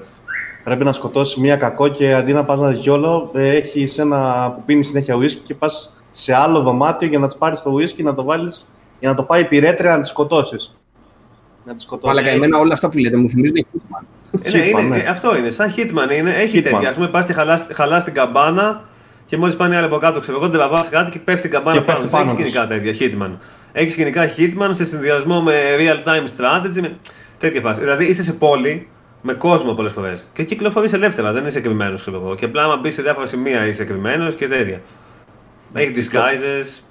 [0.65, 4.85] Πρέπει να σκοτώσεις μία κακό και αντί να πας να διόλο, έχεις ένα που πίνει
[4.85, 8.25] συνέχεια ουίσκι και πας σε άλλο δωμάτιο για να τη πάρει το ουίσκι να το
[8.25, 8.69] βάλεις
[9.01, 10.75] για να το πάει πυρέτρια να τη σκοτώσεις.
[11.65, 12.17] Να τη σκοτώσεις.
[12.17, 14.05] Μαλάκα, εμένα όλα αυτά που λέτε μου θυμίζουν Hitman.
[14.43, 14.97] Ε, ναι, Hitman, είναι, ναι.
[14.97, 15.51] ε, αυτό είναι.
[15.51, 16.35] Σαν Hitman είναι.
[16.35, 16.63] Έχει Hitman.
[16.63, 16.91] τέτοια.
[16.91, 17.33] Α πούμε, πας και
[17.73, 18.85] χαλά την καμπάνα
[19.27, 21.79] και μόλις πάνε άλλοι από κάτω, ξέρω εγώ, δεν βαβά κάτι και πέφτει η καμπάνα
[21.79, 21.99] Και πάνω.
[21.99, 22.93] πέφτει Έχεις πάνω σκηνικά τέτοια.
[22.99, 23.37] Hitman.
[23.73, 26.81] Έχεις σκηνικά Hitman σε συνδυασμό με real time strategy.
[26.81, 26.97] Με...
[27.39, 27.81] Τέτοια φάση.
[27.81, 28.89] Δηλαδή είσαι σε πόλη
[29.23, 31.33] με κόσμο πολλές φορές και κυκλοφορείς ελεύθερα.
[31.33, 32.35] Δεν είσαι κρυμμένος, ξέρω εγώ.
[32.35, 34.81] Και απλά, άμα μπεις σε διάφορα σημεία, είσαι κρυμμένος και τέτοια.
[35.73, 36.83] Έχει disguises.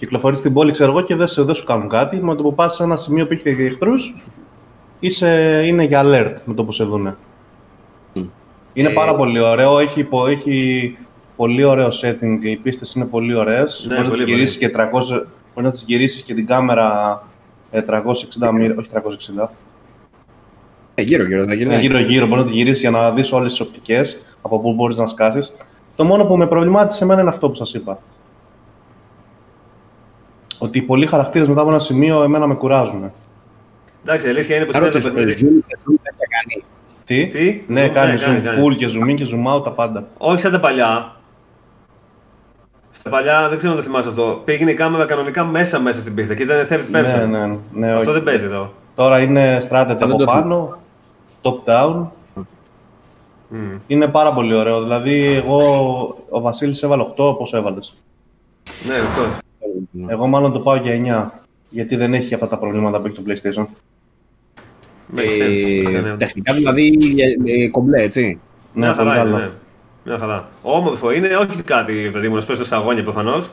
[0.00, 2.16] Κυκλοφορεί στην πόλη, ξέρω εγώ, και δεν, σε- δεν σου κάνουν κάτι.
[2.16, 4.16] Με το που πας σε ένα σημείο που έχει εχθρούς,
[5.64, 7.16] είναι για alert με το που σε δούνε.
[8.72, 9.78] Είναι Ε, πάρα πολύ ωραίο.
[9.78, 10.96] Έχει, πο- έχει
[11.36, 12.38] πολύ ωραίο setting.
[12.42, 13.84] Οι πίστες είναι πολύ ωραίες.
[13.88, 14.80] Ναι, μπορεί να πολύ, τις γυρίσεις και 300.
[15.54, 17.22] Μπορεί να τις γυρίσεις και την κάμερα
[17.70, 18.88] ε, 360 μοίρα, όχι
[19.40, 19.48] 360.
[20.94, 21.80] Ε, γύρω γύρω, θα Ναι, γυρνάει.
[21.80, 25.06] γύρω-γύρω μπορεί να τη γυρίσεις για να δεις όλες τις οπτικές από πού μπορείς να
[25.06, 25.52] σκάσεις.
[25.96, 27.98] Το μόνο που με προβλημάτισε εμένα είναι αυτό που σας είπα.
[30.62, 33.12] Ότι οι πολλοί χαρακτήρες μετά από ένα σημείο εμένα με κουράζουν.
[34.04, 35.62] Εντάξει, η αλήθεια είναι πως Να είναι το ρωτήσω, ε, παιχνίδι.
[35.66, 36.64] zoom, zoom τέτοια κάνει.
[37.04, 38.62] Τι, Τι; ναι, Zoom, κάνει ναι, zoom κάνει, κάνει.
[38.62, 40.06] full και zoom in και zoom out τα πάντα.
[40.18, 41.14] Όχι σαν τα παλιά.
[42.90, 44.42] Στα παλιά δεν ξέρω αν το θυμάσαι αυτό.
[44.44, 47.28] Πήγαινε η κάμερα κανονικά μέσα μέσα στην πίστα και ήταν third person.
[47.28, 47.90] Ναι, ναι, ναι.
[47.92, 48.10] Αυτό όχι.
[48.10, 48.72] δεν παίζει εδώ.
[48.94, 50.78] Τώρα είναι strategy δεν από το πάνω,
[51.42, 52.06] top down.
[53.48, 53.76] Μμ.
[53.86, 54.82] Είναι πάρα πολύ ωραίο.
[54.82, 55.58] Δηλαδή, εγώ
[56.30, 57.94] ο Βασίλης έβαλε 8, πόσο έβαλες.
[58.86, 58.94] Ναι,
[59.94, 60.06] αυτό.
[60.10, 61.40] Εγώ μάλλον το πάω για 9.
[61.70, 63.66] Γιατί δεν έχει αυτά τα προβλήματα που έχει το PlayStation.
[65.16, 65.86] Makes sense.
[65.86, 66.16] Ε, Ναι, ναι.
[66.16, 66.92] τεχνικά δηλαδή
[67.46, 68.40] ε, ε, κομπλέ, έτσι.
[68.72, 69.30] Ναι, Μια πολύ χαρά είναι.
[69.30, 69.44] καλό.
[69.44, 69.50] ναι.
[70.04, 70.48] Μια χαρά.
[70.62, 73.50] Όμορφο είναι, όχι κάτι παιδί μου να σπέσει στα αγώνια προφανώς.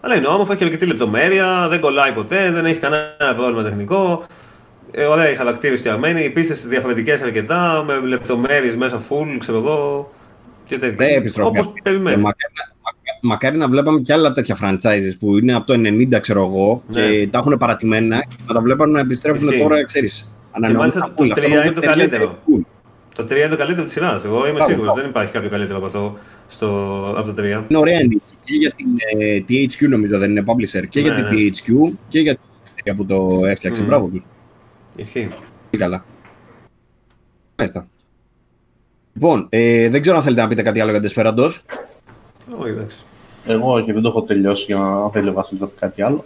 [0.00, 4.24] Αλλά είναι όμορφο, έχει αρκετή λεπτομέρεια, δεν κολλάει ποτέ, δεν έχει κανένα πρόβλημα τεχνικό.
[4.90, 10.10] Ε, ωραία οι χαρακτήρες φτιαγμένοι, οι πίστες διαφορετικές αρκετά, με λεπτομέρειες μέσα full, ξέρω εγώ.
[10.66, 11.06] Και τέτοια.
[11.06, 11.48] Δεν επιστροφή.
[11.58, 12.22] Όπως Ε, περιμένει.
[13.24, 16.20] Μακάρι, να- μακά- μακάρι να βλέπαμε και άλλα τέτοια franchises που είναι από το 90,
[16.20, 17.00] ξέρω εγώ, Ναι.
[17.10, 19.60] και τα έχουν παρατημένα και να τα βλέπαμε να επιστρέφουν Ισχύει.
[19.62, 20.28] τώρα, ξέρεις.
[20.76, 22.38] μάλιστα το τρία είναι το καλύτερο.
[22.46, 22.60] Cool.
[23.14, 24.24] Το 3 είναι το καλύτερο της σειράς.
[24.24, 24.84] Εγώ είμαι Μπράβο, σίγουρος.
[24.84, 25.00] μπράβο.
[25.00, 26.16] Δεν υπάρχει κάποιο καλύτερο από αυτό
[26.48, 26.68] στο,
[27.16, 27.64] από το 3.
[27.68, 28.86] Είναι ωραία νίκη και για την
[29.20, 31.50] ε, THQ νομίζω δεν είναι publisher και για Ναι, την ναι.
[31.88, 32.36] THQ και για
[32.84, 33.80] την που το έφτιαξε.
[33.80, 33.88] Μμμ.
[33.88, 34.24] Μπράβο τους.
[34.96, 35.28] Ισχύει.
[35.70, 36.04] Τι καλά.
[37.56, 37.86] Μάλιστα.
[39.12, 41.50] Λοιπόν, ε, δεν ξέρω αν θέλετε να πείτε κάτι άλλο για Desperados.
[42.58, 42.96] Όχι, εντάξει.
[43.46, 46.24] Εγώ όχι, δεν το έχω τελειώσει για να θέλει ο Βασίλης να πει κάτι άλλο.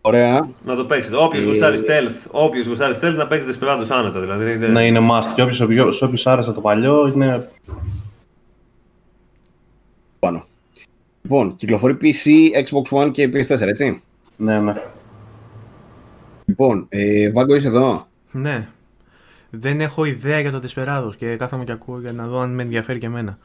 [0.00, 0.48] Ωραία.
[0.64, 1.16] Να το παίξετε.
[1.16, 4.20] Όποιος Ε, γουστάρει stealth, όποιος γουστάρει stealth να παίξει Desperados άνετα.
[4.20, 5.32] Δηλαδή, δεν- Ναι, είναι must.
[5.34, 7.48] Και όποιος, όποιος, όποιος άρεσε το παλιό είναι
[10.18, 10.44] Πάνω.
[11.22, 12.28] Λοιπόν, κυκλοφορεί PC,
[12.64, 14.02] Xbox One και PS4, έτσι;
[14.36, 14.74] Ναι, ναι.
[16.44, 18.68] Λοιπόν, ε, Βάγκο είσαι εδώ; Ναι.
[19.50, 22.62] Δεν έχω ιδέα για το Desperados και κάθομαι και ακούω για να δω αν με
[22.62, 23.38] ενδιαφέρει και εμένα.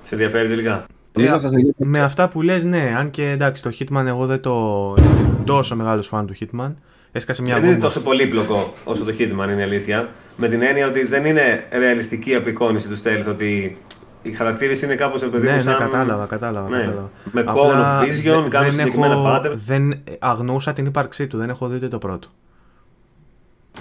[0.00, 0.84] Σε ενδιαφέρει τελικά;
[1.14, 2.94] Νομίζω Ε, θα σας Με αυτά που λες, ναι.
[2.98, 4.94] Αν και εντάξει, το Hitman εγώ δεν το.
[4.98, 6.72] είμαι τόσο μεγάλος φαν του Hitman.
[7.12, 7.86] Έσκασε μια Δεν είναι βόμβα.
[7.86, 10.08] τόσο πολύπλοκο όσο το Hitman είναι η αλήθεια.
[10.36, 13.26] Με την έννοια ότι δεν είναι ρεαλιστική απεικόνηση του stealth.
[13.30, 13.76] Ότι
[14.22, 15.78] οι χαρακτήρες είναι κάπως επειδή Ναι, μου ναι, σαν...
[15.78, 16.68] κατάλαβα, κατάλαβα.
[16.68, 16.76] Ναι.
[16.76, 17.10] κατάλαβα.
[17.32, 19.54] Με Απλά cone of vision, δεν- κάνουν δεν συγκεκριμένα έχω- patterns.
[19.66, 22.28] Δεν αγνούσα την ύπαρξή του, δεν έχω δει ούτε το πρώτο.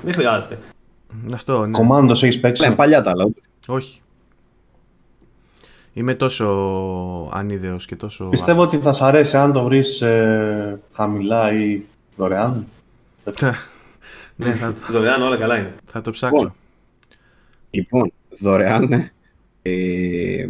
[0.04, 0.58] Δεν χρειάζεται.
[1.34, 1.72] Αυτό, ναι.
[1.72, 2.68] Κομμάντος έχεις παίξει.
[2.70, 3.24] Ναι, παλιά τα άλλα.
[3.26, 3.44] ούτως.
[3.68, 4.00] Όχι.
[5.94, 6.46] Είμαι τόσο
[7.34, 8.26] ανίδεος και τόσο...
[8.30, 11.82] Πιστεύω ότι θα σ' αρέσει αν το βρεις ε, χαμηλά ή
[12.16, 12.68] δωρεάν.
[14.36, 15.74] ναι, θα, Δωρεάν όλα καλά είναι.
[15.86, 16.36] θα το ψάξω.
[16.38, 16.54] Λοιπόν,
[17.70, 18.12] λοιπόν
[18.42, 18.88] δωρεάν.
[18.88, 19.10] ναι.
[19.62, 20.48] Ε,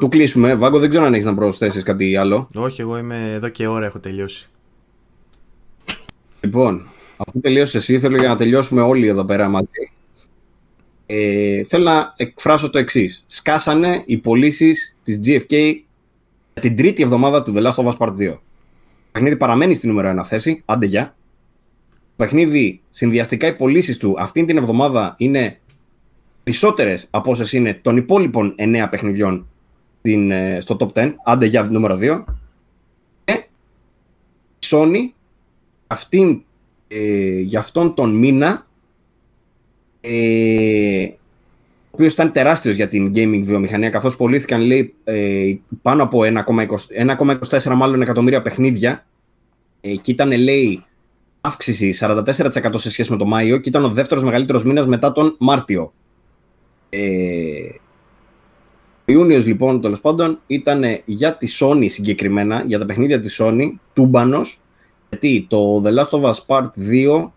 [0.00, 0.54] του κλείσουμε.
[0.54, 2.46] Βάγκο, δεν ξέρω αν έχεις να προσθέσεις κάτι άλλο.
[2.54, 4.46] Όχι, εγώ είμαι εδώ και ώρα έχω τελειώσει.
[6.40, 6.82] Λοιπόν,
[7.16, 9.92] αφού τελείωσες εσύ, θέλω για να τελειώσουμε όλοι εδώ πέρα μαζί.
[11.14, 13.24] Ε, θέλω να εκφράσω το εξής.
[13.26, 15.74] Σκάσανε οι πωλήσεις της GFK
[16.52, 18.14] για την τρίτη εβδομάδα του The Last of Us Part 2.
[18.16, 18.40] Το
[19.12, 20.62] παιχνίδι παραμένει στην νούμερο 1 θέση.
[20.64, 21.16] Άντε γεια.
[21.90, 25.60] Το παιχνίδι, συνδυαστικά οι πωλήσεις του αυτήν την εβδομάδα είναι
[26.42, 29.46] περισσότερες από όσες είναι των υπόλοιπων 9 παιχνιδιών
[29.98, 31.14] στην, ε, στο top 10.
[31.24, 32.24] Άντε για νούμερο 2.
[33.24, 35.12] Και η Sony
[35.86, 36.44] αυτήν,
[36.88, 38.66] ε, για αυτόν τον μήνα
[40.04, 41.04] ε,
[41.84, 47.16] ο οποίος ήταν τεράστιος για την gaming βιομηχανία καθώς πωλήθηκαν λέει ε, πάνω από 1,20
[47.48, 49.06] 1,24 μάλλον εκατομμύρια παιχνίδια
[49.80, 50.82] ε, και ήταν λέει
[51.40, 52.24] αύξηση 44%
[52.74, 55.92] σε σχέση με το Μάιο και ήταν ο δεύτερος μεγαλύτερος μήνας μετά τον Μάρτιο.
[56.88, 57.00] Ε,
[59.04, 63.68] ο Ιούνιος λοιπόν τέλος πάντων ήταν για τη Sony συγκεκριμένα, για τα παιχνίδια της Sony,
[63.92, 64.62] τούμπανος
[65.08, 67.30] γιατί το The Last of Us Part 2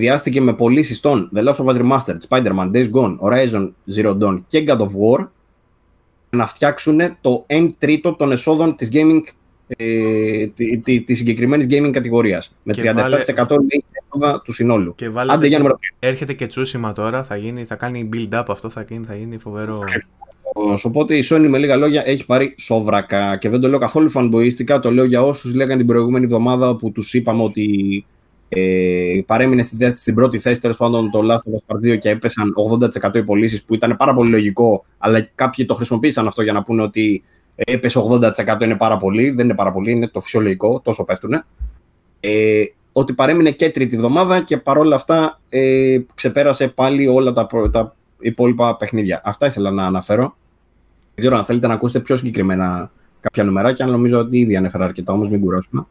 [0.00, 4.42] συνδυάστηκε με πωλήσει των The Last of Us Remastered, Spider-Man, Days Gone, Horizon Zero Dawn
[4.46, 5.28] και God of War
[6.30, 9.20] να φτιάξουν το 1 τρίτο των εσόδων της gaming
[9.66, 13.10] ε, τη, τη, της συγκεκριμένης gaming κατηγορίας με 37% Και βάλε-
[13.48, 14.94] λέει έσοδα του συνόλου.
[14.94, 18.44] Και βάλετε Άντε για και- νούμερο Έρχεται και τσούσιμα τώρα, θα, γίνει, θα κάνει build-up
[18.48, 19.78] αυτό, θα γίνει, θα γίνει φοβερό.
[20.84, 24.80] Οπότε η Sony με λίγα λόγια έχει πάρει σόβρακα και δεν το λέω καθόλου φανμποϊστικά,
[24.80, 28.04] το λέω για όσους λέγανε την προηγούμενη εβδομάδα που τους είπαμε ότι
[28.48, 31.98] ε, παρέμεινε στη, θέση- στην πρώτη θέση τέλος πάντων το Last of Us Part 2
[31.98, 32.54] και έπεσαν
[33.12, 36.62] 80% οι πωλήσεις που ήταν πάρα πολύ λογικό, αλλά κάποιοι το χρησιμοποίησαν αυτό για να
[36.62, 37.22] πούνε ότι
[37.56, 39.30] έπεσε 80% είναι πάρα πολύ.
[39.30, 41.44] Δεν είναι πάρα πολύ, είναι το φυσιολογικό, τόσο πέφτουνε.
[42.20, 47.70] Ε, ότι παρέμεινε και τρίτη εβδομάδα και παρόλα αυτά ε, ξεπέρασε πάλι όλα τα, προ-
[47.70, 49.20] τα υπόλοιπα παιχνίδια.
[49.24, 50.36] Αυτά ήθελα να αναφέρω.
[51.14, 54.84] Δεν ξέρω αν θέλετε να ακούσετε πιο συγκεκριμένα κάποια νούμεράκια, αλλά νομίζω ότι ήδη ανέφερα
[54.84, 55.86] αρκετά, όμως μην κουράσουμε.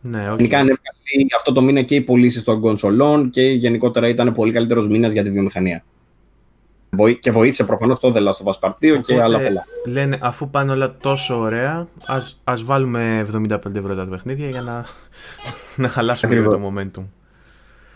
[0.00, 0.36] Ναι, όχι.
[0.36, 4.52] Γενικά είναι καλή αυτό το μήνα και οι πωλήσεις των κονσολών και γενικότερα ήταν πολύ
[4.52, 5.84] καλύτερος μήνας για τη βιομηχανία.
[6.90, 9.64] Βοή- Και βοήθησε προφανώς το The Last of Us Part 2 και Οπότε, άλλα πολλά.
[9.86, 14.84] Λένε, αφού πάνε όλα τόσο ωραία, ας, ας βάλουμε 75 ευρώ τα παιχνίδια για να,
[15.76, 17.02] να χαλάσουμε λίγο το momentum.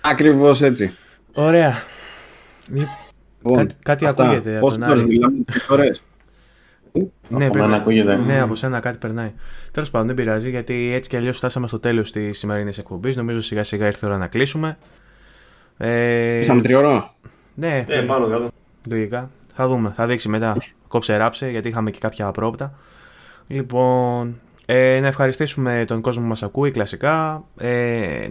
[0.00, 0.94] Ακριβώς έτσι.
[1.34, 1.74] Ωραία.
[2.68, 4.24] Λοιπόν, Κάτι- κάτι αυτά.
[4.24, 5.08] ακούγεται από Πόσες τον ώρες Άρη.
[5.12, 6.02] μιλάμε, τρεις ώρες;
[6.98, 8.16] Ναι, Από πρέπει- μένα ακούγεται.
[8.16, 9.32] Ναι, από σένα κάτι περνάει.
[9.72, 13.16] Τέλος πάντων, δεν πειράζει γιατί έτσι κι αλλιώς φτάσαμε στο τέλος της σημερινής εκπομπής.
[13.16, 14.78] Νομίζω σιγά σιγά ήρθε η ώρα να κλείσουμε.
[15.76, 17.10] Ε, Ήσαμε τριώρο.
[17.54, 18.48] ναι, Ε, πάνω κάτω.
[18.88, 19.30] λογικά.
[19.54, 19.92] Θα δούμε.
[19.94, 20.56] Θα δείξει μετά.
[20.88, 22.74] Κόψε ράψε γιατί είχαμε και κάποια απρόπτα.
[23.46, 27.44] Λοιπόν, ε, να ευχαριστήσουμε τον κόσμο που μας ακούει κλασικά.
[27.58, 28.28] Ε,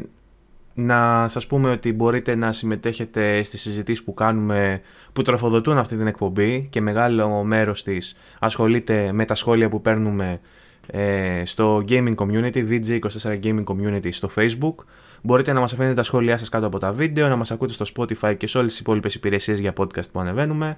[0.74, 4.82] να σας πούμε ότι μπορείτε να συμμετέχετε στις συζητήσεις που κάνουμε
[5.14, 10.40] που τροφοδοτούν αυτή την εκπομπή και μεγάλο μέρος της ασχολείται με τα σχόλια που παίρνουμε
[10.88, 14.76] ε, στο gaming community, VG24 Gaming Community στο Facebook.
[15.22, 17.85] Μπορείτε να μας αφήνετε τα σχόλιά σας κάτω από τα βίντεο, να μας ακούτε στο
[17.95, 20.77] Spotify και σε όλες τις υπόλοιπες υπηρεσίες για podcast που ανεβαίνουμε.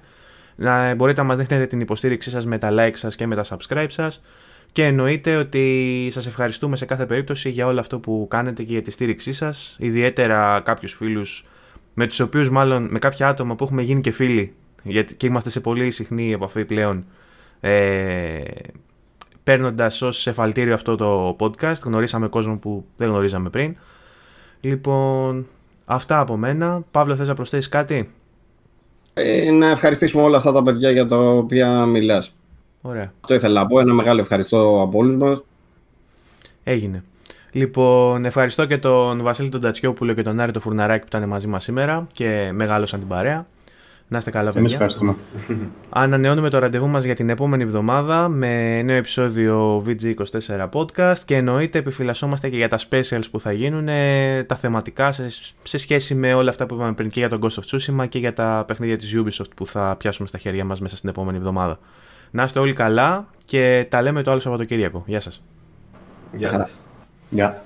[0.56, 3.44] Να, μπορείτε να μας δείχνετε την υποστήριξή σας με τα like σας και με τα
[3.44, 4.22] subscribe σας.
[4.76, 8.82] Και εννοείται ότι σας ευχαριστούμε σε κάθε περίπτωση για όλο αυτό που κάνετε και για
[8.82, 9.76] τη στήριξή σας.
[9.78, 11.44] Ιδιαίτερα κάποιους φίλους
[11.94, 15.50] με τους οποίους μάλλον με κάποια άτομα που έχουμε γίνει και φίλοι γιατί, και είμαστε
[15.50, 17.04] σε πολύ συχνή επαφή πλέον
[17.60, 18.40] ε,
[19.42, 21.80] παίρνοντας ως εφαλτήριο αυτό το podcast.
[21.84, 23.76] Γνωρίσαμε κόσμο που δεν γνωρίζαμε πριν.
[24.60, 25.46] Λοιπόν,
[25.84, 26.84] αυτά από μένα.
[26.90, 28.10] Παύλο, θες να προσθέσεις κάτι;
[29.14, 32.36] Ε, να ευχαριστήσουμε όλα αυτά τα παιδιά για τα οποία μιλάς.
[32.88, 33.12] Ωραία.
[33.20, 33.80] Αυτό ήθελα να πω.
[33.80, 35.42] Ένα μεγάλο ευχαριστώ από όλους μας.
[36.64, 37.04] Έγινε.
[37.52, 41.46] Λοιπόν, ευχαριστώ και τον Βασίλη τον Τατσιόπουλο και τον Άρη τον Φουρναράκη που ήταν μαζί
[41.46, 43.46] μας σήμερα και μεγάλωσαν την παρέα.
[44.08, 44.74] Να είστε καλά, Εμείς παιδιά.
[44.74, 45.16] ευχαριστούμε.
[45.88, 51.78] Ανανεώνουμε το ραντεβού μας για την επόμενη εβδομάδα με νέο επεισόδιο VG24 Podcast και εννοείται
[51.78, 55.26] επιφυλασσόμαστε και για τα specials που θα γίνουν, ε, τα θεματικά σε,
[55.62, 58.18] σε σχέση με όλα αυτά που είπαμε πριν και για τον Ghost of Tsushima και
[58.18, 61.78] για τα παιχνίδια της Ubisoft που θα πιάσουμε στα χέρια μας μέσα στην επόμενη εβδομάδα.
[62.36, 65.02] Να είστε όλοι καλά και τα λέμε το άλλο Σαββατοκύριακο.
[65.06, 65.42] Γεια σας.
[66.32, 66.80] Γεια σας.
[67.30, 67.62] Γεια.